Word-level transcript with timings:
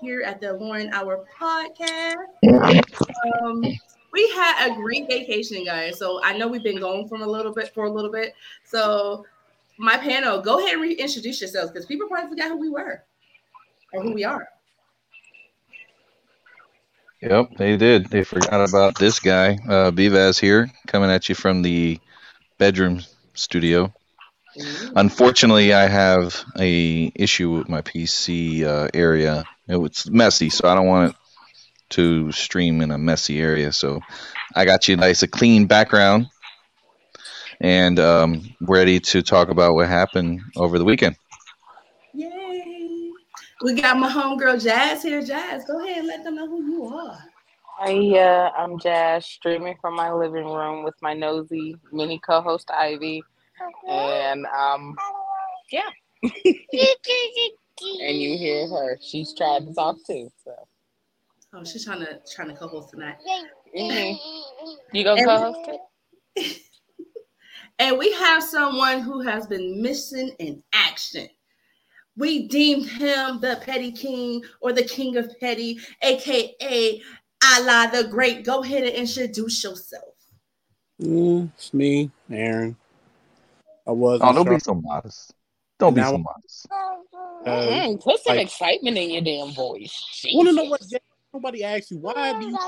here 0.00 0.22
at 0.22 0.40
the 0.40 0.52
Lauren 0.52 0.92
Hour 0.92 1.24
podcast. 1.38 2.14
Um, 3.42 3.64
we 4.12 4.30
had 4.30 4.70
a 4.70 4.74
great 4.74 5.08
vacation, 5.08 5.64
guys. 5.64 5.98
So 5.98 6.20
I 6.22 6.36
know 6.36 6.48
we've 6.48 6.62
been 6.62 6.80
going 6.80 7.08
from 7.08 7.22
a 7.22 7.26
little 7.26 7.52
bit 7.52 7.72
for 7.74 7.84
a 7.84 7.90
little 7.90 8.10
bit. 8.10 8.34
So 8.64 9.24
my 9.78 9.96
panel, 9.98 10.40
go 10.40 10.58
ahead 10.58 10.74
and 10.74 10.82
reintroduce 10.82 11.40
yourselves 11.40 11.70
because 11.70 11.86
people 11.86 12.08
probably 12.08 12.30
forgot 12.30 12.48
who 12.48 12.58
we 12.58 12.70
were 12.70 13.02
or 13.92 14.02
who 14.02 14.12
we 14.12 14.24
are. 14.24 14.48
Yep, 17.22 17.56
they 17.56 17.76
did. 17.76 18.06
They 18.06 18.24
forgot 18.24 18.68
about 18.68 18.98
this 18.98 19.20
guy, 19.20 19.54
uh, 19.68 19.90
Bivaz 19.90 20.38
here, 20.38 20.70
coming 20.86 21.10
at 21.10 21.28
you 21.28 21.34
from 21.34 21.62
the 21.62 21.98
bedroom 22.58 23.02
studio. 23.34 23.92
Unfortunately, 24.94 25.72
I 25.72 25.86
have 25.88 26.44
a 26.58 27.10
issue 27.14 27.50
with 27.50 27.68
my 27.68 27.82
PC 27.82 28.64
uh, 28.64 28.88
area. 28.94 29.44
It 29.68 29.76
was 29.76 30.08
messy, 30.08 30.48
so 30.50 30.68
I 30.68 30.74
don't 30.74 30.86
want 30.86 31.10
it 31.10 31.16
to 31.90 32.30
stream 32.32 32.80
in 32.80 32.90
a 32.90 32.98
messy 32.98 33.40
area. 33.40 33.72
So 33.72 34.00
I 34.54 34.64
got 34.64 34.88
you 34.88 34.96
nice, 34.96 35.22
a 35.22 35.28
clean 35.28 35.66
background, 35.66 36.28
and 37.60 37.98
um, 37.98 38.54
ready 38.60 39.00
to 39.00 39.22
talk 39.22 39.48
about 39.48 39.74
what 39.74 39.88
happened 39.88 40.40
over 40.56 40.78
the 40.78 40.84
weekend. 40.84 41.16
Yay! 42.14 43.10
We 43.62 43.74
got 43.74 43.98
my 43.98 44.10
homegirl 44.10 44.62
Jazz 44.62 45.02
here. 45.02 45.22
Jazz, 45.22 45.64
go 45.64 45.84
ahead 45.84 45.98
and 45.98 46.06
let 46.06 46.22
them 46.22 46.36
know 46.36 46.46
who 46.46 46.64
you 46.64 46.86
are. 46.86 47.18
Hi, 47.78 48.18
uh, 48.18 48.50
I'm 48.56 48.78
Jazz, 48.78 49.26
streaming 49.26 49.76
from 49.80 49.94
my 49.96 50.12
living 50.12 50.46
room 50.46 50.84
with 50.84 50.94
my 51.02 51.12
nosy 51.12 51.76
mini 51.92 52.20
co-host 52.20 52.70
Ivy, 52.70 53.22
and 53.88 54.46
um, 54.46 54.94
yeah. 55.70 55.90
and 57.80 58.20
you 58.20 58.36
hear 58.38 58.68
her; 58.68 58.98
she's 59.00 59.34
trying 59.34 59.66
to 59.66 59.74
talk 59.74 59.96
too. 60.06 60.30
So. 60.44 60.54
Oh, 61.52 61.64
she's 61.64 61.84
trying 61.84 62.00
to 62.00 62.20
trying 62.34 62.48
to 62.48 62.54
co-host 62.54 62.90
tonight. 62.90 63.16
Mm-hmm. 63.76 64.16
You 64.92 65.04
go 65.04 65.16
co-host 65.16 65.70
it. 66.36 66.62
and 67.78 67.98
we 67.98 68.12
have 68.12 68.42
someone 68.42 69.00
who 69.00 69.20
has 69.20 69.46
been 69.46 69.80
missing 69.80 70.30
in 70.38 70.62
action. 70.72 71.28
We 72.16 72.48
deemed 72.48 72.86
him 72.86 73.40
the 73.40 73.60
petty 73.62 73.92
king 73.92 74.42
or 74.60 74.72
the 74.72 74.84
king 74.84 75.16
of 75.16 75.30
petty, 75.38 75.78
aka 76.02 77.02
Allah 77.44 77.90
the 77.92 78.08
Great. 78.08 78.44
Go 78.44 78.62
ahead 78.62 78.84
and 78.84 78.94
introduce 78.94 79.62
yourself. 79.62 80.14
Mm, 81.00 81.50
it's 81.54 81.74
me, 81.74 82.10
Aaron. 82.30 82.76
I 83.86 83.92
was. 83.92 84.20
Oh, 84.22 84.32
don't 84.32 84.48
be 84.48 84.58
so 84.58 84.74
modest. 84.74 85.34
Don't 85.78 85.94
be 85.94 86.02
so 86.02 86.18
modest. 86.18 86.68
Uh, 87.44 87.50
mm, 87.50 88.02
put 88.02 88.18
some 88.20 88.36
like, 88.36 88.46
excitement 88.46 88.96
in 88.96 89.10
your 89.10 89.22
damn 89.22 89.52
voice. 89.54 90.24
Want 90.32 90.48
to 90.48 90.54
know 90.54 90.64
what? 90.64 90.82
Nobody 91.32 91.62
asked 91.62 91.90
you 91.90 91.98
why 91.98 92.38
do 92.40 92.46
you? 92.46 92.58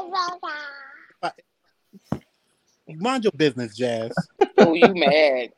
Mind 2.97 3.25
your 3.25 3.33
business, 3.33 3.77
Jazz. 3.77 4.13
oh, 4.59 4.75
you 4.75 4.95
mad? 4.95 5.51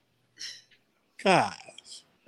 God. 1.23 1.55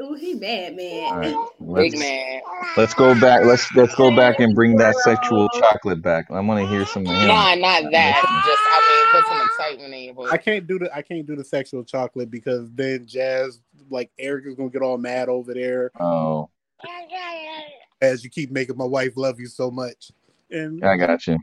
Oh, 0.05 0.15
he 0.15 0.35
bad 0.35 0.75
man. 0.75 1.15
Right, 1.61 1.91
Big 1.91 1.97
man. 1.97 2.41
Let's 2.77 2.93
go 2.93 3.19
back. 3.21 3.45
Let's 3.45 3.73
let's 3.77 3.95
go 3.95 4.15
back 4.15 4.41
and 4.41 4.53
bring 4.53 4.77
that 4.79 4.97
sexual 4.97 5.49
chocolate 5.51 6.03
back. 6.03 6.29
I 6.29 6.41
want 6.41 6.61
to 6.61 6.67
hear 6.67 6.85
some. 6.85 7.05
Nah, 7.05 7.55
not 7.55 7.85
that. 7.93 8.21
Just 8.45 8.63
I 8.67 9.13
mean, 9.15 9.23
put 9.23 9.29
some 9.29 9.47
excitement 9.47 9.95
in 9.95 10.03
your 10.03 10.15
voice. 10.15 10.31
I 10.33 10.39
can't 10.39 10.67
do 10.67 10.81
the 10.81 10.93
I 10.93 11.03
can't 11.03 11.25
do 11.25 11.37
the 11.37 11.45
sexual 11.45 11.85
chocolate 11.85 12.33
because 12.33 12.69
then 12.73 13.07
Jazz, 13.07 13.61
like 13.91 14.11
Eric, 14.19 14.47
is 14.47 14.57
gonna 14.57 14.71
get 14.71 14.83
all 14.83 14.99
mad 14.99 15.29
over 15.29 15.55
there. 15.55 15.93
Oh. 16.01 16.51
As 18.01 18.25
you 18.25 18.31
keep 18.31 18.51
making 18.51 18.77
my 18.77 18.85
wife 18.85 19.13
love 19.15 19.39
you 19.39 19.47
so 19.47 19.71
much, 19.71 20.11
and 20.51 20.85
I 20.85 20.97
got 20.97 21.29
you. 21.29 21.39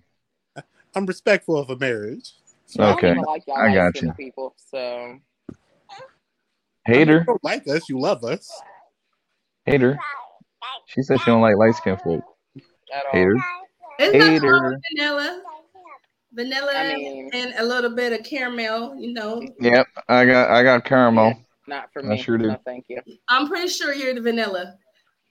I'm 0.96 1.06
respectful 1.06 1.58
of 1.58 1.70
a 1.70 1.78
marriage. 1.78 2.34
So 2.66 2.84
okay, 2.84 3.12
I, 3.12 3.22
like 3.22 3.44
I 3.56 3.74
got 3.74 4.02
you. 4.02 4.12
People, 4.14 4.54
so 4.58 5.18
Hater. 6.90 7.26
You 7.28 7.38
like 7.44 7.68
us, 7.68 7.88
you 7.90 8.00
love 8.00 8.24
us. 8.24 8.50
Hater. 9.66 9.98
She 10.88 11.04
said 11.04 11.20
she 11.20 11.26
don't 11.26 11.42
like 11.42 11.56
light 11.56 11.76
skinned 11.76 12.02
folk. 12.02 12.24
Hater. 13.12 13.36
It's 14.00 14.14
Hater. 14.14 14.80
vanilla. 14.92 15.44
Vanilla 16.34 16.72
I 16.76 16.96
mean, 16.96 17.30
and 17.34 17.54
a 17.58 17.64
little 17.64 17.96
bit 17.96 18.14
of 18.14 18.26
caramel, 18.26 18.96
you 19.00 19.14
know. 19.14 19.42
Yep, 19.60 19.88
I 20.08 20.26
got 20.26 20.50
I 20.50 20.64
got 20.64 20.86
caramel. 20.86 21.34
Not 21.68 21.92
for 21.92 22.04
me. 22.04 22.16
I 22.16 22.22
sure 22.22 22.38
do. 22.38 22.48
No, 22.48 22.58
thank 22.66 22.86
you. 22.88 23.02
I'm 23.30 23.48
pretty 23.48 23.68
sure 23.68 23.94
you're 23.94 24.14
the 24.14 24.22
vanilla. 24.22 24.76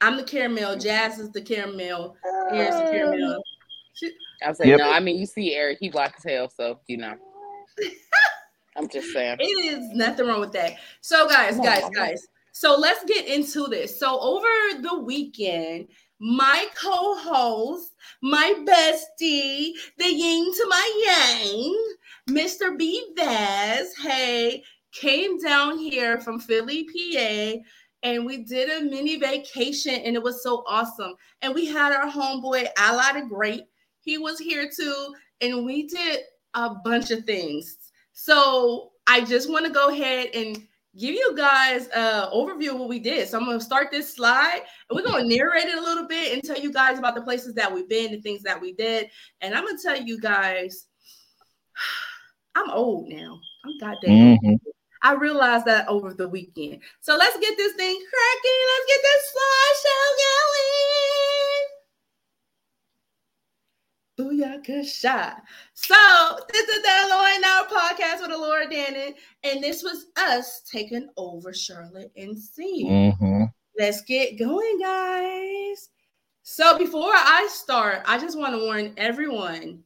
I'm 0.01 0.17
the 0.17 0.23
caramel. 0.23 0.77
Jazz 0.77 1.19
is 1.19 1.31
the 1.33 1.41
caramel. 1.41 2.17
Here's 2.53 2.75
the 2.75 2.91
caramel. 2.91 3.43
She, 3.95 4.13
I 4.45 4.53
say 4.53 4.69
yep. 4.69 4.79
no. 4.79 4.91
I 4.91 5.01
mean, 5.01 5.19
you 5.19 5.27
see 5.27 5.55
Eric, 5.55 5.79
he 5.81 5.89
black 5.89 6.15
as 6.19 6.25
hell, 6.25 6.49
so 6.49 6.81
you 6.87 6.99
know. 6.99 7.15
I'm 8.79 8.89
just 8.89 9.13
saying. 9.13 9.39
It 9.41 9.45
is 9.45 9.91
nothing 9.95 10.27
wrong 10.27 10.41
with 10.41 10.53
that. 10.53 10.77
So, 11.01 11.29
guys, 11.29 11.59
guys, 11.59 11.89
guys. 11.95 12.29
So 12.53 12.77
let's 12.77 13.05
get 13.05 13.27
into 13.27 13.69
this. 13.69 14.01
So 14.01 14.19
over 14.19 14.49
the 14.81 14.99
weekend, 14.99 15.89
my 16.19 16.67
co-host, 16.75 17.95
my 18.21 18.55
bestie, 18.67 19.73
the 19.97 20.13
yin 20.13 20.53
to 20.53 20.67
my 20.69 21.05
yang, 21.07 22.37
Mr. 22.37 22.77
B 22.77 23.13
Vaz, 23.17 23.95
hey, 24.03 24.65
came 24.91 25.39
down 25.39 25.79
here 25.79 26.19
from 26.21 26.41
Philly, 26.41 26.85
PA, 26.85 27.63
and 28.03 28.27
we 28.27 28.39
did 28.39 28.71
a 28.71 28.85
mini 28.85 29.19
vacation, 29.19 29.95
and 29.95 30.17
it 30.17 30.23
was 30.23 30.43
so 30.43 30.65
awesome. 30.67 31.15
And 31.43 31.55
we 31.55 31.67
had 31.67 31.93
our 31.93 32.11
homeboy 32.11 32.67
Allah 32.77 33.13
the 33.15 33.27
Great. 33.29 33.63
He 34.01 34.19
was 34.19 34.41
here 34.41 34.69
too, 34.69 35.15
and 35.41 35.65
we 35.65 35.87
did 35.87 36.21
a 36.55 36.75
bunch 36.85 37.13
of 37.13 37.25
things. 37.25 37.88
So 38.21 38.91
I 39.07 39.21
just 39.21 39.49
want 39.49 39.65
to 39.65 39.71
go 39.71 39.91
ahead 39.91 40.31
and 40.35 40.57
give 40.99 41.15
you 41.15 41.37
guys 41.37 41.87
an 41.95 42.29
overview 42.35 42.71
of 42.71 42.81
what 42.81 42.89
we 42.89 42.99
did. 42.99 43.29
So 43.29 43.39
I'm 43.39 43.45
going 43.45 43.61
to 43.61 43.65
start 43.65 43.93
this 43.93 44.13
slide 44.13 44.63
and 44.91 44.97
we're 44.97 45.09
going 45.09 45.23
to 45.23 45.37
narrate 45.37 45.67
it 45.67 45.79
a 45.79 45.81
little 45.81 46.09
bit 46.09 46.33
and 46.33 46.43
tell 46.43 46.59
you 46.61 46.73
guys 46.73 46.99
about 46.99 47.15
the 47.15 47.23
places 47.23 47.55
that 47.55 47.73
we've 47.73 47.89
been 47.89 48.13
and 48.13 48.21
things 48.21 48.43
that 48.43 48.61
we 48.61 48.73
did. 48.73 49.09
And 49.41 49.55
I'm 49.55 49.65
going 49.65 49.77
to 49.77 49.83
tell 49.83 50.03
you 50.03 50.21
guys, 50.21 50.87
I'm 52.57 52.71
old 52.71 53.09
now. 53.09 53.39
I'm 53.65 53.79
goddamn 53.79 54.35
mm-hmm. 54.35 54.49
old. 54.49 54.61
I 55.01 55.15
realized 55.15 55.67
that 55.67 55.87
over 55.87 56.13
the 56.13 56.29
weekend. 56.29 56.81
So 57.01 57.17
let's 57.17 57.39
get 57.39 57.57
this 57.57 57.75
thing 57.75 57.95
cracking. 57.95 58.63
Let's 58.75 58.87
get 58.89 59.01
this 59.01 59.33
slideshow 59.33 60.07
going. 60.19 61.18
Booyaka 64.19 64.85
shot. 64.85 65.43
So 65.75 65.95
this 66.53 66.69
is 66.69 66.83
the 66.83 67.07
Lauren 67.11 67.45
Hour 67.45 67.67
podcast 67.67 68.21
with 68.21 68.31
Laura 68.31 68.67
Dannon, 68.67 69.15
and 69.45 69.63
this 69.63 69.83
was 69.83 70.07
us 70.17 70.63
taking 70.71 71.09
over 71.17 71.55
Charlotte 71.55 72.11
NC. 72.19 72.87
Mm-hmm. 72.87 73.45
Let's 73.79 74.03
get 74.03 74.39
going, 74.39 74.81
guys. 74.81 75.91
So 76.43 76.77
before 76.77 77.13
I 77.15 77.49
start, 77.51 78.03
I 78.07 78.19
just 78.19 78.37
want 78.37 78.55
to 78.55 78.65
warn 78.65 78.93
everyone: 78.97 79.85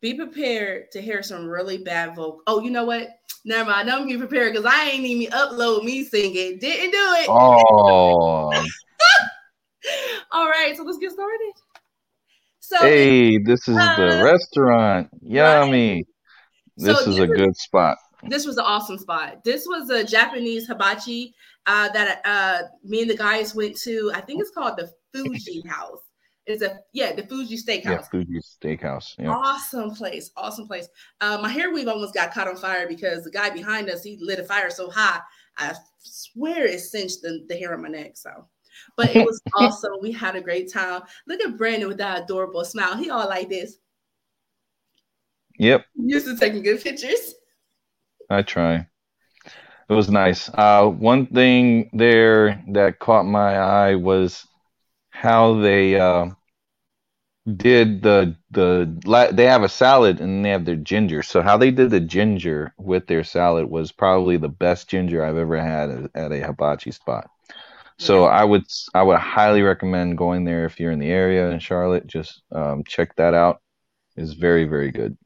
be 0.00 0.14
prepared 0.14 0.92
to 0.92 1.00
hear 1.00 1.24
some 1.24 1.48
really 1.48 1.78
bad 1.78 2.14
vocal. 2.14 2.42
Oh, 2.46 2.60
you 2.60 2.70
know 2.70 2.84
what? 2.84 3.08
Never 3.44 3.70
mind. 3.70 3.88
Don't 3.88 4.06
get 4.06 4.20
prepared 4.20 4.52
because 4.52 4.70
I 4.72 4.90
ain't 4.90 5.04
even 5.04 5.32
upload 5.32 5.82
me 5.82 6.04
singing. 6.04 6.58
Didn't 6.58 6.92
do 6.92 6.96
it. 6.96 7.26
Oh. 7.28 8.52
All 10.32 10.48
right, 10.48 10.76
so 10.76 10.82
let's 10.84 10.98
get 10.98 11.12
started. 11.12 11.52
So 12.68 12.80
hey, 12.80 13.38
this 13.38 13.66
is 13.66 13.78
uh, 13.78 13.96
the 13.96 14.22
restaurant. 14.22 15.08
Yummy. 15.22 15.94
Right. 15.94 16.04
This 16.76 16.98
so 16.98 17.10
is 17.10 17.16
this 17.16 17.24
a 17.24 17.26
good 17.26 17.56
spot. 17.56 17.96
This 18.24 18.44
was 18.44 18.58
an 18.58 18.64
awesome 18.66 18.98
spot. 18.98 19.42
This 19.42 19.66
was 19.66 19.88
a 19.88 20.04
Japanese 20.04 20.66
hibachi 20.66 21.34
uh, 21.64 21.88
that 21.92 22.20
uh, 22.26 22.64
me 22.84 23.00
and 23.00 23.10
the 23.10 23.16
guys 23.16 23.54
went 23.54 23.74
to. 23.78 24.12
I 24.14 24.20
think 24.20 24.42
it's 24.42 24.50
called 24.50 24.76
the 24.76 24.92
Fuji 25.14 25.62
House. 25.66 26.00
It's 26.44 26.62
a 26.62 26.80
yeah, 26.92 27.14
the 27.14 27.22
Fuji 27.22 27.56
Steakhouse. 27.56 27.84
Yeah, 27.84 28.02
Fuji 28.02 28.38
Steakhouse. 28.40 29.14
Yeah. 29.18 29.30
Awesome 29.30 29.94
place. 29.94 30.30
Awesome 30.36 30.66
place. 30.66 30.88
Uh, 31.22 31.38
my 31.40 31.48
hair 31.48 31.72
weave 31.72 31.88
almost 31.88 32.12
got 32.12 32.34
caught 32.34 32.48
on 32.48 32.56
fire 32.56 32.86
because 32.86 33.24
the 33.24 33.30
guy 33.30 33.48
behind 33.48 33.88
us 33.88 34.02
he 34.02 34.18
lit 34.20 34.40
a 34.40 34.44
fire 34.44 34.68
so 34.68 34.90
high. 34.90 35.20
I 35.56 35.74
swear 36.00 36.66
it 36.66 36.80
cinched 36.80 37.22
the, 37.22 37.46
the 37.48 37.56
hair 37.56 37.72
on 37.72 37.80
my 37.80 37.88
neck. 37.88 38.18
So 38.18 38.46
but 38.96 39.14
it 39.14 39.24
was 39.24 39.40
awesome. 39.54 39.92
We 40.00 40.12
had 40.12 40.36
a 40.36 40.40
great 40.40 40.72
time. 40.72 41.02
Look 41.26 41.40
at 41.40 41.56
Brandon 41.56 41.88
with 41.88 41.98
that 41.98 42.24
adorable 42.24 42.64
smile. 42.64 42.96
He 42.96 43.10
all 43.10 43.28
like 43.28 43.48
this. 43.48 43.78
Yep. 45.58 45.86
Used 45.96 46.26
to 46.26 46.36
taking 46.36 46.62
good 46.62 46.82
pictures. 46.82 47.34
I 48.30 48.42
try. 48.42 48.86
It 49.88 49.94
was 49.94 50.10
nice. 50.10 50.50
Uh, 50.52 50.86
one 50.86 51.26
thing 51.26 51.90
there 51.92 52.62
that 52.72 52.98
caught 52.98 53.24
my 53.24 53.56
eye 53.56 53.94
was 53.94 54.46
how 55.10 55.60
they 55.60 55.98
uh, 55.98 56.26
did 57.56 58.02
the 58.02 58.36
the 58.50 59.30
they 59.32 59.46
have 59.46 59.62
a 59.62 59.68
salad 59.68 60.20
and 60.20 60.44
they 60.44 60.50
have 60.50 60.66
their 60.66 60.76
ginger. 60.76 61.22
So 61.22 61.40
how 61.40 61.56
they 61.56 61.70
did 61.70 61.90
the 61.90 62.00
ginger 62.00 62.74
with 62.78 63.06
their 63.06 63.24
salad 63.24 63.70
was 63.70 63.90
probably 63.90 64.36
the 64.36 64.48
best 64.48 64.88
ginger 64.88 65.24
I've 65.24 65.38
ever 65.38 65.60
had 65.60 66.10
at 66.14 66.32
a 66.32 66.40
hibachi 66.40 66.90
spot. 66.90 67.30
So 67.98 68.24
I 68.24 68.44
would 68.44 68.64
I 68.94 69.02
would 69.02 69.18
highly 69.18 69.62
recommend 69.62 70.18
going 70.18 70.44
there 70.44 70.64
if 70.64 70.78
you're 70.78 70.92
in 70.92 71.00
the 71.00 71.10
area 71.10 71.50
in 71.50 71.58
Charlotte. 71.58 72.06
Just 72.06 72.42
um, 72.52 72.84
check 72.84 73.14
that 73.16 73.34
out. 73.34 73.60
It's 74.16 74.34
very 74.34 74.64
very 74.64 74.90
good. 74.90 75.16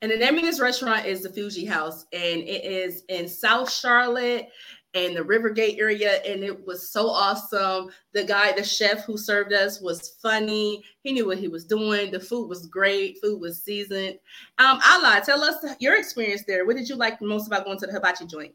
And 0.00 0.12
the 0.12 0.16
name 0.16 0.36
of 0.36 0.42
this 0.42 0.60
restaurant 0.60 1.06
is 1.06 1.22
the 1.22 1.30
Fuji 1.30 1.64
House, 1.64 2.06
and 2.12 2.40
it 2.42 2.64
is 2.64 3.02
in 3.08 3.26
South 3.26 3.70
Charlotte 3.70 4.48
and 4.94 5.16
the 5.16 5.20
Rivergate 5.20 5.78
area, 5.78 6.22
and 6.24 6.44
it 6.44 6.66
was 6.66 6.90
so 6.90 7.08
awesome. 7.08 7.90
The 8.12 8.24
guy, 8.24 8.52
the 8.52 8.62
chef 8.62 9.04
who 9.04 9.18
served 9.18 9.52
us, 9.52 9.80
was 9.80 10.16
funny. 10.22 10.84
He 11.02 11.12
knew 11.12 11.26
what 11.26 11.38
he 11.38 11.48
was 11.48 11.64
doing. 11.64 12.12
The 12.12 12.20
food 12.20 12.48
was 12.48 12.66
great. 12.66 13.18
Food 13.20 13.40
was 13.40 13.62
seasoned. 13.62 14.18
Um, 14.58 14.78
Allah, 14.86 15.20
tell 15.24 15.42
us 15.42 15.56
your 15.80 15.98
experience 15.98 16.44
there. 16.46 16.64
What 16.64 16.76
did 16.76 16.88
you 16.88 16.94
like 16.94 17.20
most 17.20 17.48
about 17.48 17.64
going 17.64 17.78
to 17.78 17.86
the 17.86 17.92
hibachi 17.92 18.26
joint? 18.26 18.54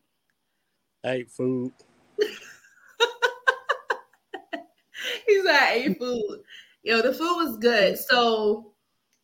I 1.04 1.10
ate 1.10 1.32
food. 1.32 1.74
He 5.28 5.42
said 5.42 5.56
I 5.56 5.74
ate 5.74 6.00
food. 6.00 6.42
Yo, 6.84 7.02
the 7.02 7.14
food 7.14 7.36
was 7.36 7.58
good. 7.58 7.98
So 7.98 8.74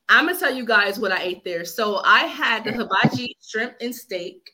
I'm 0.07 0.25
gonna 0.25 0.39
tell 0.39 0.53
you 0.53 0.65
guys 0.65 0.99
what 0.99 1.11
I 1.11 1.21
ate 1.21 1.43
there. 1.43 1.65
So 1.65 2.01
I 2.03 2.21
had 2.21 2.63
the 2.63 2.71
hibachi 2.71 3.37
shrimp 3.41 3.75
and 3.81 3.95
steak. 3.95 4.51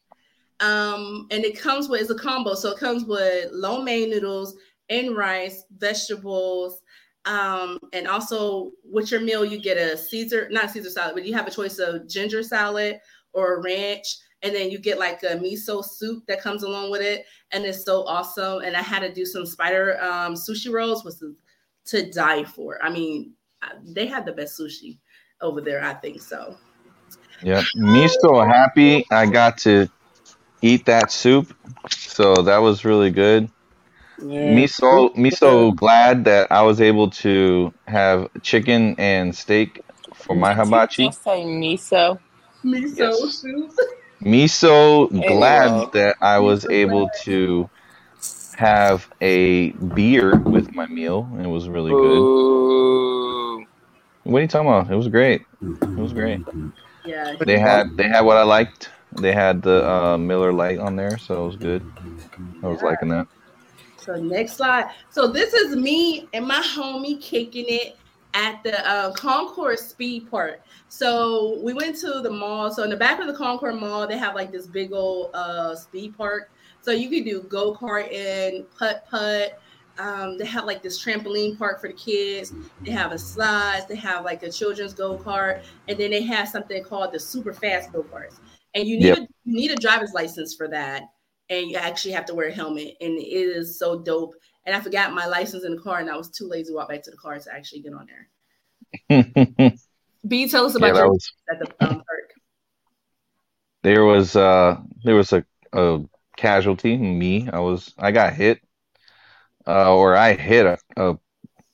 Um, 0.60 1.28
and 1.32 1.44
it 1.44 1.60
comes 1.60 1.90
with 1.90 2.02
it's 2.02 2.10
a 2.10 2.16
combo. 2.16 2.54
So 2.54 2.72
it 2.72 2.80
comes 2.80 3.06
with 3.06 3.50
lo 3.52 3.82
mein 3.82 4.10
noodles 4.10 4.56
and 4.90 5.16
rice, 5.16 5.64
vegetables, 5.78 6.82
um, 7.26 7.80
and 7.94 8.08
also 8.08 8.72
with 8.84 9.12
your 9.12 9.22
meal, 9.22 9.44
you 9.44 9.60
get 9.60 9.78
a 9.78 9.98
Caesar, 9.98 10.48
not 10.52 10.70
Caesar 10.72 10.90
salad, 10.90 11.16
but 11.16 11.26
you 11.26 11.34
have 11.34 11.48
a 11.48 11.52
choice 11.52 11.80
of 11.80 12.08
ginger 12.08 12.44
salad 12.44 13.00
or 13.34 13.62
ranch, 13.64 14.18
and 14.46 14.56
then 14.56 14.70
you 14.70 14.78
get 14.78 15.00
like 15.00 15.24
a 15.24 15.36
miso 15.38 15.84
soup 15.84 16.24
that 16.28 16.40
comes 16.40 16.62
along 16.62 16.92
with 16.92 17.02
it, 17.02 17.26
and 17.52 17.66
it's 17.66 17.84
so 17.84 18.04
awesome. 18.04 18.62
And 18.62 18.78
I 18.78 18.82
had 18.82 19.00
to 19.00 19.12
do 19.12 19.26
some 19.26 19.44
spider 19.46 20.00
um, 20.02 20.36
sushi 20.36 20.72
rolls, 20.72 21.04
was 21.04 21.24
to 21.86 22.12
die 22.12 22.44
for. 22.44 22.78
I 22.84 22.92
mean, 22.92 23.34
they 23.84 24.06
had 24.06 24.24
the 24.24 24.34
best 24.34 24.60
sushi 24.60 25.00
over 25.42 25.62
there. 25.62 25.84
I 25.84 25.96
think 25.96 26.22
so. 26.22 26.56
Yeah, 27.42 27.64
me 27.74 28.08
so 28.08 28.40
happy 28.42 29.06
I 29.12 29.26
got 29.26 29.58
to 29.60 29.90
eat 30.62 30.86
that 30.86 31.12
soup. 31.12 31.52
So 31.90 32.36
that 32.36 32.60
was 32.60 32.86
really 32.86 33.10
good. 33.10 33.50
Yeah. 34.22 34.54
Me 34.54 34.68
so 34.68 35.12
me 35.16 35.32
so 35.32 35.72
glad 35.72 36.26
that 36.26 36.52
I 36.52 36.62
was 36.62 36.80
able 36.80 37.10
to 37.10 37.74
have 37.88 38.30
chicken 38.44 38.96
and 39.00 39.36
steak 39.36 39.82
for 40.14 40.36
my 40.36 40.54
hibachi. 40.54 41.12
Say 41.12 41.44
miso. 41.44 42.20
Miso 42.64 42.98
yes. 42.98 43.34
soup. 43.40 43.72
Me 44.26 44.48
so 44.48 45.06
glad 45.08 45.92
that 45.92 46.16
I 46.20 46.40
was 46.40 46.66
able 46.66 47.10
to 47.26 47.70
have 48.58 49.08
a 49.22 49.70
beer 49.72 50.36
with 50.40 50.74
my 50.74 50.88
meal. 50.88 51.30
It 51.40 51.46
was 51.46 51.70
really 51.70 51.92
good. 51.92 53.66
What 54.24 54.40
are 54.40 54.42
you 54.42 54.48
talking 54.48 54.68
about? 54.68 54.92
It 54.92 54.96
was 54.96 55.10
great. 55.10 55.46
It 55.62 55.98
was 55.98 56.12
great. 56.12 56.42
Yeah. 57.06 57.36
They 57.46 57.60
had 57.60 57.96
they 57.98 58.08
had 58.08 58.22
what 58.22 58.38
I 58.38 58.44
liked. 58.44 58.90
They 59.12 59.32
had 59.32 59.62
the 59.62 59.88
uh, 59.88 60.18
Miller 60.18 60.52
Lite 60.52 60.80
on 60.80 60.96
there, 60.96 61.20
so 61.20 61.44
it 61.44 61.46
was 61.46 61.56
good. 61.56 61.86
I 62.64 62.68
was 62.68 62.82
liking 62.82 63.10
that. 63.10 63.28
So 63.98 64.16
next 64.16 64.54
slide. 64.54 64.90
So 65.12 65.28
this 65.28 65.54
is 65.54 65.76
me 65.76 66.28
and 66.34 66.48
my 66.48 66.62
homie 66.62 67.22
kicking 67.22 67.66
it 67.68 67.98
at 68.36 68.62
the 68.64 68.88
uh, 68.88 69.12
Concord 69.14 69.80
Speed 69.80 70.30
Park. 70.30 70.62
So 70.90 71.60
we 71.64 71.74
went 71.74 71.96
to 72.02 72.20
the 72.22 72.30
mall. 72.30 72.70
So 72.70 72.84
in 72.84 72.90
the 72.90 72.98
back 72.98 73.20
of 73.20 73.28
the 73.28 73.34
Concord 73.34 73.76
Mall, 73.76 74.06
they 74.06 74.18
have 74.18 74.36
like 74.36 74.52
this 74.52 74.68
big 74.68 74.92
old 74.94 75.32
uh, 75.34 75.76
speed 75.76 76.16
park. 76.16 76.52
So 76.82 76.92
you 76.92 77.10
can 77.10 77.24
do 77.24 77.42
go 77.42 77.74
kart 77.74 78.14
and 78.14 78.70
putt 78.78 79.08
putt. 79.10 79.60
Um, 79.98 80.38
they 80.38 80.46
have 80.46 80.66
like 80.66 80.84
this 80.84 81.04
trampoline 81.04 81.58
park 81.58 81.80
for 81.80 81.88
the 81.88 81.94
kids. 81.94 82.54
They 82.82 82.92
have 82.92 83.14
a 83.14 83.18
slides. 83.18 83.88
They 83.88 83.96
have 83.96 84.26
like 84.26 84.44
a 84.44 84.52
children's 84.52 84.94
go 84.94 85.18
kart, 85.18 85.64
and 85.88 85.98
then 85.98 86.12
they 86.12 86.22
have 86.24 86.50
something 86.50 86.84
called 86.84 87.14
the 87.14 87.20
super 87.20 87.54
fast 87.54 87.94
go 87.94 88.04
karts. 88.04 88.40
And 88.76 88.86
you 88.86 88.98
need 88.98 89.06
yep. 89.06 89.18
a, 89.20 89.22
you 89.46 89.56
need 89.56 89.72
a 89.72 89.78
driver's 89.78 90.14
license 90.14 90.54
for 90.54 90.68
that, 90.68 91.04
and 91.50 91.70
you 91.70 91.78
actually 91.78 92.12
have 92.12 92.26
to 92.26 92.36
wear 92.36 92.50
a 92.50 92.54
helmet. 92.54 92.98
And 93.00 93.18
it 93.18 93.24
is 93.26 93.80
so 93.80 94.00
dope. 94.00 94.36
And 94.66 94.76
I 94.76 94.80
forgot 94.80 95.14
my 95.14 95.28
license 95.28 95.64
in 95.64 95.76
the 95.76 95.82
car, 95.82 96.00
and 96.00 96.10
I 96.10 96.18
was 96.18 96.30
too 96.30 96.48
lazy 96.48 96.72
to 96.72 96.76
walk 96.76 96.90
back 96.90 97.04
to 97.04 97.12
the 97.12 97.18
car 97.18 97.38
to 97.38 97.54
actually 97.54 97.82
get 97.82 97.94
on 97.94 98.08
there. 98.08 99.74
B, 100.28 100.48
tell 100.48 100.66
us 100.66 100.76
about 100.76 100.96
yeah, 100.96 101.02
your 101.02 101.10
was, 101.10 101.34
at 101.52 101.60
the 101.60 101.86
um, 101.86 101.96
park. 101.96 102.34
There 103.84 104.04
was 104.04 104.36
uh 104.36 104.78
there 105.04 105.16
was 105.16 105.32
a, 105.34 105.46
a 105.74 106.00
casualty, 106.38 106.98
me. 106.98 107.48
I 107.52 107.60
was 107.60 107.94
I 107.98 108.12
got 108.12 108.34
hit, 108.34 108.62
uh, 109.68 109.94
or 109.96 110.16
I 110.16 110.34
hit 110.34 110.66
a 110.66 110.78
a, 110.98 111.18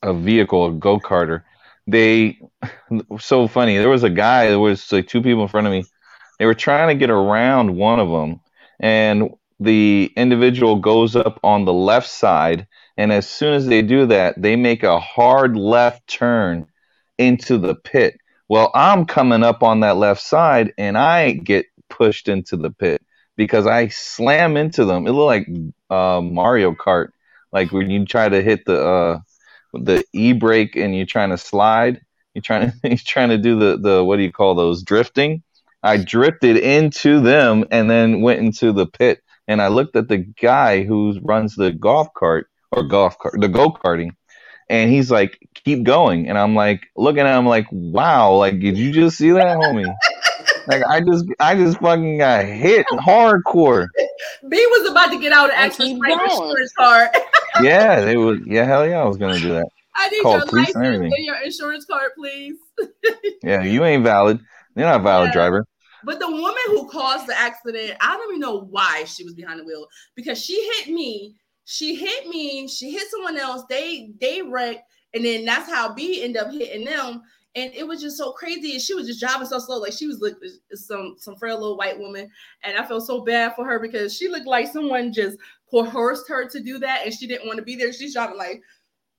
a 0.01 0.13
vehicle, 0.13 0.67
a 0.67 0.71
go 0.73 0.99
karter. 0.99 1.43
They 1.87 2.39
so 3.19 3.47
funny. 3.47 3.77
There 3.77 3.89
was 3.89 4.03
a 4.03 4.09
guy. 4.09 4.47
There 4.47 4.59
was 4.59 4.91
like 4.91 5.07
two 5.07 5.21
people 5.21 5.43
in 5.43 5.47
front 5.47 5.67
of 5.67 5.71
me. 5.71 5.85
They 6.39 6.45
were 6.45 6.53
trying 6.53 6.89
to 6.89 6.99
get 6.99 7.09
around 7.09 7.75
one 7.75 7.99
of 7.99 8.09
them, 8.09 8.41
and 8.79 9.29
the 9.61 10.11
individual 10.17 10.77
goes 10.77 11.15
up 11.15 11.39
on 11.43 11.65
the 11.65 11.73
left 11.73 12.09
side. 12.09 12.67
And 13.01 13.11
as 13.11 13.27
soon 13.27 13.55
as 13.55 13.65
they 13.65 13.81
do 13.81 14.05
that, 14.05 14.39
they 14.39 14.55
make 14.55 14.83
a 14.83 14.99
hard 14.99 15.57
left 15.57 16.07
turn 16.07 16.67
into 17.17 17.57
the 17.57 17.73
pit. 17.73 18.15
Well, 18.47 18.69
I'm 18.75 19.07
coming 19.07 19.41
up 19.41 19.63
on 19.63 19.79
that 19.79 19.97
left 19.97 20.21
side, 20.21 20.71
and 20.77 20.95
I 20.95 21.31
get 21.31 21.65
pushed 21.89 22.27
into 22.27 22.57
the 22.57 22.69
pit 22.69 23.01
because 23.35 23.65
I 23.65 23.87
slam 23.87 24.55
into 24.55 24.85
them. 24.85 25.07
It 25.07 25.13
looked 25.13 25.25
like 25.25 25.47
uh, 25.89 26.21
Mario 26.21 26.73
Kart, 26.73 27.07
like 27.51 27.71
when 27.71 27.89
you 27.89 28.05
try 28.05 28.29
to 28.29 28.39
hit 28.39 28.65
the 28.67 28.79
uh, 28.79 29.19
the 29.73 30.05
e 30.13 30.33
brake 30.33 30.75
and 30.75 30.95
you're 30.95 31.07
trying 31.07 31.31
to 31.31 31.39
slide. 31.39 32.01
You're 32.35 32.43
trying 32.43 32.69
to 32.69 32.77
you're 32.87 32.97
trying 32.97 33.29
to 33.29 33.39
do 33.39 33.57
the 33.57 33.77
the 33.77 34.03
what 34.03 34.17
do 34.17 34.21
you 34.21 34.31
call 34.31 34.53
those 34.53 34.83
drifting? 34.83 35.41
I 35.81 35.97
drifted 35.97 36.55
into 36.55 37.19
them 37.19 37.65
and 37.71 37.89
then 37.89 38.21
went 38.21 38.41
into 38.41 38.71
the 38.73 38.85
pit. 38.85 39.23
And 39.47 39.59
I 39.59 39.69
looked 39.69 39.95
at 39.95 40.07
the 40.07 40.19
guy 40.19 40.83
who 40.83 41.19
runs 41.23 41.55
the 41.55 41.71
golf 41.71 42.13
cart 42.13 42.50
or 42.71 42.83
golf 42.83 43.17
cart, 43.19 43.35
the 43.39 43.47
go 43.47 43.71
karting, 43.71 44.11
and 44.69 44.91
he's 44.91 45.11
like, 45.11 45.37
"Keep 45.65 45.83
going." 45.83 46.27
And 46.29 46.37
I'm 46.37 46.55
like, 46.55 46.87
looking 46.95 47.21
at 47.21 47.37
him 47.37 47.45
like, 47.45 47.67
"Wow! 47.71 48.33
Like, 48.35 48.59
did 48.59 48.77
you 48.77 48.91
just 48.91 49.17
see 49.17 49.31
that, 49.31 49.57
homie?" 49.57 49.93
like 50.67 50.83
I 50.87 51.01
just 51.01 51.25
I 51.39 51.55
just 51.55 51.79
fucking 51.79 52.17
got 52.19 52.45
hit 52.45 52.85
hardcore. 52.87 53.87
B 54.47 54.65
was 54.71 54.89
about 54.89 55.11
to 55.11 55.19
get 55.19 55.31
out 55.31 55.49
and 55.49 55.59
actually 55.59 55.95
my 55.95 56.11
insurance 56.11 56.73
card. 56.73 57.09
yeah, 57.61 58.01
they 58.01 58.17
was 58.17 58.39
yeah, 58.45 58.65
hell 58.65 58.87
yeah, 58.87 59.01
I 59.01 59.05
was 59.05 59.17
gonna 59.17 59.39
do 59.39 59.49
that. 59.49 59.67
I 59.95 60.09
need 60.09 60.21
Call 60.21 60.37
your 60.37 60.45
license 60.45 60.75
and, 60.75 61.03
and, 61.03 61.25
your 61.25 61.41
insurance 61.43 61.85
card, 61.85 62.11
please. 62.17 62.55
yeah, 63.43 63.61
you 63.61 63.83
ain't 63.83 64.03
valid. 64.03 64.39
You're 64.75 64.85
not 64.85 65.01
a 65.01 65.03
valid 65.03 65.27
yeah. 65.27 65.33
driver. 65.33 65.65
But 66.03 66.19
the 66.19 66.31
woman 66.31 66.63
who 66.67 66.87
caused 66.87 67.27
the 67.27 67.37
accident, 67.37 67.97
I 67.99 68.15
don't 68.15 68.29
even 68.29 68.39
know 68.39 68.61
why 68.61 69.03
she 69.03 69.23
was 69.23 69.33
behind 69.33 69.59
the 69.59 69.65
wheel 69.65 69.85
because 70.15 70.43
she 70.43 70.63
hit 70.63 70.93
me. 70.93 71.35
She 71.65 71.95
hit 71.95 72.27
me. 72.27 72.67
She 72.67 72.91
hit 72.91 73.09
someone 73.09 73.37
else. 73.37 73.63
They 73.69 74.11
they 74.19 74.41
wrecked, 74.41 74.83
and 75.13 75.23
then 75.23 75.45
that's 75.45 75.69
how 75.69 75.93
B 75.93 76.23
ended 76.23 76.41
up 76.41 76.51
hitting 76.51 76.85
them 76.85 77.21
and 77.55 77.71
it 77.73 77.85
was 77.85 78.01
just 78.01 78.17
so 78.17 78.31
crazy. 78.31 78.73
And 78.73 78.81
she 78.81 78.93
was 78.93 79.07
just 79.07 79.19
driving 79.19 79.47
so 79.47 79.59
slow, 79.59 79.77
like 79.77 79.93
she 79.93 80.07
was 80.07 80.21
like 80.21 80.35
some 80.73 81.15
some 81.17 81.35
frail 81.35 81.59
little 81.59 81.77
white 81.77 81.99
woman, 81.99 82.29
and 82.63 82.77
I 82.77 82.85
felt 82.85 83.05
so 83.05 83.21
bad 83.21 83.55
for 83.55 83.65
her 83.65 83.79
because 83.79 84.15
she 84.15 84.27
looked 84.27 84.47
like 84.47 84.67
someone 84.67 85.13
just 85.13 85.37
coerced 85.69 86.29
her 86.29 86.47
to 86.49 86.59
do 86.61 86.79
that, 86.79 87.01
and 87.05 87.13
she 87.13 87.27
didn't 87.27 87.47
want 87.47 87.57
to 87.57 87.65
be 87.65 87.75
there. 87.75 87.93
She's 87.93 88.13
driving 88.13 88.37
like. 88.37 88.61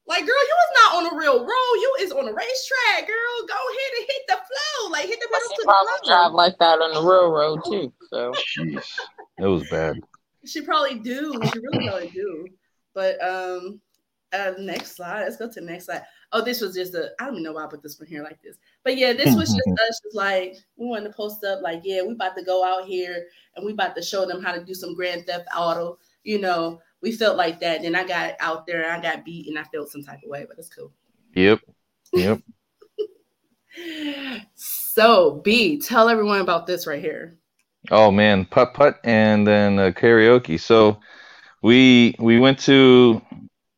Like, 0.04 0.22
girl, 0.22 0.30
you 0.30 0.56
was 0.56 0.74
not 0.82 0.96
on 0.96 1.14
a 1.14 1.16
real 1.16 1.38
road. 1.38 1.46
You 1.46 1.94
is 2.00 2.10
on 2.10 2.26
a 2.26 2.32
racetrack, 2.32 3.06
girl. 3.06 3.46
Go 3.46 3.54
ahead 3.54 3.92
and 3.98 4.06
hit 4.08 4.22
the 4.26 4.34
flow. 4.34 4.90
Like, 4.90 5.06
hit 5.06 5.20
the 5.20 5.28
pedal 5.32 5.48
to 5.48 5.56
the 5.58 5.62
floor. 5.62 5.84
drive 6.04 6.32
like 6.32 6.58
that 6.58 6.80
on 6.80 6.92
the 6.92 7.08
real 7.08 7.30
road 7.30 7.60
too. 7.64 7.92
So, 8.10 8.32
Jeez, 8.58 8.84
it 9.38 9.46
was 9.46 9.62
bad. 9.70 10.00
She 10.44 10.60
probably 10.60 10.98
do. 10.98 11.32
She 11.52 11.58
really 11.58 11.88
probably 11.88 12.10
do. 12.10 12.46
But 12.94 13.22
um, 13.22 13.80
uh, 14.32 14.52
next 14.58 14.96
slide. 14.96 15.22
Let's 15.22 15.36
go 15.36 15.48
to 15.48 15.60
the 15.60 15.66
next 15.66 15.86
slide. 15.86 16.02
Oh, 16.32 16.42
this 16.42 16.60
was 16.60 16.74
just 16.74 16.94
a. 16.94 17.10
I 17.20 17.24
don't 17.24 17.34
even 17.34 17.44
know 17.44 17.52
why 17.52 17.64
I 17.64 17.68
put 17.68 17.82
this 17.82 17.98
one 17.98 18.08
here 18.08 18.22
like 18.22 18.40
this. 18.42 18.56
But 18.84 18.96
yeah, 18.96 19.12
this 19.12 19.34
was 19.34 19.48
just 19.48 19.68
us. 19.88 20.00
Just 20.02 20.14
like 20.14 20.56
we 20.76 20.86
wanted 20.86 21.08
to 21.08 21.14
post 21.14 21.44
up. 21.44 21.62
Like, 21.62 21.82
yeah, 21.84 22.02
we 22.02 22.12
about 22.14 22.36
to 22.36 22.42
go 22.42 22.64
out 22.64 22.86
here 22.86 23.26
and 23.56 23.64
we 23.64 23.72
about 23.72 23.94
to 23.96 24.02
show 24.02 24.26
them 24.26 24.42
how 24.42 24.52
to 24.52 24.64
do 24.64 24.74
some 24.74 24.94
Grand 24.94 25.26
Theft 25.26 25.48
Auto. 25.56 25.98
You 26.24 26.40
know, 26.40 26.80
we 27.02 27.12
felt 27.12 27.36
like 27.36 27.60
that. 27.60 27.82
Then 27.82 27.94
I 27.94 28.06
got 28.06 28.34
out 28.40 28.66
there 28.66 28.82
and 28.82 28.92
I 28.92 29.00
got 29.00 29.24
beat 29.24 29.48
and 29.48 29.58
I 29.58 29.64
felt 29.64 29.90
some 29.90 30.02
type 30.02 30.20
of 30.24 30.30
way. 30.30 30.46
But 30.48 30.58
it's 30.58 30.68
cool. 30.68 30.92
Yep. 31.34 31.60
Yep. 32.14 32.40
so 34.54 35.40
B, 35.44 35.78
tell 35.78 36.08
everyone 36.08 36.40
about 36.40 36.66
this 36.66 36.86
right 36.86 37.00
here. 37.02 37.38
Oh 37.90 38.10
man, 38.10 38.44
putt 38.44 38.74
putt 38.74 39.00
and 39.04 39.46
then 39.46 39.78
uh, 39.78 39.90
karaoke. 39.90 40.60
So 40.60 41.00
we 41.62 42.14
we 42.18 42.38
went 42.38 42.60
to 42.60 43.20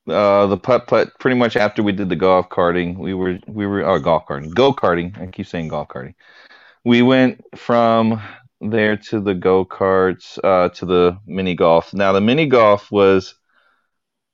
uh, 0.09 0.47
the 0.47 0.59
putt 0.59 0.87
putt 0.87 1.19
pretty 1.19 1.37
much 1.37 1.57
after 1.57 1.83
we 1.83 1.93
did 1.93 2.09
the 2.09 2.17
golf 2.17 2.49
karting. 2.51 2.99
We 2.99 3.15
were 3.15 3.39
we 3.47 3.67
were 3.67 3.85
oh 3.85 3.99
golf 3.99 4.27
karting 4.27 4.55
go 4.55 4.73
karting. 4.73 5.21
I 5.21 5.27
keep 5.29 5.47
saying 5.47 5.69
golf 5.69 5.89
karting. 5.89 6.15
We 6.85 7.03
went 7.03 7.43
from 7.57 8.21
there 8.61 8.97
to 8.97 9.21
the 9.21 9.35
go 9.35 9.65
karts 9.65 10.39
uh, 10.45 10.69
to 10.71 10.87
the 10.87 11.19
mini 11.27 11.55
golf. 11.55 11.95
Now 11.95 12.13
the 12.13 12.21
mini 12.21 12.47
golf 12.47 12.91
was 12.93 13.35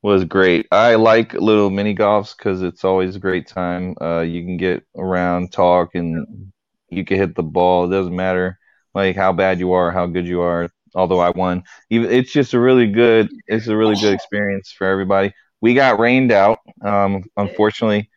was 0.02 0.24
great. 0.24 0.66
I 0.72 0.96
like 0.96 1.34
little 1.34 1.70
mini 1.70 1.94
golfs 1.94 2.36
because 2.36 2.62
it's 2.62 2.84
always 2.84 3.16
a 3.16 3.20
great 3.20 3.46
time. 3.46 3.94
Uh, 4.00 4.20
you 4.20 4.42
can 4.42 4.56
get 4.56 4.84
around, 4.96 5.52
talk, 5.52 5.94
and 5.94 6.52
you 6.88 7.04
can 7.04 7.18
hit 7.18 7.34
the 7.36 7.42
ball. 7.42 7.84
It 7.84 7.90
doesn't 7.96 8.16
matter 8.16 8.59
like 8.94 9.16
how 9.16 9.32
bad 9.32 9.58
you 9.58 9.72
are, 9.72 9.90
how 9.90 10.06
good 10.06 10.26
you 10.26 10.40
are. 10.40 10.68
Although 10.94 11.20
I 11.20 11.30
won, 11.30 11.62
it's 11.88 12.32
just 12.32 12.52
a 12.52 12.60
really 12.60 12.86
good. 12.86 13.30
It's 13.46 13.68
a 13.68 13.76
really 13.76 13.94
good 13.94 14.12
experience 14.12 14.72
for 14.76 14.86
everybody. 14.88 15.32
We 15.60 15.74
got 15.74 16.00
rained 16.00 16.32
out. 16.32 16.58
Um, 16.82 17.22
unfortunately, 17.36 18.10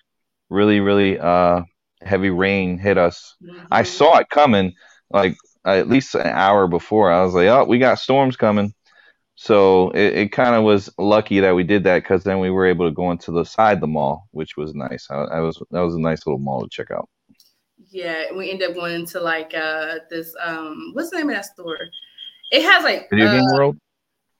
really, 0.49 0.79
really 0.79 1.19
uh, 1.19 1.61
heavy 2.01 2.31
rain 2.31 2.77
hit 2.79 2.97
us. 2.97 3.35
I 3.71 3.83
saw 3.83 4.17
it 4.17 4.29
coming 4.29 4.73
like 5.11 5.35
at 5.65 5.87
least 5.87 6.15
an 6.15 6.27
hour 6.27 6.67
before. 6.67 7.11
I 7.11 7.23
was 7.23 7.33
like, 7.33 7.47
oh, 7.47 7.65
we 7.65 7.79
got 7.79 7.99
storms 7.99 8.35
coming. 8.35 8.73
So 9.35 9.89
it, 9.91 10.15
it 10.15 10.31
kind 10.31 10.55
of 10.55 10.63
was 10.63 10.89
lucky 10.97 11.39
that 11.39 11.55
we 11.55 11.63
did 11.63 11.83
that 11.85 12.03
because 12.03 12.23
then 12.23 12.39
we 12.39 12.49
were 12.51 12.67
able 12.67 12.87
to 12.87 12.93
go 12.93 13.11
into 13.11 13.31
the 13.31 13.43
side 13.45 13.77
of 13.77 13.81
the 13.81 13.87
mall, 13.87 14.27
which 14.31 14.57
was 14.57 14.75
nice. 14.75 15.07
I, 15.09 15.15
I 15.15 15.39
was 15.39 15.61
that 15.71 15.81
was 15.81 15.95
a 15.95 15.99
nice 15.99 16.25
little 16.25 16.39
mall 16.39 16.61
to 16.61 16.69
check 16.69 16.91
out. 16.91 17.09
Yeah, 17.93 18.33
we 18.35 18.50
ended 18.50 18.69
up 18.69 18.75
going 18.75 18.95
into 18.95 19.19
like 19.19 19.53
uh 19.53 20.00
this 20.09 20.35
um 20.43 20.91
what's 20.93 21.12
the 21.12 21.17
name 21.17 21.29
of 21.29 21.35
that 21.35 21.45
store? 21.45 21.77
It 22.51 22.63
has 22.63 22.83
like 22.83 23.07
Video 23.09 23.31
game 23.31 23.41
uh, 23.41 23.53
world. 23.53 23.77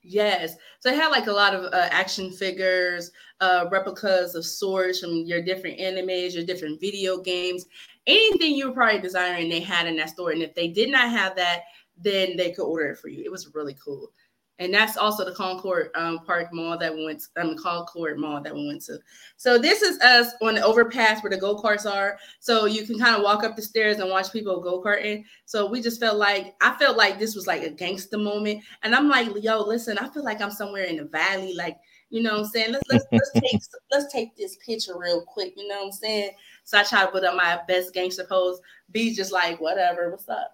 Yes. 0.02 0.56
So 0.80 0.90
it 0.90 0.96
had 0.96 1.08
like 1.08 1.28
a 1.28 1.32
lot 1.32 1.54
of 1.54 1.72
uh, 1.72 1.88
action 1.90 2.30
figures, 2.30 3.10
uh, 3.40 3.66
replicas 3.70 4.34
of 4.34 4.44
swords 4.44 5.00
from 5.00 5.10
your 5.24 5.40
different 5.42 5.78
animes, 5.78 6.34
your 6.34 6.44
different 6.44 6.80
video 6.80 7.18
games, 7.18 7.64
anything 8.06 8.54
you 8.54 8.68
were 8.68 8.74
probably 8.74 9.00
desiring, 9.00 9.48
they 9.48 9.60
had 9.60 9.86
in 9.86 9.96
that 9.96 10.10
store. 10.10 10.32
And 10.32 10.42
if 10.42 10.54
they 10.54 10.68
did 10.68 10.90
not 10.90 11.08
have 11.08 11.34
that, 11.36 11.62
then 11.96 12.36
they 12.36 12.52
could 12.52 12.66
order 12.66 12.90
it 12.90 12.98
for 12.98 13.08
you. 13.08 13.24
It 13.24 13.30
was 13.32 13.54
really 13.54 13.76
cool 13.82 14.12
and 14.60 14.72
that's 14.72 14.96
also 14.96 15.24
the 15.24 15.34
Concord 15.34 15.90
um, 15.96 16.20
Park 16.20 16.52
Mall 16.52 16.78
that 16.78 16.94
we 16.94 17.04
went. 17.04 17.24
To, 17.36 17.42
um, 17.42 17.56
Concord 17.56 18.18
Mall 18.18 18.40
that 18.40 18.54
we 18.54 18.66
went 18.66 18.82
to. 18.84 18.98
So 19.36 19.58
this 19.58 19.82
is 19.82 19.98
us 20.00 20.32
on 20.42 20.54
the 20.54 20.62
overpass 20.62 21.22
where 21.22 21.30
the 21.30 21.36
go 21.36 21.56
karts 21.56 21.90
are. 21.90 22.18
So 22.38 22.66
you 22.66 22.86
can 22.86 22.98
kind 22.98 23.16
of 23.16 23.22
walk 23.22 23.42
up 23.42 23.56
the 23.56 23.62
stairs 23.62 23.98
and 23.98 24.10
watch 24.10 24.32
people 24.32 24.60
go 24.60 24.80
karting. 24.80 25.24
So 25.44 25.68
we 25.68 25.82
just 25.82 25.98
felt 25.98 26.18
like 26.18 26.54
I 26.60 26.76
felt 26.76 26.96
like 26.96 27.18
this 27.18 27.34
was 27.34 27.48
like 27.48 27.62
a 27.62 27.70
gangster 27.70 28.18
moment, 28.18 28.62
and 28.82 28.94
I'm 28.94 29.08
like, 29.08 29.30
yo, 29.42 29.60
listen, 29.60 29.98
I 29.98 30.08
feel 30.08 30.24
like 30.24 30.40
I'm 30.40 30.52
somewhere 30.52 30.84
in 30.84 30.98
the 30.98 31.04
valley, 31.04 31.54
like 31.54 31.76
you 32.10 32.22
know 32.22 32.34
what 32.34 32.40
I'm 32.40 32.46
saying. 32.46 32.72
Let's 32.72 32.88
let's 32.90 33.06
let's 33.10 33.32
take 33.32 33.60
let's 33.90 34.12
take 34.12 34.36
this 34.36 34.56
picture 34.64 34.96
real 34.96 35.22
quick. 35.22 35.54
You 35.56 35.66
know 35.66 35.78
what 35.78 35.86
I'm 35.86 35.92
saying. 35.92 36.30
So 36.62 36.78
I 36.78 36.84
try 36.84 37.04
to 37.04 37.10
put 37.10 37.24
up 37.24 37.34
my 37.34 37.58
best 37.66 37.92
gangster 37.92 38.24
pose. 38.24 38.60
Be 38.92 39.12
just 39.14 39.32
like, 39.32 39.60
whatever, 39.60 40.10
what's 40.10 40.28
up? 40.28 40.52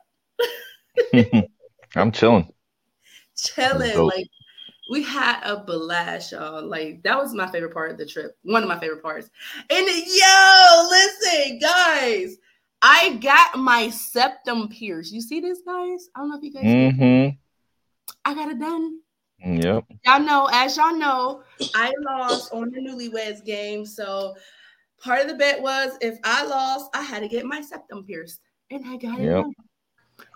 I'm 1.97 2.13
chilling 2.13 2.51
chilling. 3.43 3.99
Like 3.99 4.29
we 4.91 5.03
had 5.03 5.41
a 5.45 5.59
blast, 5.59 6.33
y'all. 6.33 6.65
Like 6.65 7.03
that 7.05 7.17
was 7.17 7.35
my 7.35 7.51
favorite 7.51 7.73
part 7.73 7.91
of 7.91 7.99
the 7.99 8.07
trip. 8.07 8.37
One 8.43 8.63
of 8.63 8.69
my 8.69 8.79
favorite 8.79 9.03
parts. 9.03 9.31
And 9.71 9.87
yo, 9.87 10.89
listen, 10.91 11.59
guys. 11.59 12.37
I 12.83 13.19
got 13.21 13.59
my 13.59 13.91
septum 13.91 14.69
pierced. 14.69 15.13
You 15.13 15.21
see 15.21 15.41
this, 15.41 15.61
guys? 15.67 16.09
I 16.15 16.21
don't 16.21 16.31
know 16.31 16.39
if 16.39 16.43
you 16.43 16.53
guys. 16.53 16.65
Mm-hmm. 16.65 17.37
I 18.25 18.35
got 18.35 18.51
it 18.51 18.59
done. 18.59 19.01
Yep. 19.45 19.85
Y'all 20.05 20.21
know, 20.21 20.49
as 20.53 20.77
y'all 20.77 20.95
know, 20.95 21.43
I 21.75 21.93
lost 22.01 22.53
on 22.53 22.71
the 22.71 22.81
newlyweds 22.81 23.45
game. 23.45 23.87
So 23.87 24.35
part 24.99 25.21
of 25.21 25.29
the 25.29 25.35
bet 25.35 25.61
was 25.61 25.97
if 26.01 26.19
I 26.25 26.45
lost, 26.45 26.91
I 26.95 27.03
had 27.03 27.21
to 27.21 27.29
get 27.29 27.47
my 27.47 27.61
septum 27.61 28.05
pierced. 28.05 28.41
And 28.71 28.85
I 28.87 28.97
got 28.97 29.19
it 29.19 29.25
yep. 29.25 29.43
done. 29.43 29.55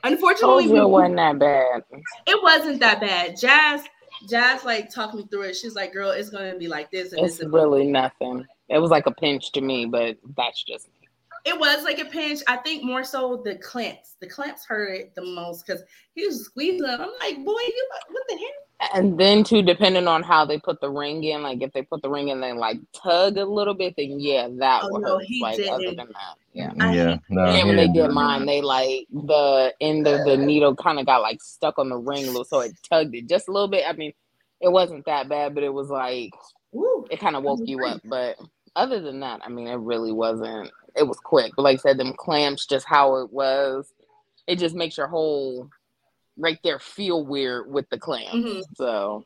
Unfortunately, 0.03 0.65
it 0.65 0.89
wasn't 0.89 1.17
that 1.17 1.39
bad. 1.39 1.83
It 2.27 2.43
wasn't 2.43 2.81
that 2.81 3.01
bad. 3.01 3.37
Jazz, 3.39 3.85
Jazz, 4.29 4.65
like 4.65 4.91
talked 4.91 5.15
me 5.15 5.27
through 5.31 5.43
it. 5.43 5.57
She's 5.57 5.75
like, 5.75 5.93
"Girl, 5.93 6.11
it's 6.11 6.31
gonna 6.31 6.57
be 6.57 6.69
like 6.69 6.91
this." 6.91 7.13
And 7.13 7.25
it's 7.25 7.39
this 7.39 7.49
really 7.49 7.87
nothing. 7.87 8.47
It 8.69 8.79
was 8.79 8.91
like 8.91 9.07
a 9.07 9.13
pinch 9.13 9.53
to 9.53 9.61
me, 9.61 9.87
but 9.87 10.17
that's 10.37 10.63
just 10.63 10.89
me. 10.89 11.09
It 11.45 11.59
was 11.59 11.85
like 11.85 11.99
a 11.99 12.07
pinch. 12.07 12.41
I 12.47 12.57
think 12.57 12.85
more 12.85 13.05
so 13.05 13.43
the 13.45 13.57
clamps. 13.57 14.17
The 14.21 14.27
clamps 14.27 14.65
hurt 14.65 14.95
it 14.95 15.15
the 15.15 15.23
most 15.23 15.67
because 15.67 15.83
he 16.15 16.27
was 16.27 16.47
squeezing. 16.47 16.87
I'm 16.87 17.11
like, 17.21 17.37
boy, 17.45 17.53
you 17.53 17.89
what 18.11 18.23
the 18.29 18.37
hell? 18.37 18.91
And 18.95 19.19
then 19.19 19.45
too, 19.45 19.63
depending 19.63 20.09
on 20.09 20.23
how 20.23 20.45
they 20.45 20.59
put 20.59 20.81
the 20.81 20.91
ring 20.91 21.23
in, 21.25 21.43
like 21.43 21.63
if 21.63 21.73
they 21.73 21.83
put 21.83 22.03
the 22.03 22.09
ring 22.09 22.29
in, 22.29 22.41
then 22.41 22.57
like 22.57 22.79
tug 22.93 23.37
a 23.37 23.45
little 23.45 23.75
bit, 23.75 23.95
then 23.97 24.19
yeah, 24.19 24.49
that 24.59 24.85
oh, 24.85 24.89
would 24.93 25.03
no, 25.03 25.19
hurt. 25.19 25.27
Like 25.41 25.57
didn't. 25.57 25.75
other 25.75 25.95
than 25.95 25.97
that, 25.97 26.37
yeah, 26.55 26.73
yeah. 26.93 27.19
No, 27.29 27.45
and 27.45 27.69
when 27.69 27.77
they 27.77 27.89
did 27.89 28.11
mine, 28.11 28.47
they 28.47 28.63
like 28.63 29.07
the 29.13 29.75
end 29.81 30.07
of 30.07 30.25
the 30.25 30.37
needle 30.37 30.75
kind 30.77 31.01
of 31.01 31.07
got 31.07 31.21
like 31.23 31.43
stuck 31.43 31.79
on 31.79 31.89
the 31.89 31.97
ring 31.97 32.25
a 32.25 32.29
little, 32.29 32.45
so 32.45 32.61
it 32.61 32.73
tugged 32.89 33.15
it 33.15 33.29
just 33.29 33.49
a 33.49 33.53
little 33.53 33.69
bit. 33.69 33.85
I 33.87 33.93
mean, 33.93 34.13
it 34.61 34.71
wasn't 34.71 35.05
that 35.07 35.29
bad, 35.29 35.55
but 35.55 35.65
it 35.65 35.73
was 35.73 35.91
like 35.91 36.33
it 37.11 37.21
kind 37.21 37.37
of 37.37 37.43
woke 37.43 37.61
you 37.65 37.85
up. 37.85 38.01
But 38.05 38.37
other 38.77 39.01
than 39.01 39.21
that, 39.21 39.41
I 39.45 39.49
mean, 39.49 39.67
it 39.67 39.77
really 39.77 40.13
wasn't 40.13 40.71
it 40.97 41.03
was 41.03 41.19
quick. 41.19 41.53
But 41.57 41.63
like 41.63 41.79
I 41.79 41.83
said, 41.83 41.99
them 41.99 42.15
clamps, 42.17 42.67
just 42.67 42.87
how 42.87 43.17
it 43.17 43.33
was, 43.33 43.93
it 44.47 44.59
just 44.59 44.75
makes 44.75 44.97
your 44.97 45.09
whole 45.09 45.69
right 46.37 46.59
there 46.63 46.79
feel 46.79 47.25
weird 47.25 47.71
with 47.71 47.89
the 47.91 47.99
clamps. 47.99 48.35
Mm-hmm. 48.35 48.61
So 48.77 49.25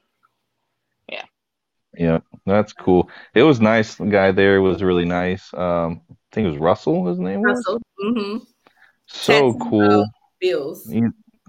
yeah. 1.10 1.24
Yeah, 1.94 2.18
that's 2.46 2.72
cool. 2.72 3.10
It 3.34 3.42
was 3.42 3.60
nice. 3.60 3.94
The 3.96 4.06
guy 4.06 4.32
there 4.32 4.60
was 4.62 4.82
really 4.82 5.04
nice. 5.04 5.52
Um, 5.54 6.02
I 6.10 6.14
think 6.32 6.46
it 6.46 6.50
was 6.50 6.58
Russell. 6.58 7.06
His 7.06 7.18
name 7.18 7.40
was 7.40 7.56
Russell. 7.56 7.80
Mm-hmm. 8.04 8.44
So 9.06 9.54
cool. 9.54 10.06
Bills. 10.40 10.92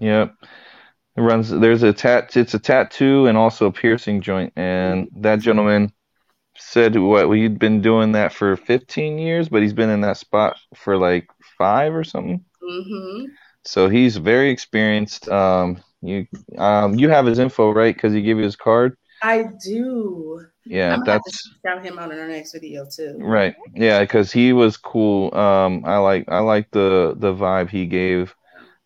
Yep. 0.00 0.34
It 1.16 1.20
runs. 1.20 1.50
There's 1.50 1.82
a 1.82 1.92
tat. 1.92 2.36
It's 2.36 2.54
a 2.54 2.58
tattoo 2.58 3.26
and 3.26 3.36
also 3.36 3.66
a 3.66 3.72
piercing 3.72 4.22
joint. 4.22 4.52
And 4.56 5.08
that 5.16 5.40
gentleman 5.40 5.92
said 6.56 6.96
what 6.96 7.30
he'd 7.30 7.58
been 7.58 7.80
doing 7.80 8.12
that 8.12 8.32
for 8.32 8.56
15 8.56 9.18
years, 9.18 9.48
but 9.48 9.62
he's 9.62 9.72
been 9.72 9.90
in 9.90 10.00
that 10.02 10.16
spot 10.16 10.56
for 10.74 10.96
like 10.96 11.28
five 11.58 11.94
or 11.94 12.04
something. 12.04 12.44
Mm-hmm. 12.62 13.26
So 13.64 13.88
he's 13.88 14.16
very 14.16 14.50
experienced. 14.50 15.28
Um, 15.28 15.82
you 16.02 16.26
um, 16.56 16.98
you 16.98 17.10
have 17.10 17.26
his 17.26 17.38
info 17.38 17.72
right 17.72 17.94
because 17.94 18.14
he 18.14 18.22
gave 18.22 18.38
you 18.38 18.44
his 18.44 18.56
card. 18.56 18.96
I 19.22 19.44
do. 19.64 20.46
Yeah, 20.64 20.94
I'm 20.94 21.04
that's 21.04 21.50
shout 21.64 21.84
him 21.84 21.98
out 21.98 22.12
in 22.12 22.18
our 22.18 22.28
next 22.28 22.52
video 22.52 22.86
too. 22.86 23.16
Right. 23.18 23.54
Yeah, 23.74 24.00
because 24.00 24.32
he 24.32 24.52
was 24.52 24.76
cool. 24.76 25.34
Um, 25.34 25.84
I 25.84 25.98
like 25.98 26.24
I 26.28 26.38
like 26.40 26.70
the 26.70 27.14
the 27.16 27.34
vibe 27.34 27.70
he 27.70 27.86
gave. 27.86 28.34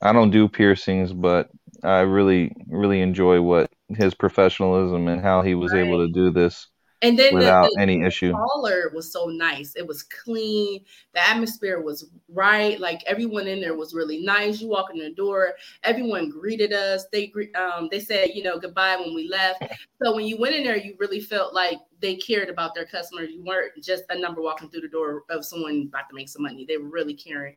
I 0.01 0.13
don't 0.13 0.31
do 0.31 0.49
piercings, 0.49 1.13
but 1.13 1.51
I 1.83 2.01
really 2.01 2.53
really 2.69 3.01
enjoy 3.01 3.41
what 3.43 3.71
his 3.89 4.15
professionalism 4.15 5.09
and 5.09 5.21
how 5.21 5.43
he 5.43 5.55
was 5.55 5.73
right. 5.73 5.85
able 5.87 6.07
to 6.07 6.13
do 6.13 6.31
this 6.31 6.69
and 7.03 7.19
then 7.19 7.35
without 7.35 7.65
the, 7.65 7.75
the, 7.77 7.83
any 7.83 8.03
issue. 8.03 8.33
Caller 8.33 8.91
was 8.95 9.13
so 9.13 9.27
nice. 9.27 9.75
It 9.77 9.87
was 9.87 10.03
clean. 10.03 10.85
The 11.13 11.29
atmosphere 11.29 11.81
was 11.81 12.09
right. 12.29 12.79
Like 12.81 13.03
everyone 13.07 13.47
in 13.47 13.61
there 13.61 13.77
was 13.77 13.95
really 13.95 14.23
nice. 14.23 14.61
You 14.61 14.69
walk 14.69 14.91
in 14.93 14.99
the 14.99 15.11
door, 15.11 15.55
everyone 15.83 16.31
greeted 16.31 16.73
us. 16.73 17.07
They 17.13 17.33
um 17.55 17.89
they 17.91 18.01
said 18.01 18.31
you 18.35 18.43
know 18.43 18.59
goodbye 18.59 18.97
when 18.97 19.15
we 19.15 19.29
left. 19.29 19.65
So 20.03 20.15
when 20.15 20.27
you 20.27 20.39
went 20.39 20.55
in 20.55 20.65
there, 20.65 20.77
you 20.77 20.95
really 20.99 21.21
felt 21.21 21.55
like 21.55 21.79
they 22.01 22.17
cared 22.17 22.49
about 22.49 22.75
their 22.75 22.87
customers. 22.87 23.31
You 23.31 23.45
weren't 23.45 23.83
just 23.83 24.05
a 24.11 24.19
number 24.19 24.41
walking 24.41 24.71
through 24.71 24.83
the 24.83 24.89
door 24.89 25.25
of 25.31 25.45
someone 25.45 25.89
about 25.89 26.09
to 26.09 26.15
make 26.15 26.29
some 26.29 26.43
money. 26.43 26.65
They 26.67 26.79
were 26.79 26.89
really 26.89 27.15
caring. 27.15 27.57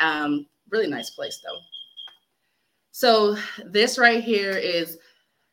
Um, 0.00 0.46
really 0.70 0.88
nice 0.88 1.10
place 1.10 1.40
though. 1.44 1.58
So 2.92 3.36
this 3.66 3.98
right 3.98 4.24
here 4.24 4.52
is 4.52 4.96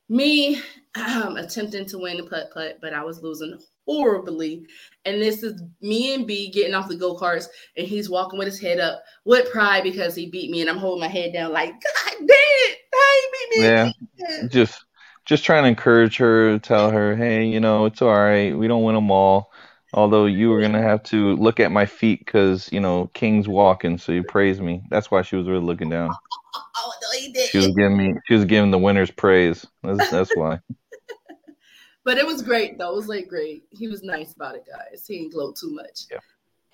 me 0.07 0.61
attempting 1.37 1.85
to 1.87 1.97
win 1.97 2.17
the 2.17 2.23
putt 2.23 2.51
putt, 2.53 2.77
but 2.81 2.93
I 2.93 3.03
was 3.03 3.21
losing 3.23 3.57
horribly. 3.85 4.65
And 5.05 5.21
this 5.21 5.43
is 5.43 5.61
me 5.81 6.13
and 6.13 6.27
B 6.27 6.51
getting 6.51 6.73
off 6.73 6.87
the 6.87 6.95
go 6.95 7.15
karts, 7.15 7.47
and 7.77 7.87
he's 7.87 8.09
walking 8.09 8.37
with 8.37 8.47
his 8.47 8.59
head 8.59 8.79
up 8.79 9.01
with 9.25 9.51
pride 9.51 9.83
because 9.83 10.15
he 10.15 10.29
beat 10.29 10.51
me, 10.51 10.61
and 10.61 10.69
I'm 10.69 10.77
holding 10.77 11.01
my 11.01 11.07
head 11.07 11.33
down 11.33 11.51
like, 11.51 11.71
God 11.71 12.13
damn 12.19 12.27
it, 12.29 12.77
I 12.93 13.31
beat 13.31 13.59
me. 13.59 13.65
Yeah, 13.65 14.47
just 14.47 14.85
just 15.25 15.43
trying 15.45 15.63
to 15.63 15.69
encourage 15.69 16.17
her, 16.17 16.59
tell 16.59 16.91
her, 16.91 17.15
hey, 17.15 17.45
you 17.45 17.59
know, 17.59 17.85
it's 17.85 18.01
all 18.01 18.13
right. 18.13 18.55
We 18.55 18.67
don't 18.67 18.83
win 18.83 18.95
them 18.95 19.09
all. 19.09 19.51
Although 19.93 20.25
you 20.25 20.49
were 20.49 20.61
gonna 20.61 20.81
have 20.81 21.03
to 21.03 21.35
look 21.35 21.59
at 21.59 21.71
my 21.71 21.85
feet 21.85 22.25
because 22.25 22.71
you 22.71 22.79
know 22.79 23.09
King's 23.13 23.47
walking, 23.47 23.97
so 23.97 24.11
you 24.11 24.23
praise 24.23 24.59
me. 24.59 24.83
That's 24.89 25.09
why 25.09 25.21
she 25.21 25.35
was 25.35 25.47
really 25.47 25.65
looking 25.65 25.89
down. 25.89 26.11
Oh, 26.75 26.91
no, 27.01 27.19
he 27.19 27.31
did. 27.31 27.49
She 27.49 27.57
was 27.57 27.67
giving 27.69 27.97
me. 27.97 28.13
She 28.27 28.33
was 28.33 28.45
giving 28.45 28.71
the 28.71 28.77
winners 28.77 29.11
praise. 29.11 29.65
That's, 29.83 30.09
that's 30.09 30.35
why. 30.35 30.59
But 32.03 32.17
it 32.17 32.25
was 32.25 32.41
great 32.41 32.77
though. 32.77 32.91
It 32.93 32.95
was 32.95 33.07
like 33.07 33.27
great. 33.27 33.63
He 33.71 33.87
was 33.87 34.03
nice 34.03 34.33
about 34.33 34.55
it, 34.55 34.65
guys. 34.65 35.05
He 35.07 35.19
didn't 35.19 35.33
glow 35.33 35.51
too 35.51 35.73
much. 35.73 36.05
Yeah. 36.11 36.19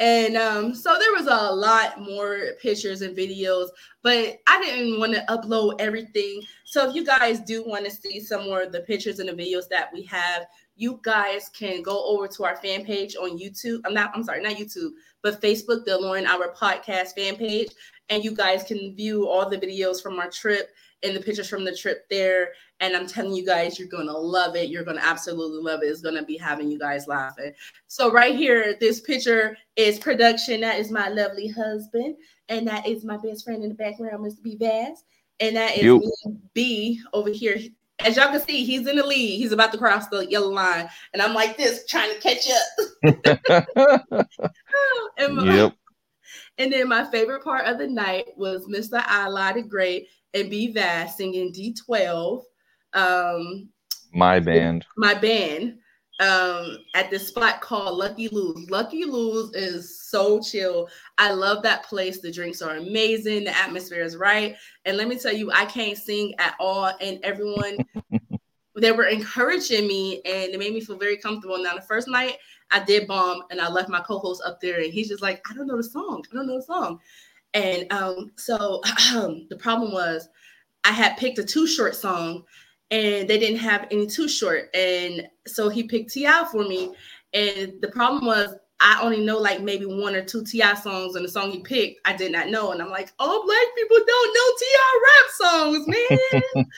And 0.01 0.37
um, 0.37 0.73
so 0.73 0.97
there 0.97 1.11
was 1.11 1.27
a 1.27 1.53
lot 1.53 2.01
more 2.01 2.53
pictures 2.61 3.01
and 3.01 3.17
videos, 3.17 3.67
but 4.01 4.39
I 4.47 4.61
didn't 4.61 4.97
want 4.97 5.13
to 5.13 5.25
upload 5.27 5.75
everything. 5.79 6.41
So 6.63 6.87
if 6.87 6.95
you 6.95 7.05
guys 7.05 7.41
do 7.41 7.65
want 7.67 7.83
to 7.83 7.91
see 7.91 8.21
some 8.21 8.45
more 8.45 8.61
of 8.61 8.71
the 8.71 8.79
pictures 8.81 9.19
and 9.19 9.27
the 9.27 9.33
videos 9.33 9.67
that 9.69 9.91
we 9.93 10.03
have, 10.03 10.45
you 10.77 11.01
guys 11.03 11.49
can 11.49 11.81
go 11.81 12.01
over 12.05 12.29
to 12.29 12.45
our 12.45 12.55
fan 12.55 12.85
page 12.85 13.17
on 13.17 13.37
YouTube. 13.37 13.81
I'm 13.85 13.93
not, 13.93 14.11
I'm 14.15 14.23
sorry, 14.23 14.41
not 14.41 14.55
YouTube, 14.55 14.91
but 15.21 15.41
Facebook, 15.41 15.83
the 15.83 15.97
Lauren 15.97 16.25
Our 16.25 16.53
Podcast 16.53 17.15
fan 17.15 17.35
page 17.35 17.67
and 18.09 18.23
you 18.23 18.33
guys 18.33 18.63
can 18.63 18.95
view 18.95 19.27
all 19.27 19.49
the 19.49 19.57
videos 19.57 20.01
from 20.01 20.19
our 20.19 20.29
trip 20.29 20.71
and 21.03 21.15
the 21.15 21.21
pictures 21.21 21.47
from 21.47 21.63
the 21.63 21.75
trip 21.75 22.07
there. 22.09 22.49
And 22.79 22.95
I'm 22.95 23.07
telling 23.07 23.33
you 23.33 23.45
guys, 23.45 23.79
you're 23.79 23.87
gonna 23.87 24.17
love 24.17 24.55
it. 24.55 24.69
You're 24.69 24.83
gonna 24.83 25.01
absolutely 25.03 25.61
love 25.61 25.81
it. 25.83 25.87
It's 25.87 26.01
gonna 26.01 26.23
be 26.23 26.37
having 26.37 26.71
you 26.71 26.79
guys 26.79 27.07
laughing. 27.07 27.53
So 27.87 28.11
right 28.11 28.35
here, 28.35 28.75
this 28.79 28.99
picture 28.99 29.57
is 29.75 29.99
production. 29.99 30.61
That 30.61 30.79
is 30.79 30.91
my 30.91 31.09
lovely 31.09 31.47
husband, 31.47 32.15
and 32.47 32.67
that 32.67 32.87
is 32.87 33.03
my 33.03 33.17
best 33.17 33.45
friend 33.45 33.63
in 33.63 33.69
the 33.69 33.75
background, 33.75 34.25
Mr. 34.25 34.41
B 34.43 34.55
Bass, 34.55 35.03
and 35.39 35.55
that 35.55 35.77
is 35.77 35.83
me, 35.83 36.11
B 36.53 37.01
over 37.13 37.29
here. 37.29 37.57
As 37.99 38.15
y'all 38.15 38.29
can 38.29 38.39
see, 38.39 38.63
he's 38.63 38.87
in 38.87 38.95
the 38.95 39.05
lead. 39.05 39.37
He's 39.37 39.51
about 39.51 39.73
to 39.73 39.77
cross 39.77 40.07
the 40.07 40.25
yellow 40.29 40.51
line, 40.51 40.89
and 41.13 41.21
I'm 41.21 41.33
like 41.33 41.57
this, 41.57 41.85
trying 41.85 42.13
to 42.13 42.19
catch 42.21 42.49
up. 42.49 44.25
yep. 45.19 45.73
And 46.59 46.73
then 46.73 46.89
my 46.89 47.05
favorite 47.05 47.43
part 47.43 47.65
of 47.65 47.77
the 47.77 47.87
night 47.87 48.25
was 48.35 48.67
Mr. 48.67 49.01
I 49.05 49.53
the 49.53 49.61
Great 49.61 50.09
and 50.33 50.49
B 50.49 50.71
Vast 50.73 51.17
singing 51.17 51.53
D12. 51.53 52.43
Um, 52.93 53.69
my 54.13 54.39
band. 54.39 54.85
My 54.97 55.13
band. 55.13 55.77
Um, 56.19 56.79
at 56.95 57.09
this 57.09 57.29
spot 57.29 57.61
called 57.61 57.97
Lucky 57.97 58.27
Lou's. 58.27 58.69
Lucky 58.69 59.05
Lou's 59.05 59.53
is 59.53 60.01
so 60.01 60.41
chill. 60.41 60.89
I 61.17 61.31
love 61.31 61.63
that 61.63 61.83
place. 61.85 62.19
The 62.19 62.29
drinks 62.29 62.61
are 62.61 62.75
amazing. 62.75 63.45
The 63.45 63.57
atmosphere 63.57 64.03
is 64.03 64.17
right. 64.17 64.57
And 64.83 64.97
let 64.97 65.07
me 65.07 65.17
tell 65.17 65.31
you, 65.31 65.49
I 65.53 65.63
can't 65.63 65.97
sing 65.97 66.35
at 66.37 66.55
all. 66.59 66.91
And 66.99 67.19
everyone 67.23 67.77
they 68.75 68.91
were 68.91 69.05
encouraging 69.05 69.87
me 69.87 70.21
and 70.25 70.53
it 70.53 70.59
made 70.59 70.73
me 70.73 70.81
feel 70.81 70.97
very 70.97 71.17
comfortable. 71.17 71.61
Now 71.61 71.75
the 71.75 71.81
first 71.81 72.07
night 72.07 72.37
I 72.71 72.83
did 72.83 73.07
bomb 73.07 73.43
and 73.49 73.59
I 73.59 73.69
left 73.69 73.89
my 73.89 74.01
co-host 74.01 74.41
up 74.45 74.61
there 74.61 74.81
and 74.81 74.93
he's 74.93 75.09
just 75.09 75.21
like, 75.21 75.43
I 75.49 75.53
don't 75.53 75.67
know 75.67 75.77
the 75.77 75.83
song. 75.83 76.23
I 76.31 76.35
don't 76.35 76.47
know 76.47 76.57
the 76.57 76.63
song. 76.63 76.99
And 77.53 77.91
um, 77.91 78.31
so 78.35 78.81
the 79.49 79.57
problem 79.59 79.91
was 79.91 80.29
I 80.83 80.91
had 80.91 81.17
picked 81.17 81.39
a 81.39 81.43
Too 81.43 81.67
Short 81.67 81.95
song 81.95 82.43
and 82.91 83.27
they 83.27 83.39
didn't 83.39 83.59
have 83.59 83.87
any 83.91 84.07
Too 84.07 84.27
Short. 84.27 84.69
And 84.75 85.27
so 85.47 85.69
he 85.69 85.83
picked 85.83 86.11
T.I. 86.11 86.47
for 86.51 86.63
me. 86.63 86.93
And 87.33 87.73
the 87.81 87.89
problem 87.89 88.25
was 88.25 88.55
I 88.81 88.99
only 89.01 89.23
know 89.23 89.37
like 89.37 89.61
maybe 89.61 89.85
one 89.85 90.15
or 90.15 90.23
two 90.23 90.43
T.I. 90.43 90.73
songs, 90.75 91.15
and 91.15 91.25
the 91.25 91.29
song 91.29 91.51
he 91.51 91.59
picked, 91.59 91.99
I 92.05 92.15
did 92.15 92.31
not 92.31 92.47
know. 92.47 92.71
And 92.71 92.81
I'm 92.81 92.89
like, 92.89 93.11
all 93.19 93.45
black 93.45 93.65
people 93.75 93.97
don't 94.07 94.35
know 94.35 94.49
T.I. 94.59 95.01
rap 95.05 95.31
songs, 95.31 95.87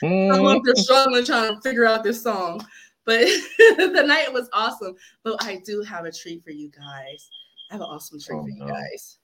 man. 0.02 0.32
I'm 0.34 0.46
up 0.46 0.62
there 0.64 0.74
struggling 0.74 1.24
trying 1.24 1.54
to 1.54 1.60
figure 1.60 1.86
out 1.86 2.02
this 2.02 2.22
song. 2.22 2.66
But 3.04 3.20
the 3.58 4.04
night 4.06 4.32
was 4.32 4.48
awesome. 4.52 4.94
But 5.24 5.42
I 5.42 5.60
do 5.64 5.82
have 5.82 6.04
a 6.04 6.12
treat 6.12 6.42
for 6.42 6.50
you 6.50 6.70
guys. 6.70 7.28
I 7.70 7.74
have 7.74 7.80
an 7.80 7.88
awesome 7.88 8.20
treat 8.20 8.38
oh, 8.38 8.42
for 8.42 8.50
you 8.50 8.66
guys. 8.66 9.18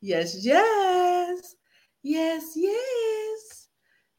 Yes, 0.00 0.44
yes. 0.44 1.56
Yes, 2.02 2.52
yes. 2.56 3.68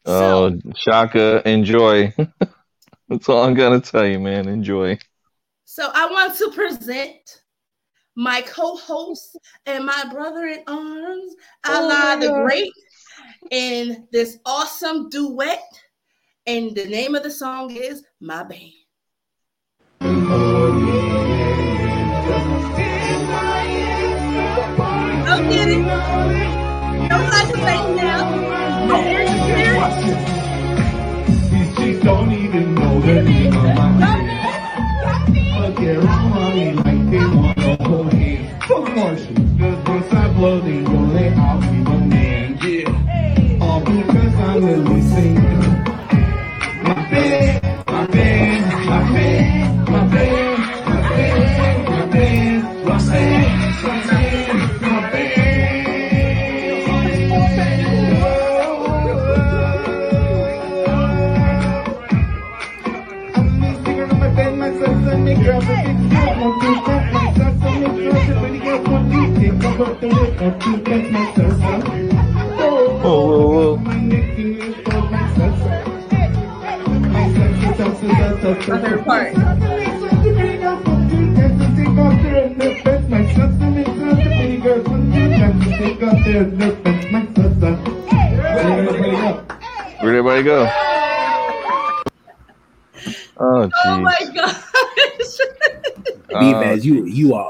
Oh, 0.05 0.51
so, 0.51 0.71
Shaka, 0.77 1.47
enjoy. 1.47 2.13
That's 3.09 3.29
all 3.29 3.43
I'm 3.43 3.53
gonna 3.53 3.81
tell 3.81 4.05
you, 4.05 4.19
man. 4.19 4.47
Enjoy. 4.47 4.97
So 5.65 5.89
I 5.93 6.05
want 6.09 6.37
to 6.37 6.51
present 6.51 7.43
my 8.15 8.41
co-host 8.41 9.37
and 9.65 9.85
my 9.85 10.05
brother 10.11 10.45
in 10.45 10.63
arms, 10.67 11.35
oh 11.65 11.91
Allah 11.91 12.17
the 12.19 12.31
Great, 12.43 12.71
in 13.51 14.07
this 14.11 14.37
awesome 14.45 15.09
duet. 15.09 15.63
And 16.45 16.75
the 16.75 16.85
name 16.85 17.15
of 17.15 17.23
the 17.23 17.31
song 17.31 17.71
is 17.71 18.03
My 18.19 18.43
Band. 18.43 18.71
Go 25.63 25.69
get 25.69 25.77
it. 25.77 27.09
Don't 27.09 27.29
like 27.29 27.47
the 27.47 27.57
face 27.57 27.89
now. 27.95 28.19
No. 28.87 28.97
These 31.51 31.71
chicks 31.77 31.99
don't 32.03 32.31
even 32.33 32.75
know 32.75 32.99
the 32.99 33.21
name 33.23 33.53
of 33.55 33.75
my 33.75 34.12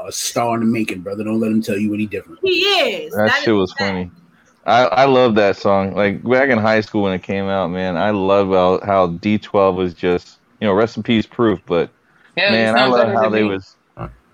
a 0.04 0.12
star 0.12 0.54
in 0.54 0.60
the 0.60 0.66
making, 0.66 1.00
brother. 1.00 1.24
Don't 1.24 1.40
let 1.40 1.50
him 1.50 1.62
tell 1.62 1.78
you 1.78 1.94
any 1.94 2.06
different. 2.06 2.40
He 2.42 2.60
is. 2.60 3.12
That, 3.14 3.28
that 3.28 3.42
shit 3.42 3.54
was 3.54 3.72
funny. 3.72 4.10
I, 4.66 4.84
I 4.84 5.04
love 5.04 5.34
that 5.34 5.56
song. 5.56 5.94
Like 5.94 6.22
back 6.22 6.48
in 6.48 6.58
high 6.58 6.80
school 6.80 7.02
when 7.02 7.12
it 7.12 7.22
came 7.22 7.44
out, 7.46 7.68
man, 7.68 7.96
I 7.96 8.10
love 8.10 8.48
how, 8.48 8.86
how 8.86 9.08
D12 9.08 9.74
was 9.74 9.94
just, 9.94 10.38
you 10.60 10.66
know, 10.66 10.72
rest 10.72 10.96
in 10.96 11.02
peace 11.02 11.26
Proof, 11.26 11.60
but 11.66 11.90
yeah, 12.36 12.50
man, 12.50 12.78
I 12.78 12.86
love 12.86 13.12
how 13.12 13.28
they 13.28 13.42
me. 13.42 13.50
was 13.50 13.76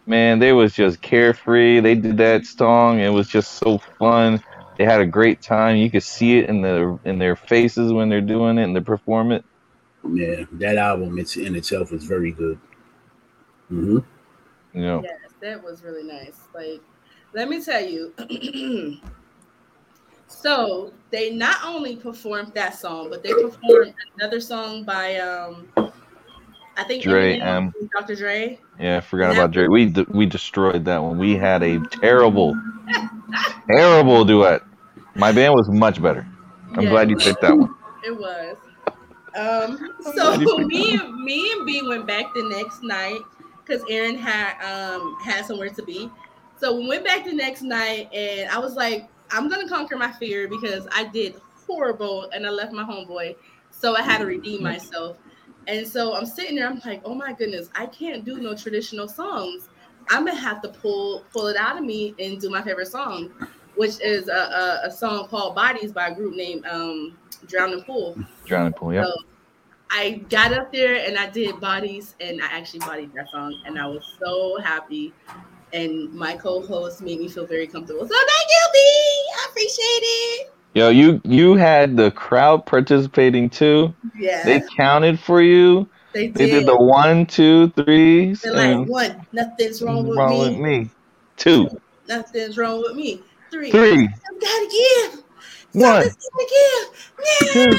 man, 0.06 0.38
they 0.38 0.52
was 0.52 0.74
just 0.74 1.00
carefree. 1.00 1.80
They 1.80 1.94
did 1.94 2.16
that 2.18 2.44
song. 2.44 3.00
It 3.00 3.10
was 3.10 3.28
just 3.28 3.52
so 3.54 3.78
fun. 3.98 4.42
They 4.76 4.84
had 4.84 5.00
a 5.00 5.06
great 5.06 5.42
time. 5.42 5.76
You 5.76 5.90
could 5.90 6.02
see 6.02 6.38
it 6.38 6.48
in 6.48 6.62
the 6.62 6.98
in 7.04 7.18
their 7.18 7.36
faces 7.36 7.92
when 7.92 8.08
they're 8.08 8.20
doing 8.20 8.58
it 8.58 8.64
and 8.64 8.74
they 8.74 8.80
perform 8.80 9.32
it. 9.32 9.44
Yeah, 10.08 10.44
that 10.52 10.76
album 10.76 11.18
it's 11.18 11.36
in 11.36 11.54
itself 11.54 11.92
is 11.92 12.04
very 12.04 12.32
good. 12.32 12.58
Mm-hmm. 13.70 13.98
Yeah. 14.80 15.00
Yes, 15.02 15.29
that 15.40 15.62
was 15.62 15.82
really 15.82 16.04
nice. 16.04 16.40
Like, 16.54 16.80
let 17.32 17.48
me 17.48 17.62
tell 17.62 17.84
you. 17.84 18.12
so 20.26 20.92
they 21.10 21.30
not 21.30 21.56
only 21.64 21.96
performed 21.96 22.52
that 22.54 22.78
song, 22.78 23.10
but 23.10 23.22
they 23.22 23.32
performed 23.32 23.94
another 24.16 24.40
song 24.40 24.84
by 24.84 25.16
um 25.16 25.68
I 26.76 26.84
think 26.84 27.02
Dre 27.02 27.38
M. 27.38 27.72
Dr. 27.92 28.14
Dre. 28.14 28.58
Yeah, 28.78 28.98
I 28.98 29.00
forgot 29.00 29.32
about 29.32 29.50
Dre. 29.50 29.66
We 29.68 29.92
we 30.08 30.26
destroyed 30.26 30.84
that 30.86 31.02
one. 31.02 31.18
We 31.18 31.36
had 31.36 31.62
a 31.62 31.78
terrible, 31.88 32.58
terrible 33.70 34.24
duet. 34.24 34.62
My 35.14 35.32
band 35.32 35.54
was 35.54 35.68
much 35.68 36.00
better. 36.00 36.26
I'm 36.72 36.84
yeah, 36.84 36.90
glad 36.90 37.10
you 37.10 37.16
picked 37.16 37.42
that 37.42 37.56
one. 37.56 37.74
It 38.02 38.18
was. 38.18 38.56
Um, 39.36 39.92
so 40.16 40.38
me 40.56 40.94
and 40.94 41.14
me 41.22 41.52
and 41.52 41.66
B 41.66 41.82
went 41.86 42.06
back 42.06 42.32
the 42.34 42.44
next 42.44 42.82
night 42.82 43.20
because 43.70 43.84
Aaron 43.88 44.16
had 44.16 44.54
um 44.62 45.16
had 45.22 45.46
somewhere 45.46 45.70
to 45.70 45.82
be. 45.82 46.10
So 46.56 46.76
we 46.76 46.86
went 46.86 47.04
back 47.04 47.24
the 47.24 47.32
next 47.32 47.62
night, 47.62 48.12
and 48.12 48.50
I 48.50 48.58
was 48.58 48.74
like, 48.74 49.08
I'm 49.30 49.48
gonna 49.48 49.68
conquer 49.68 49.96
my 49.96 50.12
fear 50.12 50.48
because 50.48 50.86
I 50.92 51.04
did 51.04 51.36
horrible 51.66 52.28
and 52.30 52.46
I 52.46 52.50
left 52.50 52.72
my 52.72 52.82
homeboy, 52.82 53.36
so 53.70 53.96
I 53.96 54.02
had 54.02 54.18
to 54.18 54.26
redeem 54.26 54.62
myself. 54.62 55.16
And 55.68 55.86
so 55.86 56.14
I'm 56.16 56.26
sitting 56.26 56.56
there, 56.56 56.66
I'm 56.66 56.80
like, 56.84 57.02
oh 57.04 57.14
my 57.14 57.32
goodness, 57.32 57.70
I 57.74 57.86
can't 57.86 58.24
do 58.24 58.38
no 58.38 58.54
traditional 58.54 59.08
songs. 59.08 59.68
I'm 60.08 60.26
gonna 60.26 60.38
have 60.38 60.60
to 60.62 60.68
pull 60.68 61.24
pull 61.32 61.46
it 61.46 61.56
out 61.56 61.76
of 61.78 61.84
me 61.84 62.14
and 62.18 62.40
do 62.40 62.50
my 62.50 62.62
favorite 62.62 62.88
song, 62.88 63.30
which 63.76 64.00
is 64.00 64.28
a, 64.28 64.32
a, 64.84 64.88
a 64.88 64.90
song 64.90 65.28
called 65.28 65.54
Bodies 65.54 65.92
by 65.92 66.08
a 66.08 66.14
group 66.14 66.34
named 66.34 66.66
um, 66.66 67.16
Drowning 67.46 67.84
Pool. 67.84 68.16
Drowning 68.44 68.72
Pool, 68.72 68.94
yeah. 68.94 69.04
So 69.04 69.14
I 69.90 70.24
got 70.28 70.52
up 70.52 70.72
there 70.72 71.04
and 71.06 71.18
I 71.18 71.28
did 71.28 71.60
bodies 71.60 72.14
and 72.20 72.40
I 72.40 72.46
actually 72.46 72.80
bodied 72.80 73.12
that 73.14 73.28
song 73.30 73.60
and 73.66 73.78
I 73.78 73.86
was 73.86 74.04
so 74.24 74.60
happy. 74.60 75.12
And 75.72 76.12
my 76.12 76.36
co-host 76.36 77.02
made 77.02 77.20
me 77.20 77.28
feel 77.28 77.46
very 77.46 77.66
comfortable. 77.66 78.02
So 78.02 78.14
thank 78.14 78.48
you, 78.48 78.66
B. 78.72 78.78
I 78.78 79.46
appreciate 79.50 79.84
it. 79.84 80.54
Yo, 80.74 80.88
you 80.88 81.20
you 81.24 81.54
had 81.54 81.96
the 81.96 82.12
crowd 82.12 82.64
participating 82.66 83.50
too. 83.50 83.92
Yeah. 84.18 84.44
They 84.44 84.62
counted 84.76 85.18
for 85.18 85.42
you. 85.42 85.88
They 86.12 86.26
did. 86.28 86.34
They 86.34 86.50
did 86.50 86.66
the 86.66 86.76
one, 86.76 87.26
two, 87.26 87.70
three. 87.70 88.34
They're 88.34 88.52
like 88.52 88.88
one. 88.88 89.26
Nothing's 89.32 89.82
wrong 89.82 90.06
with 90.06 90.18
wrong 90.18 90.30
me. 90.30 90.48
with 90.48 90.58
me. 90.58 90.90
Two. 91.36 91.68
Nothing's 92.08 92.56
wrong 92.56 92.80
with 92.80 92.94
me. 92.94 93.22
Three. 93.50 93.70
Three. 93.70 94.08
I 94.08 94.38
gotta 94.40 95.12
give. 95.12 95.24
One. 95.72 96.04
Two. 97.52 97.70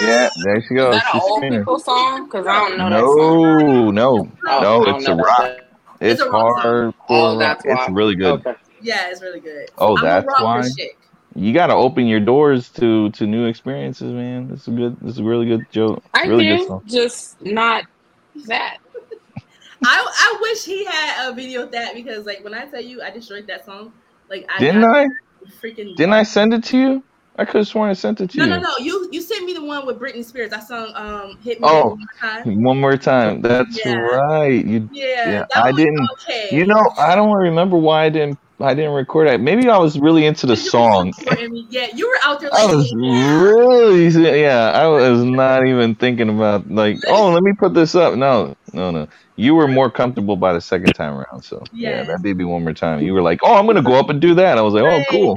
Yeah, 0.00 0.28
there 0.44 0.62
she 0.62 0.74
goes. 0.74 0.94
Is 0.94 1.00
that 1.02 1.14
an 1.14 1.20
old 1.22 1.42
people 1.42 1.78
song? 1.78 2.24
Because 2.26 2.46
I 2.46 2.68
don't 2.68 2.78
know 2.78 2.90
that 2.90 3.00
song. 3.00 3.94
No, 3.94 4.22
no, 4.22 4.30
Oh, 4.46 4.84
no. 4.84 4.96
It's 4.96 5.06
a 5.08 5.14
rock. 5.16 5.38
that. 5.38 5.60
It's 6.00 6.20
a 6.20 6.30
hard. 6.30 6.94
Oh, 7.08 7.38
that's 7.38 7.64
It's 7.64 7.90
really 7.90 8.14
good. 8.14 8.46
Okay. 8.46 8.54
Yeah, 8.80 9.08
it's 9.10 9.22
really 9.22 9.40
good. 9.40 9.70
Oh, 9.78 9.96
I'm 9.96 10.04
that's 10.04 10.26
why? 10.26 10.68
You 11.36 11.52
got 11.52 11.68
to 11.68 11.74
open 11.74 12.06
your 12.06 12.20
doors 12.20 12.68
to 12.70 13.10
to 13.12 13.26
new 13.26 13.46
experiences, 13.46 14.12
man. 14.12 14.48
This 14.48 14.62
is 14.62 14.68
a 14.68 14.70
good. 14.72 14.96
This 15.00 15.12
is 15.12 15.18
a 15.18 15.24
really 15.24 15.46
good 15.46 15.66
joke. 15.70 16.02
I 16.12 16.26
really 16.26 16.46
good 16.46 16.66
song. 16.68 16.82
just 16.86 17.40
not 17.42 17.84
that. 18.46 18.78
I 19.84 20.06
I 20.06 20.38
wish 20.40 20.64
he 20.64 20.84
had 20.84 21.28
a 21.28 21.34
video 21.34 21.64
of 21.64 21.72
that 21.72 21.94
because 21.94 22.26
like 22.26 22.44
when 22.44 22.54
I 22.54 22.66
tell 22.66 22.80
you 22.80 23.02
I 23.02 23.10
destroyed 23.10 23.46
that 23.48 23.64
song, 23.66 23.92
like 24.30 24.46
I 24.48 24.58
Didn't 24.60 24.84
I? 24.84 25.08
freaking 25.62 25.96
Didn't 25.96 26.12
I 26.12 26.22
send 26.22 26.54
it 26.54 26.64
to 26.64 26.78
you? 26.78 27.02
I 27.36 27.44
could 27.44 27.58
have 27.58 27.68
sworn 27.68 27.90
I 27.90 27.94
sent 27.94 28.20
it 28.20 28.30
to 28.30 28.38
No, 28.38 28.44
you. 28.44 28.50
no, 28.50 28.56
no. 28.58 28.62
No. 28.62 28.76
You 28.78 29.08
you 29.10 29.20
sent 29.20 29.44
me 29.44 29.52
the 29.54 29.64
one 29.64 29.86
with 29.86 29.98
Britney 29.98 30.24
Spears. 30.24 30.52
I 30.52 30.60
sung 30.60 30.92
um 30.94 31.36
"Hit 31.42 31.60
Me 31.60 31.66
Oh. 31.68 31.88
One 31.90 31.98
More 31.98 32.06
Time." 32.20 32.62
One 32.62 32.80
more 32.80 32.96
time. 32.96 33.40
That's 33.42 33.84
Yeah. 33.84 33.94
right. 33.96 34.64
You 34.64 34.88
Yeah, 34.92 35.30
Yeah, 35.30 35.44
I 35.56 35.72
didn't- 35.72 36.08
Okay, 36.12 36.48
you 36.52 36.64
know 36.64 36.80
I 36.98 37.14
don't 37.16 37.32
remember 37.32 37.76
why 37.76 38.04
I 38.04 38.08
didn't 38.08 38.38
I 38.60 38.72
didn't 38.72 38.92
record 38.92 39.26
it. 39.26 39.40
Maybe 39.40 39.68
I 39.68 39.76
was 39.78 39.98
really 39.98 40.24
into 40.26 40.46
the 40.46 40.56
song. 40.56 41.12
Yeah, 41.70 41.88
you 41.92 42.08
were 42.08 42.18
out 42.22 42.40
there 42.40 42.50
I 42.54 42.66
was 42.66 42.92
yeah. 42.96 43.40
really 43.42 44.40
yeah. 44.40 44.70
I 44.72 44.86
was 44.86 45.24
not 45.24 45.66
even 45.66 45.96
thinking 45.96 46.28
about 46.28 46.70
like 46.70 46.98
oh 47.08 47.30
let 47.30 47.42
me 47.42 47.52
put 47.58 47.74
this 47.74 47.96
up. 47.96 48.14
No 48.14 48.54
no 48.72 48.92
no. 48.92 49.08
You 49.36 49.56
were 49.56 49.66
more 49.66 49.90
comfortable 49.90 50.36
by 50.36 50.52
the 50.52 50.60
second 50.60 50.92
time 50.92 51.14
around. 51.14 51.42
So 51.42 51.64
yeah, 51.72 51.90
Yeah. 51.90 52.02
that 52.04 52.22
baby 52.22 52.44
one 52.44 52.62
more 52.62 52.72
time. 52.74 53.00
You 53.02 53.12
were 53.12 53.22
like 53.22 53.40
oh 53.42 53.56
I'm 53.56 53.66
gonna 53.66 53.82
go 53.82 53.94
up 53.94 54.08
and 54.08 54.20
do 54.20 54.34
that. 54.36 54.56
I 54.56 54.62
was 54.62 54.72
like 54.74 54.84
oh 54.84 55.02
cool. 55.10 55.34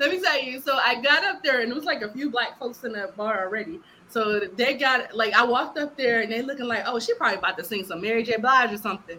Let 0.00 0.10
me 0.10 0.18
tell 0.20 0.42
you. 0.42 0.60
So 0.62 0.78
I 0.78 1.00
got 1.00 1.24
up 1.24 1.44
there, 1.44 1.60
and 1.60 1.70
it 1.70 1.74
was 1.74 1.84
like 1.84 2.00
a 2.00 2.10
few 2.10 2.30
black 2.30 2.58
folks 2.58 2.82
in 2.84 2.92
the 2.92 3.12
bar 3.16 3.44
already. 3.44 3.80
So 4.08 4.40
they 4.40 4.74
got 4.74 5.14
like 5.14 5.34
I 5.34 5.44
walked 5.44 5.78
up 5.78 5.96
there, 5.96 6.22
and 6.22 6.32
they 6.32 6.40
looking 6.40 6.66
like, 6.66 6.84
oh, 6.86 6.98
she 6.98 7.12
probably 7.14 7.36
about 7.38 7.58
to 7.58 7.64
sing 7.64 7.84
some 7.84 8.00
Mary 8.00 8.22
J. 8.22 8.38
Blige 8.38 8.72
or 8.72 8.78
something. 8.78 9.18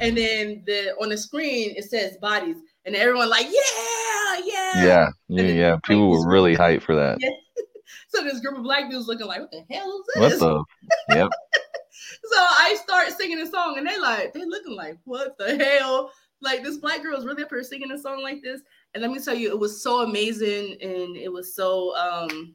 And 0.00 0.16
then 0.16 0.62
the 0.66 0.94
on 1.00 1.10
the 1.10 1.18
screen 1.18 1.74
it 1.76 1.84
says 1.84 2.16
bodies, 2.16 2.56
and 2.86 2.96
everyone 2.96 3.28
like, 3.28 3.44
yeah, 3.46 4.40
yeah, 4.44 4.84
Yeah 4.84 5.08
yeah 5.28 5.42
yeah. 5.42 5.76
People 5.84 6.08
were 6.10 6.26
really 6.26 6.56
hyped 6.56 6.82
for 6.82 6.96
that. 6.96 7.18
Yeah. 7.20 7.30
So 8.08 8.22
this 8.22 8.40
group 8.40 8.58
of 8.58 8.62
black 8.62 8.90
dudes 8.90 9.08
looking 9.08 9.26
like, 9.26 9.40
what 9.40 9.50
the 9.50 9.64
hell 9.74 9.90
is 9.90 10.20
What 10.20 10.28
this? 10.28 10.38
the? 10.38 10.64
Yep. 11.16 11.30
So 12.24 12.38
I 12.38 12.76
start 12.82 13.10
singing 13.12 13.38
a 13.40 13.46
song, 13.46 13.78
and 13.78 13.86
they 13.86 13.98
like 13.98 14.34
they 14.34 14.44
looking 14.44 14.74
like, 14.74 14.98
what 15.04 15.38
the 15.38 15.56
hell? 15.56 16.12
Like 16.42 16.62
this 16.62 16.76
black 16.76 17.02
girl 17.02 17.16
is 17.16 17.24
really 17.24 17.42
up 17.42 17.48
here 17.50 17.62
singing 17.62 17.90
a 17.90 17.98
song 17.98 18.22
like 18.22 18.42
this. 18.42 18.60
And 18.94 19.02
let 19.02 19.10
me 19.10 19.20
tell 19.20 19.34
you, 19.34 19.50
it 19.50 19.58
was 19.58 19.82
so 19.82 20.02
amazing, 20.02 20.76
and 20.82 21.16
it 21.16 21.32
was 21.32 21.54
so 21.54 21.96
um, 21.96 22.54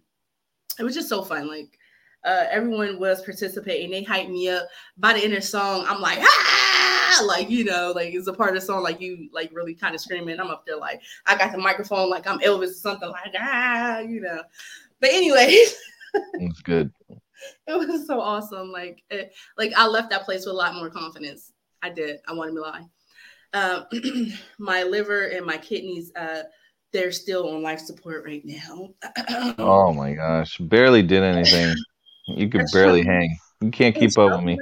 it 0.80 0.84
was 0.84 0.93
just 0.93 1.10
so 1.10 1.23
fun. 1.23 1.47
Like 1.47 1.78
uh, 2.23 2.45
everyone 2.50 3.00
was 3.00 3.21
participating. 3.23 3.89
They 3.89 4.04
hyped 4.04 4.30
me 4.30 4.50
up. 4.50 4.67
By 4.97 5.13
the 5.13 5.23
end 5.23 5.34
of 5.34 5.41
the 5.41 5.47
song, 5.47 5.86
I'm 5.88 6.02
like, 6.02 6.19
ah, 6.21 7.23
like 7.26 7.50
you 7.50 7.63
know, 7.63 7.91
like 7.95 8.13
it's 8.13 8.28
a 8.28 8.34
part 8.34 8.56
of 8.56 8.62
the 8.62 8.65
song, 8.65 8.84
like 8.84 9.02
you 9.02 9.30
like 9.34 9.52
really 9.54 9.73
kind 9.73 9.95
of 9.95 10.02
screaming. 10.02 10.39
I'm 10.39 10.52
up 10.52 10.65
there 10.65 10.78
like 10.78 11.02
I 11.26 11.38
got 11.38 11.52
the 11.52 11.58
microphone, 11.58 12.10
like 12.10 12.28
I'm 12.28 12.39
Elvis 12.39 12.71
or 12.71 12.73
something 12.73 13.10
like 13.10 13.34
ah, 13.39 14.00
you 14.00 14.21
know. 14.21 14.43
But 15.00 15.12
anyways. 15.12 15.76
It's 16.34 16.62
good. 16.62 16.91
it 17.67 17.78
was 17.78 18.08
so 18.08 18.19
awesome. 18.19 18.71
Like, 18.71 19.04
it, 19.10 19.34
like 19.58 19.73
I 19.76 19.88
left 19.88 20.10
that 20.10 20.23
place 20.23 20.45
with 20.45 20.54
a 20.54 20.58
lot 20.58 20.76
more 20.76 20.89
confidence. 20.89 21.54
I 21.82 21.89
did. 21.89 22.19
I 22.28 22.34
wanted 22.34 22.56
to 22.56 22.62
lie. 22.62 22.86
Um, 23.58 23.86
my 24.60 24.84
liver 24.84 25.28
and 25.28 25.46
my 25.46 25.58
kidneys, 25.58 26.12
uh, 26.15 26.43
they're 26.93 27.12
still 27.12 27.50
on 27.50 27.62
life 27.62 27.80
support 27.80 28.24
right 28.26 28.43
now. 28.46 28.89
Oh 29.60 29.93
my 29.93 30.13
gosh. 30.13 30.58
Barely 30.58 31.04
did 31.04 31.24
anything. 31.24 31.76
You 32.28 32.50
could 32.50 32.65
barely 32.74 33.04
true. 33.04 33.12
hang. 33.12 33.38
You 33.62 33.72
can't 33.72 33.96
keep 33.96 34.17
up 34.17 34.32
with 34.32 34.43
me. 34.43 34.58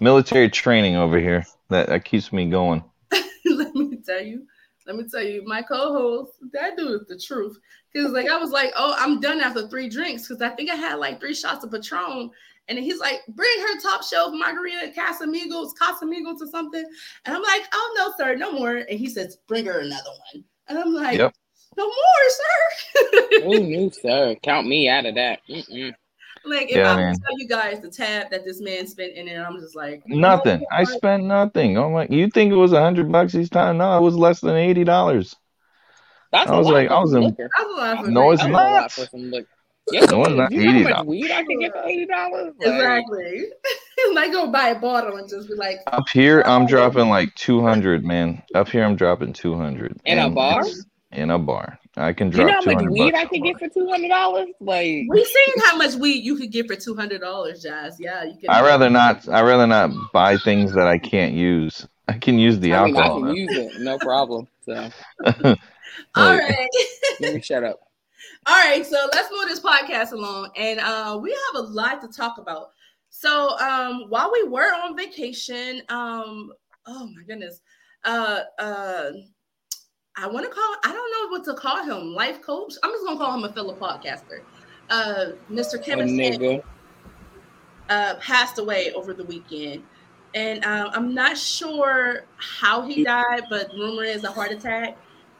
Military 0.00 0.50
training 0.50 0.96
over 0.96 1.18
here. 1.18 1.44
That 1.70 1.88
that 1.88 2.04
keeps 2.04 2.32
me 2.32 2.48
going. 2.50 2.84
let 3.44 3.74
me 3.74 3.98
tell 4.04 4.22
you. 4.22 4.46
Let 4.86 4.96
me 4.96 5.04
tell 5.10 5.22
you, 5.22 5.44
my 5.44 5.62
co-host, 5.62 6.34
that 6.52 6.76
dude 6.76 7.00
is 7.00 7.08
the 7.08 7.18
truth. 7.18 7.58
Cause 7.94 8.12
like 8.12 8.28
I 8.28 8.36
was 8.36 8.50
like, 8.50 8.72
oh, 8.76 8.94
I'm 8.98 9.20
done 9.20 9.40
after 9.40 9.66
three 9.66 9.88
drinks 9.88 10.28
because 10.28 10.42
I 10.42 10.50
think 10.50 10.70
I 10.70 10.74
had 10.76 10.96
like 10.96 11.18
three 11.18 11.34
shots 11.34 11.64
of 11.64 11.72
Patron. 11.72 12.30
And 12.68 12.78
he's 12.78 12.98
like, 12.98 13.20
bring 13.28 13.60
her 13.60 13.80
top 13.80 14.02
shelf 14.02 14.32
margarita 14.34 14.92
Casamigos, 14.96 15.70
Casamigos 15.80 16.40
or 16.40 16.46
something. 16.50 16.84
And 17.24 17.36
I'm 17.36 17.42
like, 17.42 17.62
oh 17.72 17.94
no, 17.96 18.12
sir, 18.16 18.34
no 18.36 18.52
more. 18.52 18.76
And 18.76 18.98
he 18.98 19.08
says, 19.08 19.38
bring 19.46 19.66
her 19.66 19.80
another 19.80 20.10
one. 20.32 20.44
And 20.68 20.78
I'm 20.78 20.92
like, 20.92 21.18
Yep. 21.18 21.32
no 21.76 21.84
more, 21.86 22.28
sir. 22.28 23.22
Oh 23.44 23.52
no, 23.52 23.90
sir. 23.90 24.34
Count 24.42 24.66
me 24.66 24.88
out 24.88 25.06
of 25.06 25.14
that. 25.14 25.40
Mm-mm. 25.48 25.94
like 26.44 26.70
if 26.70 26.76
Yeah, 26.76 26.92
I 26.92 26.96
man. 26.96 27.14
tell 27.14 27.38
you 27.38 27.46
guys 27.46 27.80
the 27.80 27.90
tab 27.90 28.30
that 28.30 28.44
this 28.44 28.60
man 28.60 28.86
spent 28.88 29.12
in 29.14 29.28
it, 29.28 29.38
I'm 29.38 29.60
just 29.60 29.76
like 29.76 30.02
Nothing. 30.06 30.60
no 30.60 30.66
I 30.72 30.82
spent 30.84 31.22
nothing. 31.24 31.76
Oh, 31.78 31.84
I'm 31.84 31.92
like, 31.92 32.10
you 32.10 32.28
think 32.30 32.50
it 32.52 32.56
was 32.56 32.72
a 32.72 32.80
hundred 32.80 33.12
bucks 33.12 33.34
each 33.36 33.50
time? 33.50 33.76
No, 33.78 33.96
it 33.96 34.00
was 34.00 34.16
less 34.16 34.40
than 34.40 34.56
eighty 34.56 34.82
dollars. 34.84 35.36
That's 36.32 36.50
I 36.50 36.54
a 36.54 36.58
was 36.58 36.66
lot 36.66 36.72
like, 36.74 36.90
I 36.90 36.98
was 36.98 37.12
in- 37.14 37.22
liquor. 37.22 37.48
That's 37.56 37.70
a 37.70 37.72
lot 37.76 38.04
for 38.04 38.10
No, 38.10 38.30
it's 38.32 38.44
not. 38.44 38.90
Lot 39.94 40.02
for 40.02 40.08
some 40.08 40.10
liquor. 40.10 40.10
Yes, 40.10 40.10
No, 40.10 40.22
it 40.22 40.26
it's 40.26 40.30
is. 40.32 40.36
not 40.36 40.52
You 40.52 40.60
$80. 40.60 40.82
much 40.84 41.06
weed 41.06 41.30
I 41.30 41.44
can 41.44 41.60
get 41.60 41.72
for 41.72 41.82
eighty 41.84 42.06
dollars? 42.06 42.54
Exactly. 42.60 43.44
like 44.14 44.32
go 44.32 44.50
buy 44.50 44.68
a 44.68 44.78
bottle 44.78 45.16
and 45.16 45.28
just 45.28 45.48
be 45.48 45.54
like, 45.54 45.78
Up 45.86 46.08
here, 46.08 46.42
I'm 46.46 46.66
dropping 46.66 47.08
like 47.08 47.34
two 47.34 47.62
hundred, 47.62 48.04
man. 48.04 48.42
Up 48.54 48.68
here, 48.68 48.84
I'm 48.84 48.96
dropping 48.96 49.32
two 49.32 49.54
hundred. 49.54 50.00
In 50.04 50.18
a 50.18 50.28
bar? 50.30 50.64
In 51.12 51.30
a 51.30 51.38
bar, 51.38 51.78
I 51.96 52.12
can 52.12 52.30
drop. 52.30 52.48
You 52.48 52.52
know 52.52 52.72
how 52.74 52.80
much 52.82 52.90
weed. 52.90 53.14
I 53.14 53.22
in 53.22 53.28
can 53.28 53.42
get 53.42 53.58
for 53.58 53.68
two 53.68 53.88
hundred 53.88 54.08
dollars? 54.08 54.48
Like 54.60 55.06
we 55.08 55.24
seen 55.24 55.54
how 55.64 55.76
much 55.76 55.94
weed 55.94 56.24
you 56.24 56.36
could 56.36 56.50
get 56.52 56.66
for 56.66 56.76
two 56.76 56.94
hundred 56.94 57.20
dollars, 57.20 57.62
Jazz. 57.62 57.96
Yeah, 58.00 58.24
you 58.24 58.36
can. 58.40 58.50
I 58.50 58.62
rather 58.62 58.90
not. 58.90 59.28
I 59.28 59.42
rather 59.42 59.66
not 59.66 59.90
buy 60.12 60.36
things 60.38 60.74
that 60.74 60.86
I 60.86 60.98
can't 60.98 61.34
use. 61.34 61.86
I 62.08 62.14
can 62.18 62.38
use 62.38 62.58
the 62.58 62.74
I 62.74 62.84
mean, 62.84 62.96
I 62.96 63.08
alcohol. 63.08 63.14
can 63.20 63.26
man. 63.28 63.36
use 63.36 63.52
it, 63.52 63.80
no 63.80 63.98
problem. 63.98 64.46
So 64.64 64.90
All 65.24 65.54
Like, 66.16 66.40
right. 66.40 66.68
let 67.20 67.34
me 67.34 67.40
shut 67.40 67.64
up. 67.64 67.80
All 68.48 68.54
right, 68.54 68.86
so 68.86 69.08
let's 69.12 69.28
move 69.32 69.48
this 69.48 69.58
podcast 69.58 70.12
along, 70.12 70.50
and 70.54 70.78
uh, 70.78 71.18
we 71.20 71.30
have 71.30 71.64
a 71.64 71.66
lot 71.66 72.00
to 72.02 72.06
talk 72.06 72.38
about. 72.38 72.70
So, 73.10 73.58
um, 73.58 74.04
while 74.08 74.30
we 74.32 74.44
were 74.48 74.72
on 74.72 74.96
vacation, 74.96 75.82
um, 75.88 76.52
oh 76.86 77.08
my 77.08 77.24
goodness, 77.26 77.60
uh, 78.04 78.42
uh, 78.60 79.10
I 80.16 80.28
want 80.28 80.46
to 80.46 80.52
call. 80.52 80.76
I 80.84 80.92
don't 80.92 81.10
know 81.12 81.36
what 81.36 81.44
to 81.46 81.54
call 81.54 81.82
him. 81.82 82.14
Life 82.14 82.40
coach. 82.40 82.74
I'm 82.84 82.92
just 82.92 83.04
gonna 83.04 83.18
call 83.18 83.36
him 83.36 83.42
a 83.42 83.52
fellow 83.52 83.74
podcaster. 83.74 84.42
Uh, 84.90 85.32
Mr. 85.50 85.84
Kevin 85.84 86.62
uh, 87.88 88.14
passed 88.20 88.60
away 88.60 88.92
over 88.92 89.12
the 89.12 89.24
weekend, 89.24 89.82
and 90.34 90.64
um, 90.64 90.90
I'm 90.92 91.14
not 91.14 91.36
sure 91.36 92.26
how 92.36 92.82
he 92.82 93.02
died, 93.02 93.42
but 93.50 93.72
rumor 93.74 94.04
is 94.04 94.22
a 94.22 94.30
heart 94.30 94.52
attack. 94.52 94.96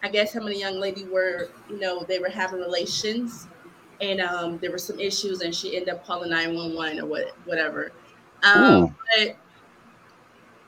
I 0.06 0.08
guess 0.08 0.32
him 0.32 0.46
and 0.46 0.54
a 0.54 0.56
young 0.56 0.78
lady 0.78 1.02
were, 1.04 1.48
you 1.68 1.80
know, 1.80 2.04
they 2.04 2.20
were 2.20 2.28
having 2.28 2.60
relations, 2.60 3.48
and 4.00 4.20
um, 4.20 4.56
there 4.58 4.70
were 4.70 4.78
some 4.78 5.00
issues, 5.00 5.40
and 5.40 5.52
she 5.52 5.76
ended 5.76 5.92
up 5.92 6.06
calling 6.06 6.30
911 6.30 7.00
or 7.00 7.06
what, 7.06 7.36
whatever. 7.44 7.90
Um, 8.44 8.94
but 9.16 9.36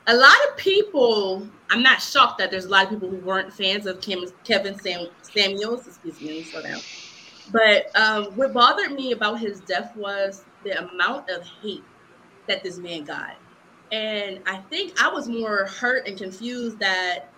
a 0.07 0.13
lot 0.13 0.35
of 0.49 0.57
people, 0.57 1.47
I'm 1.69 1.81
not 1.81 2.01
shocked 2.01 2.37
that 2.39 2.51
there's 2.51 2.65
a 2.65 2.69
lot 2.69 2.83
of 2.83 2.89
people 2.89 3.09
who 3.09 3.15
weren't 3.17 3.53
fans 3.53 3.85
of 3.85 4.01
Kim, 4.01 4.25
Kevin 4.43 4.77
Sam, 4.77 5.07
Samuels. 5.21 5.87
Excuse 5.87 6.19
me 6.19 6.43
slow 6.43 6.61
down. 6.61 6.81
But 7.53 7.95
um, 7.95 8.25
what 8.35 8.53
bothered 8.53 8.91
me 8.91 9.13
about 9.13 9.39
his 9.39 9.61
death 9.61 9.95
was 9.95 10.43
the 10.65 10.77
amount 10.83 11.29
of 11.29 11.43
hate 11.61 11.83
that 12.47 12.61
this 12.61 12.77
man 12.77 13.05
got. 13.05 13.37
And 13.93 14.41
I 14.45 14.57
think 14.69 15.01
I 15.01 15.07
was 15.07 15.29
more 15.29 15.65
hurt 15.65 16.07
and 16.07 16.17
confused 16.17 16.77
that 16.79 17.29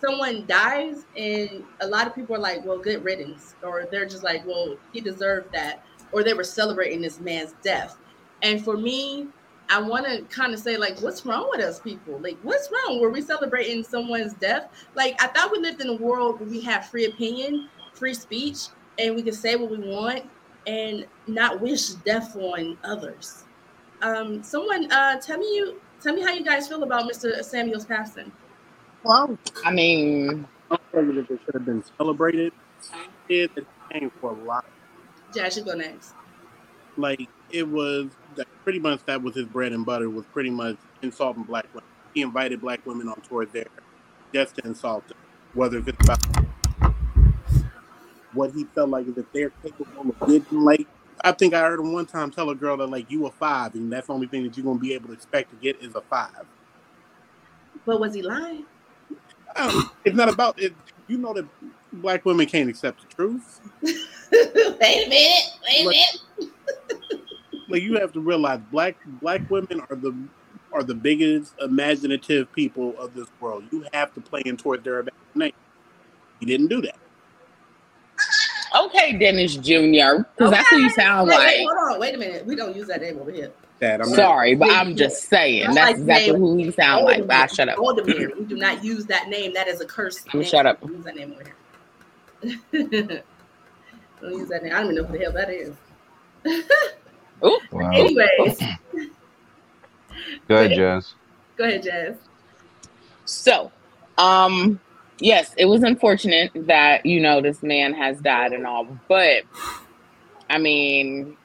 someone 0.00 0.44
dies 0.46 1.04
and 1.16 1.64
a 1.80 1.86
lot 1.86 2.06
of 2.06 2.14
people 2.14 2.36
are 2.36 2.40
like, 2.40 2.64
well, 2.64 2.78
good 2.78 3.04
riddance. 3.04 3.54
Or 3.62 3.86
they're 3.90 4.06
just 4.06 4.22
like, 4.22 4.46
well, 4.46 4.76
he 4.92 5.00
deserved 5.00 5.52
that. 5.52 5.84
Or 6.12 6.22
they 6.22 6.34
were 6.34 6.44
celebrating 6.44 7.00
this 7.00 7.20
man's 7.20 7.54
death. 7.62 7.96
And 8.42 8.64
for 8.64 8.76
me, 8.76 9.28
I 9.68 9.80
want 9.80 10.06
to 10.06 10.22
kind 10.34 10.54
of 10.54 10.60
say, 10.60 10.76
like, 10.76 10.98
what's 11.00 11.26
wrong 11.26 11.48
with 11.50 11.60
us 11.60 11.78
people? 11.78 12.18
Like, 12.20 12.38
what's 12.42 12.70
wrong? 12.70 13.00
Were 13.00 13.10
we 13.10 13.20
celebrating 13.20 13.84
someone's 13.84 14.32
death? 14.34 14.70
Like, 14.94 15.22
I 15.22 15.26
thought 15.26 15.52
we 15.52 15.58
lived 15.58 15.82
in 15.82 15.88
a 15.88 15.96
world 15.96 16.40
where 16.40 16.48
we 16.48 16.60
have 16.62 16.86
free 16.86 17.04
opinion, 17.04 17.68
free 17.92 18.14
speech, 18.14 18.68
and 18.98 19.14
we 19.14 19.22
can 19.22 19.34
say 19.34 19.56
what 19.56 19.70
we 19.70 19.78
want 19.78 20.22
and 20.66 21.06
not 21.26 21.60
wish 21.60 21.88
death 21.88 22.34
on 22.36 22.78
others. 22.84 23.44
Um, 24.00 24.42
someone 24.42 24.90
uh, 24.92 25.18
tell 25.20 25.38
me 25.38 25.56
you 25.56 25.80
tell 26.00 26.14
me 26.14 26.22
how 26.22 26.32
you 26.32 26.44
guys 26.44 26.68
feel 26.68 26.82
about 26.82 27.10
Mr. 27.10 27.42
Samuels' 27.42 27.84
passing. 27.84 28.30
Well, 29.04 29.38
I 29.64 29.72
mean, 29.72 30.46
I'm 30.70 30.78
President 30.90 31.28
that 31.28 31.40
should 31.44 31.54
have 31.54 31.64
been 31.64 31.84
celebrated. 31.96 32.52
It 33.28 33.50
came 33.92 34.10
for 34.20 34.32
a 34.32 34.44
lot. 34.44 34.64
Jazz, 35.34 35.56
you 35.56 35.64
go 35.64 35.74
next. 35.74 36.14
Like 36.96 37.28
it 37.50 37.66
was 37.66 38.10
that 38.36 38.46
pretty 38.64 38.78
much 38.78 39.04
that 39.06 39.22
was 39.22 39.34
his 39.34 39.46
bread 39.46 39.72
and 39.72 39.86
butter 39.86 40.10
was 40.10 40.24
pretty 40.26 40.50
much 40.50 40.76
insulting 41.02 41.44
black 41.44 41.66
women. 41.72 41.88
He 42.12 42.22
invited 42.22 42.60
black 42.60 42.84
women 42.86 43.08
on 43.08 43.20
tour 43.20 43.46
there 43.46 43.66
just 44.32 44.56
to 44.56 44.66
insult 44.66 45.06
them, 45.08 45.18
whether 45.54 45.78
it's 45.78 45.88
about 45.88 46.18
what 48.32 48.52
he 48.52 48.64
felt 48.74 48.90
like 48.90 49.06
is 49.06 49.16
if 49.16 49.30
they're 49.32 49.50
capable 49.62 50.14
of 50.20 50.28
getting 50.28 50.60
like 50.60 50.86
I 51.24 51.32
think 51.32 51.54
I 51.54 51.60
heard 51.60 51.80
him 51.80 51.92
one 51.92 52.06
time 52.06 52.30
tell 52.30 52.50
a 52.50 52.54
girl 52.54 52.76
that 52.78 52.88
like 52.88 53.10
you 53.10 53.26
a 53.26 53.30
five 53.30 53.74
and 53.74 53.92
that's 53.92 54.06
the 54.08 54.12
only 54.12 54.26
thing 54.26 54.42
that 54.44 54.56
you're 54.56 54.64
gonna 54.64 54.78
be 54.78 54.94
able 54.94 55.08
to 55.08 55.14
expect 55.14 55.50
to 55.50 55.56
get 55.56 55.82
is 55.82 55.94
a 55.94 56.00
five. 56.00 56.46
But 57.86 58.00
was 58.00 58.14
he 58.14 58.22
lying? 58.22 58.64
Um, 59.58 59.90
it's 60.04 60.16
not 60.16 60.28
about 60.28 60.60
it. 60.60 60.74
You 61.06 61.18
know 61.18 61.32
that 61.34 61.46
black 61.92 62.24
women 62.24 62.46
can't 62.46 62.68
accept 62.68 63.00
the 63.00 63.14
truth. 63.14 63.60
wait 63.82 65.06
a 65.06 65.08
minute. 65.08 65.44
Wait 65.66 65.80
a 65.80 65.88
minute. 65.88 66.54
Like 67.70 67.82
you 67.82 67.98
have 67.98 68.12
to 68.12 68.20
realize 68.20 68.60
black 68.72 68.96
black 69.20 69.48
women 69.50 69.82
are 69.90 69.96
the 69.96 70.16
are 70.72 70.82
the 70.82 70.94
biggest 70.94 71.52
imaginative 71.60 72.50
people 72.52 72.98
of 72.98 73.14
this 73.14 73.28
world. 73.40 73.64
You 73.70 73.84
have 73.92 74.14
to 74.14 74.22
play 74.22 74.42
in 74.46 74.56
toward 74.56 74.84
their 74.84 75.00
imagination. 75.00 75.56
He 76.40 76.46
didn't 76.46 76.68
do 76.68 76.80
that. 76.82 76.96
Okay, 78.76 79.18
Dennis 79.18 79.56
Jr. 79.56 80.24
Because 80.34 80.50
that's 80.50 80.68
who 80.68 80.78
you 80.78 80.90
sound 80.90 81.28
Wait, 81.28 81.36
like. 81.36 81.46
wait, 81.46 81.66
hold 81.66 81.94
on. 81.94 82.00
Wait 82.00 82.14
a 82.14 82.18
minute. 82.18 82.46
We 82.46 82.54
don't 82.54 82.76
use 82.76 82.86
that 82.88 83.00
name 83.00 83.18
over 83.18 83.30
here. 83.30 83.52
That 83.80 84.00
I'm 84.02 84.08
not- 84.08 84.16
Sorry, 84.16 84.54
but 84.56 84.70
I'm 84.70 84.96
just 84.96 85.28
saying. 85.28 85.66
That's 85.72 85.76
Like 85.76 85.96
exactly 85.98 86.32
name- 86.32 86.40
who 86.40 86.56
he 86.56 86.70
sound 86.72 87.04
like. 87.04 87.26
But 87.26 87.36
I 87.36 87.46
shut 87.46 87.68
up. 87.68 87.76
Valdemir. 87.78 88.34
We 88.38 88.44
do 88.44 88.56
not 88.56 88.82
use 88.82 89.06
that 89.06 89.28
name. 89.28 89.54
That 89.54 89.68
is 89.68 89.80
a 89.80 89.86
curse. 89.86 90.24
You 90.32 90.40
name. 90.40 90.48
shut 90.48 90.66
up. 90.66 90.80
Don't 90.80 90.94
use 90.94 91.04
that 91.04 91.14
name 91.16 91.32
over 91.32 91.44
here. 91.44 91.54
don't 94.20 94.32
use 94.34 94.48
that 94.48 94.62
name. 94.64 94.72
I 94.74 94.78
don't 94.82 94.92
even 94.92 94.96
know 94.96 95.04
who 95.04 95.16
the 95.18 95.24
hell 95.24 95.32
that 95.32 95.50
is. 95.50 95.74
Wow. 97.70 97.90
Anyways, 97.92 98.58
Go 100.48 100.56
ahead, 100.56 100.72
Jazz. 100.74 101.14
go 101.56 101.64
ahead, 101.64 101.84
Jazz. 101.84 102.16
So, 103.26 103.70
um, 104.16 104.80
yes, 105.20 105.54
it 105.56 105.66
was 105.66 105.84
unfortunate 105.84 106.50
that 106.66 107.06
you 107.06 107.20
know 107.20 107.40
this 107.40 107.62
man 107.62 107.94
has 107.94 108.18
died 108.20 108.52
and 108.52 108.66
all, 108.66 108.88
but 109.06 109.44
I 110.50 110.58
mean, 110.58 111.36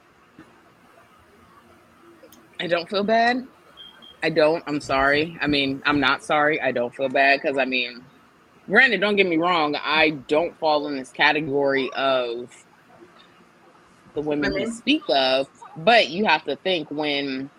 I 2.64 2.66
don't 2.66 2.88
feel 2.88 3.04
bad. 3.04 3.46
I 4.22 4.30
don't. 4.30 4.64
I'm 4.66 4.80
sorry. 4.80 5.36
I 5.42 5.46
mean, 5.46 5.82
I'm 5.84 6.00
not 6.00 6.24
sorry. 6.24 6.58
I 6.62 6.72
don't 6.72 6.94
feel 6.94 7.10
bad 7.10 7.40
because 7.42 7.58
I 7.58 7.66
mean, 7.66 8.02
granted, 8.66 9.02
don't 9.02 9.16
get 9.16 9.26
me 9.26 9.36
wrong. 9.36 9.76
I 9.76 10.10
don't 10.28 10.58
fall 10.58 10.86
in 10.86 10.96
this 10.96 11.10
category 11.10 11.90
of 11.94 12.50
the 14.14 14.22
women 14.22 14.54
we 14.54 14.64
speak 14.70 15.02
of, 15.10 15.46
but 15.76 16.08
you 16.08 16.24
have 16.24 16.44
to 16.44 16.56
think 16.56 16.90
when 16.90 17.50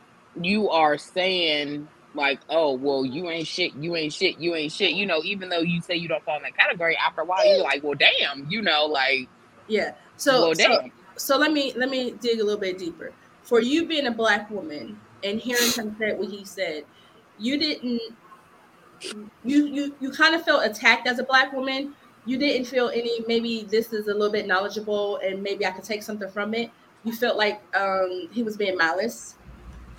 you 0.42 0.70
are 0.72 0.98
saying 0.98 1.88
like, 2.16 2.40
oh, 2.50 2.74
well, 2.74 3.06
you 3.06 3.30
ain't 3.30 3.46
shit, 3.46 3.76
you 3.76 3.96
ain't 3.96 4.14
shit, 4.14 4.40
you 4.40 4.56
ain't 4.56 4.72
shit. 4.72 4.94
You 4.94 5.06
know, 5.06 5.22
even 5.24 5.50
though 5.50 5.60
you 5.60 5.82
say 5.82 5.96
you 5.96 6.08
don't 6.08 6.24
fall 6.24 6.38
in 6.38 6.44
that 6.44 6.58
category, 6.58 6.98
after 6.98 7.22
a 7.22 7.26
while, 7.26 7.48
you're 7.48 7.64
like, 7.64 7.84
well, 7.84 7.94
damn, 7.94 8.50
you 8.50 8.64
know, 8.64 8.86
like, 8.86 9.30
Yeah. 9.68 9.94
So, 10.18 10.48
well, 10.48 10.56
so 10.56 10.90
so 11.18 11.38
let 11.38 11.52
me 11.52 11.74
let 11.76 11.90
me 11.90 12.12
dig 12.12 12.40
a 12.40 12.44
little 12.44 12.60
bit 12.60 12.78
deeper. 12.80 13.12
For 13.46 13.62
you 13.62 13.88
being 13.88 14.08
a 14.08 14.12
black 14.12 14.50
woman 14.50 15.00
and 15.24 15.40
hearing 15.40 15.72
him 15.72 15.96
say 15.98 16.14
what 16.14 16.30
he 16.30 16.44
said, 16.44 16.84
you 17.40 17.58
didn't 17.58 18.02
you 19.44 19.66
you 19.68 19.96
you 20.00 20.12
kind 20.12 20.36
of 20.36 20.44
felt 20.44 20.66
attacked 20.66 21.08
as 21.08 21.20
a 21.20 21.24
black 21.24 21.54
woman. 21.54 21.94
You 22.26 22.38
didn't 22.38 22.66
feel 22.66 22.90
any 22.90 23.22
maybe 23.28 23.68
this 23.70 23.94
is 23.94 24.08
a 24.08 24.14
little 24.14 24.32
bit 24.32 24.48
knowledgeable 24.48 25.18
and 25.18 25.44
maybe 25.44 25.66
I 25.66 25.72
could 25.72 25.84
take 25.84 26.04
something 26.04 26.30
from 26.30 26.54
it. 26.54 26.72
You 27.04 27.14
felt 27.14 27.38
like 27.38 27.62
um 27.76 28.30
he 28.32 28.44
was 28.44 28.58
being 28.58 28.78
malice. 28.78 29.36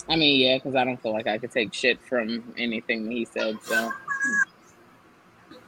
I 0.08 0.16
mean, 0.16 0.40
yeah, 0.40 0.56
because 0.56 0.74
I 0.74 0.84
don't 0.84 1.00
feel 1.00 1.12
like 1.12 1.26
I 1.26 1.38
could 1.38 1.50
take 1.50 1.74
shit 1.74 2.00
from 2.08 2.52
anything 2.56 3.10
he 3.10 3.24
said. 3.24 3.58
So, 3.62 3.92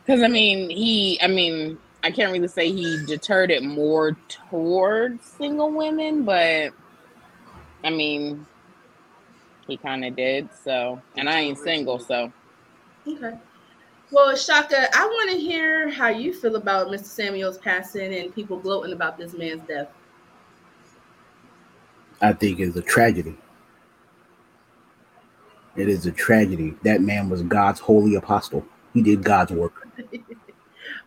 because 0.05 0.23
I 0.23 0.29
mean, 0.29 0.71
he, 0.71 1.21
I 1.21 1.27
mean, 1.27 1.79
I 2.05 2.11
can't 2.13 2.33
really 2.33 2.49
say 2.49 2.71
he 2.71 3.05
deterred 3.07 3.51
it 3.51 3.65
more 3.65 4.17
towards 4.29 5.25
single 5.25 5.71
women, 5.73 6.25
but 6.25 6.73
I 7.85 7.91
mean, 7.91 8.47
he 9.67 9.77
kind 9.77 10.05
of 10.05 10.17
did. 10.17 10.49
So, 10.65 11.01
and 11.17 11.29
I 11.29 11.41
ain't 11.41 11.59
single, 11.59 11.99
so 11.99 12.33
Okay. 13.09 13.39
Well, 14.11 14.35
Shaka, 14.37 14.89
I 14.97 15.05
want 15.05 15.31
to 15.33 15.39
hear 15.39 15.91
how 15.91 16.09
you 16.09 16.33
feel 16.33 16.57
about 16.57 16.89
Mr. 16.89 17.05
Samuels' 17.05 17.59
passing 17.59 18.15
and 18.15 18.35
people 18.35 18.59
gloating 18.59 18.93
about 18.93 19.19
this 19.19 19.35
man's 19.35 19.63
death. 19.67 19.89
I 22.21 22.33
think 22.33 22.61
is 22.61 22.77
a 22.77 22.83
tragedy. 22.83 23.37
It 25.77 25.89
is 25.89 26.07
a 26.07 26.13
tragedy. 26.13 26.75
That 26.83 27.03
man 27.03 27.29
was 27.29 27.43
God's 27.43 27.81
holy 27.81 28.17
apostle. 28.17 28.67
He 28.95 29.03
did 29.03 29.23
God's 29.23 29.53
work. 29.53 29.87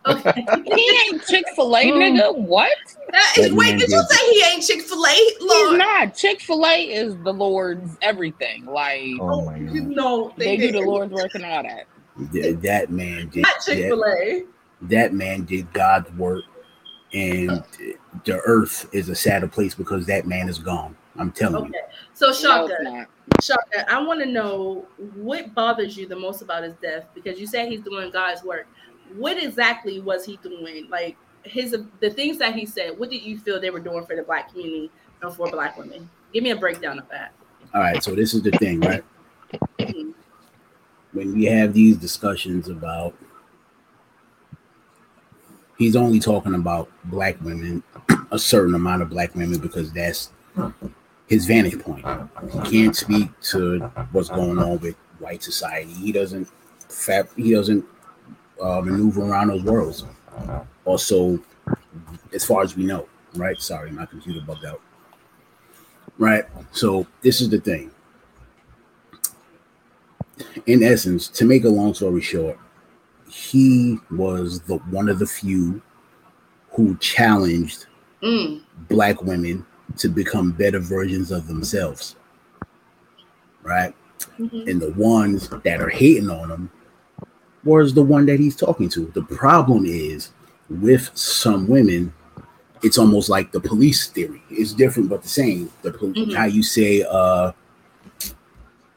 Okay. 0.06 0.44
he 0.64 0.98
ain't 1.06 1.24
Chick 1.26 1.44
Fil 1.54 1.76
A, 1.76 1.84
hmm. 1.90 1.98
nigga. 1.98 2.36
What? 2.38 2.70
That- 3.10 3.32
That 3.36 3.52
wait, 3.52 3.78
did 3.78 3.90
you 3.90 4.02
say 4.08 4.30
he 4.32 4.44
ain't 4.52 4.62
Chick 4.62 4.82
Fil 4.82 5.04
A? 5.06 5.10
He's 5.14 5.78
not. 5.78 6.14
Chick 6.14 6.40
Fil 6.40 6.66
A 6.66 6.90
is 6.90 7.16
the 7.22 7.32
Lord's 7.32 7.96
everything. 8.02 8.64
Like 8.66 9.02
Oh 9.20 9.44
my 9.44 9.54
oh, 9.54 9.56
you 9.56 9.82
know 9.82 10.32
they 10.36 10.56
do 10.56 10.72
the. 10.72 10.80
Lord's 10.80 11.12
work 11.12 11.34
and 11.34 11.44
all 11.44 11.62
that. 11.62 11.86
Th- 12.32 12.56
That 12.58 12.90
man 12.90 13.28
did. 13.28 13.42
Not 13.42 13.60
Chick 13.64 13.78
Fil 13.88 14.00
That, 14.00 14.18
A. 14.22 14.44
that 14.82 15.14
man 15.14 15.44
did 15.44 15.72
God's 15.72 16.10
work, 16.14 16.44
and 17.12 17.50
oh. 17.50 17.64
the 18.24 18.40
earth 18.44 18.88
is 18.92 19.08
a 19.08 19.14
sadder 19.14 19.48
place 19.48 19.74
because 19.74 20.06
that 20.06 20.26
man 20.26 20.48
is 20.48 20.58
gone. 20.58 20.96
I'm 21.18 21.30
telling 21.30 21.56
Okay, 21.66 21.68
you. 21.74 21.80
so 22.14 22.26
No, 22.28 22.32
Shaka, 22.32 22.72
it's 22.72 22.82
not. 22.84 23.08
Shaka, 23.42 23.92
I 23.92 24.02
want 24.02 24.20
to 24.20 24.26
know 24.26 24.86
what 25.14 25.54
bothers 25.54 25.96
you 25.96 26.06
the 26.08 26.16
most 26.16 26.40
about 26.42 26.62
his 26.62 26.74
death 26.82 27.04
because 27.14 27.38
you 27.38 27.46
said 27.46 27.68
he's 27.68 27.82
doing 27.82 28.10
God's 28.10 28.42
work. 28.42 28.66
What 29.16 29.42
exactly 29.42 30.00
was 30.00 30.24
he 30.24 30.38
doing? 30.38 30.88
Like 30.88 31.16
his 31.44 31.76
the 32.00 32.10
things 32.10 32.38
that 32.38 32.54
he 32.54 32.66
said. 32.66 32.98
What 32.98 33.10
did 33.10 33.22
you 33.22 33.38
feel 33.38 33.60
they 33.60 33.70
were 33.70 33.80
doing 33.80 34.04
for 34.06 34.16
the 34.16 34.22
black 34.22 34.50
community 34.50 34.90
and 35.22 35.34
for 35.34 35.50
black 35.50 35.76
women? 35.76 36.08
Give 36.32 36.42
me 36.42 36.50
a 36.50 36.56
breakdown 36.56 36.98
of 36.98 37.08
that. 37.10 37.32
All 37.74 37.80
right, 37.80 38.02
so 38.02 38.14
this 38.14 38.34
is 38.34 38.42
the 38.42 38.50
thing, 38.52 38.80
right? 38.80 39.04
Mhm. 39.78 40.14
When 41.12 41.34
we 41.34 41.44
have 41.46 41.74
these 41.74 41.96
discussions 41.96 42.68
about, 42.68 43.14
he's 45.78 45.96
only 45.96 46.20
talking 46.20 46.54
about 46.54 46.88
black 47.04 47.40
women, 47.42 47.82
a 48.30 48.38
certain 48.38 48.74
amount 48.74 49.02
of 49.02 49.10
black 49.10 49.34
women, 49.34 49.58
because 49.58 49.92
that's 49.92 50.30
his 51.26 51.44
vantage 51.46 51.78
point. 51.80 52.04
He 52.52 52.60
can't 52.70 52.96
speak 52.96 53.28
to 53.50 53.80
what's 54.12 54.28
going 54.28 54.58
on 54.58 54.78
with 54.80 54.96
white 55.18 55.42
society. 55.42 55.92
He 55.92 56.12
doesn't, 56.12 56.48
he 57.36 57.52
doesn't 57.52 57.84
uh, 58.62 58.80
maneuver 58.80 59.22
around 59.22 59.48
those 59.48 59.62
worlds. 59.62 60.04
Also, 60.84 61.38
as 62.32 62.44
far 62.44 62.62
as 62.62 62.76
we 62.76 62.84
know, 62.84 63.08
right? 63.34 63.60
Sorry, 63.60 63.90
my 63.90 64.06
computer 64.06 64.40
bugged 64.40 64.64
out. 64.64 64.80
Right. 66.18 66.44
So 66.72 67.06
this 67.22 67.40
is 67.40 67.48
the 67.50 67.60
thing. 67.60 67.90
In 70.66 70.82
essence, 70.82 71.28
to 71.28 71.44
make 71.44 71.64
a 71.64 71.68
long 71.68 71.94
story 71.94 72.20
short, 72.20 72.58
he 73.28 73.98
was 74.10 74.60
the 74.60 74.76
one 74.90 75.08
of 75.08 75.18
the 75.18 75.26
few 75.26 75.80
who 76.70 76.96
challenged 76.98 77.86
Mm, 78.22 78.60
black 78.88 79.20
women 79.22 79.66
to 79.96 80.08
become 80.08 80.52
better 80.52 80.78
versions 80.78 81.32
of 81.32 81.48
themselves. 81.48 82.14
Right? 83.64 83.92
mhm. 84.38 84.70
And 84.70 84.80
the 84.80 84.92
ones 84.92 85.48
that 85.48 85.80
are 85.80 85.88
hating 85.88 86.30
on 86.30 86.50
him 86.50 86.70
was 87.64 87.94
the 87.94 88.02
one 88.02 88.26
that 88.26 88.40
he's 88.40 88.56
talking 88.56 88.88
to. 88.90 89.06
The 89.14 89.22
problem 89.22 89.84
is 89.86 90.30
with 90.68 91.10
some 91.14 91.68
women, 91.68 92.12
it's 92.82 92.98
almost 92.98 93.28
like 93.28 93.52
the 93.52 93.60
police 93.60 94.08
theory. 94.08 94.42
It's 94.50 94.72
different 94.72 95.08
but 95.08 95.22
the 95.22 95.28
same. 95.28 95.70
The 95.82 95.92
pol- 95.92 96.08
Mhm. 96.12 96.34
how 96.34 96.46
you 96.46 96.62
say 96.62 97.04
uh 97.08 97.52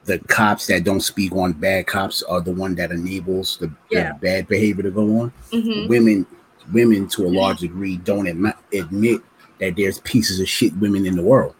the 0.05 0.19
cops 0.27 0.67
that 0.67 0.83
don't 0.83 1.01
speak 1.01 1.31
on 1.33 1.51
bad 1.53 1.87
cops 1.87 2.21
are 2.23 2.39
the 2.39 2.51
one 2.51 2.75
that 2.75 2.91
enables 2.91 3.57
the, 3.57 3.71
the 3.89 4.15
bad 4.21 4.47
behavior 4.47 4.83
to 4.83 4.91
go 4.91 5.19
on. 5.21 5.33
Mhm. 5.51 5.87
Women 5.89 6.25
women 6.73 7.07
to 7.09 7.25
a 7.25 7.29
large 7.29 7.59
degree 7.59 7.97
don't 7.97 8.25
admit, 8.27 8.55
admit 8.73 9.21
that 9.59 9.75
there's 9.75 9.99
pieces 9.99 10.39
of 10.39 10.49
shit 10.49 10.75
women 10.77 11.05
in 11.05 11.15
the 11.15 11.21
world. 11.21 11.53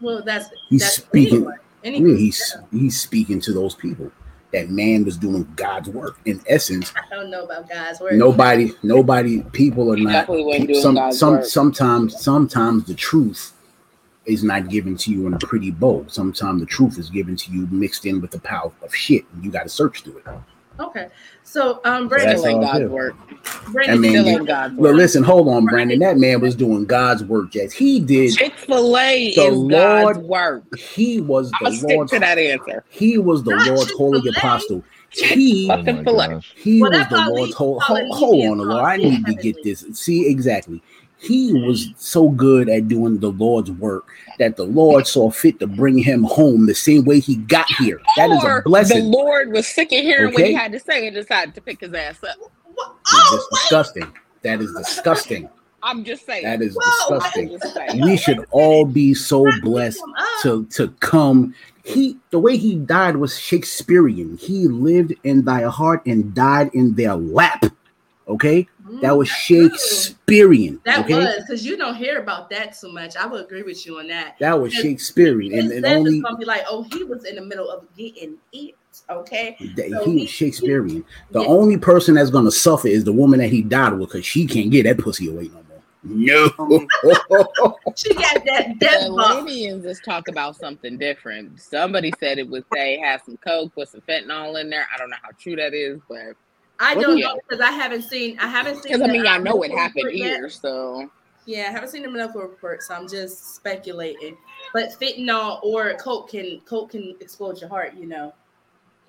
Well, 0.00 0.22
that's 0.24 0.48
He's 0.68 0.80
that's 0.82 0.96
speaking- 0.96 1.46
anyone. 1.84 2.10
Yeah, 2.10 2.16
he's 2.16 2.56
he's 2.70 3.00
speaking 3.00 3.40
to 3.40 3.52
those 3.52 3.74
people. 3.74 4.10
That 4.52 4.68
man 4.70 5.04
was 5.04 5.16
doing 5.16 5.50
God's 5.56 5.88
work. 5.88 6.18
In 6.26 6.40
essence, 6.46 6.92
I 6.94 7.14
don't 7.14 7.30
know 7.30 7.44
about 7.44 7.68
God's 7.70 8.00
work. 8.00 8.12
nobody, 8.12 8.72
nobody, 8.82 9.40
people 9.52 9.90
are 9.92 9.96
He 9.96 10.04
not. 10.04 10.12
definitely 10.12 10.44
wasn't 10.44 10.68
doing 10.68 10.80
Some, 10.82 10.94
God's 10.94 11.18
some, 11.18 11.32
work. 11.34 11.44
sometimes, 11.46 12.20
sometimes 12.20 12.84
the 12.84 12.94
truth 12.94 13.52
is 14.26 14.44
not 14.44 14.68
given 14.68 14.96
to 14.96 15.10
you 15.10 15.26
in 15.26 15.34
a 15.34 15.38
pretty 15.38 15.70
bowl. 15.70 16.04
Sometimes 16.08 16.60
the 16.60 16.66
truth 16.66 16.98
is 16.98 17.08
given 17.10 17.34
to 17.36 17.50
you 17.50 17.66
mixed 17.70 18.04
in 18.06 18.20
with 18.20 18.30
the 18.30 18.40
power 18.40 18.70
of 18.82 18.94
shit, 18.94 19.24
and 19.32 19.44
you 19.44 19.50
got 19.50 19.62
to 19.64 19.68
search 19.68 20.02
through 20.02 20.18
it. 20.18 20.24
Okay, 20.80 21.08
so 21.44 21.80
um, 21.84 22.08
Brandon, 22.08 22.38
Still 22.38 22.60
God's 22.60 22.78
good. 22.80 22.90
work. 22.90 23.16
Brandon, 23.68 23.94
I 23.94 24.00
mean, 24.00 24.10
Still 24.12 24.26
you- 24.26 24.36
ain't 24.38 24.46
God's 24.46 24.76
Well, 24.76 24.92
listen, 24.94 25.22
hold 25.22 25.48
on, 25.48 25.66
Brandon. 25.66 25.98
That 26.00 26.18
man 26.18 26.40
was 26.40 26.54
doing 26.54 26.84
God's 26.84 27.22
work, 27.24 27.50
Jazz. 27.52 27.72
He 27.72 28.00
did. 28.00 28.36
Chick 28.36 28.58
Fil 28.58 28.96
A 28.98 29.32
The 29.34 29.44
is 29.46 29.58
Lord- 29.58 30.16
God's 30.16 30.26
work. 30.26 30.78
He 30.78 31.20
was 31.20 31.52
I'm 31.52 31.58
the 31.60 31.64
gonna 31.66 31.76
stick 31.76 31.88
Lord's. 31.96 32.12
to 32.12 32.18
that 32.20 32.38
answer. 32.38 32.84
He 32.90 33.18
was 33.18 33.44
the 33.44 33.50
Not 33.54 33.66
Lord's 33.66 33.92
holy 33.92 34.20
Chick-fil-A. 34.22 34.38
apostle. 34.38 34.84
He 35.10 35.68
Oh 35.70 35.76
Fucking 35.76 35.96
my 35.96 36.02
filet. 36.04 36.28
gosh. 36.28 36.52
He 36.56 36.80
Well, 36.80 36.90
was 36.90 37.00
the 37.08 37.16
probably 37.16 37.32
Lord's 37.32 37.54
whole. 37.54 37.80
probably 37.80 38.04
Hold, 38.04 38.18
hold 38.18 38.38
means 38.40 38.60
on, 38.60 38.68
Laura. 38.68 38.82
I 38.84 38.96
need 38.96 39.26
to 39.26 39.34
get 39.34 39.62
this. 39.62 39.84
See 39.92 40.26
exactly. 40.26 40.82
He 41.22 41.52
was 41.52 41.88
so 41.96 42.30
good 42.30 42.68
at 42.68 42.88
doing 42.88 43.18
the 43.18 43.30
Lord's 43.30 43.70
work 43.70 44.08
that 44.40 44.56
the 44.56 44.64
Lord 44.64 45.06
saw 45.06 45.30
fit 45.30 45.60
to 45.60 45.68
bring 45.68 45.96
him 45.96 46.24
home 46.24 46.66
the 46.66 46.74
same 46.74 47.04
way 47.04 47.20
he 47.20 47.36
got 47.36 47.66
here. 47.78 48.00
That 48.16 48.30
is 48.30 48.42
a 48.42 48.62
blessing. 48.64 49.04
The 49.04 49.16
Lord 49.16 49.52
was 49.52 49.68
sick 49.68 49.92
of 49.92 50.00
hearing 50.00 50.28
okay? 50.28 50.34
what 50.34 50.44
he 50.46 50.54
had 50.54 50.72
to 50.72 50.80
say 50.80 51.06
and 51.06 51.14
decided 51.14 51.54
to 51.54 51.60
pick 51.60 51.80
his 51.80 51.94
ass 51.94 52.22
up. 52.24 52.36
Oh, 52.76 53.28
That's 53.32 53.62
disgusting. 53.62 54.12
That 54.42 54.60
is 54.60 54.72
disgusting. 54.72 55.48
I'm 55.84 56.04
just 56.04 56.26
saying. 56.26 56.44
That 56.44 56.60
is 56.60 56.76
disgusting. 56.76 57.56
We 58.02 58.16
should 58.16 58.44
all 58.50 58.84
be 58.84 59.14
so 59.14 59.48
blessed 59.62 60.02
to 60.42 60.64
to 60.66 60.88
come. 61.00 61.54
He 61.84 62.18
the 62.30 62.38
way 62.38 62.56
he 62.56 62.76
died 62.76 63.16
was 63.16 63.38
Shakespearean. 63.38 64.38
He 64.38 64.66
lived 64.66 65.14
in 65.22 65.44
thy 65.44 65.62
heart 65.62 66.04
and 66.06 66.34
died 66.34 66.70
in 66.74 66.94
their 66.94 67.14
lap. 67.14 67.64
Okay, 68.28 68.68
that 69.00 69.12
mm, 69.12 69.18
was 69.18 69.28
Shakespearean. 69.28 70.80
That 70.84 71.00
okay? 71.00 71.16
was 71.16 71.36
because 71.40 71.66
you 71.66 71.76
don't 71.76 71.96
hear 71.96 72.20
about 72.20 72.48
that 72.50 72.76
so 72.76 72.90
much. 72.90 73.16
I 73.16 73.26
would 73.26 73.44
agree 73.44 73.62
with 73.62 73.84
you 73.84 73.98
on 73.98 74.06
that. 74.08 74.36
That 74.38 74.60
was 74.60 74.72
Shakespearean, 74.72 75.58
and, 75.58 75.72
and 75.72 75.84
only 75.84 76.20
gonna 76.20 76.36
be 76.36 76.44
like, 76.44 76.62
oh, 76.68 76.84
he 76.92 77.02
was 77.02 77.24
in 77.24 77.34
the 77.34 77.42
middle 77.42 77.68
of 77.68 77.84
getting 77.96 78.36
it. 78.52 78.74
Okay, 79.10 79.56
that, 79.76 79.90
so 79.90 80.04
he 80.04 80.20
was 80.20 80.30
Shakespearean. 80.30 81.04
The 81.32 81.40
yeah. 81.40 81.48
only 81.48 81.78
person 81.78 82.14
that's 82.14 82.30
gonna 82.30 82.52
suffer 82.52 82.88
is 82.88 83.02
the 83.02 83.12
woman 83.12 83.40
that 83.40 83.48
he 83.48 83.62
died 83.62 83.94
with, 83.94 84.10
because 84.10 84.24
she 84.24 84.46
can't 84.46 84.70
get 84.70 84.84
that 84.84 84.98
pussy 84.98 85.28
away 85.28 85.48
no 85.48 85.54
more. 85.54 85.72
No, 86.04 86.48
she 87.96 88.14
got 88.14 88.44
that 88.44 88.78
death. 88.78 89.02
The 89.02 89.08
Libyans 89.10 89.84
just 89.84 90.04
talk 90.04 90.28
about 90.28 90.56
something 90.56 90.96
different. 90.96 91.60
Somebody 91.60 92.12
said 92.20 92.38
it 92.38 92.48
was 92.48 92.62
they 92.72 92.98
had 92.98 93.22
some 93.24 93.36
coke, 93.36 93.74
put 93.74 93.88
some 93.88 94.00
fentanyl 94.02 94.60
in 94.60 94.70
there. 94.70 94.86
I 94.94 94.98
don't 94.98 95.10
know 95.10 95.16
how 95.22 95.30
true 95.38 95.56
that 95.56 95.74
is, 95.74 96.00
but 96.08 96.36
I 96.78 96.94
don't 96.94 97.18
know 97.18 97.38
because 97.48 97.60
I 97.60 97.70
haven't 97.70 98.02
seen. 98.02 98.38
I 98.38 98.46
haven't 98.46 98.82
seen. 98.82 98.92
Because 98.92 99.08
I 99.08 99.12
mean, 99.12 99.26
I 99.26 99.38
know 99.38 99.62
it 99.62 99.70
happened 99.70 100.10
here, 100.12 100.48
so. 100.48 101.10
Yeah, 101.44 101.66
I 101.68 101.72
haven't 101.72 101.90
seen 101.90 102.02
the 102.02 102.10
medical 102.10 102.40
report, 102.40 102.82
so 102.82 102.94
I'm 102.94 103.08
just 103.08 103.56
speculating. 103.56 104.36
But 104.72 104.90
fentanyl 105.00 105.62
or 105.64 105.94
coke 105.94 106.30
can 106.30 106.60
coke 106.66 106.92
can 106.92 107.16
explode 107.20 107.60
your 107.60 107.68
heart, 107.68 107.94
you 107.94 108.06
know. 108.06 108.32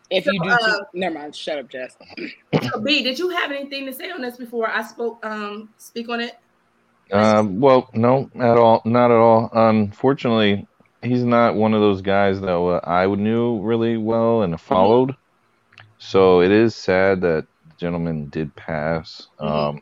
If 0.09 0.25
so, 0.25 0.31
you 0.31 0.43
do, 0.43 0.49
uh, 0.49 0.79
never 0.93 1.15
mind. 1.15 1.35
Shut 1.35 1.59
up, 1.59 1.69
Jess. 1.69 1.95
so 2.63 2.79
B, 2.79 3.03
did 3.03 3.19
you 3.19 3.29
have 3.29 3.51
anything 3.51 3.85
to 3.85 3.93
say 3.93 4.11
on 4.11 4.21
this 4.21 4.37
before 4.37 4.69
I 4.69 4.83
spoke? 4.83 5.23
Um, 5.25 5.69
speak 5.77 6.09
on 6.09 6.21
it. 6.21 6.37
Um, 7.11 7.59
well, 7.59 7.89
no, 7.93 8.29
at 8.35 8.57
all, 8.57 8.81
not 8.85 9.11
at 9.11 9.17
all. 9.17 9.49
Unfortunately, 9.53 10.67
he's 11.03 11.23
not 11.23 11.55
one 11.55 11.73
of 11.73 11.81
those 11.81 12.01
guys 12.01 12.41
that 12.41 12.55
uh, 12.55 12.79
I 12.83 13.05
knew 13.07 13.59
really 13.61 13.97
well 13.97 14.41
and 14.41 14.59
followed. 14.59 15.15
So 15.99 16.41
it 16.41 16.51
is 16.51 16.75
sad 16.75 17.21
that 17.21 17.47
gentleman 17.83 18.27
did 18.29 18.55
pass. 18.55 19.27
Mm-hmm. 19.39 19.45
Um, 19.45 19.81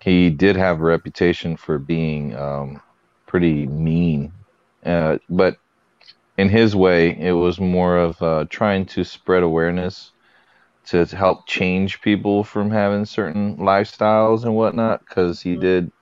he 0.00 0.28
did 0.28 0.56
have 0.56 0.80
a 0.80 0.84
reputation 0.84 1.56
for 1.56 1.78
being 1.78 2.36
um, 2.36 2.82
pretty 3.26 3.66
mean, 3.66 4.32
uh, 4.84 5.16
but 5.30 5.56
in 6.36 6.50
his 6.50 6.76
way, 6.76 7.18
it 7.18 7.32
was 7.32 7.58
more 7.58 7.96
of 7.96 8.20
uh, 8.20 8.44
trying 8.50 8.84
to 8.86 9.02
spread 9.02 9.42
awareness 9.42 10.12
to 10.88 11.06
help 11.06 11.46
change 11.46 12.02
people 12.02 12.44
from 12.44 12.70
having 12.70 13.06
certain 13.06 13.56
lifestyles 13.56 14.44
and 14.44 14.54
whatnot. 14.54 15.00
Because 15.00 15.40
he 15.40 15.52
mm-hmm. 15.52 15.60
did 15.60 15.92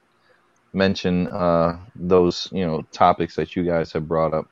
mention 0.72 1.28
uh, 1.28 1.78
those, 1.94 2.48
you 2.50 2.66
know, 2.66 2.82
topics 2.90 3.36
that 3.36 3.54
you 3.54 3.62
guys 3.62 3.92
have 3.92 4.08
brought 4.08 4.34
up 4.34 4.48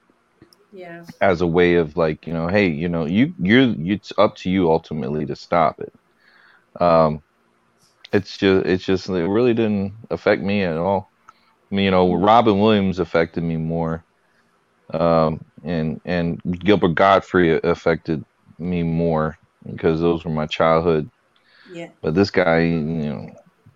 yeah 0.73 1.05
as 1.21 1.41
a 1.41 1.47
way 1.47 1.75
of 1.75 1.97
like 1.97 2.27
you 2.27 2.33
know 2.33 2.47
hey 2.47 2.69
you 2.69 2.89
know 2.89 3.05
you 3.05 3.35
you're 3.41 3.75
it's 3.79 4.13
up 4.19 4.37
to 4.37 4.51
you 4.51 4.71
ultimately 4.71 5.27
to 5.27 5.35
stop 5.35 5.81
it 5.81 5.93
um, 6.79 7.23
it's 8.13 8.37
just 8.37 8.67
it's 8.67 8.85
just 8.85 9.09
it 9.09 9.27
really 9.27 9.55
didn't 9.55 9.95
affect 10.11 10.43
me 10.43 10.63
at 10.63 10.77
all. 10.77 11.11
I 11.71 11.75
mean, 11.75 11.85
you 11.85 11.91
know, 11.91 12.15
Robin 12.15 12.59
Williams 12.59 12.99
affected 12.99 13.43
me 13.43 13.57
more, 13.57 14.05
um, 14.93 15.45
and 15.65 16.01
and 16.05 16.41
Gilbert 16.61 16.95
Gottfried 16.95 17.65
affected 17.65 18.25
me 18.59 18.83
more 18.83 19.39
because 19.65 20.01
those 20.01 20.25
were 20.25 20.31
my 20.31 20.47
childhood. 20.47 21.11
Yeah. 21.73 21.91
But 22.03 22.15
this 22.15 22.31
guy, 22.31 22.61
you 22.61 22.79
know, 22.79 23.31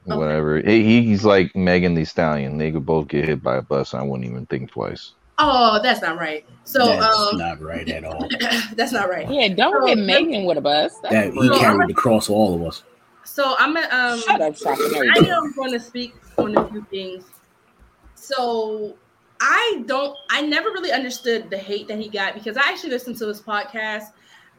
okay. 0.08 0.16
whatever. 0.16 0.60
He, 0.60 1.04
he's 1.04 1.24
like 1.24 1.54
Megan 1.54 1.94
Thee 1.94 2.04
Stallion. 2.04 2.58
They 2.58 2.72
could 2.72 2.86
both 2.86 3.08
get 3.08 3.26
hit 3.26 3.42
by 3.42 3.56
a 3.56 3.62
bus. 3.62 3.94
I 3.94 4.02
wouldn't 4.02 4.28
even 4.28 4.46
think 4.46 4.72
twice. 4.72 5.12
Oh, 5.38 5.80
that's 5.82 6.00
not 6.02 6.18
right. 6.18 6.44
So 6.64 6.86
that's 6.86 7.18
um, 7.18 7.38
not 7.38 7.60
right 7.60 7.88
at 7.88 8.04
all. 8.04 8.28
that's 8.74 8.92
not 8.92 9.08
right. 9.08 9.30
Yeah, 9.30 9.48
don't 9.48 9.82
so, 9.82 9.86
hit 9.86 9.98
Megan 9.98 10.44
with 10.44 10.58
a 10.58 10.60
bus. 10.60 10.98
That's 11.02 11.14
that 11.14 11.32
he 11.34 11.48
carried 11.58 11.88
the 11.88 11.94
cross 11.94 12.28
for 12.28 12.32
all 12.32 12.54
of 12.54 12.62
us. 12.62 12.82
So 13.24 13.56
I'm 13.58 13.74
gonna 13.74 13.88
um 13.90 14.20
Shut 14.20 14.40
up, 14.40 14.54
I 14.66 15.18
am 15.18 15.52
going 15.52 15.72
to 15.72 15.80
speak 15.80 16.14
on 16.38 16.56
a 16.56 16.68
few 16.68 16.82
things. 16.90 17.24
So 18.14 18.96
I 19.40 19.82
don't 19.86 20.16
I 20.30 20.42
never 20.42 20.70
really 20.70 20.92
understood 20.92 21.50
the 21.50 21.58
hate 21.58 21.88
that 21.88 21.98
he 21.98 22.08
got 22.08 22.34
because 22.34 22.56
I 22.56 22.68
actually 22.68 22.90
listened 22.90 23.18
to 23.18 23.28
his 23.28 23.40
podcast 23.40 24.04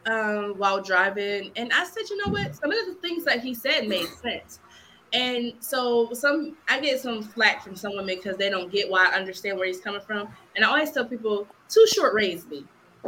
um 0.06 0.54
while 0.56 0.82
driving 0.82 1.52
and 1.56 1.72
I 1.72 1.84
said, 1.84 2.02
you 2.10 2.18
know 2.18 2.32
what, 2.32 2.54
some 2.54 2.70
of 2.70 2.86
the 2.86 2.94
things 3.00 3.24
that 3.24 3.40
he 3.40 3.54
said 3.54 3.88
made 3.88 4.08
sense. 4.08 4.60
And 5.12 5.54
so 5.60 6.12
some 6.12 6.56
I 6.68 6.80
get 6.80 7.00
some 7.00 7.22
flack 7.22 7.62
from 7.62 7.76
some 7.76 7.92
women 7.92 8.16
because 8.16 8.36
they 8.36 8.50
don't 8.50 8.70
get 8.70 8.90
why 8.90 9.06
I 9.06 9.14
understand 9.14 9.56
where 9.56 9.66
he's 9.66 9.80
coming 9.80 10.00
from. 10.00 10.28
And 10.54 10.64
I 10.64 10.68
always 10.68 10.90
tell 10.90 11.04
people, 11.04 11.46
too 11.68 11.86
short 11.86 12.14
raised 12.14 12.48
me. 12.50 12.64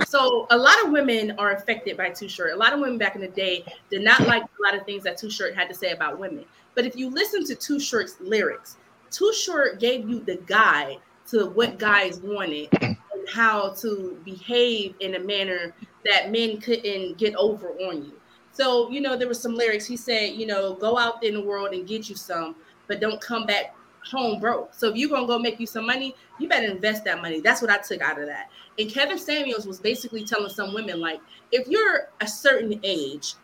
So 0.06 0.46
a 0.50 0.56
lot 0.56 0.76
of 0.84 0.92
women 0.92 1.32
are 1.38 1.52
affected 1.52 1.96
by 1.96 2.10
Too 2.10 2.28
Short. 2.28 2.52
A 2.52 2.56
lot 2.56 2.72
of 2.72 2.80
women 2.80 2.98
back 2.98 3.16
in 3.16 3.20
the 3.20 3.28
day 3.28 3.64
did 3.90 4.02
not 4.02 4.20
like 4.26 4.42
a 4.42 4.62
lot 4.62 4.78
of 4.78 4.86
things 4.86 5.02
that 5.04 5.18
Too 5.18 5.30
Short 5.30 5.54
had 5.54 5.68
to 5.68 5.74
say 5.74 5.90
about 5.90 6.18
women. 6.18 6.44
But 6.74 6.84
if 6.84 6.94
you 6.94 7.10
listen 7.10 7.44
to 7.46 7.54
Too 7.54 7.80
Short's 7.80 8.16
lyrics, 8.20 8.76
Too 9.10 9.32
Short 9.32 9.80
gave 9.80 10.08
you 10.08 10.20
the 10.20 10.36
guide 10.46 10.98
to 11.30 11.46
what 11.50 11.78
guys 11.78 12.20
wanted 12.20 12.68
and 12.80 12.96
how 13.28 13.70
to 13.70 14.18
behave 14.24 14.94
in 15.00 15.16
a 15.16 15.18
manner 15.18 15.74
that 16.04 16.30
men 16.30 16.60
couldn't 16.60 17.18
get 17.18 17.34
over 17.34 17.70
on 17.70 18.04
you. 18.04 18.17
So, 18.58 18.90
you 18.90 19.00
know, 19.00 19.16
there 19.16 19.28
were 19.28 19.34
some 19.34 19.54
lyrics. 19.54 19.86
He 19.86 19.96
said, 19.96 20.34
you 20.34 20.46
know, 20.46 20.74
go 20.74 20.98
out 20.98 21.22
in 21.22 21.34
the 21.34 21.40
world 21.40 21.72
and 21.72 21.86
get 21.86 22.08
you 22.08 22.16
some, 22.16 22.56
but 22.88 23.00
don't 23.00 23.20
come 23.20 23.46
back 23.46 23.76
home 24.04 24.40
broke. 24.40 24.74
So 24.74 24.88
if 24.88 24.96
you're 24.96 25.10
gonna 25.10 25.26
go 25.26 25.38
make 25.38 25.60
you 25.60 25.66
some 25.66 25.86
money, 25.86 26.14
you 26.40 26.48
better 26.48 26.66
invest 26.66 27.04
that 27.04 27.22
money. 27.22 27.40
That's 27.40 27.62
what 27.62 27.70
I 27.70 27.78
took 27.78 28.00
out 28.00 28.20
of 28.20 28.26
that. 28.26 28.50
And 28.78 28.90
Kevin 28.90 29.18
Samuels 29.18 29.66
was 29.66 29.78
basically 29.78 30.24
telling 30.24 30.50
some 30.50 30.74
women, 30.74 31.00
like, 31.00 31.20
if 31.52 31.68
you're 31.68 32.08
a 32.20 32.26
certain 32.26 32.80
age, 32.82 33.34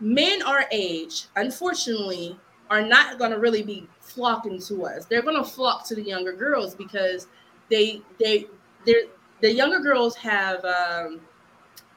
men 0.00 0.42
our 0.42 0.64
age, 0.72 1.26
unfortunately, 1.36 2.36
are 2.70 2.82
not 2.82 3.18
gonna 3.18 3.38
really 3.38 3.62
be 3.62 3.86
flocking 4.00 4.60
to 4.62 4.86
us. 4.86 5.04
They're 5.04 5.22
gonna 5.22 5.44
flock 5.44 5.86
to 5.88 5.94
the 5.94 6.02
younger 6.02 6.32
girls 6.32 6.74
because 6.74 7.28
they 7.70 8.02
they 8.18 8.46
they're 8.84 9.04
the 9.40 9.52
younger 9.52 9.78
girls 9.80 10.16
have 10.16 10.64
um, 10.64 11.20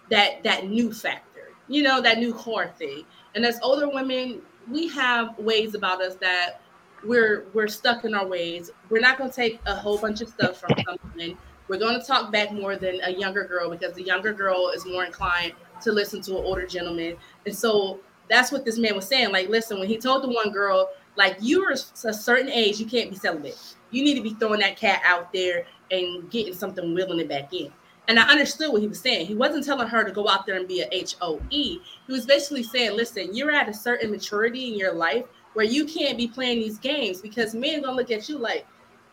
that 0.09 0.43
that 0.43 0.67
new 0.67 0.91
factor, 0.93 1.26
you 1.67 1.83
know, 1.83 2.01
that 2.01 2.17
new 2.19 2.33
core 2.33 2.71
thing. 2.77 3.03
And 3.35 3.45
as 3.45 3.59
older 3.61 3.89
women, 3.89 4.41
we 4.69 4.87
have 4.89 5.37
ways 5.37 5.75
about 5.75 6.01
us 6.01 6.15
that 6.15 6.61
we're 7.05 7.45
we're 7.53 7.67
stuck 7.67 8.05
in 8.05 8.13
our 8.13 8.25
ways. 8.25 8.71
We're 8.89 9.01
not 9.01 9.17
going 9.17 9.29
to 9.29 9.35
take 9.35 9.59
a 9.65 9.75
whole 9.75 9.97
bunch 9.97 10.21
of 10.21 10.29
stuff 10.29 10.59
from 10.59 10.71
someone. 10.85 11.37
We're 11.67 11.79
going 11.79 11.99
to 11.99 12.05
talk 12.05 12.31
back 12.31 12.51
more 12.51 12.75
than 12.77 12.99
a 13.03 13.11
younger 13.11 13.43
girl 13.43 13.69
because 13.69 13.93
the 13.93 14.03
younger 14.03 14.33
girl 14.33 14.71
is 14.73 14.85
more 14.85 15.05
inclined 15.05 15.53
to 15.81 15.91
listen 15.91 16.21
to 16.21 16.37
an 16.37 16.45
older 16.45 16.65
gentleman. 16.65 17.17
And 17.45 17.55
so 17.55 17.99
that's 18.29 18.51
what 18.51 18.65
this 18.65 18.77
man 18.77 18.95
was 18.95 19.07
saying. 19.07 19.31
Like, 19.31 19.49
listen, 19.49 19.79
when 19.79 19.87
he 19.87 19.97
told 19.97 20.23
the 20.23 20.29
one 20.29 20.51
girl, 20.51 20.89
like, 21.15 21.37
you're 21.39 21.71
a 21.71 21.77
certain 21.77 22.49
age, 22.49 22.79
you 22.79 22.85
can't 22.85 23.09
be 23.09 23.15
celibate. 23.15 23.57
You 23.91 24.03
need 24.03 24.15
to 24.15 24.21
be 24.21 24.31
throwing 24.31 24.59
that 24.61 24.77
cat 24.77 25.01
out 25.05 25.31
there 25.33 25.65
and 25.91 26.29
getting 26.29 26.53
something 26.53 26.93
willing 26.93 27.19
it 27.19 27.29
back 27.29 27.53
in. 27.53 27.71
And 28.07 28.19
I 28.19 28.29
understood 28.29 28.71
what 28.71 28.81
he 28.81 28.87
was 28.87 28.99
saying. 28.99 29.25
He 29.25 29.35
wasn't 29.35 29.65
telling 29.65 29.87
her 29.87 30.03
to 30.03 30.11
go 30.11 30.29
out 30.29 30.45
there 30.45 30.55
and 30.55 30.67
be 30.67 30.81
a 30.81 31.05
HOE. 31.19 31.41
He 31.49 31.81
was 32.07 32.25
basically 32.25 32.63
saying, 32.63 32.95
listen, 32.95 33.35
you're 33.35 33.51
at 33.51 33.67
a 33.67 33.73
certain 33.73 34.11
maturity 34.11 34.71
in 34.71 34.79
your 34.79 34.93
life 34.93 35.25
where 35.53 35.65
you 35.65 35.85
can't 35.85 36.17
be 36.17 36.27
playing 36.27 36.59
these 36.59 36.77
games 36.77 37.21
because 37.21 37.53
men 37.53 37.79
are 37.79 37.81
gonna 37.81 37.97
look 37.97 38.11
at 38.11 38.29
you 38.29 38.37
like 38.37 38.65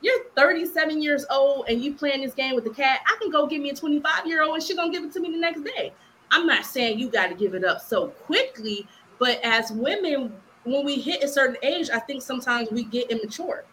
you're 0.02 0.24
37 0.36 1.02
years 1.02 1.24
old 1.30 1.64
and 1.68 1.82
you 1.82 1.94
playing 1.94 2.20
this 2.20 2.34
game 2.34 2.54
with 2.54 2.64
the 2.64 2.70
cat. 2.70 3.00
I 3.06 3.16
can 3.20 3.30
go 3.30 3.46
get 3.46 3.60
me 3.60 3.70
a 3.70 3.74
25 3.74 4.26
year 4.26 4.42
old 4.42 4.54
and 4.54 4.62
she 4.62 4.76
gonna 4.76 4.92
give 4.92 5.02
it 5.02 5.12
to 5.14 5.20
me 5.20 5.30
the 5.32 5.38
next 5.38 5.62
day. 5.62 5.92
I'm 6.30 6.46
not 6.46 6.64
saying 6.64 6.98
you 6.98 7.08
got 7.08 7.28
to 7.28 7.34
give 7.34 7.54
it 7.54 7.64
up 7.64 7.80
so 7.80 8.08
quickly, 8.08 8.86
but 9.18 9.40
as 9.44 9.70
women, 9.70 10.32
when 10.64 10.84
we 10.84 10.96
hit 10.96 11.22
a 11.22 11.28
certain 11.28 11.56
age, 11.62 11.90
I 11.90 12.00
think 12.00 12.22
sometimes 12.22 12.70
we 12.70 12.84
get 12.84 13.10
immature. 13.10 13.64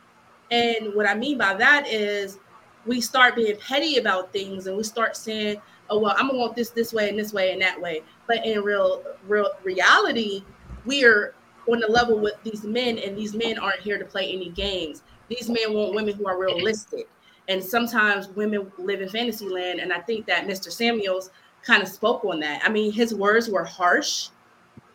And 0.51 0.93
what 0.93 1.07
I 1.07 1.15
mean 1.15 1.37
by 1.37 1.53
that 1.55 1.87
is 1.87 2.37
we 2.85 3.01
start 3.01 3.35
being 3.35 3.57
petty 3.57 3.97
about 3.97 4.31
things 4.33 4.67
and 4.67 4.75
we 4.75 4.83
start 4.83 5.15
saying, 5.15 5.61
oh 5.89 5.99
well, 5.99 6.15
I'm 6.17 6.27
gonna 6.27 6.39
want 6.39 6.55
this 6.55 6.69
this 6.69 6.93
way 6.93 7.09
and 7.09 7.17
this 7.17 7.33
way 7.33 7.51
and 7.51 7.61
that 7.61 7.79
way. 7.79 8.03
But 8.27 8.45
in 8.45 8.61
real 8.61 9.03
real 9.27 9.51
reality, 9.63 10.43
we 10.85 11.03
are 11.05 11.35
on 11.67 11.79
the 11.79 11.87
level 11.87 12.19
with 12.19 12.41
these 12.43 12.63
men, 12.63 12.97
and 12.97 13.17
these 13.17 13.33
men 13.33 13.57
aren't 13.57 13.81
here 13.81 13.97
to 13.97 14.05
play 14.05 14.31
any 14.31 14.49
games. 14.49 15.03
These 15.29 15.49
men 15.49 15.73
want 15.73 15.93
women 15.93 16.15
who 16.15 16.27
are 16.27 16.39
realistic. 16.39 17.07
And 17.47 17.63
sometimes 17.63 18.29
women 18.29 18.71
live 18.77 19.01
in 19.01 19.09
fantasy 19.09 19.47
land. 19.47 19.79
And 19.79 19.91
I 19.91 19.99
think 19.99 20.25
that 20.27 20.47
Mr. 20.47 20.71
Samuels 20.71 21.31
kind 21.63 21.81
of 21.81 21.89
spoke 21.89 22.23
on 22.23 22.39
that. 22.39 22.61
I 22.63 22.69
mean, 22.69 22.91
his 22.91 23.13
words 23.13 23.49
were 23.49 23.63
harsh, 23.63 24.29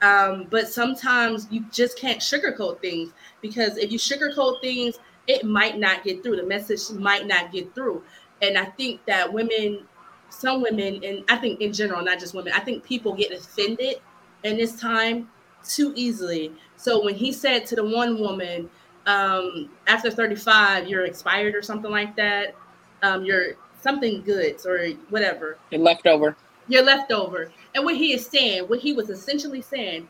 um, 0.03 0.47
but 0.51 0.69
sometimes 0.69 1.49
you 1.51 1.65
just 1.71 1.99
can't 1.99 2.21
sugarcoat 2.21 2.81
things 2.81 3.13
because 3.41 3.77
if 3.79 3.91
you 3.91 3.99
sugarcoat 3.99 4.61
things, 4.61 4.99
it 5.27 5.45
might 5.45 5.79
not 5.79 6.05
get 6.05 6.23
through. 6.23 6.37
The 6.37 6.45
message 6.45 6.91
might 6.91 7.27
not 7.27 7.53
get 7.53 7.75
through. 7.75 8.03
And 8.43 8.59
I 8.59 8.67
think 8.67 9.05
that 9.07 9.33
women, 9.33 9.87
some 10.29 10.63
women, 10.63 11.03
and 11.05 11.25
I 11.29 11.37
think 11.37 11.61
in 11.61 11.73
general, 11.73 12.03
not 12.03 12.19
just 12.19 12.35
women, 12.35 12.53
I 12.55 12.61
think 12.61 12.85
people 12.85 13.15
get 13.15 13.33
offended 13.33 13.97
in 14.45 14.57
this 14.57 14.79
time 14.79 15.29
too 15.65 15.93
easily. 15.97 16.53
So 16.77 17.03
when 17.05 17.15
he 17.15 17.33
said 17.33 17.67
to 17.67 17.77
the 17.77 17.85
one 17.85 18.21
woman, 18.21 18.71
um, 19.07 19.71
after 19.87 20.11
35, 20.11 20.89
you're 20.89 21.05
expired 21.05 21.55
or 21.55 21.63
something 21.63 21.91
like 21.91 22.17
that, 22.17 22.55
um, 23.03 23.25
you're 23.25 23.55
something 23.81 24.23
goods 24.23 24.67
or 24.67 24.89
whatever. 25.11 25.59
You're 25.71 25.81
leftover. 25.81 26.37
You're 26.69 26.83
leftover. 26.83 27.53
And 27.75 27.85
what 27.85 27.97
he 27.97 28.13
is 28.13 28.27
saying, 28.27 28.65
what 28.65 28.81
he 28.81 28.93
was 28.93 29.09
essentially 29.11 29.63
saying, 29.63 30.09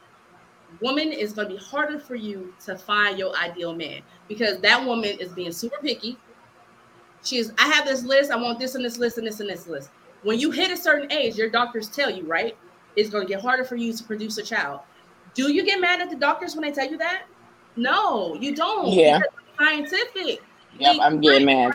woman 0.80 1.12
is 1.12 1.32
going 1.32 1.48
to 1.48 1.54
be 1.54 1.60
harder 1.60 1.98
for 1.98 2.14
you 2.14 2.52
to 2.64 2.76
find 2.76 3.18
your 3.18 3.34
ideal 3.36 3.74
man 3.74 4.02
because 4.28 4.58
that 4.60 4.84
woman 4.84 5.18
is 5.18 5.32
being 5.32 5.52
super 5.52 5.76
picky. 5.82 6.18
She 7.24 7.38
is, 7.38 7.52
I 7.58 7.68
have 7.68 7.86
this 7.86 8.04
list, 8.04 8.30
I 8.30 8.36
want 8.36 8.58
this 8.58 8.74
and 8.74 8.84
this 8.84 8.98
list 8.98 9.18
and 9.18 9.26
this 9.26 9.40
and 9.40 9.48
this 9.48 9.66
list. 9.66 9.90
When 10.22 10.38
you 10.38 10.50
hit 10.50 10.70
a 10.70 10.76
certain 10.76 11.10
age, 11.10 11.36
your 11.36 11.50
doctors 11.50 11.88
tell 11.88 12.10
you, 12.10 12.24
right? 12.24 12.56
It's 12.94 13.10
going 13.10 13.26
to 13.26 13.32
get 13.32 13.42
harder 13.42 13.64
for 13.64 13.76
you 13.76 13.92
to 13.92 14.04
produce 14.04 14.38
a 14.38 14.42
child. 14.42 14.80
Do 15.34 15.52
you 15.52 15.64
get 15.64 15.80
mad 15.80 16.00
at 16.00 16.10
the 16.10 16.16
doctors 16.16 16.54
when 16.54 16.62
they 16.62 16.72
tell 16.72 16.90
you 16.90 16.96
that? 16.98 17.24
No, 17.76 18.34
you 18.34 18.54
don't. 18.54 18.88
Yeah. 18.88 19.20
Scientific. 19.58 20.42
Yep, 20.78 20.96
I'm 21.00 21.20
getting 21.20 21.46
mad. 21.46 21.72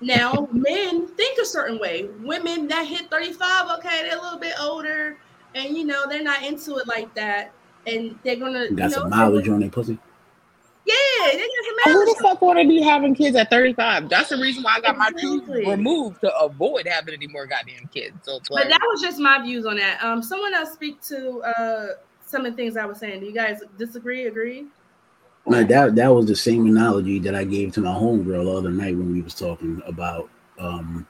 Now, 0.00 0.48
men 0.52 1.08
think 1.08 1.38
a 1.38 1.44
certain 1.44 1.78
way. 1.78 2.08
Women 2.22 2.66
that 2.68 2.86
hit 2.86 3.10
35, 3.10 3.78
okay, 3.78 4.02
they're 4.02 4.18
a 4.18 4.22
little 4.22 4.38
bit 4.38 4.54
older 4.60 5.18
and 5.54 5.76
you 5.76 5.84
know 5.84 6.04
they're 6.08 6.22
not 6.22 6.44
into 6.44 6.76
it 6.76 6.86
like 6.86 7.12
that. 7.14 7.52
And 7.86 8.18
they're 8.24 8.36
gonna 8.36 8.70
got 8.70 8.70
you 8.70 8.76
know, 8.76 8.88
some 8.88 9.10
mileage 9.10 9.48
on 9.48 9.60
their 9.60 9.70
pussy. 9.70 9.98
Yeah, 10.86 10.94
they 11.32 11.38
got 11.38 11.84
some 11.84 11.92
Who 11.92 12.04
the 12.06 12.20
fuck 12.22 12.42
want 12.42 12.58
to 12.58 12.68
be 12.68 12.80
having 12.80 13.14
kids 13.14 13.36
at 13.36 13.50
35? 13.50 14.08
That's 14.08 14.30
the 14.30 14.36
reason 14.38 14.62
why 14.62 14.76
I 14.76 14.80
got 14.80 14.96
my 14.96 15.10
tooth 15.10 15.42
Exactly. 15.42 15.66
removed 15.66 16.20
to 16.22 16.36
avoid 16.38 16.86
having 16.86 17.14
any 17.14 17.26
more 17.26 17.46
goddamn 17.46 17.88
kids. 17.92 18.16
So 18.22 18.36
it's 18.36 18.48
But 18.48 18.68
that 18.68 18.80
was 18.90 19.00
just 19.00 19.18
my 19.18 19.42
views 19.42 19.66
on 19.66 19.76
that. 19.76 20.02
Um, 20.02 20.22
someone 20.22 20.54
else 20.54 20.72
speak 20.72 21.00
to 21.02 21.42
uh 21.42 21.86
some 22.26 22.46
of 22.46 22.52
the 22.52 22.56
things 22.56 22.76
I 22.76 22.86
was 22.86 22.98
saying. 22.98 23.20
Do 23.20 23.26
you 23.26 23.34
guys 23.34 23.60
disagree? 23.76 24.26
Agree? 24.26 24.66
Now 25.46 25.64
that 25.64 25.94
that 25.96 26.08
was 26.08 26.26
the 26.26 26.36
same 26.36 26.66
analogy 26.66 27.18
that 27.20 27.34
I 27.34 27.44
gave 27.44 27.72
to 27.74 27.80
my 27.80 27.92
homegirl 27.92 28.44
the 28.44 28.52
other 28.52 28.70
night 28.70 28.96
when 28.96 29.12
we 29.12 29.22
was 29.22 29.34
talking 29.34 29.82
about 29.86 30.28
um 30.58 31.06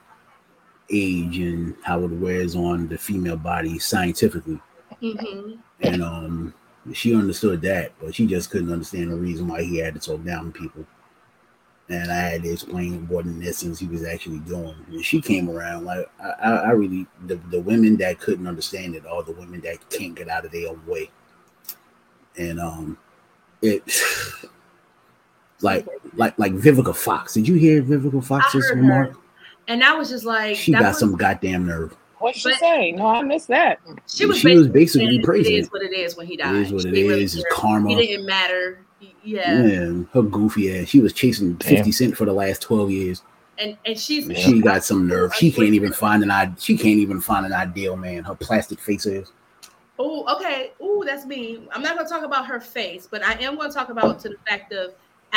age 0.91 1.37
and 1.37 1.75
how 1.83 2.03
it 2.03 2.11
wears 2.11 2.55
on 2.55 2.87
the 2.87 2.97
female 2.97 3.37
body 3.37 3.79
scientifically. 3.79 4.59
Mm-hmm. 5.01 5.53
And 5.81 6.03
um 6.03 6.53
she 6.93 7.15
understood 7.15 7.61
that, 7.61 7.91
but 7.99 8.15
she 8.15 8.25
just 8.25 8.49
couldn't 8.49 8.71
understand 8.71 9.11
the 9.11 9.15
reason 9.15 9.47
why 9.47 9.63
he 9.63 9.77
had 9.77 9.93
to 9.93 9.99
talk 9.99 10.23
down 10.23 10.51
to 10.51 10.59
people. 10.59 10.85
And 11.89 12.11
I 12.11 12.15
had 12.15 12.43
to 12.43 12.51
explain 12.51 13.07
what 13.07 13.25
in 13.25 13.45
essence 13.45 13.79
he 13.79 13.87
was 13.87 14.03
actually 14.03 14.39
doing. 14.39 14.75
And 14.89 15.03
she 15.03 15.21
came 15.21 15.49
around 15.49 15.85
like 15.85 16.09
I, 16.23 16.29
I 16.29 16.49
I 16.49 16.69
really 16.71 17.05
the, 17.25 17.35
the 17.35 17.59
women 17.59 17.97
that 17.97 18.19
couldn't 18.19 18.47
understand 18.47 18.95
it 18.95 19.05
are 19.05 19.23
the 19.23 19.33
women 19.33 19.61
that 19.61 19.89
can't 19.89 20.15
get 20.15 20.29
out 20.29 20.45
of 20.45 20.51
their 20.51 20.69
own 20.69 20.81
way. 20.87 21.09
And 22.37 22.59
um 22.59 22.97
it 23.61 23.83
like 25.61 25.85
like 26.15 26.37
like 26.39 26.53
Vivica 26.53 26.95
Fox. 26.95 27.33
Did 27.33 27.47
you 27.47 27.55
hear 27.55 27.83
Vivica 27.83 28.23
Fox's 28.23 28.71
remark? 28.73 29.11
her, 29.11 29.17
and 29.67 29.81
that 29.81 29.97
was 29.97 30.09
just 30.09 30.23
like 30.23 30.55
She 30.55 30.71
that 30.71 30.79
got 30.79 30.87
was, 30.89 30.99
some 30.99 31.17
goddamn 31.17 31.67
nerve. 31.67 31.95
What 32.21 32.35
she 32.35 32.49
but- 32.49 32.59
say? 32.59 32.91
No, 32.91 33.07
I 33.07 33.21
missed 33.23 33.47
that. 33.49 33.79
She 34.07 34.25
was 34.25 34.37
she 34.39 34.55
was 34.55 34.67
basically, 34.67 35.07
basically 35.19 35.23
praising 35.23 35.53
it 35.55 35.57
is 35.59 35.65
it. 35.67 35.71
what 35.73 35.81
it 35.83 35.93
is 35.93 36.15
when 36.17 36.27
he 36.27 36.33
It 36.35 36.37
died. 36.37 36.55
is 36.55 36.71
what 36.73 36.81
She 36.83 36.87
it 36.89 36.91
didn't 36.91 37.19
is. 37.19 37.35
It's 37.35 37.45
karma. 37.51 37.89
He 37.89 37.95
didn't 37.95 38.25
matter. 38.25 38.85
Yeah. 39.23 39.63
Yeah, 39.63 40.03
her 40.13 40.21
goofy 40.21 40.79
ass. 40.79 40.87
She 40.87 40.99
was 40.99 41.13
chasing 41.13 41.53
Damn. 41.53 41.75
50 41.77 41.91
Cent 41.91 42.17
for 42.17 42.25
the 42.25 42.33
last 42.33 42.61
12 42.61 42.91
years. 42.91 43.21
And 43.57 43.77
and 43.85 43.97
she's 43.99 44.27
Yeah. 44.27 44.37
She 44.39 44.61
got 44.61 44.83
some 44.83 45.07
nerve. 45.07 45.33
She 45.35 45.51
can't 45.51 45.73
even 45.73 45.91
find 45.93 46.23
an 46.23 46.31
id- 46.31 46.59
she 46.59 46.75
can't 46.77 46.97
even 46.97 47.19
find 47.21 47.45
an 47.45 47.53
ideal 47.53 47.95
man. 47.97 48.23
Her 48.23 48.35
plastic 48.35 48.79
face 48.79 49.05
is. 49.05 49.31
Oh, 49.99 50.25
okay. 50.37 50.71
Oh, 50.79 51.03
that's 51.05 51.25
me. 51.25 51.67
I'm 51.71 51.81
not 51.83 51.95
gonna 51.95 52.09
talk 52.09 52.23
about 52.23 52.45
her 52.47 52.59
face, 52.59 53.07
but 53.09 53.23
I 53.23 53.33
am 53.33 53.55
gonna 53.57 53.71
talk 53.71 53.89
about 53.89 54.19
to 54.21 54.29
the 54.29 54.35
fact 54.47 54.73
of 54.73 54.89
at 54.91 54.95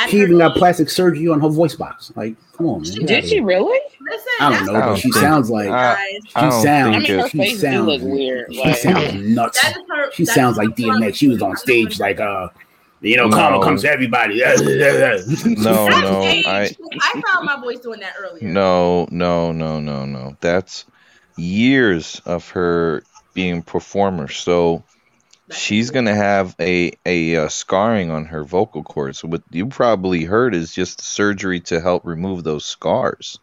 She 0.08 0.18
even 0.20 0.38
got 0.38 0.56
plastic 0.56 0.90
surgery 0.90 1.28
on 1.28 1.40
her 1.40 1.48
voice 1.48 1.76
box. 1.76 2.10
Like, 2.16 2.34
come 2.56 2.66
on, 2.66 2.82
man. 2.82 2.92
She 2.92 3.04
Did 3.04 3.24
she 3.26 3.40
really? 3.40 3.78
Listen, 4.00 4.28
I 4.40 4.50
don't 4.52 4.66
know, 4.66 4.74
I 4.74 4.80
but 4.80 4.86
don't 4.86 4.96
she 4.96 5.02
think- 5.02 5.14
sounds 5.14 5.50
like 5.50 5.68
I- 5.68 5.94
guys. 5.94 6.20
she 6.26 6.32
I 6.36 6.40
don't 6.42 6.52
I 6.52 6.62
sounds 6.62 7.08
mean, 7.08 7.18
her 7.20 7.28
she 7.28 7.38
face 7.38 7.60
sounds 7.60 7.86
look 7.86 8.02
weird. 8.02 8.52
She 8.52 8.60
Like, 8.60 8.76
sounds 8.76 9.14
nuts. 9.14 9.58
Her. 9.64 10.12
She 10.12 10.24
sounds 10.24 10.56
like 10.56 10.76
problem. 10.76 11.02
DMX. 11.02 11.14
She 11.14 11.28
was 11.28 11.40
on 11.42 11.56
stage 11.56 11.98
like 12.00 12.20
uh 12.20 12.48
you 13.00 13.16
know, 13.18 13.28
No. 13.28 13.36
karma 13.36 13.62
comes 13.62 13.82
to 13.82 13.90
everybody. 13.90 14.40
No, 14.42 15.88
no. 15.88 16.22
I 16.22 16.74
I 17.00 17.22
found 17.32 17.44
my 17.46 17.60
voice 17.60 17.80
doing 17.80 18.00
that 18.00 18.14
earlier. 18.18 18.46
no, 18.48 19.06
no, 19.10 19.52
no, 19.52 19.78
no, 19.80 20.04
no. 20.06 20.36
That's 20.40 20.86
years 21.36 22.20
of 22.24 22.48
her 22.50 23.02
being 23.34 23.62
performer. 23.62 24.28
So 24.28 24.76
That's 24.76 24.93
she's 25.54 25.90
gonna 25.90 26.14
have 26.14 26.54
a 26.60 26.92
a 27.06 27.36
uh, 27.36 27.48
scarring 27.48 28.10
on 28.10 28.26
her 28.26 28.44
vocal 28.44 28.82
cords. 28.82 29.20
So 29.20 29.28
what 29.28 29.42
you 29.50 29.66
probably 29.66 30.24
heard 30.24 30.54
is 30.54 30.74
just 30.74 31.02
surgery 31.02 31.60
to 31.62 31.80
help 31.80 32.04
remove 32.04 32.44
those 32.44 32.64
scars. 32.64 33.38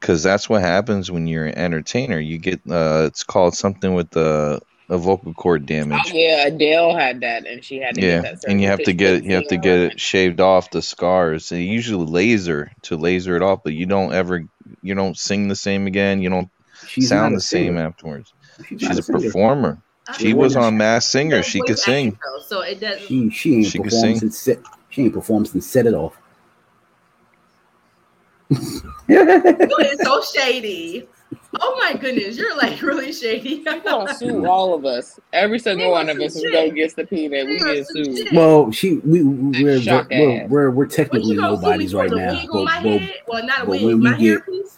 Because 0.00 0.22
that's 0.22 0.48
what 0.48 0.60
happens 0.60 1.10
when 1.10 1.26
you're 1.26 1.46
an 1.46 1.56
entertainer. 1.56 2.18
You 2.18 2.38
get 2.38 2.60
uh, 2.70 3.04
it's 3.06 3.24
called 3.24 3.54
something 3.54 3.94
with 3.94 4.10
the 4.10 4.60
a 4.88 4.98
vocal 4.98 5.34
cord 5.34 5.66
damage. 5.66 6.12
oh, 6.12 6.12
yeah, 6.14 6.46
Adele 6.46 6.94
had 6.96 7.20
that, 7.22 7.46
and 7.46 7.64
she 7.64 7.78
had 7.78 7.96
to 7.96 8.02
Yeah, 8.02 8.20
get 8.20 8.22
that 8.22 8.42
surgery 8.42 8.52
and 8.52 8.60
you 8.60 8.68
have 8.68 8.82
to 8.84 8.92
get 8.92 9.14
couldn't 9.14 9.30
you 9.30 9.36
have 9.36 9.48
to 9.48 9.56
get 9.56 9.78
it 9.78 10.00
shaved 10.00 10.40
off 10.40 10.70
the 10.70 10.82
scars. 10.82 11.48
They 11.48 11.62
usually 11.62 12.06
laser 12.06 12.70
to 12.82 12.96
laser 12.96 13.36
it 13.36 13.42
off, 13.42 13.60
but 13.64 13.72
you 13.72 13.86
don't 13.86 14.12
ever 14.12 14.44
you 14.82 14.94
don't 14.94 15.16
sing 15.16 15.48
the 15.48 15.56
same 15.56 15.86
again. 15.86 16.20
You 16.22 16.30
don't 16.30 16.48
She's 16.86 17.08
sound 17.08 17.34
a 17.34 17.38
the 17.38 17.40
same 17.40 17.78
afterwards. 17.78 18.32
She's, 18.68 18.80
She's 18.80 18.90
not 18.90 18.98
a 18.98 19.02
singer. 19.02 19.20
performer. 19.22 19.82
I 20.08 20.16
She 20.18 20.34
was 20.34 20.54
on 20.56 20.76
Masked 20.76 21.10
Singer. 21.10 21.42
She 21.42 21.60
could 21.62 21.78
sing. 21.78 22.18
though, 22.24 22.42
so 22.42 22.60
it 22.60 22.80
doesn't. 22.80 23.06
She 23.06 23.30
she 23.30 23.54
ain't 23.56 23.66
She 23.66 23.78
could 23.78 23.84
performed 23.84 24.02
sing. 24.18 24.18
since 24.20 24.38
set, 24.38 24.58
she 24.90 25.02
ain't 25.04 25.12
performed 25.14 25.48
since 25.48 25.66
set 25.66 25.86
it 25.86 25.94
off. 25.94 26.16
You 29.08 29.76
is 29.80 30.00
so 30.02 30.20
shady. 30.34 31.06
Oh 31.60 31.76
my 31.80 31.94
goodness, 31.98 32.36
you're 32.36 32.56
like 32.56 32.80
really 32.82 33.12
shady. 33.12 33.62
She's 33.64 33.64
gonna 33.82 34.12
sue 34.14 34.46
all 34.46 34.74
of 34.74 34.84
us. 34.84 35.18
Every 35.32 35.58
single 35.58 35.90
one 35.92 36.08
of 36.08 36.18
us 36.20 36.34
sue 36.34 36.40
is 36.46 36.52
gonna 36.52 36.66
shit. 36.66 36.74
get 36.74 36.90
subpoenaed. 36.92 37.46
We 37.46 37.52
We 37.54 37.58
get 37.74 37.86
sued. 37.88 38.16
shit. 38.18 38.32
Well, 38.32 38.70
she 38.72 38.94
we 38.98 39.22
we're 39.24 39.80
Shock 39.80 40.08
we're, 40.10 40.46
we're, 40.48 40.70
we're 40.70 40.86
technically 40.86 41.34
you 41.34 41.40
gonna 41.40 41.56
sue 41.56 41.62
me 41.62 41.66
nobody's 41.68 41.92
for? 41.92 41.98
right 41.98 42.10
now. 42.10 42.32
wig 42.32 42.50
on 42.50 42.64
my 42.64 42.82
But, 42.82 43.00
but? 43.00 43.10
Well, 43.28 43.46
not 43.46 43.58
a 43.58 43.60
but 43.62 43.68
wig. 43.70 43.84
when 43.84 44.00
we 44.00 44.10
My 44.10 44.16
get- 44.16 44.42
hairpiece. 44.46 44.75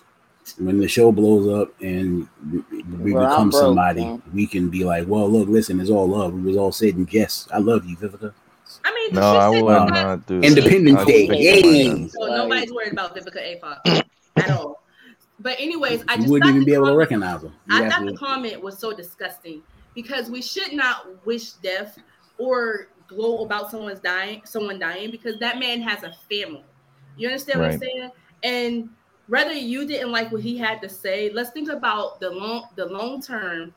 When 0.58 0.78
the 0.78 0.88
show 0.88 1.12
blows 1.12 1.48
up 1.48 1.72
and 1.80 2.28
we 2.52 2.82
we 3.00 3.12
Well, 3.12 3.28
become 3.28 3.50
broke, 3.50 3.60
somebody, 3.60 4.02
man. 4.02 4.22
we 4.34 4.46
can 4.46 4.68
be 4.68 4.84
like, 4.84 5.06
well, 5.06 5.28
look, 5.28 5.48
listen, 5.48 5.80
it's 5.80 5.90
all 5.90 6.08
love. 6.08 6.34
It 6.34 6.42
was 6.42 6.56
all 6.56 6.72
said 6.72 6.94
and 6.96 7.12
yes, 7.12 7.48
I 7.52 7.58
love 7.58 7.84
you, 7.84 7.96
Vivica. 7.96 8.32
I 8.84 8.94
mean, 8.94 9.14
No, 9.14 9.36
I 9.36 9.52
said 9.52 9.62
would 9.62 9.72
not 9.72 10.26
do 10.26 10.40
that. 10.40 10.46
Independence 10.46 11.04
Day, 11.04 11.26
stick 11.26 11.38
yay. 11.38 12.08
So 12.08 12.26
nobody's 12.26 12.72
worried 12.72 12.92
about 12.92 13.16
Vivica 13.16 13.38
A. 13.38 13.58
Fox 13.60 14.02
at 14.36 14.50
all. 14.50 14.82
But 15.40 15.58
anyways, 15.60 16.04
I 16.08 16.14
You 16.14 16.20
just 16.20 16.30
wouldn't 16.30 16.50
even 16.50 16.64
be 16.64 16.74
able 16.74 16.86
to 16.86 16.96
recognize 16.96 17.42
her. 17.42 17.52
I 17.70 17.82
thought 17.82 17.92
have 17.92 18.06
the 18.06 18.16
comment 18.16 18.60
was 18.60 18.78
so 18.78 18.92
disgusting 18.92 19.62
because 19.94 20.28
we 20.30 20.42
should 20.42 20.72
not 20.72 21.24
wish 21.24 21.52
death 21.52 21.98
or 22.38 22.88
glow 23.06 23.44
about 23.44 23.70
someone's 23.70 24.00
dying, 24.00 24.42
someone 24.44 24.78
dying, 24.78 25.10
because 25.10 25.38
that 25.38 25.58
man 25.58 25.80
has 25.80 26.02
a 26.02 26.12
family. 26.28 26.64
You 27.16 27.28
understand 27.28 27.60
what 27.60 27.70
I'm 27.72 27.78
saying? 27.78 28.10
And 28.42 28.88
whether 29.28 29.52
you 29.52 29.86
didn't 29.86 30.10
like 30.10 30.32
what 30.32 30.40
he 30.40 30.56
had 30.56 30.80
to 30.82 30.88
say, 30.88 31.30
let's 31.32 31.50
think 31.50 31.68
about 31.70 32.18
the 32.20 32.30
long 32.30 32.68
the 32.76 32.86
long 32.86 33.22
term 33.22 33.72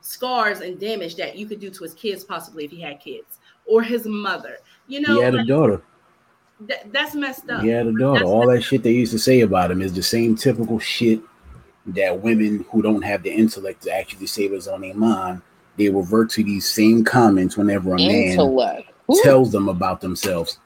scars 0.00 0.60
and 0.60 0.78
damage 0.78 1.16
that 1.16 1.36
you 1.36 1.46
could 1.46 1.60
do 1.60 1.70
to 1.70 1.82
his 1.82 1.94
kids, 1.94 2.24
possibly 2.24 2.64
if 2.64 2.70
he 2.70 2.80
had 2.80 3.00
kids, 3.00 3.38
or 3.64 3.82
his 3.82 4.06
mother. 4.06 4.58
You 4.86 5.00
know, 5.00 5.16
he 5.16 5.22
had 5.22 5.34
a 5.34 5.44
daughter. 5.44 5.82
that- 6.60 6.92
that's 6.92 7.14
messed 7.14 7.50
up. 7.50 7.62
He 7.62 7.68
had 7.68 7.86
a 7.86 7.92
daughter. 7.92 8.20
That's 8.20 8.30
All 8.30 8.48
that 8.48 8.62
shit 8.62 8.82
they 8.82 8.92
used 8.92 9.12
to 9.12 9.18
say 9.18 9.40
about 9.40 9.70
him 9.70 9.82
is 9.82 9.92
the 9.92 10.02
same 10.02 10.36
typical 10.36 10.78
shit 10.78 11.20
that 11.88 12.22
women 12.22 12.64
who 12.70 12.82
don't 12.82 13.02
have 13.02 13.22
the 13.22 13.30
intellect 13.30 13.82
to 13.84 13.92
actually 13.94 14.26
say 14.26 14.48
what's 14.48 14.66
on 14.66 14.80
their 14.80 14.94
mind, 14.94 15.42
they 15.76 15.88
revert 15.88 16.30
to 16.30 16.42
these 16.42 16.68
same 16.68 17.04
comments 17.04 17.56
whenever 17.56 17.94
a 17.94 17.98
man 17.98 18.30
Intellect. 18.30 18.90
Tells 19.22 19.52
them 19.52 19.68
about 19.68 20.00
themselves. 20.00 20.58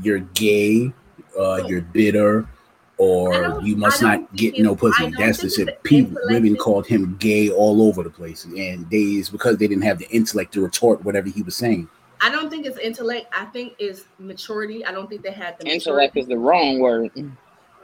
You're 0.00 0.20
gay, 0.20 0.92
uh, 1.38 1.64
you're 1.66 1.82
bitter, 1.82 2.46
I 2.46 2.61
or 3.02 3.60
you 3.62 3.74
must 3.76 4.00
don't 4.00 4.32
get 4.36 4.58
no 4.58 4.76
pussy. 4.76 5.10
That's 5.18 5.38
the 5.38 5.48
think 5.48 5.68
shit. 5.68 5.82
People, 5.82 6.18
women 6.26 6.56
called 6.56 6.86
him 6.86 7.16
gay 7.18 7.50
all 7.50 7.82
over 7.82 8.02
the 8.02 8.10
place, 8.10 8.44
and 8.44 8.88
they 8.90 8.98
it's 8.98 9.28
because 9.28 9.56
they 9.56 9.66
didn't 9.66 9.82
have 9.82 9.98
the 9.98 10.08
intellect 10.10 10.52
to 10.54 10.60
retort 10.62 11.04
whatever 11.04 11.28
he 11.28 11.42
was 11.42 11.56
saying. 11.56 11.88
I 12.20 12.30
don't 12.30 12.48
think 12.48 12.64
it's 12.66 12.78
intellect. 12.78 13.26
I 13.36 13.46
think 13.46 13.74
it's 13.80 14.04
maturity. 14.20 14.84
I 14.86 14.92
don't 14.92 15.08
think 15.08 15.22
they 15.22 15.32
had 15.32 15.58
the 15.58 15.66
Intellect 15.66 16.14
maturity. 16.14 16.20
is 16.20 16.26
the 16.28 16.38
wrong 16.38 16.78
word. 16.78 17.10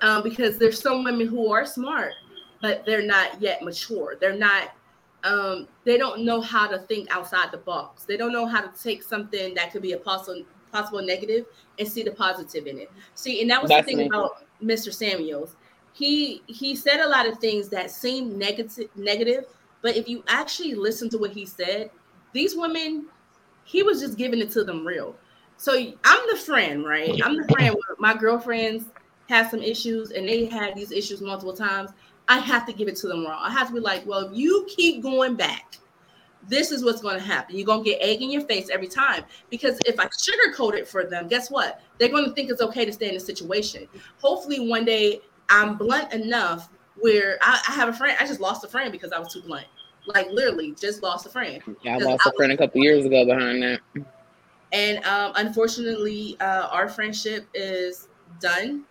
um, 0.03 0.23
because 0.23 0.59
there's 0.59 0.81
some 0.81 1.03
women 1.03 1.27
who 1.27 1.51
are 1.53 1.66
smart, 1.66 2.12
but 2.62 2.85
they're 2.87 3.03
not 3.03 3.41
yet 3.41 3.62
mature. 3.62 4.14
They're 4.21 4.39
not. 4.39 4.71
Um, 5.25 5.66
they 5.85 5.99
don't 5.99 6.25
know 6.25 6.41
how 6.41 6.69
to 6.69 6.79
think 6.79 7.11
outside 7.11 7.51
the 7.51 7.59
box. 7.59 8.05
They 8.05 8.16
don't 8.16 8.33
know 8.33 8.47
how 8.47 8.61
to 8.61 8.71
take 8.81 9.03
something 9.03 9.53
that 9.55 9.73
could 9.73 9.83
be 9.83 9.93
a 9.95 9.99
possi- 9.99 10.47
possible 10.71 11.03
negative 11.03 11.47
and 11.81 11.89
see 11.89 12.05
the 12.05 12.12
positive 12.12 12.69
in 12.69 12.79
it. 12.79 12.93
See, 13.16 13.41
and 13.43 13.51
that 13.51 13.61
was 13.61 13.69
That's 13.69 13.85
the 13.85 13.97
thing 13.97 13.99
me. 13.99 14.07
about 14.07 14.45
Mr. 14.62 14.92
Samuels. 14.92 15.56
He 15.92 16.42
he 16.46 16.76
said 16.76 17.00
a 17.00 17.09
lot 17.09 17.26
of 17.26 17.38
things 17.38 17.68
that 17.70 17.90
seemed 17.90 18.36
negative 18.36 18.88
negative, 18.94 19.46
but 19.82 19.96
if 19.96 20.09
you 20.09 20.22
actually 20.28 20.74
listen 20.74 21.09
to 21.11 21.18
what 21.18 21.32
he 21.32 21.44
said, 21.44 21.90
these 22.32 22.56
women, 22.56 23.06
he 23.64 23.82
was 23.82 24.00
just 24.00 24.16
giving 24.16 24.40
it 24.40 24.50
to 24.52 24.64
them 24.64 24.86
real. 24.86 25.14
So 25.56 25.74
I'm 26.04 26.20
the 26.30 26.36
friend, 26.36 26.84
right? 26.84 27.20
I'm 27.24 27.36
the 27.36 27.48
friend. 27.48 27.76
My 27.98 28.14
girlfriends 28.14 28.84
have 29.28 29.50
some 29.50 29.61
issues 29.61 30.12
and 30.12 30.28
they 30.28 30.46
had 30.46 30.74
these 30.74 30.92
issues 30.92 31.20
multiple 31.20 31.52
times. 31.52 31.90
I 32.28 32.38
have 32.38 32.66
to 32.66 32.72
give 32.72 32.88
it 32.88 32.96
to 32.96 33.09
them 33.09 33.26
raw. 33.26 33.40
I 33.40 33.50
have 33.50 33.68
to 33.68 33.74
be 33.74 33.80
like, 33.80 34.06
well, 34.06 34.28
if 34.28 34.36
you 34.36 34.66
keep 34.68 35.02
going 35.02 35.34
back, 35.34 35.78
this 36.49 36.72
is 36.72 36.84
what's 36.84 37.01
going 37.01 37.16
to 37.16 37.24
happen. 37.24 37.57
You're 37.57 37.66
going 37.66 37.84
to 37.84 37.90
get 37.90 38.01
egg 38.01 38.22
in 38.22 38.30
your 38.30 38.42
face 38.42 38.70
every 38.70 38.88
time. 38.88 39.24
Because 39.51 39.78
if 39.86 40.01
I 40.01 40.07
sugarcoat 40.07 40.74
it 40.74 40.88
for 40.88 41.05
them, 41.05 41.28
guess 41.28 41.51
what? 41.51 41.80
They're 41.99 42.09
going 42.09 42.24
to 42.24 42.32
think 42.32 42.51
it's 42.51 42.62
okay 42.62 42.84
to 42.84 42.92
stay 42.92 43.09
in 43.09 43.16
a 43.16 43.20
situation. 43.20 43.86
Hopefully, 44.20 44.68
one 44.68 44.84
day 44.84 45.20
I'm 45.49 45.76
blunt 45.76 46.12
enough 46.12 46.70
where 46.96 47.38
I, 47.42 47.61
I 47.68 47.72
have 47.72 47.88
a 47.88 47.92
friend. 47.92 48.16
I 48.20 48.26
just 48.26 48.40
lost 48.40 48.64
a 48.64 48.68
friend 48.68 48.90
because 48.92 49.12
I 49.12 49.18
was 49.18 49.32
too 49.32 49.42
blunt. 49.42 49.66
Like 50.07 50.28
literally, 50.30 50.74
just 50.74 51.03
lost 51.03 51.26
a 51.26 51.28
friend. 51.28 51.62
Yeah, 51.82 51.96
I 51.96 51.99
lost 51.99 52.26
a 52.26 52.32
friend 52.36 52.53
a 52.53 52.57
couple 52.57 52.82
years 52.82 53.05
ago 53.05 53.24
behind 53.26 53.62
that. 53.62 53.80
And 54.72 55.05
um, 55.05 55.32
unfortunately, 55.36 56.36
uh, 56.40 56.68
our 56.70 56.88
friendship 56.88 57.46
is 57.55 58.09
done 58.40 58.84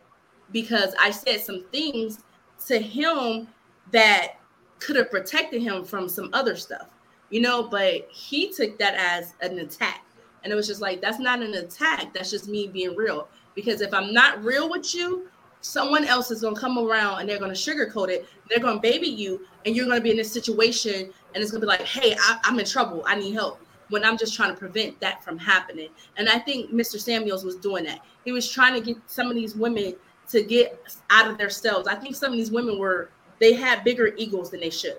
because 0.51 0.95
I 0.99 1.11
said 1.11 1.41
some 1.41 1.65
things 1.71 2.23
to 2.67 2.79
him 2.79 3.47
that 3.91 4.33
could 4.79 4.95
have 4.95 5.09
protected 5.09 5.61
him 5.61 5.83
from 5.83 6.07
some 6.07 6.29
other 6.33 6.55
stuff, 6.55 6.87
you 7.29 7.41
know, 7.41 7.63
but 7.63 8.07
he 8.09 8.51
took 8.51 8.77
that 8.79 8.95
as 8.95 9.33
an 9.41 9.59
attack. 9.59 10.03
And 10.43 10.53
it 10.53 10.55
was 10.55 10.67
just 10.67 10.81
like, 10.81 11.01
that's 11.01 11.19
not 11.19 11.41
an 11.41 11.53
attack. 11.55 12.13
That's 12.13 12.31
just 12.31 12.47
me 12.47 12.67
being 12.67 12.95
real. 12.95 13.27
Because 13.55 13.81
if 13.81 13.93
I'm 13.93 14.13
not 14.13 14.43
real 14.43 14.69
with 14.69 14.93
you, 14.95 15.27
someone 15.61 16.05
else 16.05 16.31
is 16.31 16.41
going 16.41 16.55
to 16.55 16.61
come 16.61 16.77
around 16.77 17.19
and 17.19 17.29
they're 17.29 17.39
going 17.39 17.53
to 17.53 17.57
sugarcoat 17.57 18.09
it. 18.09 18.27
They're 18.49 18.59
going 18.59 18.75
to 18.77 18.81
baby 18.81 19.07
you, 19.07 19.45
and 19.65 19.75
you're 19.75 19.85
going 19.85 19.97
to 19.97 20.03
be 20.03 20.11
in 20.11 20.17
this 20.17 20.31
situation, 20.31 21.11
and 21.33 21.43
it's 21.43 21.51
going 21.51 21.61
to 21.61 21.67
be 21.67 21.69
like, 21.69 21.81
hey, 21.81 22.15
I, 22.17 22.39
I'm 22.43 22.59
in 22.59 22.65
trouble. 22.65 23.03
I 23.05 23.15
need 23.15 23.33
help. 23.33 23.59
When 23.89 24.03
I'm 24.03 24.17
just 24.17 24.35
trying 24.35 24.53
to 24.53 24.57
prevent 24.57 24.99
that 24.99 25.23
from 25.23 25.37
happening. 25.37 25.89
And 26.17 26.27
I 26.27 26.39
think 26.39 26.71
Mr. 26.71 26.99
Samuels 26.99 27.43
was 27.43 27.55
doing 27.55 27.85
that. 27.85 28.01
He 28.25 28.31
was 28.31 28.49
trying 28.49 28.73
to 28.73 28.81
get 28.81 28.97
some 29.07 29.27
of 29.27 29.35
these 29.35 29.55
women 29.55 29.95
to 30.29 30.43
get 30.43 30.81
out 31.09 31.29
of 31.29 31.37
themselves. 31.37 31.87
I 31.87 31.95
think 31.95 32.15
some 32.15 32.31
of 32.31 32.37
these 32.37 32.51
women 32.51 32.79
were 32.79 33.09
they 33.39 33.53
had 33.53 33.83
bigger 33.83 34.07
egos 34.17 34.49
than 34.49 34.59
they 34.59 34.69
should. 34.69 34.97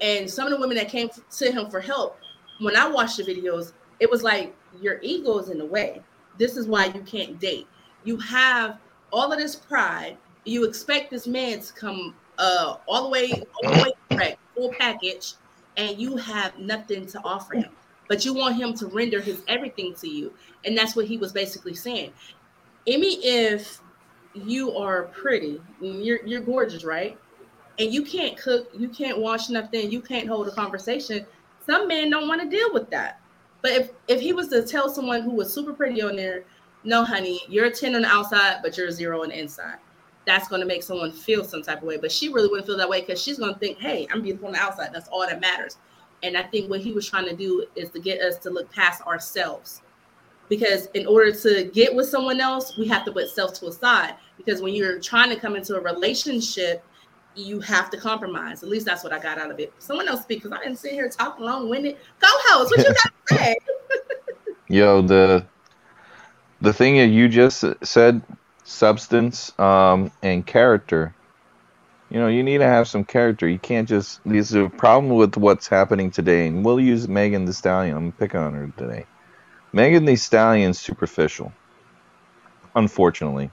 And 0.00 0.28
some 0.30 0.46
of 0.46 0.52
the 0.52 0.60
women 0.60 0.76
that 0.76 0.88
came 0.88 1.08
to 1.08 1.52
him 1.52 1.70
for 1.70 1.80
help, 1.80 2.18
when 2.60 2.76
I 2.76 2.88
watched 2.88 3.16
the 3.16 3.24
videos, 3.24 3.72
it 4.00 4.10
was 4.10 4.22
like 4.22 4.54
your 4.80 4.98
ego 5.02 5.38
is 5.38 5.48
in 5.48 5.58
the 5.58 5.66
way. 5.66 6.02
This 6.38 6.56
is 6.56 6.66
why 6.66 6.86
you 6.86 7.00
can't 7.00 7.38
date. 7.40 7.66
You 8.04 8.18
have 8.18 8.78
all 9.12 9.32
of 9.32 9.38
this 9.38 9.56
pride. 9.56 10.16
You 10.44 10.64
expect 10.64 11.10
this 11.10 11.26
man 11.26 11.60
to 11.60 11.72
come 11.72 12.14
uh, 12.38 12.76
all 12.86 13.04
the 13.04 13.08
way, 13.08 13.32
all 13.32 13.72
the 13.72 13.82
way 13.82 13.92
correct, 14.10 14.38
full 14.54 14.72
package, 14.78 15.34
and 15.76 15.98
you 15.98 16.16
have 16.16 16.58
nothing 16.58 17.06
to 17.06 17.20
offer 17.24 17.54
him. 17.56 17.70
But 18.08 18.24
you 18.24 18.34
want 18.34 18.56
him 18.56 18.74
to 18.74 18.86
render 18.86 19.20
his 19.20 19.42
everything 19.48 19.94
to 19.94 20.08
you, 20.08 20.32
and 20.64 20.76
that's 20.76 20.94
what 20.94 21.06
he 21.06 21.18
was 21.18 21.32
basically 21.32 21.74
saying. 21.74 22.12
Emmy, 22.86 23.14
if 23.24 23.80
you 24.34 24.76
are 24.76 25.04
pretty, 25.04 25.60
you're 25.80 26.24
you're 26.24 26.40
gorgeous, 26.40 26.84
right? 26.84 27.18
And 27.78 27.92
you 27.92 28.02
can't 28.02 28.38
cook, 28.38 28.70
you 28.76 28.88
can't 28.88 29.18
wash 29.18 29.48
nothing, 29.48 29.90
you 29.90 30.00
can't 30.00 30.28
hold 30.28 30.48
a 30.48 30.52
conversation. 30.52 31.26
Some 31.66 31.88
men 31.88 32.10
don't 32.10 32.28
want 32.28 32.40
to 32.42 32.48
deal 32.48 32.72
with 32.72 32.90
that. 32.90 33.20
But 33.62 33.72
if 33.72 33.90
if 34.08 34.20
he 34.20 34.32
was 34.32 34.48
to 34.48 34.62
tell 34.64 34.88
someone 34.88 35.22
who 35.22 35.32
was 35.32 35.52
super 35.52 35.72
pretty 35.72 36.00
on 36.00 36.16
there, 36.16 36.44
no, 36.84 37.04
honey, 37.04 37.40
you're 37.48 37.66
a 37.66 37.70
10 37.70 37.94
on 37.96 38.02
the 38.02 38.08
outside, 38.08 38.58
but 38.62 38.76
you're 38.76 38.88
a 38.88 38.92
zero 38.92 39.22
on 39.22 39.30
the 39.30 39.38
inside. 39.38 39.76
That's 40.24 40.48
going 40.48 40.60
to 40.60 40.66
make 40.66 40.82
someone 40.82 41.12
feel 41.12 41.44
some 41.44 41.62
type 41.62 41.78
of 41.78 41.84
way. 41.84 41.96
But 41.96 42.12
she 42.12 42.28
really 42.28 42.48
wouldn't 42.48 42.66
feel 42.66 42.76
that 42.76 42.88
way 42.88 43.00
because 43.00 43.20
she's 43.20 43.38
going 43.38 43.52
to 43.52 43.58
think, 43.58 43.78
hey, 43.78 44.06
I'm 44.12 44.22
beautiful 44.22 44.48
on 44.48 44.54
the 44.54 44.60
outside. 44.60 44.90
That's 44.92 45.08
all 45.08 45.26
that 45.26 45.40
matters. 45.40 45.78
And 46.22 46.36
I 46.36 46.42
think 46.44 46.70
what 46.70 46.80
he 46.80 46.92
was 46.92 47.08
trying 47.08 47.26
to 47.26 47.36
do 47.36 47.66
is 47.74 47.90
to 47.90 48.00
get 48.00 48.20
us 48.20 48.38
to 48.38 48.50
look 48.50 48.72
past 48.72 49.02
ourselves 49.02 49.82
because 50.48 50.86
in 50.94 51.06
order 51.06 51.32
to 51.32 51.64
get 51.72 51.94
with 51.94 52.08
someone 52.08 52.40
else, 52.40 52.76
we 52.76 52.86
have 52.88 53.04
to 53.04 53.12
put 53.12 53.28
self 53.28 53.54
to 53.60 53.66
a 53.66 53.72
side. 53.72 54.14
Because 54.36 54.62
when 54.62 54.74
you're 54.74 55.00
trying 55.00 55.30
to 55.30 55.36
come 55.36 55.56
into 55.56 55.76
a 55.76 55.80
relationship, 55.80 56.84
you 57.36 57.60
have 57.60 57.90
to 57.90 57.96
compromise. 57.96 58.62
At 58.62 58.68
least 58.68 58.86
that's 58.86 59.04
what 59.04 59.12
I 59.12 59.18
got 59.18 59.38
out 59.38 59.50
of 59.50 59.60
it. 59.60 59.72
Someone 59.78 60.08
else 60.08 60.22
speak 60.22 60.42
because 60.42 60.58
I 60.58 60.62
didn't 60.62 60.78
sit 60.78 60.92
here 60.92 61.08
talking 61.08 61.44
long 61.44 61.68
winded. 61.68 61.96
Go 62.18 62.28
host, 62.30 62.70
what 62.70 62.86
you 62.86 62.94
got 62.94 63.12
to 63.28 63.34
say? 63.36 63.56
Yo, 64.68 65.02
the 65.02 65.46
the 66.60 66.72
thing 66.72 66.96
that 66.96 67.06
you 67.06 67.28
just 67.28 67.64
said, 67.82 68.22
substance 68.64 69.56
um, 69.58 70.10
and 70.22 70.46
character. 70.46 71.14
You 72.10 72.20
know, 72.20 72.28
you 72.28 72.42
need 72.42 72.58
to 72.58 72.66
have 72.66 72.86
some 72.86 73.04
character. 73.04 73.48
You 73.48 73.58
can't 73.58 73.88
just. 73.88 74.20
There's 74.24 74.54
a 74.54 74.68
problem 74.68 75.14
with 75.14 75.36
what's 75.36 75.66
happening 75.66 76.10
today, 76.10 76.46
and 76.46 76.64
we'll 76.64 76.80
use 76.80 77.08
Megan 77.08 77.44
Thee 77.44 77.52
Stallion. 77.52 77.96
I'm 77.96 78.12
picking 78.12 78.40
on 78.40 78.54
her 78.54 78.72
today. 78.76 79.06
Megan 79.72 80.04
Thee 80.04 80.16
Stallion's 80.16 80.78
superficial. 80.78 81.52
Unfortunately, 82.74 83.50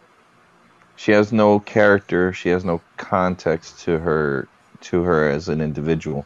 she 0.95 1.11
has 1.11 1.31
no 1.31 1.59
character. 1.59 2.33
She 2.33 2.49
has 2.49 2.63
no 2.63 2.81
context 2.97 3.79
to 3.81 3.99
her 3.99 4.47
to 4.81 5.03
her 5.03 5.29
as 5.29 5.49
an 5.49 5.61
individual. 5.61 6.25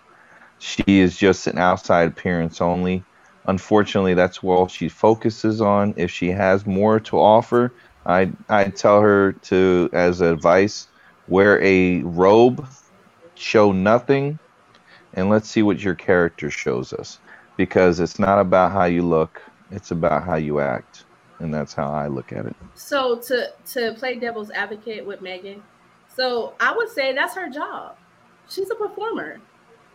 She 0.60 0.84
is 0.88 1.16
just 1.18 1.48
an 1.48 1.58
outside 1.58 2.08
appearance 2.08 2.62
only. 2.62 3.04
Unfortunately, 3.46 4.14
that's 4.14 4.44
all 4.44 4.68
she 4.68 4.90
focuses 4.90 5.62
on. 5.62 5.94
If 5.98 6.12
she 6.12 6.30
has 6.30 6.66
more 6.66 7.00
to 7.02 7.18
offer, 7.20 7.72
I 8.06 8.32
I 8.50 8.66
tell 8.66 9.02
her 9.02 9.34
to, 9.34 9.90
as 9.94 10.22
advice, 10.22 10.88
wear 11.28 11.62
a 11.62 12.02
robe, 12.02 12.68
show 13.36 13.72
nothing, 13.72 14.40
and 15.14 15.30
let's 15.30 15.50
see 15.50 15.62
what 15.64 15.82
your 15.84 15.96
character 15.96 16.50
shows 16.50 16.94
us. 16.94 17.20
Because 17.56 18.00
it's 18.00 18.20
not 18.20 18.40
about 18.40 18.72
how 18.72 18.86
you 18.86 19.02
look 19.02 19.42
it's 19.72 19.92
about 19.92 20.24
how 20.24 20.36
you 20.36 20.60
act, 20.60 21.04
and 21.40 21.54
that's 21.54 21.74
how 21.74 21.92
I 21.92 22.08
look 22.08 22.34
at 22.34 22.46
it. 22.46 22.56
So 22.76 23.20
to 23.20 23.52
to 23.74 23.94
play 23.94 24.16
devil's 24.16 24.52
advocate 24.52 25.06
with 25.06 25.22
Megan, 25.22 25.64
so 26.16 26.54
I 26.60 26.76
would 26.76 26.90
say 26.90 27.14
that's 27.14 27.36
her 27.36 27.50
job. 27.50 27.96
She's 28.50 28.70
a 28.70 28.76
performer. 28.76 29.40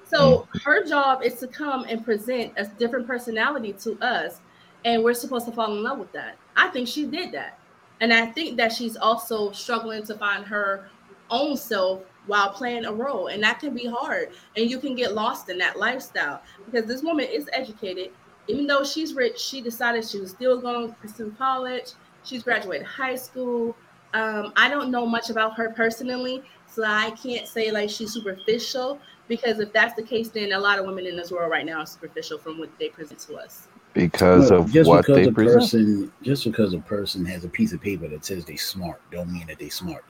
So 0.05 0.47
mm. 0.55 0.63
her 0.63 0.85
job 0.85 1.23
is 1.23 1.37
to 1.41 1.47
come 1.47 1.85
and 1.89 2.05
present 2.05 2.53
a 2.57 2.67
different 2.67 3.07
personality 3.07 3.73
to 3.85 3.99
us, 4.05 4.41
and 4.85 5.03
we're 5.03 5.15
supposed 5.15 5.47
to 5.47 5.53
fall 5.53 5.73
in 5.73 5.83
love 5.83 5.99
with 5.99 6.13
that. 6.13 6.37
I 6.57 6.69
think 6.69 6.89
she 6.89 7.07
did 7.07 7.33
that. 7.33 7.59
And 8.01 8.13
I 8.13 8.27
think 8.27 8.57
that 8.57 8.73
she's 8.73 8.97
also 8.97 9.53
struggling 9.53 10.03
to 10.05 10.17
find 10.17 10.45
her 10.45 10.89
own 11.31 11.57
self 11.57 12.03
while 12.27 12.51
playing 12.51 12.85
a 12.85 12.93
role. 12.93 13.29
And 13.29 13.43
that 13.43 13.61
can 13.61 13.75
be 13.75 13.87
hard. 13.87 14.31
And 14.57 14.71
you 14.71 14.79
can 14.79 14.95
get 14.95 15.15
lost 15.15 15.49
in 15.49 15.59
that 15.59 15.79
lifestyle 15.79 16.43
because 16.65 16.87
this 16.87 17.03
woman 17.03 17.27
is 17.27 17.49
educated 17.53 18.11
even 18.49 18.67
though 18.67 18.85
she's 18.85 19.15
rich, 19.15 19.39
she 19.39 19.61
decided 19.61 20.07
she 20.09 20.21
was 20.21 20.31
still 20.31 20.61
going 20.61 20.89
to 20.89 20.95
pursue 20.95 21.35
college. 21.39 21.93
She's 22.25 22.43
graduated 22.43 22.87
high 22.87 23.17
school. 23.17 23.77
Um, 24.15 24.53
I 24.57 24.69
don't 24.69 24.91
know 24.91 25.07
much 25.07 25.31
about 25.31 25.55
her 25.57 25.71
personally, 25.71 26.43
so 26.67 26.85
I 26.85 27.11
can't 27.13 27.47
say 27.47 27.71
like 27.71 27.89
she's 27.89 28.13
superficial 28.13 29.01
because 29.29 29.61
if 29.61 29.73
that's 29.73 29.95
the 29.95 30.03
case, 30.03 30.29
then 30.29 30.53
a 30.53 30.59
lot 30.59 30.79
of 30.79 30.87
women 30.87 31.07
in 31.07 31.17
this 31.17 31.31
world 31.31 31.51
right 31.51 31.65
now 31.65 31.81
are 31.81 31.87
superficial 31.87 32.39
from 32.39 32.59
what 32.59 32.69
they 32.79 32.89
present 32.89 33.21
to 33.21 33.37
us. 33.37 33.69
Because 33.95 34.51
well, 34.51 34.61
of 34.61 34.73
just 34.73 34.89
what 34.89 35.07
because 35.07 35.17
they 35.17 35.29
a 35.29 35.33
present. 35.33 35.61
person, 35.61 36.13
just 36.23 36.45
because 36.45 36.75
a 36.75 36.79
person 36.79 37.25
has 37.25 37.45
a 37.45 37.49
piece 37.49 37.73
of 37.73 37.81
paper 37.81 38.09
that 38.09 38.25
says 38.25 38.45
they 38.45 38.57
smart, 38.57 39.01
don't 39.11 39.33
mean 39.33 39.47
that 39.47 39.59
they 39.59 39.69
smart. 39.69 40.05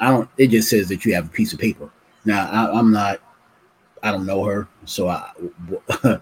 I 0.00 0.10
don't. 0.10 0.28
It 0.38 0.48
just 0.48 0.70
says 0.70 0.88
that 0.88 1.04
you 1.04 1.14
have 1.14 1.26
a 1.26 1.30
piece 1.30 1.52
of 1.52 1.58
paper. 1.58 1.90
Now 2.24 2.48
I, 2.50 2.78
I'm 2.78 2.90
not. 2.90 3.20
I 4.02 4.12
don't 4.12 4.26
know 4.26 4.44
her, 4.44 4.68
so 4.84 5.08
I. 5.08 5.30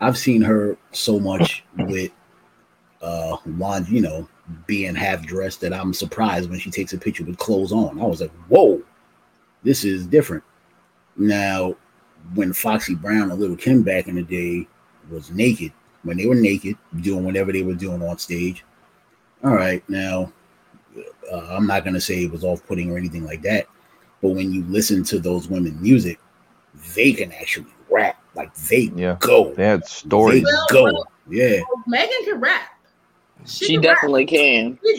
I've 0.00 0.18
seen 0.18 0.42
her 0.42 0.76
so 0.92 1.18
much 1.18 1.64
with 1.78 2.10
uh 3.02 3.36
one, 3.44 3.86
you 3.88 4.00
know, 4.00 4.28
being 4.66 4.94
half 4.94 5.24
dressed 5.26 5.60
that 5.62 5.72
I'm 5.72 5.92
surprised 5.92 6.50
when 6.50 6.58
she 6.58 6.70
takes 6.70 6.92
a 6.92 6.98
picture 6.98 7.24
with 7.24 7.38
clothes 7.38 7.72
on. 7.72 8.00
I 8.00 8.04
was 8.04 8.20
like, 8.20 8.32
whoa, 8.48 8.82
this 9.62 9.84
is 9.84 10.06
different. 10.06 10.44
Now, 11.16 11.76
when 12.34 12.52
Foxy 12.52 12.94
Brown 12.94 13.30
and 13.30 13.40
Little 13.40 13.56
Kim 13.56 13.82
back 13.82 14.08
in 14.08 14.16
the 14.16 14.22
day 14.22 14.66
was 15.10 15.30
naked, 15.30 15.72
when 16.02 16.16
they 16.16 16.26
were 16.26 16.34
naked, 16.34 16.76
doing 17.00 17.24
whatever 17.24 17.52
they 17.52 17.62
were 17.62 17.74
doing 17.74 18.02
on 18.02 18.18
stage. 18.18 18.64
All 19.44 19.54
right, 19.54 19.86
now 19.88 20.32
uh, 21.30 21.48
I'm 21.50 21.66
not 21.66 21.84
gonna 21.84 22.00
say 22.00 22.24
it 22.24 22.30
was 22.30 22.44
off 22.44 22.66
putting 22.66 22.90
or 22.90 22.96
anything 22.96 23.24
like 23.24 23.42
that, 23.42 23.66
but 24.22 24.30
when 24.30 24.52
you 24.52 24.64
listen 24.64 25.04
to 25.04 25.18
those 25.18 25.48
women 25.48 25.80
music, 25.80 26.18
they 26.94 27.12
can 27.12 27.32
actually 27.32 27.72
rap 27.90 28.22
like 28.36 28.54
they 28.54 28.90
yeah. 28.94 29.16
go. 29.20 29.52
They 29.54 29.64
had 29.64 29.84
stories. 29.86 30.44
They 30.44 30.50
go. 30.74 30.84
Well, 30.84 31.08
yeah. 31.28 31.60
Megan 31.86 32.24
can 32.24 32.40
rap. 32.40 32.62
She, 33.44 33.64
she 33.64 33.72
can 33.74 33.82
definitely 33.82 34.24
rap. 34.24 34.30
can. 34.30 34.78
She's 34.82 34.98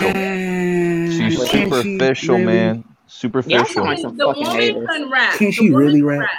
superficial. 0.00 0.12
She's 1.10 1.50
superficial, 1.50 2.34
really? 2.36 2.44
man. 2.46 2.84
Superficial. 3.06 3.84
Yeah, 3.84 3.96
the 4.10 4.34
woman 4.36 4.86
can 4.86 5.10
rap. 5.10 5.34
Can 5.34 5.50
she 5.52 5.70
really 5.70 6.02
rap? 6.02 6.20
rap? 6.20 6.30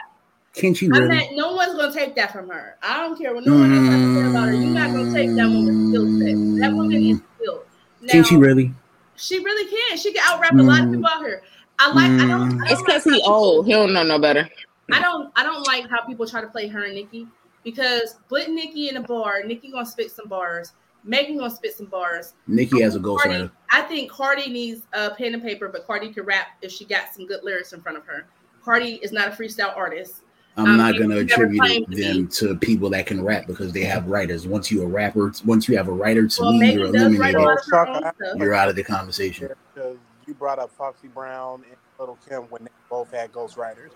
Can 0.54 0.74
she 0.74 0.88
I 0.88 0.98
really? 0.98 1.08
mean, 1.18 1.36
no 1.38 1.54
one's 1.54 1.76
gonna 1.76 1.94
take 1.94 2.16
that 2.16 2.32
from 2.34 2.50
her. 2.50 2.78
I 2.84 2.98
don't 2.98 3.18
care 3.18 3.34
what 3.34 3.46
no 3.46 3.54
one 3.54 3.74
else 3.74 3.88
has 3.88 4.02
to 4.02 4.16
say 4.16 4.30
about 4.30 4.48
her. 4.48 4.54
You're 4.54 4.74
not 4.74 4.92
gonna 4.92 5.14
take 5.14 5.30
that 5.36 5.48
woman's 5.48 5.90
skill 5.90 6.06
set. 6.20 6.60
That 6.62 6.76
woman 6.76 7.04
is 7.04 7.20
skilled. 7.40 7.62
Now, 8.02 8.12
Can 8.12 8.24
she 8.26 8.36
really? 8.36 8.74
She 9.16 9.40
really 9.44 9.70
can. 9.70 9.98
She 9.98 10.12
can 10.12 10.22
out 10.28 10.42
rap 10.42 10.54
a 10.54 10.58
lot 10.58 10.82
of 10.82 10.88
Mm. 10.88 10.96
people 10.96 11.08
out 11.08 11.22
here. 11.22 11.42
I 11.80 11.92
like. 11.94 12.12
I 12.12 12.18
don't. 12.18 12.20
I 12.22 12.28
don't 12.28 12.60
Mm. 12.60 12.72
It's 12.72 12.82
because 12.82 13.06
like 13.06 13.16
he 13.16 13.22
old. 13.26 13.66
He 13.66 13.72
don't 13.74 13.94
know 13.94 14.04
no 14.04 14.20
better. 14.20 14.50
I 14.92 15.02
don't. 15.02 15.32
I 15.36 15.44
don't 15.44 15.66
like 15.68 15.90
how 15.90 16.02
people 16.06 16.28
try 16.28 16.42
to 16.42 16.48
play 16.48 16.68
her 16.68 16.84
and 16.86 16.96
Nicki 16.96 17.28
because 17.64 18.16
put 18.30 18.50
Nicki 18.50 18.90
in 18.90 18.98
a 18.98 19.02
bar. 19.02 19.44
Nicki 19.44 19.72
gonna 19.72 19.86
spit 19.86 20.12
some 20.12 20.28
bars. 20.28 20.74
Megan 21.04 21.38
gonna 21.38 21.50
spit 21.50 21.74
some 21.76 21.88
bars. 21.88 22.34
Nikki 22.48 22.82
has 22.82 22.96
a 22.96 23.00
Cardi, 23.00 23.30
ghostwriter. 23.30 23.52
I 23.72 23.82
think 23.82 24.12
Cardi 24.12 24.50
needs 24.50 24.84
a 24.94 25.10
pen 25.12 25.34
and 25.34 25.42
paper, 25.42 25.68
but 25.68 25.88
Cardi 25.88 26.14
can 26.14 26.24
rap 26.26 26.48
if 26.62 26.72
she 26.72 26.86
got 26.86 27.14
some 27.14 27.26
good 27.26 27.44
lyrics 27.44 27.74
in 27.74 27.82
front 27.82 27.98
of 27.98 28.06
her. 28.06 28.26
Cardi 28.64 28.96
is 29.02 29.12
not 29.12 29.28
a 29.30 29.32
freestyle 29.32 29.76
artist. 29.76 30.22
I'm 30.58 30.66
Um, 30.66 30.78
not 30.78 30.98
gonna 31.00 31.18
attribute 31.18 31.62
claimed 31.64 31.88
to 31.96 32.02
them 32.04 32.28
to 32.28 32.56
people 32.56 32.90
that 32.92 33.06
can 33.08 33.24
rap 33.24 33.48
because 33.48 33.72
they 33.72 33.84
have 33.86 34.06
writers. 34.08 34.46
Once 34.46 34.70
you're 34.72 34.84
a 34.84 34.88
rapper, 34.88 35.32
once 35.46 35.68
you 35.68 35.78
have 35.78 35.88
a 35.88 35.92
writer, 35.92 36.28
to 36.28 36.42
Well, 36.42 36.54
me, 36.54 36.74
you're 36.74 36.92
Megan 36.92 37.12
does 37.12 37.18
write 37.18 37.36
a 37.36 37.38
eliminated. 37.40 37.42
lot 37.42 37.58
of 37.58 37.66
her 37.66 37.88
own 37.88 38.04
Shaka, 38.04 38.16
stuff. 38.24 38.38
You're 38.38 38.54
out 38.54 38.70
of 38.70 38.76
the 38.76 38.84
conversation. 38.84 39.50
because 39.74 39.98
you 40.28 40.34
brought 40.36 40.60
up 40.60 40.70
Foxy 40.78 41.08
Brown 41.08 41.64
and 41.68 41.78
Little 41.98 42.20
Kim 42.28 42.44
when 42.50 42.64
they 42.66 42.70
both 42.90 43.10
had 43.12 43.32
ghostwriters. 43.32 43.92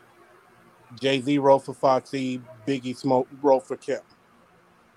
Jay 0.99 1.21
Z 1.21 1.37
wrote 1.39 1.59
for 1.59 1.73
Foxy, 1.73 2.41
Biggie 2.67 2.95
Smalls 2.95 3.27
wrote 3.41 3.67
for 3.67 3.77
Kim. 3.77 3.99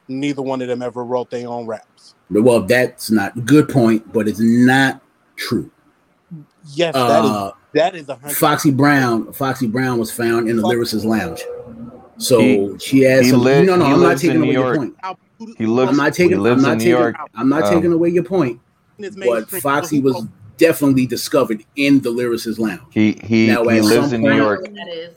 Neither 0.09 0.43
one 0.43 0.63
of 0.63 0.69
them 0.69 0.81
ever 0.83 1.05
wrote 1.05 1.31
their 1.31 1.49
own 1.49 1.67
raps. 1.67 2.15
Well, 2.31 2.61
that's 2.63 3.11
not 3.11 3.45
good 3.45 3.69
point, 3.69 4.11
but 4.13 4.27
it's 4.29 4.41
not 4.41 5.03
true. 5.37 5.71
Yes, 6.75 6.95
that 6.95 7.25
is 7.25 7.31
Uh, 7.31 7.51
that 7.75 7.95
is 7.95 8.09
a. 8.09 8.17
Foxy 8.17 8.71
Brown, 8.71 9.33
Foxy 9.33 9.67
Brown 9.67 9.99
was 9.99 10.11
found 10.11 10.49
in 10.49 10.57
the 10.57 10.63
Lyricist 10.63 11.05
Lounge. 11.05 11.43
So 12.19 12.41
He- 12.41 12.77
she 12.79 13.01
has 13.03 13.27
he 13.27 13.31
some. 13.31 13.43
li- 13.45 13.63
no, 13.65 13.77
no, 13.77 13.85
I'm 13.85 13.93
not 13.93 14.09
lives 14.09 14.25
in 14.25 14.29
taking 14.31 14.41
New 14.41 14.47
away 14.49 14.53
your 14.55 14.75
York. 14.75 14.77
point. 14.77 15.57
He 15.57 15.67
lives. 15.67 15.91
I'm 15.91 15.97
not 15.97 16.13
taking. 16.15 16.39
lives 16.41 16.65
I'm 16.65 16.71
not 16.71 16.79
taking. 16.79 16.91
York. 16.91 17.17
I'm 17.35 17.49
not 17.49 17.63
Um, 17.65 17.75
taking 17.75 17.93
away 17.93 18.09
your 18.09 18.25
point. 18.25 18.61
But 19.25 19.49
Foxy 19.49 20.01
was 20.01 20.27
definitely 20.57 21.07
discovered 21.07 21.65
in 21.77 22.01
the 22.01 22.11
Lyricist 22.11 22.59
Lounge. 22.59 22.81
He 22.91 23.13
he 23.23 23.47
Now, 23.47 23.63
he 23.65 23.79
at 23.79 23.85
lives 23.85 24.07
some 24.11 24.15
in 24.15 24.23
New 24.23 24.35
York. 24.35 24.65
That 24.75 24.89
is. 24.89 25.13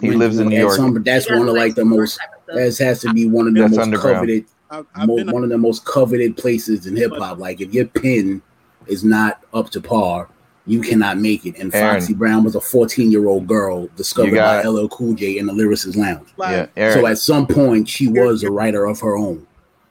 He 0.00 0.08
When- 0.08 0.18
lives 0.18 0.38
in 0.38 0.48
New 0.48 0.56
at 0.56 0.60
York. 0.60 0.74
some- 0.76 1.02
that's 1.02 1.26
She 1.26 1.34
one 1.34 1.48
of 1.48 1.54
like 1.54 1.74
the 1.74 1.84
most. 1.84 2.18
type 2.18 2.28
of 2.36 2.42
stuff. 2.44 2.78
That 2.78 2.84
has 2.86 3.00
to 3.00 3.12
be 3.12 3.28
one 3.28 3.46
of 3.48 3.54
the 3.54 3.60
That's 3.62 3.76
most 3.88 4.02
coveted 4.02 4.44
I've, 4.70 4.84
I've 4.94 5.08
mo- 5.08 5.16
been 5.16 5.30
one 5.30 5.44
of 5.44 5.48
the 5.50 5.58
most 5.58 5.84
coveted 5.84 6.36
places 6.36 6.86
in 6.86 6.96
hip 6.96 7.12
hop. 7.16 7.38
Like 7.38 7.60
if 7.60 7.72
your 7.72 7.86
pen 7.86 8.42
is 8.86 9.04
not 9.04 9.40
up 9.54 9.70
to 9.70 9.80
par, 9.80 10.28
you 10.66 10.80
cannot 10.80 11.18
make 11.18 11.46
it. 11.46 11.56
And 11.58 11.72
Aaron. 11.74 12.00
Foxy 12.00 12.12
Brown 12.14 12.42
was 12.44 12.54
a 12.56 12.60
14 12.60 13.10
year 13.10 13.26
old 13.26 13.46
girl 13.46 13.88
discovered 13.96 14.34
got- 14.34 14.64
by 14.64 14.68
LL 14.68 14.88
Cool 14.88 15.14
J 15.14 15.38
in 15.38 15.46
the 15.46 15.52
Lyricist 15.52 15.96
Lounge. 15.96 16.28
Yeah, 16.38 16.92
So 16.94 17.06
at 17.06 17.18
some 17.18 17.46
point, 17.46 17.88
she 17.88 18.08
was 18.08 18.42
a 18.42 18.50
writer 18.50 18.84
of 18.86 19.00
her 19.00 19.16
own. 19.16 19.46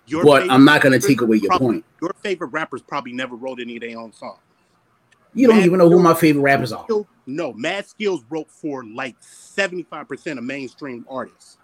your 0.08 0.24
But 0.24 0.52
I'm 0.52 0.64
not 0.66 0.82
going 0.82 1.00
to 1.00 1.06
take 1.08 1.22
away 1.22 1.38
your 1.38 1.48
probably- 1.50 1.68
point. 1.68 1.86
Your 2.02 2.12
favorite 2.22 2.50
rappers 2.50 2.82
probably 2.84 3.12
never 3.14 3.36
wrote 3.36 3.60
any 3.60 3.78
of 3.78 3.82
their 3.82 3.98
own 3.98 4.14
songs. 4.14 4.38
You 5.36 5.48
don't 5.48 5.58
Mad 5.58 5.66
even 5.66 5.78
know 5.80 5.90
who 5.90 6.00
my 6.00 6.14
favorite 6.14 6.42
rappers 6.42 6.72
are. 6.72 6.84
Skills- 6.86 7.06
No, 7.28 7.54
Mad 7.54 7.86
Skillz 7.86 8.24
wrote 8.30 8.50
for 8.52 8.84
like 8.86 9.16
75% 9.22 10.38
of 10.38 10.44
mainstream 10.44 11.06
artists. 11.10 11.58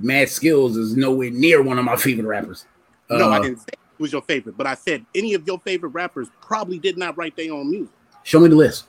Mad 0.00 0.28
Skillz 0.28 0.76
is 0.76 0.96
nowhere 0.96 1.30
near 1.30 1.62
one 1.62 1.78
of 1.78 1.84
my 1.84 1.96
favorite 1.96 2.26
rappers. 2.26 2.66
no, 3.10 3.28
I 3.30 3.36
Uh, 3.38 3.42
didn't 3.42 3.58
say 3.60 3.66
it 3.72 3.78
was 4.02 4.12
your 4.12 4.22
favorite, 4.22 4.56
but 4.56 4.66
I 4.66 4.74
said 4.74 5.04
any 5.14 5.34
of 5.34 5.46
your 5.46 5.58
favorite 5.60 5.90
rappers 5.90 6.28
probably 6.40 6.78
did 6.78 6.96
not 6.98 7.16
write 7.18 7.36
their 7.36 7.52
own 7.52 7.70
music. 7.70 7.92
Show 8.22 8.40
me 8.40 8.48
the 8.48 8.56
list. 8.56 8.86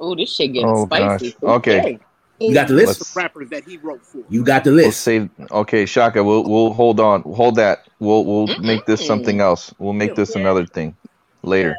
Oh, 0.00 0.14
this 0.16 0.34
shit 0.34 0.52
getting 0.52 0.68
Oh, 0.68 0.86
spicy. 0.86 1.30
gosh. 1.40 1.50
Okay. 1.56 1.98
You 2.40 2.52
got 2.52 2.66
the 2.66 2.74
Let's- 2.74 2.98
list. 2.98 3.14
The 3.14 3.20
rappers 3.20 3.48
that 3.50 3.62
he 3.64 3.76
wrote 3.76 4.04
for. 4.04 4.18
You 4.28 4.42
got 4.42 4.64
the 4.64 4.70
We'll 4.72 4.86
list. 4.86 5.02
save. 5.02 5.30
Okay, 5.52 5.86
Shaka. 5.86 6.24
We'll 6.24 6.42
we'll 6.42 6.72
hold 6.72 6.98
on. 6.98 7.22
Hold 7.22 7.54
that. 7.54 7.86
We'll 8.00 8.24
we'll 8.24 8.48
Mm-mm. 8.48 8.64
make 8.64 8.84
this 8.84 9.06
something 9.06 9.40
else. 9.40 9.72
We'll 9.78 9.92
make 9.92 10.16
this 10.16 10.34
Yeah. 10.34 10.40
another 10.40 10.66
thing 10.66 10.96
later. 11.44 11.76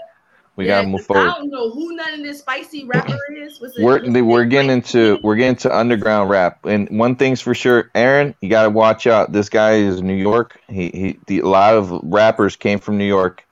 We 0.55 0.67
Yeah, 0.67 0.77
gotta 0.81 0.87
move 0.87 1.05
forward. 1.05 1.29
I 1.29 1.33
don't 1.39 1.49
know 1.49 1.71
who 1.71 1.95
none 1.95 2.13
of 2.13 2.19
this 2.23 2.39
spicy 2.39 2.85
rapper 2.85 3.17
is. 3.35 3.59
What's 3.59 3.75
it- 3.77 3.83
We're 3.83 4.23
we're 4.23 4.45
getting 4.45 4.69
into 4.69 5.19
we're 5.23 5.35
getting 5.35 5.51
into 5.51 5.75
underground 5.75 6.29
rap, 6.29 6.65
and 6.65 6.87
one 6.97 7.15
thing's 7.15 7.41
for 7.41 7.55
sure, 7.55 7.89
Aaron, 7.95 8.35
you 8.41 8.49
gotta 8.49 8.69
watch 8.69 9.07
out. 9.07 9.31
This 9.31 9.49
guy 9.49 9.73
is 9.77 10.01
New 10.01 10.13
York. 10.15 10.59
He 10.69 10.89
he. 10.89 11.19
The, 11.27 11.39
a 11.39 11.47
lot 11.47 11.75
of 11.75 11.99
rappers 12.03 12.55
came 12.55 12.77
from 12.79 12.97
New 12.99 13.07
York. 13.07 13.43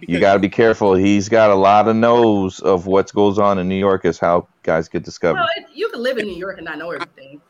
You 0.00 0.18
gotta 0.20 0.40
be 0.40 0.48
careful. 0.48 0.94
He's 0.94 1.28
got 1.28 1.50
a 1.50 1.54
lot 1.54 1.86
of 1.88 1.94
knows 1.96 2.58
of 2.60 2.86
what 2.86 3.12
goes 3.14 3.38
on 3.38 3.58
in 3.58 3.68
New 3.68 3.78
York. 3.78 4.04
Is 4.04 4.18
how 4.18 4.48
guys 4.64 4.88
get 4.88 5.04
discovered. 5.04 5.38
Well, 5.38 5.48
it, 5.56 5.64
you 5.72 5.88
can 5.90 6.02
live 6.02 6.18
in 6.18 6.26
New 6.26 6.36
York 6.36 6.58
and 6.58 6.64
not 6.64 6.78
know 6.78 6.90
everything. 6.90 7.40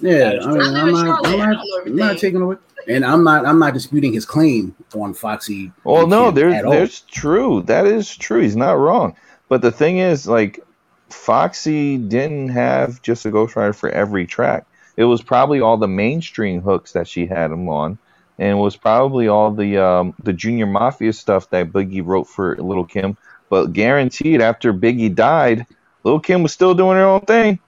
Yeah, 0.00 0.32
I 0.40 0.42
true. 0.42 0.52
mean, 0.52 0.60
I 0.60 0.64
live 0.64 0.76
I'm 0.76 0.92
not, 0.92 1.26
I'm 1.26 1.38
not, 1.38 1.52
don't 1.52 1.86
I'm 1.86 1.96
not 1.96 2.18
taking 2.18 2.42
away, 2.42 2.56
and 2.88 3.04
I'm 3.04 3.24
not, 3.24 3.46
I'm 3.46 3.58
not 3.58 3.74
disputing 3.74 4.12
his 4.12 4.24
claim 4.24 4.74
on 4.94 5.14
Foxy. 5.14 5.72
Well, 5.84 6.06
no, 6.06 6.30
there's 6.30 6.62
there's 6.62 7.00
true. 7.02 7.62
That 7.62 7.86
is 7.86 8.14
true. 8.16 8.40
He's 8.40 8.56
not 8.56 8.78
wrong. 8.78 9.16
But 9.48 9.62
the 9.62 9.72
thing 9.72 9.98
is, 9.98 10.26
like, 10.26 10.60
Foxy 11.08 11.98
didn't 11.98 12.48
have 12.48 13.00
just 13.02 13.26
a 13.26 13.30
ghostwriter 13.30 13.74
for 13.74 13.88
every 13.88 14.26
track. 14.26 14.66
It 14.96 15.04
was 15.04 15.22
probably 15.22 15.60
all 15.60 15.76
the 15.76 15.88
mainstream 15.88 16.62
hooks 16.62 16.92
that 16.92 17.06
she 17.06 17.26
had 17.26 17.50
him 17.50 17.68
on, 17.68 17.98
and 18.38 18.58
it 18.58 18.60
was 18.60 18.76
probably 18.76 19.28
all 19.28 19.52
the 19.52 19.78
um, 19.78 20.14
the 20.22 20.32
Junior 20.32 20.66
Mafia 20.66 21.12
stuff 21.12 21.50
that 21.50 21.72
Biggie 21.72 22.04
wrote 22.04 22.24
for 22.24 22.56
Little 22.56 22.84
Kim. 22.84 23.16
But 23.48 23.72
guaranteed, 23.72 24.40
after 24.40 24.72
Biggie 24.72 25.14
died, 25.14 25.66
Little 26.02 26.20
Kim 26.20 26.42
was 26.42 26.52
still 26.52 26.74
doing 26.74 26.96
her 26.96 27.04
own 27.04 27.20
thing. 27.20 27.60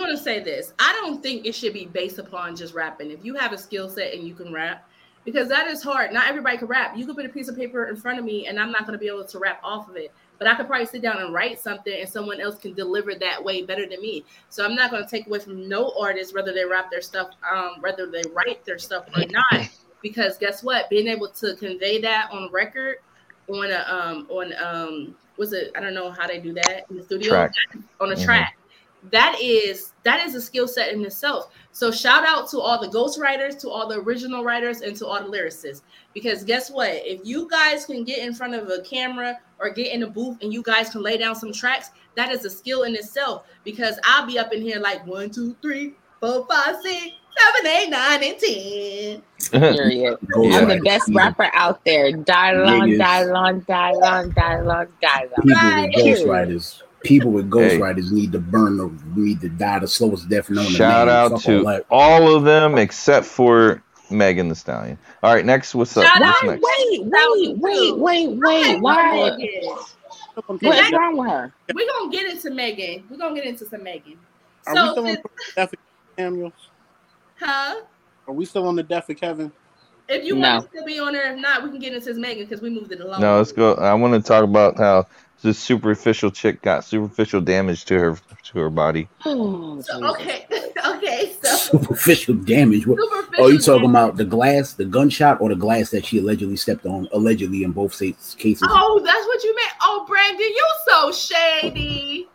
I'm 0.00 0.06
gonna 0.06 0.16
say 0.18 0.40
this. 0.40 0.72
I 0.78 0.92
don't 0.94 1.22
think 1.22 1.44
it 1.44 1.54
should 1.54 1.74
be 1.74 1.84
based 1.84 2.18
upon 2.18 2.56
just 2.56 2.72
rapping. 2.72 3.10
If 3.10 3.22
you 3.22 3.34
have 3.34 3.52
a 3.52 3.58
skill 3.58 3.88
set 3.90 4.14
and 4.14 4.26
you 4.26 4.34
can 4.34 4.50
rap, 4.50 4.88
because 5.26 5.46
that 5.50 5.66
is 5.66 5.82
hard. 5.82 6.10
Not 6.14 6.26
everybody 6.26 6.56
can 6.56 6.68
rap. 6.68 6.96
You 6.96 7.04
could 7.04 7.16
put 7.16 7.26
a 7.26 7.28
piece 7.28 7.48
of 7.48 7.56
paper 7.56 7.84
in 7.84 7.96
front 7.96 8.18
of 8.18 8.24
me 8.24 8.46
and 8.46 8.58
I'm 8.58 8.72
not 8.72 8.86
gonna 8.86 8.96
be 8.96 9.08
able 9.08 9.26
to 9.26 9.38
rap 9.38 9.60
off 9.62 9.90
of 9.90 9.96
it. 9.96 10.10
But 10.38 10.48
I 10.48 10.54
could 10.54 10.66
probably 10.66 10.86
sit 10.86 11.02
down 11.02 11.20
and 11.20 11.34
write 11.34 11.60
something 11.60 11.92
and 12.00 12.08
someone 12.08 12.40
else 12.40 12.56
can 12.56 12.72
deliver 12.72 13.14
that 13.14 13.44
way 13.44 13.60
better 13.62 13.86
than 13.86 14.00
me. 14.00 14.24
So 14.48 14.64
I'm 14.64 14.74
not 14.74 14.90
gonna 14.90 15.06
take 15.06 15.26
away 15.26 15.38
from 15.40 15.68
no 15.68 15.92
artist 16.00 16.34
whether 16.34 16.54
they 16.54 16.64
rap 16.64 16.90
their 16.90 17.02
stuff, 17.02 17.28
um, 17.52 17.72
whether 17.80 18.06
they 18.06 18.22
write 18.32 18.64
their 18.64 18.78
stuff 18.78 19.04
or 19.14 19.24
not. 19.26 19.68
Because 20.00 20.38
guess 20.38 20.62
what? 20.62 20.88
Being 20.88 21.08
able 21.08 21.28
to 21.28 21.56
convey 21.56 22.00
that 22.00 22.30
on 22.32 22.50
record, 22.50 22.96
on 23.48 23.70
a 23.70 23.84
um 23.86 24.26
on 24.30 24.54
um 24.62 25.14
was 25.36 25.52
it 25.52 25.72
I 25.76 25.80
don't 25.80 25.92
know 25.92 26.10
how 26.10 26.26
they 26.26 26.38
do 26.38 26.54
that 26.54 26.86
in 26.88 26.96
the 26.96 27.02
studio 27.02 27.28
Track. 27.32 27.52
on 28.00 28.12
a 28.12 28.14
Mhm. 28.14 28.24
track 28.24 28.56
that 29.10 29.36
is 29.40 29.92
that 30.02 30.26
is 30.26 30.34
a 30.34 30.40
skill 30.40 30.68
set 30.68 30.92
in 30.92 31.04
itself. 31.04 31.48
So 31.72 31.90
shout 31.90 32.24
out 32.26 32.48
to 32.50 32.58
all 32.60 32.80
the 32.80 32.88
ghostwriters, 32.88 33.58
to 33.60 33.70
all 33.70 33.88
the 33.88 34.00
original 34.00 34.44
writers, 34.44 34.80
and 34.82 34.94
to 34.96 35.06
all 35.06 35.22
the 35.22 35.28
lyricists. 35.36 35.82
Because 36.14 36.44
guess 36.44 36.70
what? 36.70 36.90
If 36.90 37.20
you 37.24 37.48
guys 37.48 37.86
can 37.86 38.04
get 38.04 38.18
in 38.18 38.34
front 38.34 38.54
of 38.54 38.68
a 38.68 38.82
camera 38.82 39.38
or 39.58 39.70
get 39.70 39.92
in 39.92 40.02
a 40.02 40.06
booth 40.08 40.38
and 40.42 40.52
you 40.52 40.62
guys 40.62 40.90
can 40.90 41.02
lay 41.02 41.16
down 41.16 41.34
some 41.36 41.52
tracks, 41.52 41.90
that 42.16 42.30
is 42.32 42.44
a 42.44 42.50
skill 42.50 42.82
in 42.82 42.94
itself. 42.94 43.44
Because 43.64 43.98
I'll 44.04 44.26
be 44.26 44.38
up 44.38 44.52
in 44.52 44.60
here 44.62 44.80
like 44.80 45.06
one, 45.06 45.30
two, 45.30 45.56
three, 45.62 45.94
four, 46.20 46.46
five, 46.50 46.76
six, 46.82 47.06
seven, 47.38 47.66
eight, 47.70 47.88
nine, 47.90 48.24
and 48.24 48.38
ten. 48.38 49.22
Period. 49.52 50.18
Ghostwriter. 50.34 50.54
I'm 50.62 50.68
the 50.68 50.80
best 50.84 51.10
rapper 51.14 51.48
out 51.54 51.84
there. 51.84 52.12
Die 52.12 52.52
long, 52.52 52.90
Niggas. 52.90 52.98
die 52.98 53.24
long, 53.24 53.60
die 53.60 53.92
long, 53.92 54.30
die 54.30 54.60
long, 54.60 54.86
die 55.00 55.20
long. 55.22 55.42
People 55.42 55.54
Right. 55.54 55.90
with 55.94 56.04
ghostwriters, 56.04 56.82
people 57.02 57.30
with 57.30 57.48
ghostwriters 57.50 58.10
need 58.12 58.32
to 58.32 58.38
burn 58.38 58.76
the, 58.76 58.90
need 59.16 59.40
to 59.40 59.48
die 59.48 59.78
the 59.78 59.88
slowest 59.88 60.28
death 60.28 60.50
known 60.50 60.66
to 60.66 60.70
Shout 60.72 61.06
man. 61.08 61.16
out 61.16 61.30
Fuck 61.32 61.42
to 61.42 61.66
all 61.66 61.80
all 61.90 62.36
of 62.36 62.44
them 62.44 62.76
except 62.78 63.26
for 63.26 63.82
Megan 64.10 64.48
Thee 64.48 64.54
Stallion. 64.54 64.98
All 65.22 65.32
right, 65.34 65.44
next, 65.44 65.74
what's 65.74 65.96
up? 65.96 66.04
Shout 66.04 66.20
What's 66.20 66.42
Why? 66.42 66.48
next? 66.54 66.64
Wait, 66.90 67.04
wait, 67.04 67.58
wait, 67.58 67.96
wait, 67.98 68.36
wait. 68.38 68.80
Why? 68.80 69.30
What's 70.60 70.92
wrong 70.92 71.16
with 71.16 71.28
her? 71.30 71.52
We're 71.74 71.86
gonna 71.86 72.10
get 72.10 72.30
into 72.30 72.50
Megan. 72.50 73.04
We're 73.10 73.16
gonna 73.18 73.34
get 73.34 73.44
into 73.44 73.66
some 73.66 73.82
Megan. 73.82 74.18
Are 74.66 74.74
we 74.74 74.78
So, 74.80 74.92
still 74.92 75.06
on 75.06 75.12
since- 75.14 75.22
the 75.22 75.52
death 75.56 75.72
of 75.72 75.78
Samuels? 76.18 76.52
huh? 77.40 77.80
Are 78.28 78.34
we 78.34 78.44
still 78.44 78.66
on 78.66 78.76
the 78.76 78.82
death 78.82 79.08
of 79.10 79.16
Kevin? 79.16 79.50
If 80.08 80.24
you 80.24 80.34
No. 80.34 80.48
want 80.54 80.64
to 80.64 80.68
still 80.70 80.84
be 80.86 80.98
on 80.98 81.12
there, 81.12 81.32
if 81.32 81.38
not, 81.40 81.62
we 81.62 81.70
can 81.70 81.78
get 81.78 81.92
into 81.94 82.06
this 82.06 82.16
Megan 82.18 82.44
because 82.44 82.60
we 82.60 82.68
moved 82.70 82.90
it 82.92 83.00
along. 83.00 83.20
No, 83.20 83.38
let's 83.38 83.52
go. 83.52 83.74
I 83.74 83.94
want 83.94 84.12
to 84.14 84.20
talk 84.26 84.42
about 84.44 84.76
how 84.76 85.06
this 85.42 85.58
superficial 85.58 86.30
chick 86.30 86.62
got 86.62 86.84
superficial 86.84 87.40
damage 87.40 87.84
to 87.86 87.98
her 87.98 88.16
to 88.44 88.58
her 88.58 88.70
body. 88.70 89.08
Oh, 89.24 89.80
So, 89.80 90.04
okay, 90.12 90.46
okay, 90.86 91.32
so 91.42 91.56
Superficial 91.78 92.34
damage. 92.34 92.86
What, 92.86 92.98
superficial. 93.00 93.44
oh, 93.44 93.48
you 93.48 93.58
talking 93.58 93.82
damage. 93.82 93.90
about 93.90 94.16
the 94.16 94.24
glass, 94.24 94.74
the 94.74 94.84
gunshot, 94.84 95.40
or 95.40 95.48
the 95.48 95.54
glass 95.56 95.90
that 95.90 96.04
she 96.04 96.18
allegedly 96.18 96.56
stepped 96.56 96.84
on? 96.86 97.08
Allegedly 97.12 97.64
in 97.64 97.72
both 97.72 97.94
states 97.94 98.34
cases. 98.34 98.66
Oh, 98.70 99.00
that's 99.04 99.26
what 99.26 99.42
you 99.44 99.54
meant. 99.56 99.72
Oh, 99.82 100.04
Brandon, 100.08 100.40
you 100.40 100.68
so 100.88 101.12
shady. 101.12 102.28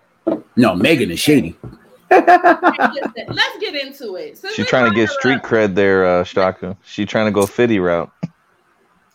No, 0.55 0.73
Megan 0.75 1.11
is 1.11 1.19
shady. 1.19 1.55
Let's 2.09 3.57
get 3.59 3.75
into 3.75 4.15
it. 4.15 4.37
Since 4.37 4.53
She 4.55 4.61
we 4.63 4.67
trying 4.67 4.89
to 4.89 4.95
get 4.95 5.09
street 5.09 5.35
up- 5.37 5.43
cred 5.43 5.75
there, 5.75 6.05
uh, 6.05 6.23
Shaka. 6.23 6.77
She 6.83 7.05
trying 7.05 7.25
to 7.25 7.31
go 7.31 7.45
fitty 7.45 7.79
route. 7.79 8.11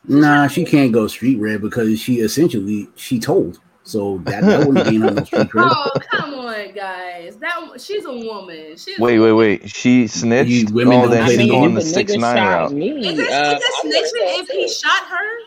Nah, 0.06 0.48
she 0.48 0.64
can't 0.64 0.92
go 0.92 1.06
street 1.06 1.38
red 1.38 1.60
because 1.60 2.00
she 2.00 2.20
essentially 2.20 2.88
she 2.96 3.18
told. 3.20 3.58
So 3.90 4.18
that, 4.24 4.42
that 4.44 4.66
wouldn't 4.68 4.88
gain 4.88 5.00
her 5.00 5.10
no 5.10 5.24
street 5.24 5.48
cred. 5.48 5.68
Oh, 5.74 5.90
come 6.10 6.34
on, 6.34 6.72
guys. 6.72 7.36
That 7.36 7.80
she's 7.80 8.04
a 8.04 8.12
woman. 8.12 8.76
She's 8.76 8.98
wait, 8.98 9.18
wait, 9.18 9.32
wait. 9.32 9.68
She 9.70 10.06
snitched. 10.06 10.48
You- 10.50 10.72
women 10.72 11.00
oh, 11.00 11.08
then 11.08 11.28
she's 11.28 11.38
going 11.50 11.50
game. 11.70 11.74
the 11.74 11.82
six 11.82 12.14
nine 12.14 12.36
shot 12.36 12.70
route. 12.70 12.72
Me, 12.72 12.90
Is 13.08 13.18
it, 13.18 13.30
uh, 13.30 13.56
is 13.56 13.62
it 13.62 13.72
I'm 13.84 13.90
gonna 13.90 14.04
snitching 14.04 14.40
if 14.42 14.48
he 14.48 14.68
shot 14.68 15.06
her? 15.06 15.38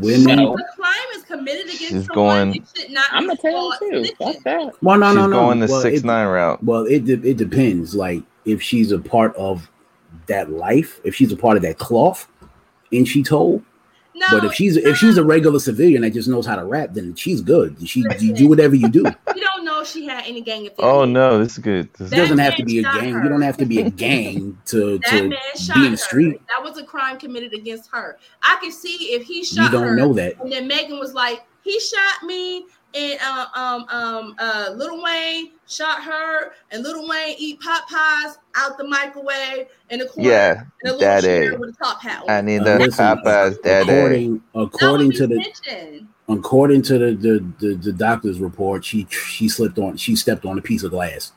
Women. 0.00 0.36
No. 0.36 0.56
The 0.56 0.64
crime 0.74 0.94
is 1.14 1.22
committed 1.22 1.66
against 1.66 1.78
She's 1.88 2.06
someone. 2.06 2.50
going- 2.52 2.64
not 2.90 3.04
I'm 3.12 3.22
be 3.22 3.26
gonna 3.28 3.38
tell 3.38 3.50
you 3.52 3.56
called 3.56 3.74
too. 3.78 3.86
snitching. 4.12 4.34
Fuck 4.34 4.42
that. 4.44 4.82
Well, 4.82 4.98
no, 4.98 5.06
she's 5.10 5.14
no, 5.14 5.26
no. 5.28 5.36
going 5.36 5.60
the 5.60 5.66
well, 5.68 5.80
six 5.80 6.00
it, 6.00 6.04
nine 6.04 6.26
route. 6.26 6.64
Well, 6.64 6.84
it 6.86 7.04
de- 7.04 7.28
it 7.30 7.36
depends. 7.36 7.94
Like 7.94 8.24
if 8.44 8.60
she's 8.60 8.90
a 8.90 8.98
part 8.98 9.34
of 9.36 9.70
that 10.26 10.50
life, 10.50 11.00
if 11.04 11.14
she's 11.14 11.30
a 11.30 11.36
part 11.36 11.56
of 11.56 11.62
that 11.62 11.78
cloth, 11.78 12.26
and 12.92 13.06
she 13.06 13.22
told. 13.22 13.62
No, 14.18 14.26
but 14.30 14.44
if 14.44 14.54
she's 14.54 14.76
if 14.78 14.96
she's 14.96 15.18
a 15.18 15.24
regular 15.24 15.58
civilian 15.58 16.02
that 16.02 16.10
just 16.14 16.26
knows 16.28 16.46
how 16.46 16.56
to 16.56 16.64
rap, 16.64 16.94
then 16.94 17.14
she's 17.14 17.40
good. 17.42 17.76
She 17.86 18.02
you 18.18 18.32
do 18.32 18.48
whatever 18.48 18.74
you 18.74 18.88
do. 18.88 19.04
You 19.34 19.40
don't 19.42 19.64
know 19.64 19.82
if 19.82 19.88
she 19.88 20.06
had 20.06 20.24
any 20.26 20.40
gang 20.40 20.66
affiliation. 20.66 21.00
Oh 21.00 21.04
no, 21.04 21.38
this 21.38 21.52
is 21.52 21.58
good. 21.58 21.92
This 21.94 22.10
That 22.10 22.16
doesn't 22.16 22.38
have 22.38 22.56
to 22.56 22.64
be 22.64 22.78
a 22.78 22.82
gang. 22.82 23.12
her. 23.12 23.22
You 23.22 23.28
don't 23.28 23.42
have 23.42 23.58
to 23.58 23.66
be 23.66 23.80
a 23.82 23.90
gang 24.06 24.56
to 24.66 24.98
to 24.98 25.28
be 25.74 25.84
in 25.84 25.90
the 25.92 25.96
street. 25.98 26.40
That 26.48 26.64
was 26.64 26.78
a 26.78 26.84
crime 26.84 27.18
committed 27.18 27.52
against 27.52 27.90
her. 27.92 28.16
I 28.42 28.58
can 28.62 28.72
see 28.72 29.12
if 29.12 29.22
he 29.24 29.44
shot 29.44 29.64
You 29.64 29.70
don't 29.70 29.82
her, 29.88 29.94
know 29.96 30.12
that. 30.14 30.40
and 30.40 30.50
then 30.50 30.66
Megan 30.66 30.98
was 30.98 31.12
like, 31.12 31.42
"He 31.62 31.78
shot 31.78 32.22
me." 32.24 32.64
And 32.94 33.18
uh, 33.22 33.46
um 33.54 33.86
um 33.90 34.34
uh 34.38 34.70
Little 34.74 35.02
Wayne 35.02 35.52
shot 35.68 36.02
her, 36.02 36.52
and 36.70 36.82
Little 36.82 37.06
Wayne 37.08 37.36
eat 37.38 37.60
pot 37.60 37.82
pies 37.88 38.38
out 38.54 38.78
the 38.78 38.84
microwave 38.84 39.66
in 39.90 39.98
the 39.98 40.06
corner. 40.06 40.30
Yeah, 40.30 40.62
in 40.82 40.94
a 40.94 40.98
daddy. 40.98 41.50
with 41.56 41.70
a 41.70 41.84
top 41.84 42.00
hat. 42.00 42.22
on. 42.22 42.30
I 42.30 42.40
need 42.40 42.60
Uh, 42.62 42.78
the 42.78 42.78
listen, 42.86 43.04
Popeyes 43.04 43.62
daddy. 43.62 43.90
According 43.90 44.42
according 44.54 45.12
to 45.12 45.26
the 45.26 45.34
snitching. 45.36 46.06
according 46.28 46.82
to 46.82 46.98
the, 46.98 47.14
the 47.14 47.44
the 47.58 47.74
the 47.74 47.92
doctor's 47.92 48.40
report, 48.40 48.84
she 48.84 49.06
she 49.10 49.48
slipped 49.48 49.78
on 49.78 49.96
she 49.96 50.16
stepped 50.16 50.44
on 50.46 50.56
a 50.58 50.62
piece 50.62 50.82
of 50.82 50.90
glass. 50.92 51.32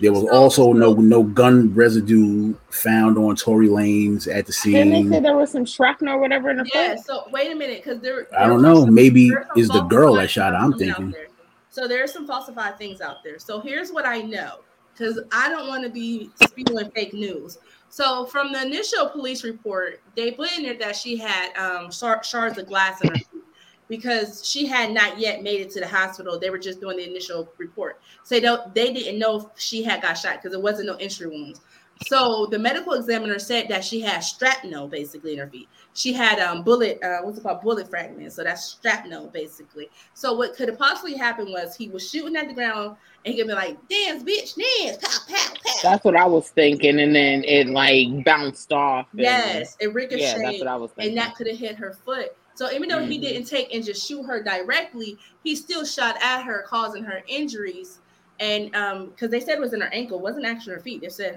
There 0.00 0.12
was 0.12 0.24
also 0.24 0.72
no 0.72 0.92
no 0.94 1.22
gun 1.22 1.72
residue 1.74 2.54
found 2.70 3.16
on 3.16 3.36
Tory 3.36 3.68
Lanez 3.68 4.26
at 4.26 4.46
the 4.46 4.56
Didn't 4.64 4.90
they 5.10 5.16
say 5.16 5.20
there 5.22 5.36
was 5.36 5.50
some 5.52 5.64
shrapnel 5.64 6.14
or 6.14 6.18
whatever 6.18 6.50
in 6.50 6.56
the 6.58 6.68
Yeah, 6.74 6.96
foot? 6.96 7.04
so 7.06 7.24
wait 7.32 7.52
a 7.52 7.54
minute, 7.54 7.82
because 7.84 8.00
there. 8.00 8.26
I 8.36 8.46
don't 8.46 8.60
know. 8.62 8.80
some- 8.84 8.94
Maybe 8.94 9.28
there 9.30 9.46
is 9.56 9.68
the 9.68 9.82
girl 9.82 10.14
that 10.14 10.30
shot. 10.30 10.54
I'm 10.54 10.72
things 10.76 10.90
out 10.92 10.96
thinking. 10.96 11.10
there. 11.12 11.28
So 11.70 11.86
there's 11.88 12.12
some 12.12 12.26
falsified 12.26 12.76
things 12.78 13.00
out 13.00 13.22
there. 13.24 13.38
So 13.38 13.60
here's 13.60 13.90
what 13.92 14.06
I 14.06 14.20
know, 14.22 14.60
because 14.92 15.20
I 15.32 15.48
don't 15.48 15.68
want 15.68 15.84
to 15.84 15.90
be 15.90 16.30
spewing 16.44 16.90
fake 16.90 17.14
news. 17.14 17.58
So 17.88 18.26
from 18.26 18.52
the 18.52 18.62
initial 18.62 19.08
police 19.08 19.44
report, 19.44 20.00
they 20.16 20.32
put 20.32 20.50
in 20.56 20.64
there 20.64 20.76
that 20.78 20.96
she 20.96 21.16
had 21.16 21.56
um, 21.56 21.90
shards 21.92 22.58
of 22.58 22.66
glass 22.66 23.00
in 23.00 23.08
her 23.10 23.14
feet 23.14 23.43
because 23.88 24.46
she 24.48 24.66
had 24.66 24.92
not 24.92 25.18
yet 25.18 25.42
made 25.42 25.60
it 25.60 25.70
to 25.72 25.80
the 25.80 25.86
hospital. 25.88 26.38
They 26.38 26.50
were 26.50 26.58
just 26.58 26.80
doing 26.80 26.96
the 26.96 27.08
initial 27.08 27.48
report. 27.58 28.00
So 28.22 28.38
they 28.40 28.56
they 28.74 28.92
didn't 28.92 29.18
know 29.18 29.36
if 29.38 29.60
she 29.60 29.82
had 29.82 30.02
got 30.02 30.14
shot 30.14 30.34
because 30.36 30.52
there 30.52 30.60
wasn't 30.60 30.86
no 30.88 30.94
entry 30.94 31.26
wounds. 31.26 31.60
So 32.06 32.46
the 32.50 32.58
medical 32.58 32.94
examiner 32.94 33.38
said 33.38 33.68
that 33.68 33.84
she 33.84 34.00
had 34.00 34.18
shrapnel 34.20 34.88
basically 34.88 35.34
in 35.34 35.38
her 35.38 35.46
feet. 35.46 35.68
She 35.94 36.12
had 36.12 36.40
um 36.40 36.62
bullet, 36.64 37.00
uh, 37.04 37.18
what's 37.22 37.38
it 37.38 37.42
called, 37.42 37.62
bullet 37.62 37.88
fragments. 37.88 38.34
So 38.34 38.42
that's 38.42 38.78
shrapnel 38.82 39.28
basically. 39.28 39.88
So 40.12 40.34
what 40.34 40.56
could 40.56 40.68
have 40.68 40.78
possibly 40.78 41.16
happened 41.16 41.50
was 41.52 41.76
he 41.76 41.88
was 41.88 42.08
shooting 42.10 42.34
at 42.36 42.48
the 42.48 42.54
ground 42.54 42.96
and 43.24 43.32
he 43.32 43.38
could 43.40 43.46
be 43.46 43.54
like, 43.54 43.76
"Dance, 43.88 44.24
bitch, 44.24 44.56
dance, 44.56 44.96
pow, 44.98 45.18
pow, 45.36 45.54
pow." 45.64 45.72
That's 45.82 46.04
what 46.04 46.16
I 46.16 46.26
was 46.26 46.50
thinking, 46.50 46.98
and 47.00 47.14
then 47.14 47.44
it 47.44 47.68
like 47.68 48.24
bounced 48.24 48.72
off. 48.72 49.06
and- 49.12 49.20
yes, 49.20 49.76
it 49.80 49.94
ricocheted, 49.94 50.20
yeah, 50.20 50.50
that's 50.50 50.58
what 50.58 50.68
I 50.68 50.76
was 50.76 50.90
thinking. 50.90 51.10
and 51.16 51.18
that 51.18 51.36
could 51.36 51.46
have 51.46 51.58
hit 51.58 51.76
her 51.76 51.92
foot. 52.04 52.36
So 52.54 52.70
even 52.70 52.88
though 52.88 53.04
he 53.04 53.18
Mhm. 53.18 53.22
didn't 53.22 53.44
take 53.46 53.74
and 53.74 53.84
just 53.84 54.06
shoot 54.06 54.22
her 54.24 54.42
directly, 54.42 55.18
he 55.42 55.56
still 55.56 55.84
shot 55.84 56.16
at 56.22 56.42
her, 56.44 56.64
causing 56.68 57.04
her 57.04 57.22
injuries. 57.26 57.98
And 58.40 58.74
um, 58.74 59.10
because 59.10 59.30
they 59.30 59.40
said 59.40 59.56
it 59.56 59.60
was 59.60 59.72
in 59.72 59.80
her 59.80 59.92
ankle, 59.92 60.18
it 60.18 60.22
wasn't 60.22 60.46
actually 60.46 60.74
her 60.74 60.80
feet. 60.80 61.00
They 61.02 61.08
said 61.08 61.34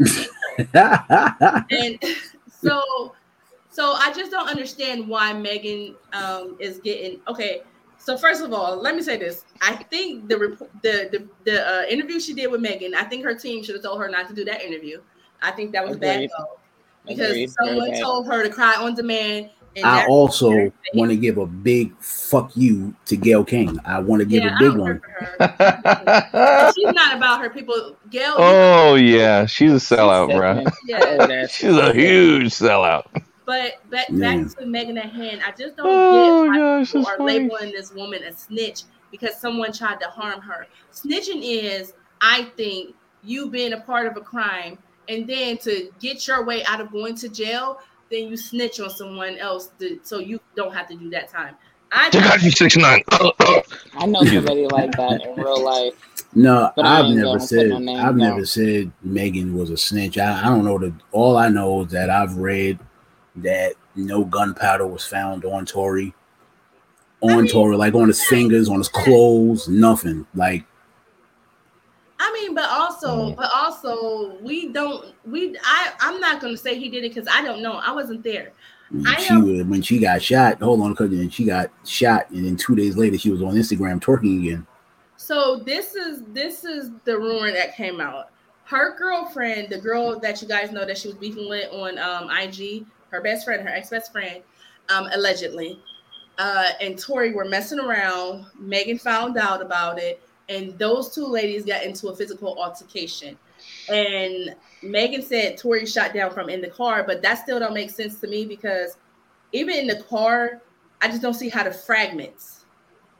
and 1.72 2.00
so 2.50 3.14
so 3.70 3.94
i 3.94 4.12
just 4.14 4.32
don't 4.32 4.50
understand 4.50 5.08
why 5.08 5.34
megan 5.34 5.96
um 6.14 6.56
is 6.60 6.80
getting 6.80 7.20
okay 7.28 7.62
so 7.98 8.18
first 8.18 8.42
of 8.42 8.54
all 8.54 8.82
let 8.82 8.96
me 8.96 9.02
say 9.02 9.18
this 9.18 9.46
i 9.62 9.74
think 9.76 10.28
the 10.30 10.38
report 10.38 10.70
the 10.82 11.10
the, 11.12 11.28
the 11.46 11.68
uh, 11.68 11.84
interview 11.90 12.20
she 12.20 12.34
did 12.34 12.50
with 12.52 12.62
megan 12.62 12.94
i 12.96 13.04
think 13.04 13.24
her 13.24 13.36
team 13.36 13.64
should 13.64 13.76
have 13.76 13.84
told 13.84 14.00
her 14.00 14.08
not 14.10 14.28
to 14.28 14.34
do 14.34 14.44
that 14.46 14.62
interview 14.64 15.00
i 15.42 15.52
think 15.52 15.72
that 15.72 15.86
was 15.86 15.96
a 15.96 16.00
bad 16.00 16.16
Agreed. 16.16 16.32
call 16.36 16.60
because 17.08 17.30
Agreed. 17.32 17.50
Someone 17.62 17.92
bad. 17.92 18.02
told 18.02 18.28
her 18.28 18.44
to 18.44 18.50
cry 18.50 18.76
on 18.76 18.96
demand 18.96 19.50
and 19.76 19.86
I 19.86 20.06
also 20.08 20.72
want 20.96 21.12
to 21.12 21.16
give 21.18 21.38
a 21.38 21.46
big 21.46 21.96
fuck 22.00 22.56
you 22.58 22.96
to 23.06 23.16
Gayle 23.18 23.44
King. 23.44 23.78
I 23.86 24.00
want 24.00 24.22
to 24.22 24.26
give 24.26 24.44
yeah, 24.44 24.52
a 24.52 24.56
I 24.56 24.60
big 24.60 24.72
don't 24.72 24.80
one. 24.80 25.02
her. 25.40 26.72
she's 26.76 26.94
not 26.94 27.16
about 27.16 27.42
her 27.42 27.50
people 27.50 27.96
Gayle 28.10 28.36
oh 28.38 28.96
yeah, 28.96 29.46
she's 29.46 29.72
a 29.72 29.76
sellout, 29.96 30.30
She's 30.30 30.38
bro. 30.38 30.64
yeah 30.86 31.48
She's 31.50 31.76
a 31.78 31.94
huge 31.94 32.52
sellout. 32.54 33.06
But 33.46 33.90
back, 33.90 34.08
Yeah. 34.10 34.36
back 34.44 34.58
to 34.58 34.66
Megan 34.66 34.98
at 34.98 35.10
hand, 35.12 35.42
I 35.46 35.52
just 35.52 35.78
don't 35.78 35.86
Oh, 35.88 36.44
get 36.44 36.50
why 36.50 36.58
gosh, 36.58 36.92
people 36.92 37.08
are 37.08 37.18
funny. 37.18 37.40
labeling 37.40 37.72
this 37.72 37.94
woman 37.94 38.24
a 38.24 38.34
snitch 38.34 38.84
because 39.12 39.40
someone 39.40 39.72
tried 39.72 40.00
to 40.02 40.08
harm 40.08 40.42
her. 40.42 40.68
Snitching 40.92 41.40
is, 41.42 41.94
I 42.20 42.52
think, 42.58 42.94
you 43.24 43.50
being 43.50 43.72
a 43.74 43.80
part 43.80 44.06
of 44.08 44.18
a 44.18 44.22
crime 44.22 44.78
and 45.08 45.26
then 45.26 45.58
to 45.60 45.90
get 46.02 46.28
your 46.28 46.44
way 46.44 46.66
out 46.66 46.82
of 46.82 46.92
going 46.92 47.16
to 47.16 47.30
jail, 47.30 47.80
then 48.12 48.30
you 48.30 48.38
snitch 48.38 48.80
on 48.80 48.90
someone 48.90 49.38
else 49.38 49.72
to, 49.80 50.00
so 50.04 50.20
you 50.20 50.40
don't 50.56 50.74
have 50.74 50.88
to 50.88 50.96
do 50.96 51.10
that 51.12 51.30
time. 51.30 51.56
I 51.92 52.10
Check 52.10 52.26
out 52.26 52.42
you 52.42 52.52
six 52.52 52.76
nine. 52.76 53.02
I 53.12 54.06
know 54.06 54.24
somebody 54.24 54.68
like 54.68 54.92
that 54.92 55.22
in 55.26 55.36
real 55.36 55.64
life. 55.64 55.94
No, 56.34 56.72
I 56.78 57.00
I've 57.00 57.16
never 57.16 57.40
said 57.40 57.70
no 57.70 57.96
I've 57.96 58.08
out. 58.08 58.16
never 58.16 58.46
said 58.46 58.92
Megan 59.02 59.56
was 59.56 59.70
a 59.70 59.78
snitch. 59.78 60.18
I, 60.18 60.42
I 60.42 60.50
don't 60.50 60.66
know 60.66 60.78
the 60.78 60.94
all 61.12 61.38
I 61.38 61.50
know 61.50 61.84
is 61.84 61.92
that 61.92 62.10
I've 62.10 62.36
read 62.38 62.80
that 63.38 63.74
no 63.96 64.26
gunpowder 64.26 64.86
was 64.86 65.06
found 65.06 65.46
on 65.46 65.66
Tory. 65.66 66.14
On 67.22 67.32
I 67.32 67.36
mean, 67.38 67.48
Tory, 67.48 67.78
like 67.78 67.96
on 67.96 68.08
his 68.10 68.24
fingers, 68.26 68.70
on 68.70 68.78
his 68.78 68.90
clothes, 68.90 69.68
nothing. 69.68 70.28
Like 70.36 70.66
I 72.28 72.34
mean, 72.34 72.56
but 72.56 72.70
also, 72.70 73.32
but 73.32 73.50
also, 73.56 74.38
we 74.42 74.68
don't. 74.68 75.14
We, 75.26 75.56
I, 75.64 75.94
I'm 76.02 76.20
not 76.20 76.42
gonna 76.42 76.58
say 76.58 76.78
he 76.78 76.90
did 76.90 77.06
it 77.06 77.16
because 77.16 77.28
I 77.32 77.42
don't 77.42 77.62
know. 77.62 77.74
I 77.76 77.94
wasn't 77.94 78.22
there. 78.22 78.52
I 79.06 79.16
she 79.22 79.36
would 79.38 79.70
when 79.70 79.82
she 79.82 79.98
got 79.98 80.22
shot. 80.22 80.60
Hold 80.60 80.82
on, 80.82 80.92
because 80.92 81.12
then 81.12 81.30
she 81.30 81.46
got 81.46 81.72
shot, 81.86 82.30
and 82.32 82.46
then 82.46 82.58
two 82.58 82.76
days 82.76 82.98
later 82.98 83.18
she 83.18 83.32
was 83.32 83.42
on 83.42 83.54
Instagram 83.54 84.02
twerking 84.02 84.40
again. 84.40 84.68
So 85.16 85.58
this 85.66 85.96
is 85.96 86.24
this 86.34 86.66
is 86.66 86.92
the 87.06 87.18
rumor 87.18 87.52
that 87.52 87.76
came 87.76 88.02
out. 88.02 88.32
Her 88.66 88.98
girlfriend, 88.98 89.70
the 89.70 89.80
girl 89.80 90.20
that 90.20 90.42
you 90.42 90.50
guys 90.50 90.72
know 90.72 90.86
that 90.86 90.98
she 90.98 91.08
was 91.08 91.16
beefing 91.18 91.48
with 91.48 91.72
on 91.72 91.98
um, 91.98 92.30
IG, 92.30 92.86
her 93.12 93.22
best 93.22 93.46
friend, 93.46 93.62
her 93.66 93.74
ex 93.74 93.90
best 93.90 94.12
friend, 94.12 94.44
um, 94.90 95.08
allegedly, 95.14 95.80
uh, 96.40 96.72
and 96.82 97.00
Tory 97.00 97.32
were 97.32 97.46
messing 97.46 97.80
around. 97.80 98.48
Megan 98.60 98.98
found 98.98 99.38
out 99.38 99.62
about 99.62 99.98
it, 99.98 100.22
and 100.50 100.78
those 100.78 101.14
two 101.14 101.26
ladies 101.26 101.66
got 101.66 101.84
into 101.84 102.08
a 102.08 102.16
physical 102.16 102.58
altercation. 102.62 103.38
And 103.90 104.56
Megan 104.82 105.22
said 105.22 105.58
Tory 105.58 105.86
shot 105.86 106.14
down 106.14 106.32
from 106.32 106.50
in 106.50 106.62
the 106.62 106.70
car, 106.70 107.04
but 107.04 107.22
that 107.22 107.36
still 107.36 107.60
don't 107.60 107.74
make 107.74 107.90
sense 107.90 108.20
to 108.22 108.28
me 108.28 108.46
because 108.46 108.98
even 109.52 109.76
in 109.76 109.88
the 109.88 110.04
car, 110.04 110.62
I 111.02 111.08
just 111.08 111.22
don't 111.22 111.34
see 111.34 111.50
how 111.50 111.64
the 111.64 111.72
fragments 111.72 112.66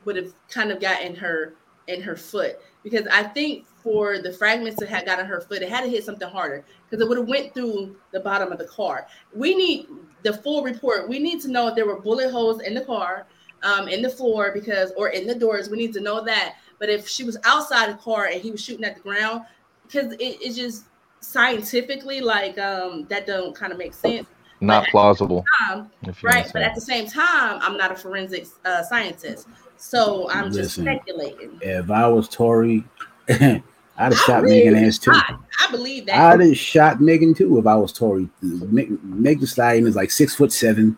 would 0.06 0.16
have 0.16 0.34
kind 0.50 0.72
of 0.72 0.80
gotten 0.80 1.16
her 1.16 1.56
in 1.88 2.02
her 2.02 2.16
foot 2.16 2.60
because 2.84 3.08
I 3.08 3.24
think 3.24 3.66
for 3.84 4.20
the 4.20 4.32
fragments 4.32 4.80
that 4.80 4.90
had 4.90 5.06
gotten 5.06 5.26
her 5.26 5.42
foot, 5.42 5.62
it 5.62 5.70
had 5.70 5.82
to 5.82 5.90
hit 5.90 6.04
something 6.04 6.28
harder 6.28 6.64
because 6.90 7.04
it 7.04 7.08
would 7.08 7.18
have 7.18 7.28
went 7.28 7.54
through 7.54 7.96
the 8.12 8.20
bottom 8.20 8.52
of 8.52 8.60
the 8.60 8.68
car. 8.68 9.08
We 9.34 9.56
need 9.56 9.88
the 10.24 10.34
full 10.34 10.64
report. 10.64 11.10
We 11.10 11.20
need 11.20 11.42
to 11.42 11.50
know 11.50 11.68
if 11.68 11.76
there 11.76 11.86
were 11.86 12.00
bullet 12.00 12.32
holes 12.32 12.62
in 12.62 12.74
the 12.74 12.86
car, 12.86 13.28
um, 13.64 13.88
in 13.88 14.02
the 14.02 14.10
floor 14.10 14.52
because 14.54 14.92
or 14.98 15.10
in 15.10 15.28
the 15.28 15.36
doors. 15.36 15.70
We 15.70 15.78
need 15.78 15.94
to 15.94 16.02
know 16.02 16.24
that. 16.24 16.56
But 16.80 16.90
if 16.90 17.08
she 17.08 17.24
was 17.24 17.38
outside 17.44 17.90
the 17.90 17.98
car 17.98 18.26
and 18.26 18.42
he 18.42 18.52
was 18.52 18.64
shooting 18.64 18.86
at 18.86 18.96
the 18.96 19.02
ground, 19.02 19.42
because 19.84 20.14
it, 20.14 20.38
it 20.42 20.56
just 20.56 20.86
scientifically 21.20 22.22
like 22.22 22.58
um 22.60 23.06
that 23.10 23.26
don't 23.26 23.56
kind 23.56 23.72
of 23.72 23.78
make 23.80 23.94
sense. 23.94 24.28
Not 24.60 24.88
plausible. 24.88 25.44
Um, 25.70 25.92
If 26.04 26.24
right 26.24 26.38
wanna 26.38 26.50
but 26.54 26.62
at 26.64 26.74
the 26.74 26.82
same 26.82 27.06
time 27.06 27.60
i'm 27.62 27.78
not 27.78 27.92
a 27.92 27.96
forensics 27.96 28.56
uh, 28.66 28.82
scientist 28.82 29.48
so 29.78 30.28
i'm 30.32 30.52
just 30.52 30.76
speculating 30.76 31.60
If 31.62 31.92
I 31.92 32.08
was 32.08 32.28
Tory, 32.28 32.84
I'd 33.30 33.64
have 33.98 34.14
I 34.14 34.16
shot 34.16 34.44
really 34.44 34.72
Megan 34.72 34.86
ass 34.86 34.98
too. 34.98 35.12
I, 35.14 35.36
I 35.60 35.72
believe 35.72 36.06
that 36.08 36.16
I'd 36.16 36.40
have 36.42 36.58
shot 36.58 37.02
Megan 37.02 37.34
too 37.34 37.58
if 37.58 37.66
I 37.66 37.76
was 37.76 37.92
Tory. 37.92 38.30
Meg, 38.42 39.04
Meg 39.04 39.40
Thee 39.40 39.46
Stallion 39.46 39.88
is 39.88 39.96
like 39.96 40.12
six 40.12 40.36
foot 40.36 40.52
seven. 40.52 40.98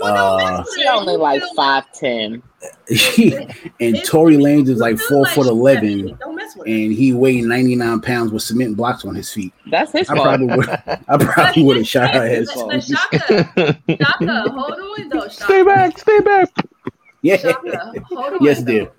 Well, 0.00 0.14
no, 0.38 0.44
uh, 0.46 0.64
She 0.74 0.86
only 0.88 1.16
like 1.16 1.42
five 1.54 1.84
ten. 1.92 2.42
and 2.88 3.62
It's- 3.78 4.08
Tory 4.08 4.36
Lanez 4.36 4.68
is 4.68 4.78
like 4.80 4.98
feel 4.98 5.24
four 5.24 5.26
foot 5.26 5.46
eleven, 5.46 5.98
heavy. 6.00 6.16
don't 6.20 6.34
mess 6.36 6.56
with 6.56 6.66
her. 6.66 6.72
and 6.74 6.92
he 6.92 7.12
weighed 7.12 7.44
ninety 7.44 7.74
nine 7.76 8.00
pounds 8.00 8.32
with 8.32 8.42
cement 8.42 8.76
blocks 8.76 9.04
on 9.04 9.14
his 9.14 9.32
feet. 9.32 9.52
That's 9.70 9.92
his 9.92 10.08
I 10.10 10.14
fault. 10.14 10.26
probably 10.26 10.46
would. 10.56 10.68
I 10.68 11.16
probably 11.18 11.62
would 11.64 11.76
have 11.78 11.86
shot 11.88 12.14
her 12.14 12.26
ass. 12.26 12.48
But, 12.54 12.68
but 12.68 12.82
Shaka, 12.84 13.78
Shaka, 13.88 14.50
hold 14.50 14.72
on 14.72 15.08
though, 15.08 15.28
stay 15.28 15.62
back, 15.62 15.98
stay 15.98 16.20
back. 16.20 16.48
Yeah. 17.22 17.36
Shaka, 17.36 17.92
hold 18.08 18.34
on. 18.34 18.38
Yes, 18.44 18.58
though. 18.62 18.64
dear. 18.72 18.90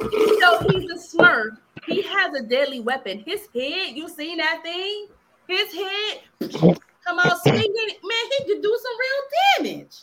So 0.00 0.68
he's 0.70 0.90
a 0.90 1.16
smurf, 1.16 1.56
he 1.86 2.02
has 2.02 2.34
a 2.34 2.42
deadly 2.42 2.80
weapon. 2.80 3.22
His 3.26 3.42
head, 3.54 3.94
you 3.96 4.08
seen 4.08 4.38
that 4.38 4.60
thing? 4.64 5.06
His 5.46 5.72
head 5.74 6.78
come 7.06 7.18
out 7.18 7.40
swinging. 7.42 7.72
Man, 8.02 8.24
he 8.38 8.44
could 8.46 8.62
do 8.62 8.78
some 8.82 8.92
real 8.98 9.74
damage. 9.74 9.96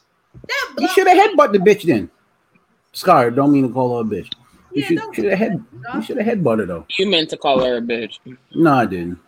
That 0.47 0.76
you 0.80 0.88
should 0.89 1.08
have 1.08 1.18
headbutt 1.18 1.52
the 1.52 1.60
bitch 1.60 1.84
then. 1.84 2.10
Scar, 2.93 3.32
don't 3.32 3.52
mean 3.52 3.68
to 3.68 3.74
call 3.74 3.97
her 3.97 4.02
a 4.02 4.04
bitch. 4.04 4.32
You 4.74 4.84
yeah, 4.84 5.12
should 5.14 5.26
have 5.26 5.38
head. 5.39 5.66
You 5.93 6.02
should 6.02 6.18
have 6.18 6.38
headbutted 6.38 6.68
though. 6.68 6.86
You 6.97 7.10
meant 7.10 7.30
to 7.32 7.38
call 7.38 7.64
her 7.64 7.78
a 7.78 7.82
bitch. 7.82 8.20
No, 8.54 8.74
I 8.74 8.86
didn't. 8.86 9.20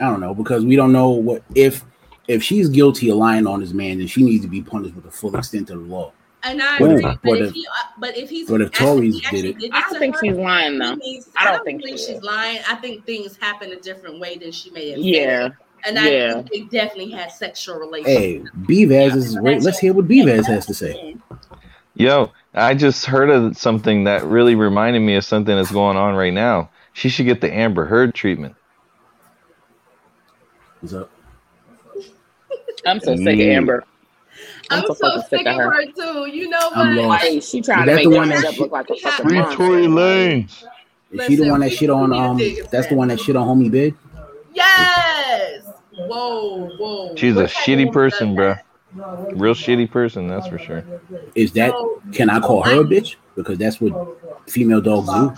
I 0.00 0.04
don't 0.04 0.20
know 0.20 0.34
because 0.34 0.64
we 0.64 0.76
don't 0.76 0.92
know 0.92 1.10
what 1.10 1.42
if 1.54 1.84
if 2.28 2.42
she's 2.42 2.68
guilty 2.68 3.10
of 3.10 3.16
lying 3.16 3.46
on 3.46 3.60
this 3.60 3.72
man, 3.72 3.98
then 3.98 4.06
she 4.06 4.22
needs 4.22 4.44
to 4.44 4.50
be 4.50 4.62
punished 4.62 4.94
with 4.94 5.04
the 5.04 5.10
full 5.10 5.36
extent 5.36 5.70
of 5.70 5.78
the 5.78 5.84
law. 5.84 6.12
And 6.42 6.62
I 6.62 6.76
agree, 6.76 7.00
but, 7.00 7.22
but, 7.22 7.40
if, 7.40 7.52
he, 7.54 7.66
uh, 7.66 7.86
but 7.98 8.16
if 8.18 8.28
he's 8.28 8.48
but 8.50 8.60
if 8.60 8.70
Tories 8.70 9.18
did 9.30 9.46
it, 9.46 9.58
did 9.58 9.72
I 9.72 9.80
don't 9.80 9.98
think 9.98 10.14
her, 10.14 10.20
she's 10.20 10.36
lying 10.36 10.78
though. 10.78 10.96
Means, 10.96 11.30
I, 11.36 11.44
don't 11.44 11.52
I 11.52 11.56
don't 11.56 11.64
think, 11.64 11.82
think 11.82 11.98
she's 11.98 12.22
lying. 12.22 12.60
I 12.68 12.74
think 12.74 13.06
things 13.06 13.36
happen 13.38 13.72
a 13.72 13.76
different 13.76 14.20
way 14.20 14.36
than 14.36 14.52
she 14.52 14.70
made 14.70 14.98
it. 14.98 14.98
Yeah. 14.98 15.50
And 15.86 15.98
I 15.98 16.10
yeah. 16.10 16.32
think 16.32 16.50
they 16.50 16.60
definitely 16.78 17.10
had 17.10 17.30
sexual 17.30 17.76
relations. 17.76 18.16
Hey, 18.16 18.38
Bevaz 18.62 19.10
yeah, 19.10 19.16
is 19.16 19.38
right. 19.38 19.60
Let's 19.60 19.78
hear 19.78 19.92
what 19.92 20.08
Bevaz 20.08 20.46
has 20.46 20.64
to 20.66 20.74
say. 20.74 21.16
Yo, 21.94 22.32
I 22.54 22.74
just 22.74 23.04
heard 23.04 23.30
of 23.30 23.56
something 23.56 24.04
that 24.04 24.24
really 24.24 24.54
reminded 24.54 25.00
me 25.00 25.14
of 25.16 25.24
something 25.24 25.54
that's 25.54 25.70
going 25.70 25.96
on 25.96 26.14
right 26.14 26.32
now. 26.32 26.70
She 26.92 27.08
should 27.08 27.26
get 27.26 27.40
the 27.40 27.52
Amber 27.52 27.84
Heard 27.84 28.14
treatment. 28.14 28.54
What's 30.80 30.94
up? 30.94 31.10
I'm 32.86 33.00
so 33.00 33.16
sick 33.16 33.34
of 33.34 33.40
Amber. 33.40 33.84
I'm, 34.70 34.80
I'm 34.80 34.86
so, 34.86 34.94
so 34.94 35.22
sick, 35.28 35.46
of 35.46 35.56
her. 35.56 35.70
her. 35.70 35.84
too. 35.86 36.30
You 36.30 36.48
know 36.48 36.70
what? 36.74 37.20
Hey, 37.20 37.40
she 37.40 37.60
trying 37.60 37.86
to 37.86 37.94
make 37.94 38.08
the 38.08 38.16
one 38.16 38.28
that 38.28 38.58
look 38.58 38.72
like 38.72 38.90
a 38.90 38.96
fucking 38.96 39.28
Free 39.28 39.38
Tory 39.54 39.86
Lanez. 39.86 40.64
Is 41.12 41.26
she 41.26 41.36
the 41.36 41.48
one 41.48 41.60
that 41.60 41.72
shit 41.72 41.90
on 41.90 42.12
um? 42.12 42.40
That's 42.70 42.88
the 42.88 42.94
one 42.94 43.08
that 43.08 43.20
shit 43.20 43.36
on 43.36 43.46
homie 43.46 43.70
bid. 43.70 43.94
Yes. 44.52 45.63
Whoa, 45.96 46.68
whoa. 46.76 47.16
She's 47.16 47.34
what 47.34 47.46
a 47.46 47.48
shitty 47.48 47.92
person, 47.92 48.34
bro. 48.34 48.56
Real 49.32 49.54
shitty 49.54 49.90
person, 49.90 50.28
that's 50.28 50.46
for 50.46 50.58
sure. 50.58 50.84
Is 51.34 51.52
that? 51.52 51.72
Can 52.12 52.30
I 52.30 52.40
call 52.40 52.62
her 52.62 52.80
a 52.80 52.84
bitch? 52.84 53.16
Because 53.34 53.58
that's 53.58 53.80
what 53.80 53.92
female 54.48 54.80
dogs 54.80 55.08
do. 55.08 55.34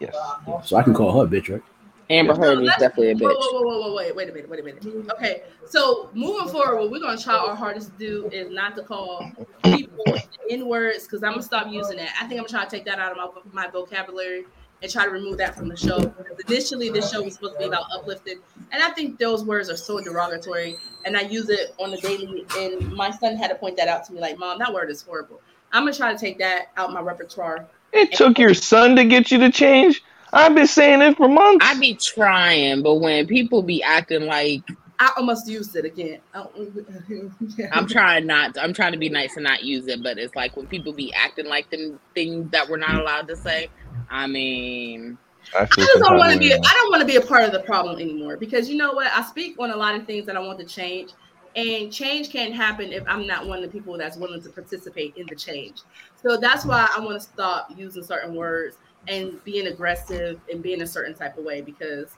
Yes. 0.00 0.16
So 0.64 0.76
I 0.76 0.82
can 0.82 0.94
call 0.94 1.18
her 1.18 1.26
a 1.26 1.28
bitch, 1.28 1.50
right? 1.50 1.62
Amber 2.10 2.34
Heard 2.34 2.62
is 2.62 2.70
definitely 2.78 3.10
a 3.12 3.14
bitch. 3.14 3.34
Whoa, 3.34 3.52
whoa, 3.52 3.62
whoa, 3.62 3.80
whoa, 3.80 3.94
wait, 3.94 4.14
wait 4.14 4.28
a 4.28 4.32
minute, 4.32 4.50
wait 4.50 4.60
a 4.60 4.62
minute. 4.62 4.84
Okay, 5.12 5.44
so 5.64 6.10
moving 6.12 6.48
forward, 6.48 6.78
what 6.78 6.90
we're 6.90 7.00
gonna 7.00 7.16
try 7.18 7.34
our 7.34 7.54
hardest 7.54 7.92
to 7.92 7.98
do 7.98 8.28
is 8.30 8.50
not 8.50 8.76
to 8.76 8.82
call 8.82 9.32
people 9.64 10.18
in 10.50 10.68
words 10.68 11.04
because 11.04 11.22
I'm 11.22 11.32
gonna 11.32 11.42
stop 11.42 11.68
using 11.70 11.96
that. 11.96 12.10
I 12.20 12.26
think 12.26 12.32
I'm 12.32 12.46
gonna 12.46 12.48
try 12.48 12.64
to 12.64 12.70
take 12.70 12.84
that 12.84 12.98
out 12.98 13.16
of 13.16 13.44
my, 13.52 13.64
my 13.64 13.70
vocabulary 13.70 14.44
and 14.82 14.90
try 14.90 15.04
to 15.04 15.10
remove 15.10 15.38
that 15.38 15.56
from 15.56 15.68
the 15.68 15.76
show. 15.76 16.00
Because 16.00 16.38
initially, 16.48 16.90
this 16.90 17.10
show 17.10 17.22
was 17.22 17.34
supposed 17.34 17.54
to 17.54 17.58
be 17.60 17.64
about 17.66 17.84
uplifting, 17.94 18.38
and 18.72 18.82
I 18.82 18.90
think 18.90 19.18
those 19.18 19.44
words 19.44 19.70
are 19.70 19.76
so 19.76 20.00
derogatory, 20.00 20.76
and 21.04 21.16
I 21.16 21.22
use 21.22 21.48
it 21.48 21.74
on 21.78 21.90
the 21.90 21.98
daily. 21.98 22.44
And 22.58 22.92
my 22.92 23.10
son 23.10 23.36
had 23.36 23.48
to 23.48 23.54
point 23.54 23.76
that 23.76 23.88
out 23.88 24.04
to 24.06 24.12
me, 24.12 24.20
like, 24.20 24.38
"Mom, 24.38 24.58
that 24.58 24.72
word 24.72 24.90
is 24.90 25.02
horrible." 25.02 25.40
I'm 25.72 25.84
gonna 25.84 25.94
try 25.94 26.12
to 26.12 26.18
take 26.18 26.38
that 26.38 26.68
out 26.76 26.92
my 26.92 27.00
repertoire. 27.00 27.66
It 27.92 28.08
and- 28.08 28.12
took 28.12 28.38
your 28.38 28.54
son 28.54 28.96
to 28.96 29.04
get 29.04 29.30
you 29.30 29.38
to 29.38 29.50
change. 29.50 30.02
I've 30.34 30.54
been 30.54 30.66
saying 30.66 31.02
it 31.02 31.16
for 31.18 31.28
months. 31.28 31.66
I 31.68 31.78
be 31.78 31.94
trying, 31.94 32.82
but 32.82 32.96
when 32.96 33.26
people 33.26 33.62
be 33.62 33.82
acting 33.82 34.24
like 34.24 34.62
I 35.02 35.10
almost 35.16 35.48
used 35.48 35.74
it 35.74 35.84
again. 35.84 36.20
I'm 37.72 37.88
trying 37.88 38.24
not. 38.24 38.54
To, 38.54 38.62
I'm 38.62 38.72
trying 38.72 38.92
to 38.92 38.98
be 38.98 39.08
nice 39.08 39.34
and 39.34 39.42
not 39.42 39.64
use 39.64 39.88
it, 39.88 40.00
but 40.00 40.16
it's 40.16 40.36
like 40.36 40.56
when 40.56 40.68
people 40.68 40.92
be 40.92 41.12
acting 41.12 41.46
like 41.46 41.68
the 41.70 41.98
things 42.14 42.48
that 42.52 42.68
we're 42.68 42.76
not 42.76 42.94
allowed 42.94 43.26
to 43.26 43.34
say. 43.34 43.68
I 44.10 44.28
mean, 44.28 45.18
I, 45.56 45.62
I 45.62 45.66
just 45.66 45.98
don't 45.98 46.18
want 46.18 46.32
to 46.34 46.38
be. 46.38 46.54
I 46.54 46.56
don't 46.56 46.90
want 46.90 47.00
to 47.00 47.06
be 47.06 47.16
a 47.16 47.20
part 47.20 47.42
of 47.42 47.50
the 47.50 47.58
problem 47.58 47.98
anymore 47.98 48.36
because 48.36 48.68
you 48.68 48.76
know 48.76 48.92
what? 48.92 49.08
I 49.08 49.24
speak 49.24 49.56
on 49.58 49.72
a 49.72 49.76
lot 49.76 49.96
of 49.96 50.06
things 50.06 50.24
that 50.26 50.36
I 50.36 50.40
want 50.40 50.60
to 50.60 50.64
change, 50.64 51.10
and 51.56 51.92
change 51.92 52.30
can't 52.30 52.54
happen 52.54 52.92
if 52.92 53.02
I'm 53.08 53.26
not 53.26 53.48
one 53.48 53.58
of 53.58 53.64
the 53.64 53.76
people 53.76 53.98
that's 53.98 54.16
willing 54.16 54.40
to 54.42 54.50
participate 54.50 55.16
in 55.16 55.26
the 55.26 55.34
change. 55.34 55.82
So 56.22 56.36
that's 56.36 56.64
why 56.64 56.88
I 56.96 57.00
want 57.00 57.20
to 57.20 57.28
stop 57.28 57.72
using 57.76 58.04
certain 58.04 58.36
words 58.36 58.76
and 59.08 59.42
being 59.42 59.66
aggressive 59.66 60.40
and 60.48 60.62
being 60.62 60.82
a 60.82 60.86
certain 60.86 61.12
type 61.12 61.36
of 61.36 61.44
way 61.44 61.60
because 61.60 62.16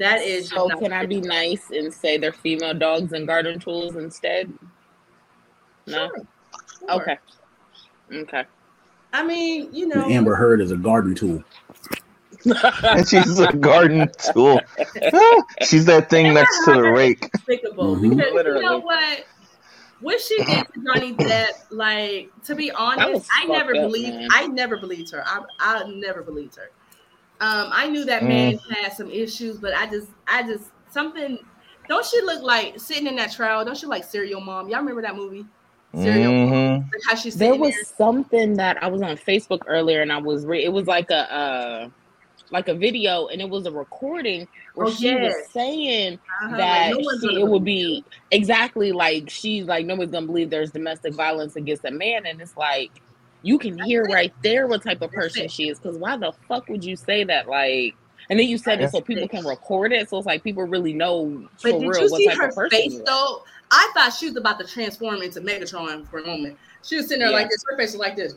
that 0.00 0.22
is. 0.22 0.48
So 0.48 0.68
can 0.68 0.92
I 0.92 1.06
be 1.06 1.20
nice 1.20 1.70
and 1.70 1.92
say 1.92 2.16
they're 2.16 2.32
female 2.32 2.74
dogs 2.74 3.12
and 3.12 3.26
garden 3.26 3.60
tools 3.60 3.96
instead? 3.96 4.52
No. 5.86 6.08
Sure. 6.08 6.26
Sure. 6.80 6.92
Okay. 7.02 7.18
Okay. 8.12 8.44
I 9.12 9.22
mean, 9.22 9.72
you 9.72 9.86
know, 9.88 10.04
Amber 10.06 10.34
Heard 10.34 10.60
is 10.60 10.70
a 10.70 10.76
garden 10.76 11.14
tool. 11.14 11.44
and 12.44 13.08
she's 13.08 13.38
a 13.38 13.52
garden 13.52 14.10
tool. 14.32 14.60
she's 15.62 15.84
that 15.86 16.08
thing 16.10 16.34
next 16.34 16.64
to 16.64 16.74
the 16.74 16.82
rake. 16.82 17.30
Despicable. 17.32 17.96
Mm-hmm. 17.96 18.16
Because 18.16 18.32
Literally. 18.34 18.60
you 18.60 18.66
know 18.66 18.78
what? 18.78 19.24
what 20.00 20.20
she 20.20 20.36
did 20.44 20.66
to 20.72 20.84
Johnny 20.84 21.14
Depp, 21.14 21.50
like 21.70 22.30
to 22.44 22.54
be 22.54 22.70
honest, 22.70 23.28
I 23.34 23.46
never 23.46 23.72
believed. 23.74 24.16
Man. 24.16 24.28
I 24.32 24.46
never 24.46 24.78
believed 24.78 25.10
her. 25.12 25.22
I, 25.26 25.42
I 25.58 25.88
never 25.88 26.22
believed 26.22 26.56
her. 26.56 26.70
Um, 27.40 27.70
I 27.72 27.88
knew 27.88 28.04
that 28.04 28.22
mm. 28.22 28.28
man 28.28 28.58
had 28.82 28.92
some 28.92 29.10
issues, 29.10 29.58
but 29.58 29.74
I 29.74 29.86
just, 29.86 30.08
I 30.28 30.42
just 30.42 30.70
something. 30.90 31.38
Don't 31.88 32.04
she 32.04 32.20
look 32.22 32.42
like 32.42 32.78
sitting 32.78 33.06
in 33.06 33.16
that 33.16 33.32
trial? 33.32 33.64
Don't 33.64 33.76
she 33.76 33.86
like 33.86 34.04
Serial 34.04 34.40
Mom? 34.40 34.68
Y'all 34.68 34.80
remember 34.80 35.02
that 35.02 35.16
movie? 35.16 35.44
Serial 35.94 36.30
mm-hmm. 36.30 36.82
Like 36.82 37.02
how 37.08 37.16
she's 37.16 37.34
there 37.34 37.56
was 37.56 37.74
there? 37.74 37.84
something 37.96 38.54
that 38.54 38.80
I 38.82 38.88
was 38.88 39.02
on 39.02 39.16
Facebook 39.16 39.62
earlier, 39.66 40.02
and 40.02 40.12
I 40.12 40.18
was 40.18 40.46
re- 40.46 40.64
it 40.64 40.72
was 40.72 40.86
like 40.86 41.10
a. 41.10 41.32
Uh, 41.32 41.88
like 42.52 42.68
a 42.68 42.74
video 42.74 43.28
and 43.28 43.40
it 43.40 43.48
was 43.48 43.66
a 43.66 43.70
recording 43.70 44.46
where 44.74 44.88
oh, 44.88 44.90
she 44.90 45.06
yes. 45.06 45.34
was 45.34 45.48
saying 45.52 46.18
uh-huh. 46.42 46.56
that 46.56 46.96
like 46.96 47.04
no 47.04 47.28
she, 47.28 47.40
it 47.40 47.46
would 47.46 47.64
be 47.64 48.04
exactly 48.30 48.92
like 48.92 49.30
she's 49.30 49.66
like 49.66 49.86
nobody's 49.86 50.10
gonna 50.10 50.26
believe 50.26 50.50
there's 50.50 50.70
domestic 50.70 51.14
violence 51.14 51.56
against 51.56 51.84
a 51.84 51.90
man 51.90 52.26
and 52.26 52.40
it's 52.40 52.56
like 52.56 52.90
you 53.42 53.58
can 53.58 53.78
hear 53.78 54.04
right 54.04 54.32
there 54.42 54.66
what 54.66 54.82
type 54.82 55.02
of 55.02 55.10
person 55.10 55.48
she 55.48 55.68
is 55.68 55.78
because 55.78 55.96
why 55.96 56.16
the 56.16 56.32
fuck 56.48 56.68
would 56.68 56.84
you 56.84 56.96
say 56.96 57.24
that 57.24 57.48
like 57.48 57.94
and 58.28 58.38
then 58.38 58.46
you 58.46 58.58
said 58.58 58.80
it 58.80 58.90
so 58.90 59.00
people 59.00 59.26
can 59.28 59.44
record 59.44 59.92
it 59.92 60.08
so 60.08 60.18
it's 60.18 60.26
like 60.26 60.42
people 60.42 60.62
really 60.64 60.92
know 60.92 61.46
but 61.62 61.72
did 61.78 61.88
real 61.88 62.08
what 62.08 62.24
type 62.24 62.50
of 62.50 62.54
person 62.54 62.70
face 62.70 63.00
though 63.06 63.44
I 63.72 63.90
thought 63.94 64.12
she 64.12 64.26
was 64.26 64.36
about 64.36 64.58
to 64.58 64.66
transform 64.66 65.22
into 65.22 65.40
Megatron 65.40 66.08
for 66.08 66.18
a 66.18 66.26
moment 66.26 66.58
she 66.82 66.96
was 66.96 67.06
sitting 67.06 67.20
there 67.20 67.30
yeah. 67.30 67.36
like 67.36 67.48
this 67.48 67.64
her 67.68 67.76
face 67.76 67.92
was 67.92 68.00
like 68.00 68.16
this 68.16 68.34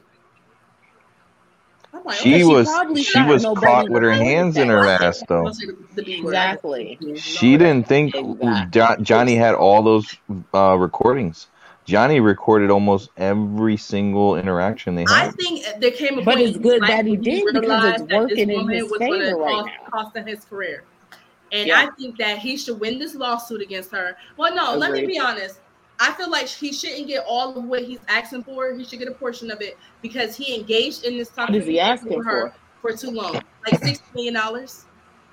like, 2.05 2.17
she, 2.17 2.35
okay, 2.35 2.43
was 2.43 3.05
she 3.05 3.21
was 3.21 3.43
caught 3.43 3.89
with 3.89 4.01
her 4.01 4.11
hands 4.11 4.57
in 4.57 4.67
her 4.67 4.85
ass 4.85 5.23
though. 5.27 5.51
Exactly. 5.95 6.97
She 7.17 7.55
didn't 7.55 7.87
think 7.87 8.15
exactly. 8.15 9.03
Johnny 9.03 9.35
had 9.35 9.53
all 9.53 9.83
those 9.83 10.15
uh, 10.53 10.75
recordings. 10.75 11.47
Johnny 11.85 12.19
recorded 12.19 12.71
almost 12.71 13.09
every 13.17 13.77
single 13.77 14.37
interaction 14.37 14.95
they 14.95 15.01
had. 15.01 15.27
I 15.27 15.31
think 15.31 15.65
there 15.79 15.91
came 15.91 16.19
a 16.19 16.23
but 16.23 16.39
it's 16.39 16.57
good 16.57 16.81
that 16.83 17.05
he 17.05 17.17
did 17.17 17.53
because 17.53 18.01
it's 18.01 18.13
working 18.13 18.49
in 18.49 18.69
his 18.69 18.91
favor 18.97 19.37
right 19.37 19.65
now. 19.65 19.89
Costing 19.91 20.25
his 20.25 20.45
career. 20.45 20.83
And 21.51 21.67
yeah. 21.67 21.85
I 21.85 21.95
think 21.95 22.17
that 22.17 22.39
he 22.39 22.57
should 22.57 22.79
win 22.79 22.97
this 22.97 23.15
lawsuit 23.15 23.61
against 23.61 23.91
her. 23.91 24.17
Well, 24.37 24.55
no, 24.55 24.75
Agreed. 24.75 24.79
let 24.79 24.91
me 24.93 25.05
be 25.05 25.19
honest. 25.19 25.59
I 25.99 26.11
feel 26.13 26.29
like 26.29 26.47
he 26.47 26.73
shouldn't 26.73 27.07
get 27.07 27.23
all 27.27 27.55
of 27.55 27.63
what 27.65 27.83
he's 27.83 27.99
asking 28.07 28.43
for. 28.43 28.73
He 28.73 28.83
should 28.83 28.99
get 28.99 29.07
a 29.07 29.13
portion 29.13 29.51
of 29.51 29.61
it 29.61 29.77
because 30.01 30.35
he 30.35 30.55
engaged 30.55 31.03
in 31.03 31.17
this 31.17 31.29
topic. 31.29 31.53
What 31.53 31.61
is 31.61 31.67
he 31.67 31.79
asking 31.79 32.13
for 32.13 32.23
her 32.23 32.53
for 32.81 32.93
too 32.93 33.11
long? 33.11 33.39
Like 33.69 33.83
sixty 33.83 34.03
million 34.15 34.33
dollars, 34.33 34.85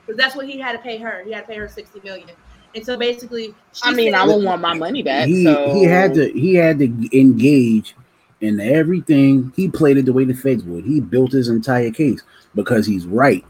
because 0.04 0.18
that's 0.18 0.36
what 0.36 0.46
he 0.46 0.58
had 0.58 0.72
to 0.72 0.78
pay 0.78 0.98
her. 0.98 1.24
He 1.24 1.32
had 1.32 1.42
to 1.42 1.46
pay 1.46 1.56
her 1.56 1.68
sixty 1.68 2.00
million. 2.04 2.28
And 2.74 2.86
so 2.86 2.96
basically, 2.96 3.54
I 3.82 3.92
mean, 3.92 4.14
I 4.14 4.24
would 4.24 4.44
want 4.44 4.60
my 4.60 4.74
money 4.74 5.02
back. 5.02 5.26
He 5.26 5.44
so. 5.44 5.74
he 5.74 5.84
had 5.84 6.14
to 6.14 6.30
he 6.32 6.54
had 6.54 6.78
to 6.78 7.18
engage 7.18 7.96
in 8.40 8.60
everything. 8.60 9.52
He 9.56 9.68
played 9.68 9.98
it 9.98 10.06
the 10.06 10.12
way 10.12 10.24
the 10.24 10.34
feds 10.34 10.62
would. 10.64 10.84
He 10.84 11.00
built 11.00 11.32
his 11.32 11.48
entire 11.48 11.90
case 11.90 12.22
because 12.54 12.86
he's 12.86 13.06
right. 13.06 13.44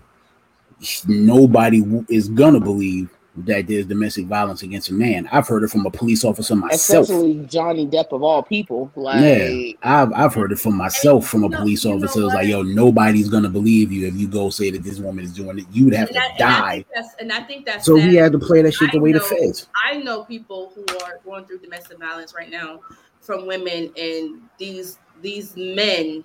Nobody 1.07 1.85
is 2.09 2.29
gonna 2.29 2.61
believe 2.61 3.11
that 3.37 3.69
there's 3.69 3.87
domestic 3.87 4.27
violence 4.27 4.63
against 4.63 4.91
a 4.91 4.93
man. 4.93 5.29
I've 5.31 5.47
heard 5.47 5.63
it 5.63 5.69
from 5.69 5.87
a 5.87 5.91
police 5.91 6.25
officer 6.25 6.57
myself. 6.57 7.05
Especially 7.05 7.47
Johnny 7.47 7.87
Depp 7.87 8.13
of 8.13 8.23
all 8.23 8.43
people. 8.43 8.91
Like, 8.97 9.21
yeah, 9.23 9.73
I've 9.83 10.13
I've 10.13 10.35
heard 10.35 10.53
it 10.53 10.59
from 10.59 10.77
myself 10.77 11.29
from 11.29 11.45
a 11.45 11.51
police 11.51 11.87
officer. 11.87 12.25
It's 12.25 12.35
like, 12.35 12.49
yo, 12.49 12.63
nobody's 12.63 13.29
gonna 13.29 13.49
believe 13.49 13.93
you 13.93 14.07
if 14.09 14.15
you 14.15 14.27
go 14.27 14.51
say 14.51 14.71
that 14.71 14.83
this 14.83 14.99
woman 14.99 15.25
is 15.25 15.33
doing 15.33 15.61
it. 15.61 15.67
You 15.71 15.85
would 15.85 15.95
have 15.95 16.09
and 16.09 16.17
to 16.17 16.23
I, 16.23 16.39
die. 16.39 16.85
And 16.95 17.05
I, 17.05 17.09
and 17.21 17.33
I 17.33 17.43
think 17.43 17.67
that's 17.67 17.87
so 17.87 17.97
he 17.97 18.17
had 18.17 18.33
to 18.33 18.39
play 18.39 18.63
that 18.63 18.73
shit 18.73 18.91
the 18.91 18.99
I 18.99 19.01
way 19.01 19.13
know, 19.13 19.21
the 19.21 19.25
feds. 19.25 19.69
I 19.85 19.99
know 19.99 20.25
people 20.25 20.73
who 20.75 20.85
are 21.05 21.21
going 21.25 21.45
through 21.45 21.61
domestic 21.61 21.99
violence 21.99 22.35
right 22.35 22.51
now 22.51 22.81
from 23.21 23.47
women, 23.47 23.93
and 23.97 24.43
these 24.59 24.99
these 25.23 25.57
men 25.57 26.25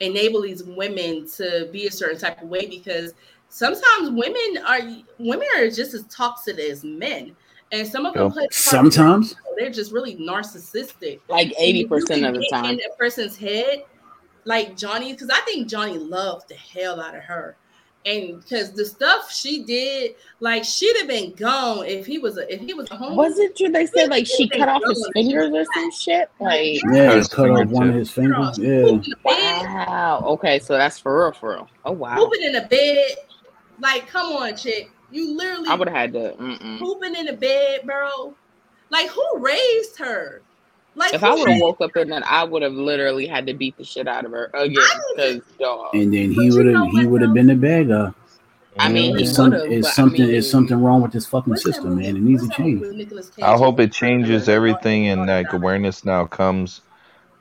enable 0.00 0.42
these 0.42 0.64
women 0.64 1.28
to 1.36 1.68
be 1.72 1.86
a 1.86 1.90
certain 1.90 2.18
type 2.18 2.42
of 2.42 2.48
way 2.48 2.66
because 2.66 3.14
sometimes 3.52 4.10
women 4.10 4.64
are 4.66 4.80
women 5.18 5.46
are 5.58 5.68
just 5.68 5.92
as 5.92 6.04
toxic 6.04 6.58
as 6.58 6.82
men. 6.82 7.36
And 7.70 7.86
some 7.86 8.06
of 8.06 8.14
them 8.14 8.30
play 8.30 8.46
sometimes 8.50 9.34
they're 9.56 9.70
just 9.70 9.92
really 9.92 10.16
narcissistic. 10.16 11.20
Like 11.28 11.54
80% 11.60 12.28
of 12.28 12.34
the 12.34 12.48
time. 12.50 12.64
In 12.74 12.80
a 12.80 12.96
person's 12.98 13.36
head, 13.36 13.84
like 14.44 14.76
Johnny, 14.76 15.12
because 15.12 15.30
I 15.30 15.40
think 15.40 15.68
Johnny 15.68 15.98
loved 15.98 16.48
the 16.48 16.54
hell 16.54 17.00
out 17.00 17.14
of 17.14 17.22
her. 17.22 17.56
and 18.04 18.40
because 18.40 18.72
the 18.72 18.84
stuff 18.84 19.32
she 19.32 19.62
did, 19.62 20.14
like 20.40 20.64
she'd 20.64 20.96
have 20.98 21.08
been 21.08 21.32
gone 21.34 21.86
if 21.86 22.06
he 22.06 22.18
was 22.18 22.36
a 22.36 22.52
if 22.52 22.60
he 22.60 22.74
was 22.74 22.90
a 22.90 22.96
home. 22.96 23.16
Was 23.16 23.38
it 23.38 23.56
true? 23.56 23.68
They 23.68 23.86
said 23.86 24.10
like 24.10 24.26
she 24.26 24.48
cut 24.48 24.68
off 24.68 24.82
his 24.86 25.08
fingers 25.14 25.50
or 25.52 25.64
some 25.74 25.90
shit. 25.92 26.30
Like 26.40 26.80
yeah, 26.92 27.20
he 27.20 27.28
cut 27.28 27.50
off 27.50 27.68
one 27.68 27.90
of 27.90 27.94
his 27.94 28.10
fingers. 28.10 28.58
Yeah. 28.58 28.98
Wow. 29.24 30.22
Okay, 30.26 30.58
so 30.58 30.76
that's 30.76 30.98
for 30.98 31.22
real, 31.22 31.32
for 31.32 31.50
real. 31.54 31.68
Oh 31.84 31.92
wow. 31.92 32.16
Pooping 32.16 32.42
in 32.42 32.52
the 32.52 32.62
bed, 32.62 33.16
like 33.80 34.06
come 34.08 34.36
on, 34.36 34.56
chick. 34.56 34.90
You 35.10 35.36
literally. 35.36 35.68
I 35.68 35.74
would 35.74 35.88
have 35.88 35.96
had 35.96 36.12
to. 36.14 36.34
Mm-mm. 36.38 36.78
Pooping 36.78 37.14
in 37.14 37.26
the 37.26 37.34
bed, 37.34 37.82
bro. 37.84 38.34
Like 38.90 39.08
who 39.08 39.24
raised 39.38 39.98
her? 39.98 40.42
Like 40.94 41.14
if 41.14 41.24
I 41.24 41.34
would 41.34 41.48
have 41.48 41.60
woke 41.60 41.80
up 41.80 41.96
in 41.96 42.08
that, 42.10 42.26
I 42.26 42.44
would 42.44 42.62
have 42.62 42.74
literally 42.74 43.26
had 43.26 43.46
to 43.46 43.54
beat 43.54 43.76
the 43.78 43.84
shit 43.84 44.06
out 44.06 44.24
of 44.24 44.32
her 44.32 44.50
again. 44.52 44.84
Because 45.16 45.40
dog. 45.58 45.94
And 45.94 46.12
then 46.12 46.32
he 46.32 46.50
would 46.50 46.66
have 46.66 46.88
he 46.90 47.06
would 47.06 47.22
have 47.22 47.32
been 47.32 47.46
the 47.46 47.54
bad 47.54 47.88
guy. 47.88 48.12
I 48.78 48.88
mean, 48.88 49.18
it's, 49.18 49.34
some, 49.34 49.52
it's 49.52 49.94
something. 49.94 50.22
I 50.22 50.26
mean, 50.26 50.34
it's 50.34 50.50
something 50.50 50.80
wrong 50.80 51.02
with 51.02 51.12
this 51.12 51.26
fucking 51.26 51.56
system, 51.56 51.96
man. 51.96 52.16
It 52.16 52.22
needs 52.22 52.48
to 52.48 52.54
change. 52.54 52.82
I 53.42 53.56
hope 53.56 53.78
it 53.80 53.92
changes 53.92 54.48
everything, 54.48 55.08
and 55.08 55.26
like 55.26 55.52
awareness 55.52 56.04
now 56.06 56.24
comes 56.24 56.80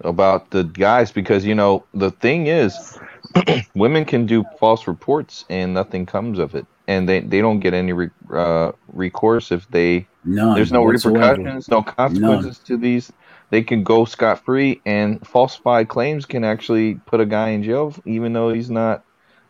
about 0.02 0.50
the 0.50 0.64
guys 0.64 1.12
because 1.12 1.46
you 1.46 1.56
know 1.56 1.86
the 1.94 2.12
thing 2.12 2.48
is, 2.48 3.00
women 3.76 4.06
can 4.06 4.26
do 4.26 4.44
false 4.60 4.88
reports 4.88 5.46
and 5.50 5.74
nothing 5.74 6.06
comes 6.06 6.40
of 6.40 6.56
it, 6.56 6.66
and 6.88 7.08
they 7.08 7.20
they 7.22 7.42
don't 7.42 7.60
get 7.60 7.74
any 7.74 7.94
re, 7.94 8.10
uh, 8.34 8.72
recourse 8.94 9.52
if 9.52 9.68
they 9.70 10.08
None 10.24 10.56
there's 10.56 10.72
no 10.72 10.84
whatsoever. 10.84 11.36
repercussions, 11.38 11.68
no 11.70 11.82
consequences 11.84 12.60
to 12.60 12.78
these. 12.78 13.12
They 13.50 13.62
can 13.64 13.84
go 13.84 14.06
scot 14.06 14.44
free, 14.46 14.82
and 14.86 15.26
falsified 15.28 15.90
claims 15.90 16.26
can 16.26 16.44
actually 16.44 16.96
put 17.06 17.20
a 17.20 17.26
guy 17.26 17.50
in 17.50 17.64
jail 17.64 17.94
even 18.06 18.34
though 18.34 18.54
he's 18.54 18.70
not 18.70 19.04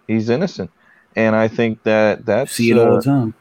he's 0.08 0.30
innocent. 0.30 0.72
And 1.16 1.36
I 1.36 1.48
think 1.50 1.84
that 1.84 2.26
that's 2.26 2.54
See 2.54 2.72
it 2.72 2.78
all 2.78 2.96
the 2.96 3.02
time. 3.02 3.34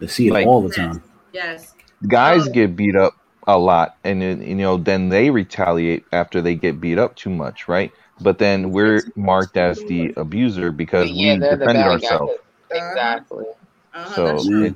They 0.00 0.06
see 0.08 0.28
it 0.28 0.32
like- 0.32 0.46
all 0.46 0.62
the 0.62 0.74
time. 0.74 1.02
Yes. 1.32 1.74
guys 2.06 2.48
Oh. 2.48 2.52
get 2.52 2.74
beat 2.76 2.96
up 2.96 3.14
a 3.46 3.58
lot 3.58 3.96
and 4.04 4.22
you 4.22 4.54
know 4.54 4.76
then 4.76 5.08
they 5.08 5.30
retaliate 5.30 6.04
after 6.12 6.40
they 6.42 6.54
get 6.54 6.80
beat 6.80 6.98
up 6.98 7.16
too 7.16 7.30
much 7.30 7.66
right 7.66 7.92
but 8.20 8.38
then 8.38 8.70
we're 8.70 9.02
marked 9.16 9.56
as 9.56 9.82
the 9.84 10.12
abuser 10.16 10.72
because 10.72 11.10
yeah, 11.10 11.34
we 11.34 11.38
they're 11.38 11.56
the 11.56 11.56
defended 11.58 11.86
ourselves 11.86 12.32
Exactly. 12.70 13.46
Uh-huh, 13.94 14.14
so 14.14 14.24
that's 14.26 14.46
true. 14.46 14.64
it, 14.64 14.74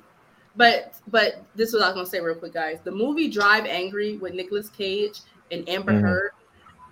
But 0.56 0.94
but 1.08 1.44
this 1.54 1.68
is 1.68 1.74
what 1.74 1.84
I 1.84 1.88
was 1.88 1.94
gonna 1.94 2.06
say 2.06 2.20
real 2.20 2.34
quick, 2.34 2.54
guys. 2.54 2.78
The 2.84 2.90
movie 2.90 3.28
Drive 3.28 3.66
Angry 3.66 4.16
with 4.16 4.34
Nicolas 4.34 4.68
Cage 4.70 5.20
and 5.50 5.68
Amber 5.68 5.92
Mhm. 5.92 6.02
Heard. 6.02 6.30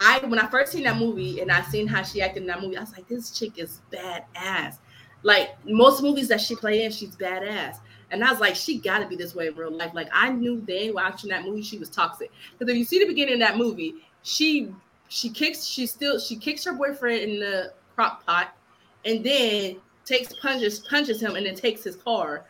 I 0.00 0.18
when 0.26 0.38
I 0.38 0.46
first 0.46 0.72
seen 0.72 0.84
that 0.84 0.96
movie 0.96 1.40
and 1.40 1.50
I 1.50 1.62
seen 1.62 1.86
how 1.86 2.02
she 2.02 2.22
acted 2.22 2.42
in 2.42 2.46
that 2.48 2.60
movie, 2.60 2.76
I 2.76 2.80
was 2.80 2.92
like, 2.92 3.06
this 3.08 3.30
chick 3.30 3.58
is 3.58 3.80
badass. 3.92 4.78
Like 5.22 5.50
most 5.66 6.02
movies 6.02 6.28
that 6.28 6.40
she 6.40 6.56
play 6.56 6.84
in, 6.84 6.90
she's 6.90 7.16
badass. 7.16 7.76
And 8.10 8.24
I 8.24 8.30
was 8.30 8.40
like, 8.40 8.56
she 8.56 8.78
got 8.78 8.98
to 9.00 9.06
be 9.06 9.14
this 9.14 9.34
way 9.34 9.48
in 9.48 9.54
real 9.54 9.70
life. 9.70 9.92
Like 9.94 10.08
I 10.12 10.30
knew 10.30 10.62
then 10.66 10.94
watching 10.94 11.30
that 11.30 11.44
movie, 11.44 11.62
she 11.62 11.78
was 11.78 11.90
toxic. 11.90 12.30
Because 12.58 12.72
if 12.72 12.78
you 12.78 12.84
see 12.84 12.98
the 12.98 13.06
beginning 13.06 13.34
of 13.34 13.40
that 13.40 13.56
movie, 13.58 13.96
she 14.22 14.74
she 15.10 15.28
kicks, 15.28 15.64
she 15.64 15.86
still 15.86 16.18
she 16.18 16.36
kicks 16.36 16.64
her 16.64 16.72
boyfriend 16.72 17.20
in 17.20 17.40
the 17.40 17.72
crock 17.94 18.24
pot, 18.24 18.56
and 19.04 19.22
then 19.22 19.76
takes 20.04 20.32
punches 20.40 20.78
punches 20.78 21.20
him 21.20 21.36
and 21.36 21.44
then 21.44 21.54
takes 21.54 21.82
his 21.84 21.96
car. 21.96 22.46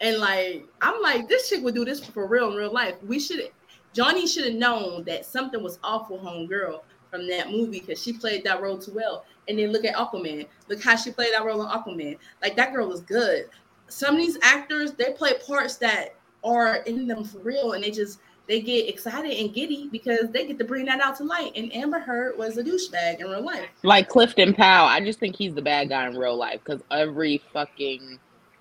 And 0.00 0.18
like 0.18 0.64
I'm 0.80 1.02
like, 1.02 1.28
this 1.28 1.48
chick 1.48 1.62
would 1.62 1.74
do 1.74 1.84
this 1.84 2.02
for 2.04 2.26
real 2.26 2.50
in 2.50 2.56
real 2.56 2.72
life. 2.72 2.94
We 3.06 3.18
should 3.18 3.50
Johnny 3.92 4.26
should 4.26 4.44
have 4.44 4.54
known 4.54 5.04
that 5.04 5.26
something 5.26 5.62
was 5.62 5.78
off 5.82 6.08
with 6.08 6.20
homegirl 6.20 6.82
from 7.10 7.28
that 7.28 7.50
movie 7.50 7.80
because 7.80 8.00
she 8.00 8.12
played 8.12 8.44
that 8.44 8.62
role 8.62 8.78
too 8.78 8.92
well. 8.92 9.24
And 9.48 9.58
then 9.58 9.72
look 9.72 9.84
at 9.84 9.96
Aquaman. 9.96 10.46
Look 10.68 10.82
how 10.82 10.96
she 10.96 11.10
played 11.10 11.32
that 11.34 11.44
role 11.44 11.62
in 11.62 11.68
Aquaman. 11.68 12.16
Like 12.42 12.54
that 12.56 12.72
girl 12.72 12.88
was 12.88 13.00
good. 13.00 13.48
Some 13.88 14.14
of 14.14 14.20
these 14.20 14.38
actors, 14.40 14.92
they 14.92 15.12
play 15.12 15.32
parts 15.46 15.76
that 15.76 16.14
are 16.44 16.76
in 16.76 17.06
them 17.06 17.24
for 17.24 17.38
real, 17.38 17.72
and 17.72 17.82
they 17.82 17.90
just 17.90 18.20
they 18.46 18.60
get 18.60 18.88
excited 18.88 19.32
and 19.32 19.54
giddy 19.54 19.88
because 19.90 20.30
they 20.30 20.46
get 20.46 20.58
to 20.58 20.64
bring 20.64 20.84
that 20.86 21.00
out 21.00 21.16
to 21.16 21.24
light. 21.24 21.52
And 21.56 21.74
Amber 21.74 21.98
Heard 21.98 22.36
was 22.36 22.58
a 22.58 22.62
douchebag 22.64 23.20
in 23.20 23.26
real 23.26 23.44
life. 23.44 23.68
Like 23.82 24.08
Clifton 24.08 24.52
Powell, 24.54 24.86
I 24.86 25.00
just 25.00 25.18
think 25.18 25.36
he's 25.36 25.54
the 25.54 25.62
bad 25.62 25.88
guy 25.88 26.06
in 26.06 26.16
real 26.16 26.36
life 26.36 26.60
because 26.64 26.82
every 26.90 27.42
fucking 27.52 28.18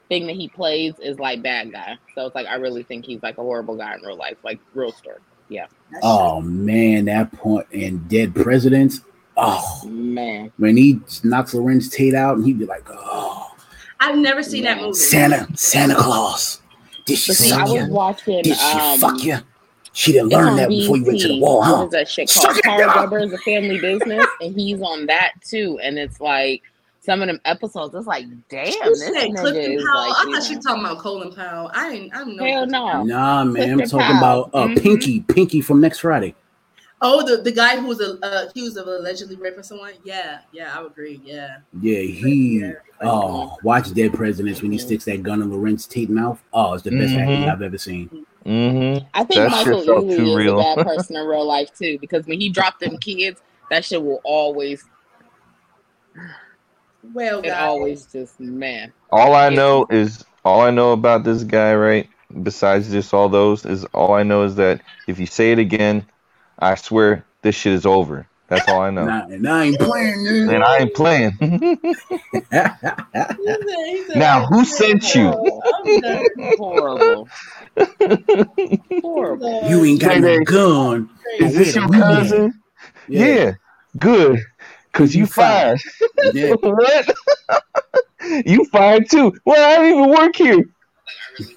thing 0.09 0.27
that 0.27 0.35
he 0.35 0.47
plays 0.47 0.93
is 0.99 1.19
like 1.19 1.41
bad 1.41 1.71
guy. 1.71 1.97
So 2.15 2.25
it's 2.25 2.35
like 2.35 2.47
I 2.47 2.55
really 2.55 2.83
think 2.83 3.05
he's 3.05 3.21
like 3.21 3.37
a 3.37 3.41
horrible 3.41 3.75
guy 3.75 3.95
in 3.95 4.01
real 4.01 4.15
life, 4.17 4.37
like 4.43 4.59
real 4.73 4.91
story. 4.91 5.17
Yeah, 5.49 5.67
That's 5.91 6.01
Oh 6.03 6.39
man, 6.41 7.05
that 7.05 7.31
point 7.33 7.67
in 7.71 8.07
Dead 8.07 8.33
Presidents. 8.33 9.01
Oh, 9.35 9.81
man. 9.87 10.51
when 10.57 10.77
he 10.77 11.01
knocks 11.23 11.53
Larenz 11.53 11.91
Tate 11.91 12.13
out, 12.13 12.37
and 12.37 12.45
he'd 12.45 12.59
be 12.59 12.65
like, 12.65 12.87
"Oh, 12.89 13.51
I've 13.99 14.17
never 14.17 14.43
seen 14.43 14.63
that 14.63 14.77
movie. 14.79 14.93
Santa, 14.93 15.47
Santa 15.57 15.95
Claus, 15.95 16.61
did 17.05 17.17
she 17.17 17.31
But 17.31 17.37
see, 17.37 17.51
I 17.51 17.63
was 17.63 17.73
you? 17.73 17.87
watching. 17.87 18.41
Did 18.43 18.55
she 18.55 18.77
um, 18.79 18.99
fuck 18.99 19.23
you? 19.23 19.37
She 19.95 20.11
didn't 20.11 20.27
It's 20.27 20.35
learn 20.35 20.47
on 20.49 20.55
that 20.57 20.69
before 20.69 20.97
you 20.97 21.05
went 21.05 21.19
to 21.21 21.27
the 21.27 21.33
BET. 21.35 21.41
wall, 21.41 21.61
huh? 21.61 21.85
that 21.91 22.09
shit 22.09 22.31
called? 22.33 22.57
it, 22.57 22.63
Carl 22.63 22.79
yeah. 22.79 22.99
Weber 22.99 23.19
is 23.19 23.31
a 23.33 23.37
family 23.39 23.79
business, 23.79 24.25
and 24.41 24.55
he's 24.55 24.81
on 24.81 25.05
that 25.05 25.33
too. 25.47 25.79
And 25.83 25.97
it's 25.99 26.19
like 26.19 26.63
some 26.99 27.21
of 27.21 27.27
them 27.27 27.39
episodes. 27.45 27.93
It's 27.93 28.07
like, 28.07 28.25
damn, 28.49 28.65
Who 28.65 28.89
this 28.89 29.01
said 29.05 29.13
nigga 29.13 29.35
Clifton 29.39 29.71
is 29.73 29.83
Powell? 29.83 30.09
like, 30.09 30.17
I 30.17 30.23
thought 30.31 30.43
she 30.43 30.55
was 30.55 30.65
talking 30.65 30.83
about 30.83 30.97
Colin 30.99 31.31
Powell. 31.33 31.69
I 31.75 31.91
ain't. 31.91 32.15
I 32.15 32.19
don't 32.19 32.35
know. 32.35 32.43
hell 32.45 32.65
no. 32.65 33.03
Nah, 33.03 33.43
man, 33.43 33.71
I'm 33.81 33.87
talking 33.87 34.17
Powell. 34.19 34.45
about 34.45 34.49
uh, 34.55 34.67
Mhm. 34.67 34.81
Pinky, 34.81 35.19
Pinky 35.21 35.61
from 35.61 35.79
next 35.79 35.99
Friday. 35.99 36.33
Oh, 37.05 37.21
the, 37.21 37.43
the 37.43 37.51
guy 37.51 37.75
who 37.77 37.87
was 37.87 37.99
uh, 37.99 38.45
accused 38.47 38.77
of 38.77 38.87
allegedly 38.87 39.35
raping 39.35 39.61
someone. 39.63 39.91
Yeah, 40.05 40.39
yeah, 40.53 40.73
I 40.75 40.81
would 40.81 40.93
agree. 40.93 41.19
Yeah. 41.23 41.57
Yeah, 41.81 41.99
he. 41.99 42.61
Yeah. 42.61 42.71
Oh, 43.01 43.57
watch 43.61 43.93
Dead 43.93 44.13
Presidents 44.13 44.61
when 44.61 44.71
he 44.71 44.77
sticks 44.77 45.03
that 45.05 45.21
gun 45.21 45.41
in 45.41 45.51
Larenz 45.51 45.87
Tate 45.87 46.09
mouth. 46.09 46.41
Oh, 46.53 46.73
it's 46.73 46.83
the 46.83 46.91
best 46.91 47.11
Mhm. 47.13 47.19
acting 47.21 47.49
I've 47.49 47.61
ever 47.61 47.77
seen. 47.77 48.25
Mm-hmm. 48.45 49.05
I 49.13 49.23
think 49.25 49.45
That 49.45 49.49
Michael 49.49 49.81
shit 49.81 49.85
felt 49.85 50.09
Ealy 50.09 50.17
too 50.17 50.33
is 50.35 50.35
real. 50.35 50.59
a 50.59 50.75
bad 50.75 50.79
person 50.83 51.15
in 51.17 51.25
real 51.27 51.45
life 51.47 51.73
too, 51.77 51.97
because 51.99 52.25
when 52.27 52.39
he 52.41 52.49
dropped 52.49 52.79
them 52.79 52.97
kids, 52.97 53.41
that 53.69 53.85
shit 53.85 54.03
will 54.03 54.21
always, 54.23 54.83
Well, 57.13 57.41
it 57.43 57.49
guys, 57.49 57.57
always 57.57 58.05
just 58.07 58.39
man. 58.39 58.93
all 59.11 59.33
I 59.35 59.49
Yeah. 59.49 59.57
know 59.57 59.87
is 59.89 60.25
all 60.45 60.61
I 60.61 60.71
know 60.71 60.93
about 60.93 61.23
this 61.23 61.43
guy 61.43 61.75
right 61.75 62.09
besides 62.43 62.91
just 62.91 63.13
all 63.13 63.29
those 63.29 63.65
is 63.65 63.85
all 63.85 64.13
I 64.13 64.23
know 64.23 64.43
is 64.43 64.55
that 64.55 64.81
if 65.07 65.19
you 65.19 65.25
say 65.27 65.51
it 65.51 65.59
again 65.59 66.05
I 66.59 66.75
swear 66.75 67.25
this 67.43 67.55
shit 67.55 67.73
is 67.73 67.85
over 67.85 68.27
that's 68.55 68.67
all 68.69 68.81
I 68.81 68.89
know 68.91 69.07
and 69.07 69.47
I 69.47 69.65
ain't 69.65 69.79
playing. 69.79 70.23
dude. 70.23 70.49
and 70.49 70.63
I 70.63 70.77
ain't 70.79 70.93
playing 70.93 71.31
He 71.39 71.57
said- 72.55 72.77
he 73.87 74.03
said, 74.07 74.17
now 74.17 74.45
who 74.45 74.63
sent 74.65 75.15
you 75.15 75.27
I'm. 75.29 76.25
Horrible, 76.57 77.27
horrible. 79.01 79.61
you 79.69 79.83
ain't 79.85 80.01
got 80.01 80.19
no 80.19 80.27
that. 80.37 80.45
gun. 80.45 81.09
is 81.39 81.55
this 81.55 81.75
your 81.75 81.87
cousin 81.89 82.53
yeah, 83.07 83.53
good 83.99 84.39
cause 84.93 85.13
you 85.15 85.21
You 85.21 85.27
fired. 85.27 85.79
fired 85.79 86.35
Yeah. 86.35 86.53
what 86.61 87.15
you 88.45 88.65
fired 88.65 89.09
too 89.09 89.33
well 89.45 89.69
I 89.71 89.75
don't 89.77 89.97
even 89.99 90.09
work 90.09 90.35
here 90.35 90.65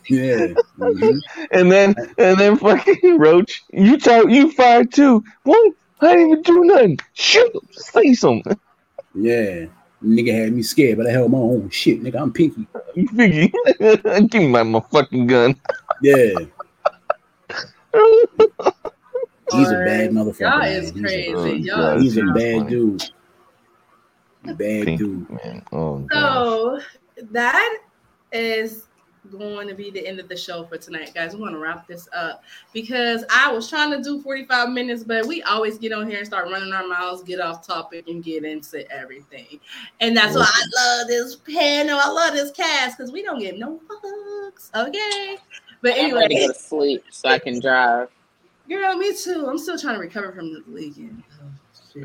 Yeah. 0.09 0.55
Mhm. 0.79 1.21
And 1.53 1.71
then 1.71 1.95
and 2.19 2.39
then 2.41 2.57
fucking 2.57 3.19
Roach, 3.19 3.63
you 3.73 3.99
talk 3.99 4.29
you 4.31 4.51
fired 4.53 4.91
too. 4.93 5.23
What? 5.45 5.73
I 6.01 6.15
didn't 6.15 6.31
even 6.31 6.43
do 6.43 6.65
nothing. 6.65 6.99
Shoot, 7.15 7.53
say 7.73 8.13
something. 8.15 8.59
Yeah. 9.15 9.67
Nigga 10.05 10.35
had 10.43 10.53
me 10.53 10.63
scared, 10.63 10.99
but 10.99 11.07
I 11.07 11.11
held 11.11 11.33
my 11.33 11.39
own 11.39 11.71
shit. 11.71 12.03
Nigga, 12.03 12.21
I'm 12.21 12.33
Pinky. 12.33 12.67
You 12.95 13.09
figure? 13.09 13.49
Give 14.29 14.35
me 14.43 14.49
my, 14.49 14.63
my 14.63 14.81
fucking 14.93 15.27
gun. 15.27 15.59
Yeah. 16.03 16.35
He's 19.53 19.69
a 19.71 19.85
bad 19.87 20.11
motherfucker. 20.11 20.41
Y'all 20.41 20.59
man. 20.59 20.73
is 20.83 20.91
He's 20.91 20.99
a- 20.99 21.03
crazy. 21.03 21.33
Oh, 21.35 21.45
Y'all 21.47 21.77
God. 21.77 21.97
is 21.99 22.03
He's 22.03 22.17
a 22.19 22.25
bad 22.27 22.57
funny. 22.59 22.71
dude. 22.71 23.03
Bad 24.45 24.59
Pink, 24.59 24.99
dude. 24.99 25.31
man. 25.31 25.63
Oh 25.73 25.99
god. 26.01 26.81
So 27.15 27.25
that 27.31 27.79
is 28.33 28.85
going 29.31 29.69
to 29.69 29.75
be 29.75 29.91
the 29.91 30.07
end 30.07 30.21
of 30.21 30.29
the 30.29 30.37
show 30.37 30.65
for 30.65 30.77
tonight, 30.77 31.13
guys. 31.15 31.35
We 31.35 31.41
want 31.41 31.55
to 31.55 31.59
wrap 31.59 31.87
this 31.87 32.09
up 32.15 32.43
because 32.73 33.25
I 33.31 33.53
was 33.53 33.69
trying 33.69 33.91
to 33.91 34.03
do 34.03 34.21
45 34.23 34.71
minutes, 34.71 35.05
but 35.05 35.27
we 35.27 35.43
always 35.43 35.79
get 35.79 35.93
on 35.93 36.09
here 36.09 36.19
and 36.19 36.27
start 36.27 36.51
running 36.51 36.73
our 36.73 36.87
mouths, 36.87 37.23
get 37.23 37.41
off 37.41 37.67
topic, 37.67 38.09
and 38.09 38.23
get 38.25 38.45
into 38.45 38.91
everything. 38.91 39.61
And 40.01 40.17
that's 40.17 40.35
why 40.35 40.49
I 40.49 40.65
love 40.77 41.09
this 41.09 41.37
panel. 41.37 41.99
I 42.01 42.09
love 42.09 42.35
this 42.35 42.51
cast 42.53 42.97
because 42.97 43.13
we 43.13 43.23
don't 43.23 43.39
give 43.39 43.59
no 43.59 43.81
fucks. 43.89 44.71
Okay. 44.75 45.37
But 45.83 45.93
anyway, 45.93 46.11
I'm 46.11 46.17
ready 46.17 46.35
to 46.37 46.47
go 46.49 46.53
to 46.53 46.59
sleep 46.59 47.05
so 47.11 47.29
I 47.29 47.39
can 47.39 47.61
drive. 47.61 48.09
girl, 48.69 48.97
me 48.97 49.15
too. 49.15 49.47
I'm 49.49 49.59
still 49.59 49.79
trying 49.79 49.95
to 49.95 50.01
recover 50.01 50.33
from 50.33 50.53
the 50.53 50.63
weekend. 50.69 51.23
Oh. 51.43 51.47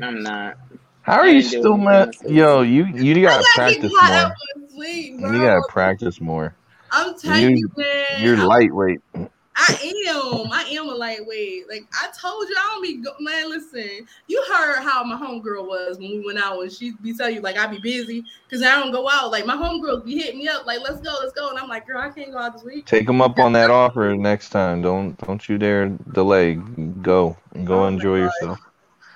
I'm 0.00 0.22
not. 0.22 0.56
How 1.02 1.18
are 1.18 1.26
you 1.26 1.42
still 1.42 1.74
anything 1.74 1.84
mad? 1.84 2.14
Yo, 2.28 2.62
you 2.62 2.86
you 2.86 3.22
gotta 3.22 3.42
gotta 3.42 3.46
practice 3.54 3.92
more. 3.92 4.34
sleep. 4.70 5.14
You 5.14 5.42
gotta 5.42 5.62
practice 5.68 6.20
more. 6.20 6.54
I'm 6.92 7.18
telling 7.18 7.56
You- 7.56 7.70
man. 7.76 8.04
You're 8.20 8.36
lightweight. 8.46 9.00
I 9.54 9.94
am. 10.08 10.50
I 10.50 10.62
am 10.72 10.88
a 10.88 10.94
lightweight. 10.94 11.68
Like 11.68 11.84
I 11.92 12.08
told 12.18 12.48
you, 12.48 12.54
I 12.58 12.70
don't 12.72 12.82
be 12.82 12.96
go- 13.02 13.14
man. 13.20 13.50
Listen, 13.50 14.06
you 14.26 14.42
heard 14.50 14.80
how 14.82 15.04
my 15.04 15.14
homegirl 15.14 15.66
was 15.66 15.98
when 15.98 16.10
we 16.10 16.22
went 16.24 16.38
out, 16.38 16.60
and 16.62 16.72
she 16.72 16.92
be 17.02 17.12
telling 17.14 17.34
you 17.34 17.40
like 17.42 17.58
I 17.58 17.66
be 17.66 17.78
busy 17.78 18.24
because 18.48 18.62
I 18.64 18.80
don't 18.80 18.92
go 18.92 19.08
out. 19.10 19.30
Like 19.30 19.44
my 19.44 19.54
homegirls 19.54 20.06
be 20.06 20.16
hitting 20.18 20.38
me 20.38 20.48
up 20.48 20.64
like 20.64 20.80
let's 20.80 21.02
go, 21.02 21.14
let's 21.20 21.34
go, 21.34 21.50
and 21.50 21.58
I'm 21.58 21.68
like, 21.68 21.86
girl, 21.86 21.98
I 22.00 22.08
can't 22.08 22.32
go 22.32 22.38
out 22.38 22.54
this 22.54 22.64
week. 22.64 22.86
Take 22.86 23.06
them 23.06 23.20
up 23.20 23.38
on 23.38 23.52
that 23.52 23.70
offer 23.70 24.14
next 24.16 24.48
time. 24.48 24.80
Don't 24.80 25.18
don't 25.26 25.46
you 25.48 25.58
dare 25.58 25.88
delay. 26.12 26.54
Go 27.02 27.36
go 27.64 27.82
Oh, 27.82 27.86
enjoy 27.88 28.20
yourself. 28.20 28.58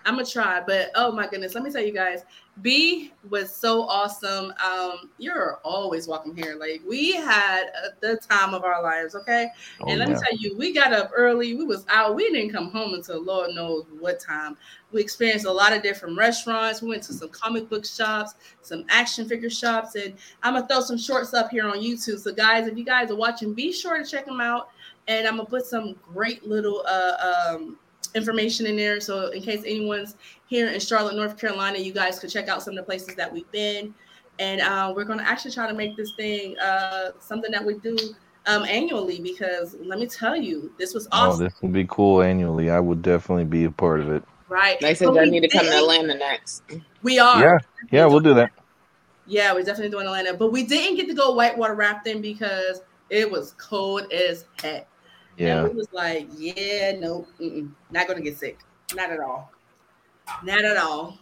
I'm 0.07 0.15
gonna 0.15 0.25
try, 0.25 0.63
but 0.65 0.93
oh 0.95 1.11
my 1.11 1.27
goodness, 1.27 1.55
let 1.57 1.65
me 1.65 1.71
tell 1.73 1.83
you 1.83 1.93
guys, 1.93 2.23
B 2.63 3.13
was 3.29 3.55
so 3.55 3.83
awesome. 3.83 4.55
Um, 4.65 5.11
you're 5.19 5.59
always 5.65 6.07
welcome 6.07 6.35
here. 6.35 6.55
Like 6.55 6.81
we 6.89 7.13
had 7.13 7.65
uh, 7.85 7.89
the 8.01 8.17
time 8.17 8.55
of 8.55 8.63
our 8.63 8.83
lives, 8.85 9.17
okay? 9.17 9.49
Oh, 9.81 9.89
and 9.89 9.99
let 9.99 10.09
me 10.09 10.15
tell 10.15 10.37
you, 10.39 10.57
we 10.57 10.73
got 10.73 10.93
up 10.93 11.11
early. 11.15 11.55
We 11.57 11.65
was 11.65 11.85
out. 11.89 12.15
We 12.15 12.31
didn't 12.31 12.53
come 12.53 12.71
home 12.71 12.95
until 12.95 13.21
Lord 13.21 13.51
knows 13.53 13.85
what 13.99 14.21
time. 14.21 14.57
We 14.93 15.01
experienced 15.01 15.45
a 15.45 15.53
lot 15.53 15.73
of 15.73 15.83
different 15.83 16.17
restaurants. 16.17 16.81
We 16.81 16.89
went 16.89 17.03
to 17.05 17.13
some 17.13 17.29
comic 17.31 17.69
book 17.69 17.85
shops, 17.85 18.35
some 18.63 18.85
action 18.89 19.29
figure 19.29 19.51
shops, 19.51 19.97
and 19.97 20.15
I'm 20.45 20.55
gonna 20.55 20.69
throw 20.69 20.81
some 20.81 20.99
shorts 20.99 21.35
up 21.35 21.51
here 21.51 21.69
on 21.69 21.79
YouTube. 21.79 22.21
So 22.21 22.33
guys, 22.33 22.69
if 22.69 22.79
you 22.79 22.85
guys 22.85 23.11
are 23.11 23.17
watching, 23.17 23.55
be 23.55 23.73
sure 23.73 24.03
to 24.03 24.09
check 24.09 24.25
them 24.25 24.41
out. 24.41 24.69
And 25.09 25.27
I'm 25.27 25.37
gonna 25.37 25.49
put 25.49 25.67
some 25.67 25.97
great 26.13 26.47
little 26.47 26.85
uh, 26.87 27.49
um, 27.55 27.79
information 28.15 28.67
in 28.67 28.77
there. 28.77 29.01
So 29.01 29.29
in 29.29 29.43
case 29.43 29.63
anyone's 29.67 30.17
here 30.47 30.69
in 30.69 30.79
Charlotte, 30.81 31.17
North 31.17 31.39
Carolina, 31.39 31.79
you 31.79 31.93
guys 31.93 32.19
could 32.19 32.31
check 32.31 32.49
out 32.49 32.63
some 32.63 32.73
of 32.73 32.79
the 32.79 32.83
places 32.85 33.15
that 33.17 33.33
we've 33.33 33.51
been. 33.53 33.95
And 34.39 34.61
uh, 34.61 34.93
we're 34.95 35.05
gonna 35.05 35.23
actually 35.23 35.53
try 35.53 35.67
to 35.67 35.75
make 35.75 35.97
this 35.97 36.13
thing 36.17 36.59
uh, 36.59 37.13
something 37.21 37.51
that 37.53 37.65
we 37.65 37.75
do 37.79 37.97
um, 38.47 38.65
annually 38.65 39.19
because 39.21 39.75
let 39.83 39.99
me 39.99 40.07
tell 40.07 40.37
you, 40.37 40.73
this 40.79 40.93
was 40.95 41.07
Oh, 41.07 41.31
awesome, 41.31 41.45
this 41.45 41.55
would 41.63 41.73
be 41.73 41.87
cool 41.89 42.23
annually. 42.23 42.71
I 42.71 42.79
would 42.81 43.01
definitely 43.03 43.45
be 43.47 43.65
a 43.65 43.71
part 43.71 44.01
of 44.01 44.11
it. 44.11 44.23
right? 44.49 44.79
They 44.81 44.95
said 44.95 45.07
But 45.07 45.15
y'all 45.15 45.27
need 45.27 45.41
to 45.41 45.49
come 45.49 45.65
to 45.65 45.71
didn't- 45.71 45.83
Atlanta 45.83 46.15
next. 46.15 46.63
We 47.03 47.19
are. 47.19 47.41
Yeah, 47.41 47.59
yeah, 47.91 48.07
we'll 48.07 48.21
do 48.21 48.35
that. 48.35 48.53
Yeah, 49.27 49.53
we're 49.55 49.63
definitely 49.63 49.91
doing 49.91 50.07
Atlanta, 50.07 50.35
but 50.35 50.53
we 50.53 50.65
didn't 50.65 50.97
get 50.97 51.09
to 51.09 51.15
go 51.15 51.33
whitewater 51.35 51.75
rafting 51.75 52.21
because 52.21 52.83
it 53.11 53.29
was 53.29 53.55
cold 53.59 54.13
as 54.13 54.45
heck. 54.63 54.87
Yeah. 55.37 55.65
And 55.65 55.69
we 55.69 55.75
was 55.75 55.93
like, 55.93 56.29
yeah, 56.37 56.93
no, 56.99 57.27
not 57.91 58.09
gonna 58.09 58.21
get 58.21 58.39
sick, 58.39 58.59
not 58.95 59.11
at 59.11 59.21
all, 59.21 59.53
not 60.43 60.65
at 60.65 60.77
all. 60.77 61.19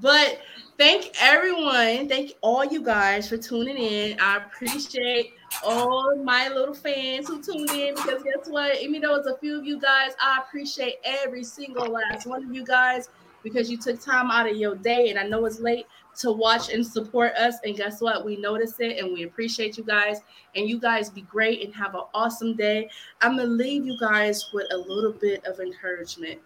But 0.00 0.40
thank 0.76 1.12
everyone, 1.20 2.08
thank 2.08 2.32
all 2.40 2.64
you 2.64 2.82
guys 2.82 3.28
for 3.28 3.36
tuning 3.36 3.76
in. 3.76 4.18
I 4.20 4.38
appreciate 4.38 5.34
all 5.64 6.16
my 6.16 6.48
little 6.48 6.74
fans 6.74 7.28
who 7.28 7.40
tuned 7.42 7.70
in 7.70 7.94
because 7.94 8.22
guess 8.22 8.48
what? 8.48 8.80
Even 8.80 9.02
though 9.02 9.14
it's 9.16 9.28
a 9.28 9.36
few 9.36 9.58
of 9.58 9.64
you 9.64 9.78
guys, 9.78 10.12
I 10.20 10.40
appreciate 10.46 10.96
every 11.04 11.44
single 11.44 11.86
last 11.86 12.26
one 12.26 12.42
of 12.42 12.52
you 12.52 12.64
guys 12.64 13.08
because 13.42 13.70
you 13.70 13.76
took 13.76 14.00
time 14.00 14.30
out 14.30 14.50
of 14.50 14.56
your 14.56 14.74
day, 14.74 15.10
and 15.10 15.18
I 15.18 15.24
know 15.24 15.44
it's 15.44 15.60
late 15.60 15.86
to 16.18 16.32
watch 16.32 16.72
and 16.72 16.86
support 16.86 17.34
us. 17.34 17.56
And 17.64 17.76
guess 17.76 18.00
what? 18.00 18.24
We 18.24 18.36
notice 18.36 18.80
it 18.80 18.98
and 18.98 19.12
we 19.12 19.24
appreciate 19.24 19.76
you 19.76 19.84
guys. 19.84 20.20
And 20.54 20.68
you 20.68 20.78
guys 20.78 21.10
be 21.10 21.22
great 21.22 21.64
and 21.64 21.74
have 21.74 21.94
an 21.94 22.02
awesome 22.14 22.56
day. 22.56 22.88
I'm 23.20 23.36
gonna 23.36 23.48
leave 23.48 23.86
you 23.86 23.98
guys 23.98 24.50
with 24.52 24.66
a 24.72 24.76
little 24.76 25.12
bit 25.12 25.44
of 25.44 25.60
encouragement. 25.60 26.40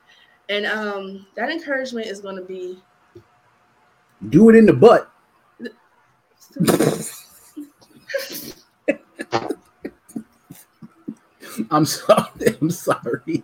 And 0.49 0.67
um 0.67 1.27
that 1.35 1.51
encouragement 1.51 2.07
is 2.07 2.21
gonna 2.21 2.43
be 2.43 2.79
Do 4.29 4.49
it 4.49 4.57
in 4.57 4.67
the 4.67 4.73
butt. 4.73 5.11
I'm 11.71 11.85
sorry. 11.85 12.57
I'm 12.61 12.71
sorry. 12.71 13.43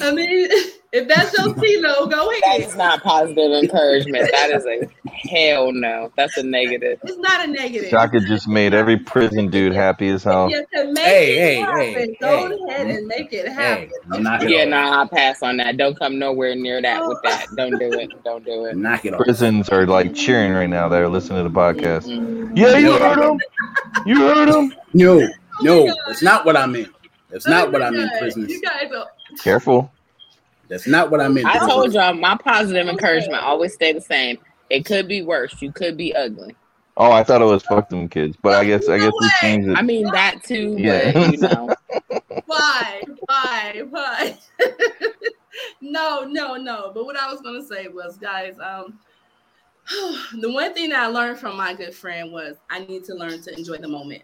I 0.00 0.12
mean, 0.12 0.48
if 0.92 1.08
that's 1.08 1.36
your 1.36 1.54
kilo, 1.54 2.06
go 2.06 2.30
ahead. 2.30 2.60
is 2.62 2.76
not 2.76 3.02
positive 3.02 3.52
encouragement. 3.52 4.30
That 4.32 4.50
is 4.50 4.64
a 4.66 4.88
hell 5.28 5.72
no. 5.72 6.10
That's 6.16 6.36
a 6.36 6.42
negative. 6.42 6.98
It's 7.02 7.16
not 7.18 7.48
a 7.48 7.50
negative. 7.50 7.90
Shaka 7.90 8.20
just 8.20 8.48
made 8.48 8.74
every 8.74 8.96
prison 8.98 9.50
dude 9.50 9.72
happy 9.72 10.08
as 10.08 10.24
hell. 10.24 10.50
You 10.50 10.64
can 10.72 10.92
make 10.94 11.04
Hey, 11.04 11.32
it 11.32 11.38
hey, 11.38 11.54
happen. 11.56 11.82
hey, 11.82 12.16
Go 12.20 12.48
hey. 12.48 12.72
ahead 12.72 12.86
and 12.86 12.98
mm-hmm. 12.98 13.06
make 13.08 13.32
it 13.32 13.48
happen. 13.48 13.90
knock 14.22 14.42
it 14.42 14.50
Yeah, 14.50 14.62
off. 14.62 14.68
no, 14.68 14.76
I'll 14.78 15.08
pass 15.08 15.42
on 15.42 15.56
that. 15.58 15.76
Don't 15.76 15.98
come 15.98 16.18
nowhere 16.18 16.54
near 16.54 16.80
that 16.82 17.00
with 17.06 17.18
that. 17.24 17.46
Don't 17.56 17.78
do 17.78 17.92
it. 17.92 18.10
Don't 18.24 18.44
do 18.44 18.64
it. 18.66 18.76
Knock 18.76 19.04
it 19.04 19.14
off. 19.14 19.20
Prisons 19.20 19.68
are 19.70 19.86
like 19.86 20.14
cheering 20.14 20.52
right 20.52 20.68
now. 20.70 20.88
They're 20.88 21.08
listening 21.08 21.42
to 21.44 21.48
the 21.48 21.54
podcast. 21.54 22.06
Mm-mm. 22.06 22.56
Yeah, 22.56 22.78
you 22.78 22.92
heard 22.98 23.18
him. 23.18 23.40
You 24.06 24.16
heard 24.28 24.48
him. 24.48 24.74
No, 24.94 25.28
no, 25.62 25.86
God. 25.86 25.96
that's 26.06 26.22
not 26.22 26.44
what 26.46 26.56
I 26.56 26.66
meant. 26.66 26.88
That's 27.30 27.46
Oh 27.46 27.50
not 27.50 27.72
what 27.72 27.80
my 27.80 27.88
I 27.88 27.90
meant, 27.90 28.10
Prisons. 28.18 28.48
You 28.50 28.62
guys 28.62 28.90
are 28.96 29.06
Careful. 29.42 29.90
That's 30.68 30.86
not 30.86 31.10
what 31.10 31.20
I 31.20 31.28
meant. 31.28 31.46
I 31.46 31.52
prisoners. 31.52 31.72
told 31.72 31.94
y'all 31.94 32.14
my 32.14 32.36
positive 32.36 32.88
encouragement 32.88 33.42
always 33.42 33.72
stay 33.74 33.92
the 33.92 34.00
same. 34.00 34.38
It 34.70 34.84
could 34.84 35.08
be 35.08 35.22
worse. 35.22 35.60
You 35.62 35.72
could 35.72 35.96
be 35.96 36.14
ugly. 36.14 36.54
Oh, 36.98 37.10
I 37.12 37.22
thought 37.22 37.40
it 37.40 37.44
was 37.46 37.62
fuck 37.62 37.88
them 37.88 38.08
kids, 38.08 38.36
but 38.42 38.54
I 38.56 38.64
guess 38.64 38.88
I 38.88 38.98
guess 38.98 39.12
we 39.12 39.18
No 39.20 39.26
way. 39.26 39.30
changed 39.40 39.78
I 39.78 39.82
mean 39.82 40.06
that 40.12 40.42
too, 40.44 40.74
Yeah. 40.78 41.12
but 41.12 41.32
you 41.32 41.38
know. 41.48 41.74
why 42.46 43.02
why 43.26 43.82
why 43.88 44.38
no 45.80 46.24
no 46.24 46.56
no 46.56 46.90
but 46.94 47.04
what 47.04 47.16
i 47.16 47.30
was 47.30 47.40
going 47.40 47.60
to 47.60 47.66
say 47.66 47.88
was 47.88 48.16
guys 48.16 48.54
um 48.60 48.98
the 50.40 50.50
one 50.50 50.72
thing 50.74 50.90
that 50.90 51.00
i 51.02 51.06
learned 51.06 51.38
from 51.38 51.56
my 51.56 51.74
good 51.74 51.94
friend 51.94 52.32
was 52.32 52.56
i 52.70 52.78
need 52.80 53.04
to 53.04 53.14
learn 53.14 53.40
to 53.42 53.56
enjoy 53.56 53.76
the 53.76 53.88
moment 53.88 54.22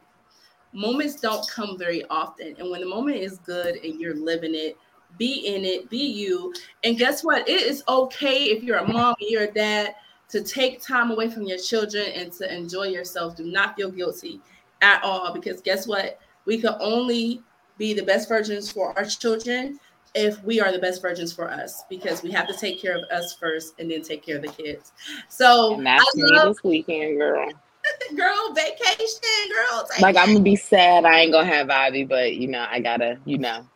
moments 0.73 1.17
don't 1.21 1.47
come 1.49 1.79
very 1.79 2.05
often 2.11 2.55
and 2.59 2.71
when 2.71 2.81
the 2.81 2.87
moment 2.89 3.17
is 3.17 3.39
good 3.39 3.77
and 3.85 4.01
you're 4.01 4.15
living 4.17 4.55
it 4.55 4.77
be 5.19 5.55
in 5.55 5.65
it 5.65 5.89
be 5.89 5.99
you 5.99 6.53
and 6.83 6.99
guess 6.99 7.23
what 7.23 7.49
it 7.49 7.63
is 7.63 7.83
okay 7.89 8.45
if 8.45 8.63
you're 8.63 8.79
a 8.79 8.93
mom 8.93 9.15
you're 9.21 9.45
a 9.45 9.53
dad 9.53 9.95
to 10.29 10.43
take 10.43 10.83
time 10.83 11.11
away 11.11 11.29
from 11.29 11.45
your 11.45 11.59
children 11.59 12.07
and 12.15 12.33
to 12.33 12.53
enjoy 12.53 12.85
yourself 12.85 13.37
do 13.37 13.45
not 13.45 13.77
feel 13.77 13.91
guilty 13.91 14.41
at 14.83 15.03
all 15.05 15.33
because 15.33 15.61
guess 15.61 15.87
what 15.87 16.19
we 16.47 16.61
can 16.61 16.75
only 16.81 17.43
be 17.79 17.95
the 17.95 18.03
best 18.03 18.29
virgins 18.29 18.71
for 18.71 18.97
our 18.99 19.05
children 19.05 19.79
if 20.15 20.43
we 20.45 20.61
are 20.61 20.71
the 20.71 20.79
best 20.79 21.03
virgins 21.03 21.33
for 21.33 21.51
us 21.51 21.85
because 21.91 22.23
we 22.23 22.31
have 22.31 22.47
to 22.47 22.55
take 22.55 22.81
care 22.81 22.97
of 22.97 23.03
us 23.11 23.35
first 23.35 23.75
and 23.79 23.91
then 23.91 24.03
take 24.03 24.25
care 24.25 24.37
of 24.37 24.43
the 24.43 24.49
kids. 24.49 24.93
So 25.29 25.75
And 25.75 25.87
that's 25.87 26.05
I 26.05 26.21
me 26.21 26.23
love 26.37 26.49
this 26.49 26.63
weekend, 26.63 27.19
girl. 27.19 27.51
girl 28.17 28.55
vacation, 28.55 29.51
girl. 29.51 29.89
take 29.91 30.01
Like. 30.01 30.17
I'm 30.17 30.29
gonna 30.29 30.41
be 30.41 30.57
sad 30.57 31.05
I 31.05 31.21
ain't 31.21 31.33
gonna 31.33 31.47
have 31.47 31.69
Ivy, 31.69 32.05
but 32.05 32.37
you 32.37 32.47
know, 32.47 32.67
I 32.71 32.81
gotta, 32.81 33.19
you 33.25 33.39
know. 33.39 33.67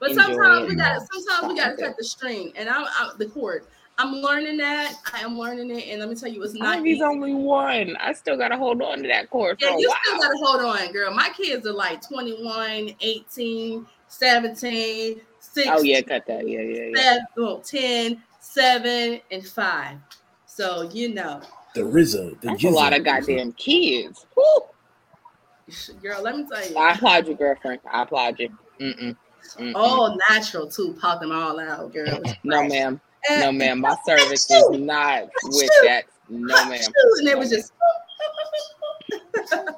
But 0.00 0.12
sometimes 0.14 0.68
we 0.68 0.74
got 0.76 0.94
to 0.94 1.06
sometimes 1.12 1.52
we 1.52 1.58
got 1.58 1.76
to 1.76 1.84
cut 1.84 1.96
the 1.98 2.04
string 2.04 2.52
and 2.56 2.68
I'm, 2.68 2.86
I'm 2.98 3.18
the 3.18 3.26
cord. 3.26 3.64
I'm 4.00 4.12
learning 4.14 4.58
that. 4.58 4.94
I 5.12 5.20
am 5.22 5.36
learning 5.36 5.72
it, 5.76 5.88
and 5.88 5.98
let 5.98 6.08
me 6.08 6.14
tell 6.14 6.28
you, 6.30 6.40
it's 6.44 6.54
not 6.54 6.78
Ivy's 6.78 6.96
easy. 6.98 7.02
only 7.02 7.34
one. 7.34 7.96
I 7.98 8.12
still 8.12 8.36
gotta 8.36 8.56
hold 8.56 8.80
on 8.80 9.02
to 9.02 9.08
that 9.08 9.28
cord 9.28 9.58
for 9.58 9.66
Yeah, 9.66 9.74
a 9.74 9.80
you 9.80 9.88
while. 9.88 9.98
still 10.04 10.18
gotta 10.20 10.38
hold 10.40 10.60
on, 10.80 10.92
girl. 10.92 11.12
My 11.12 11.30
kids 11.36 11.66
are 11.66 11.72
like 11.72 12.00
21, 12.08 12.94
18, 13.00 13.86
17, 14.06 15.20
16. 15.40 15.72
oh 15.72 15.82
yeah, 15.82 16.00
cut 16.02 16.24
that. 16.28 16.48
Yeah, 16.48 16.60
yeah, 16.60 16.90
yeah. 16.94 17.02
seven, 17.02 17.26
well, 17.36 17.58
10, 17.58 18.22
7, 18.38 19.20
and 19.32 19.44
5. 19.44 19.96
So, 20.46 20.82
you 20.92 21.12
know, 21.12 21.40
the 21.74 21.80
RZA. 21.82 22.40
The 22.40 22.46
That's 22.48 22.62
a 22.64 22.70
lot 22.70 22.96
of 22.96 23.04
goddamn 23.04 23.52
kids. 23.54 24.26
Woo. 24.36 24.44
girl, 26.00 26.22
let 26.22 26.36
me 26.36 26.46
tell 26.48 26.68
you, 26.70 26.76
I 26.76 26.92
applaud 26.92 27.26
you, 27.26 27.34
girlfriend. 27.34 27.80
I 27.92 28.02
applaud 28.02 28.38
you. 28.38 28.50
Mm-mm. 28.80 29.16
Mm-mm. 29.54 29.72
all 29.74 30.16
natural 30.30 30.68
too. 30.68 30.96
Pop 31.00 31.20
them 31.20 31.32
all 31.32 31.58
out, 31.60 31.92
girl. 31.92 32.20
no, 32.44 32.64
ma'am. 32.64 33.00
And- 33.28 33.40
No, 33.40 33.52
ma'am. 33.52 33.80
My 33.80 33.96
service 34.06 34.50
is 34.50 34.68
not 34.70 35.28
with 35.44 35.70
that. 35.84 36.04
No, 36.28 36.54
ma'am. 36.68 36.80
And 37.18 37.28
it 37.28 37.38
was 37.38 37.50
just. 37.50 37.72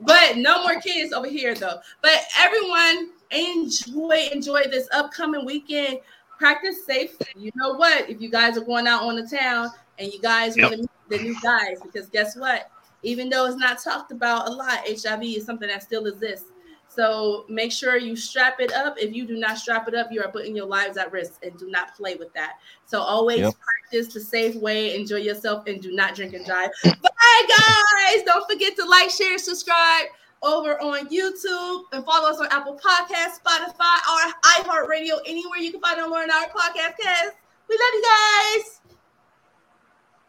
but 0.00 0.36
no 0.36 0.62
more 0.62 0.80
kids 0.80 1.12
over 1.12 1.28
here 1.28 1.54
though. 1.54 1.78
But 2.02 2.20
everyone 2.38 3.10
enjoy 3.30 4.28
enjoy 4.32 4.64
this 4.64 4.88
upcoming 4.92 5.44
weekend. 5.44 5.98
Practice 6.38 6.84
safe. 6.84 7.16
You 7.36 7.52
know 7.54 7.74
what? 7.74 8.10
If 8.10 8.20
you 8.20 8.28
guys 8.28 8.58
are 8.58 8.64
going 8.64 8.86
out 8.88 9.02
on 9.02 9.16
the 9.16 9.26
town 9.26 9.70
and 9.98 10.12
you 10.12 10.20
guys 10.20 10.56
want 10.56 10.72
to 10.72 10.78
meet 10.78 10.90
the 11.08 11.18
new 11.18 11.36
guys, 11.40 11.78
because 11.82 12.08
guess 12.08 12.36
what? 12.36 12.68
Even 13.04 13.28
though 13.28 13.46
it's 13.46 13.56
not 13.56 13.82
talked 13.82 14.10
about 14.12 14.48
a 14.48 14.50
lot, 14.50 14.80
HIV 14.86 15.22
is 15.22 15.44
something 15.44 15.68
that 15.68 15.82
still 15.82 16.06
exists. 16.06 16.51
So 16.94 17.46
make 17.48 17.72
sure 17.72 17.96
you 17.96 18.16
strap 18.16 18.60
it 18.60 18.72
up. 18.72 18.98
If 18.98 19.14
you 19.14 19.26
do 19.26 19.36
not 19.36 19.56
strap 19.58 19.88
it 19.88 19.94
up, 19.94 20.12
you 20.12 20.22
are 20.22 20.30
putting 20.30 20.54
your 20.54 20.66
lives 20.66 20.96
at 20.96 21.10
risk 21.10 21.42
and 21.42 21.56
do 21.58 21.70
not 21.70 21.94
play 21.96 22.16
with 22.16 22.32
that. 22.34 22.54
So 22.84 23.00
always 23.00 23.40
Yep. 23.40 23.54
practice 23.60 24.12
the 24.12 24.20
safe 24.20 24.54
way, 24.56 24.94
enjoy 24.94 25.16
yourself, 25.16 25.66
and 25.66 25.80
do 25.80 25.92
not 25.92 26.14
drink 26.14 26.34
and 26.34 26.44
drive. 26.44 26.70
Bye, 26.82 27.46
guys. 27.48 28.22
Don't 28.24 28.48
forget 28.50 28.76
to 28.76 28.84
like, 28.84 29.10
share, 29.10 29.38
subscribe 29.38 30.06
over 30.42 30.80
on 30.82 31.08
YouTube 31.08 31.84
and 31.92 32.04
follow 32.04 32.28
us 32.28 32.40
on 32.40 32.48
Apple 32.50 32.78
Podcasts, 32.78 33.40
Spotify, 33.42 33.98
or 34.10 34.32
iHeartRadio, 34.64 35.20
anywhere 35.26 35.58
you 35.60 35.70
can 35.70 35.80
find 35.80 35.98
and 36.00 36.10
learn 36.10 36.30
our 36.30 36.48
podcast. 36.48 36.98
Cast. 37.00 37.36
We 37.68 37.76
love 37.76 37.94
you 37.94 38.02
guys. 38.02 38.81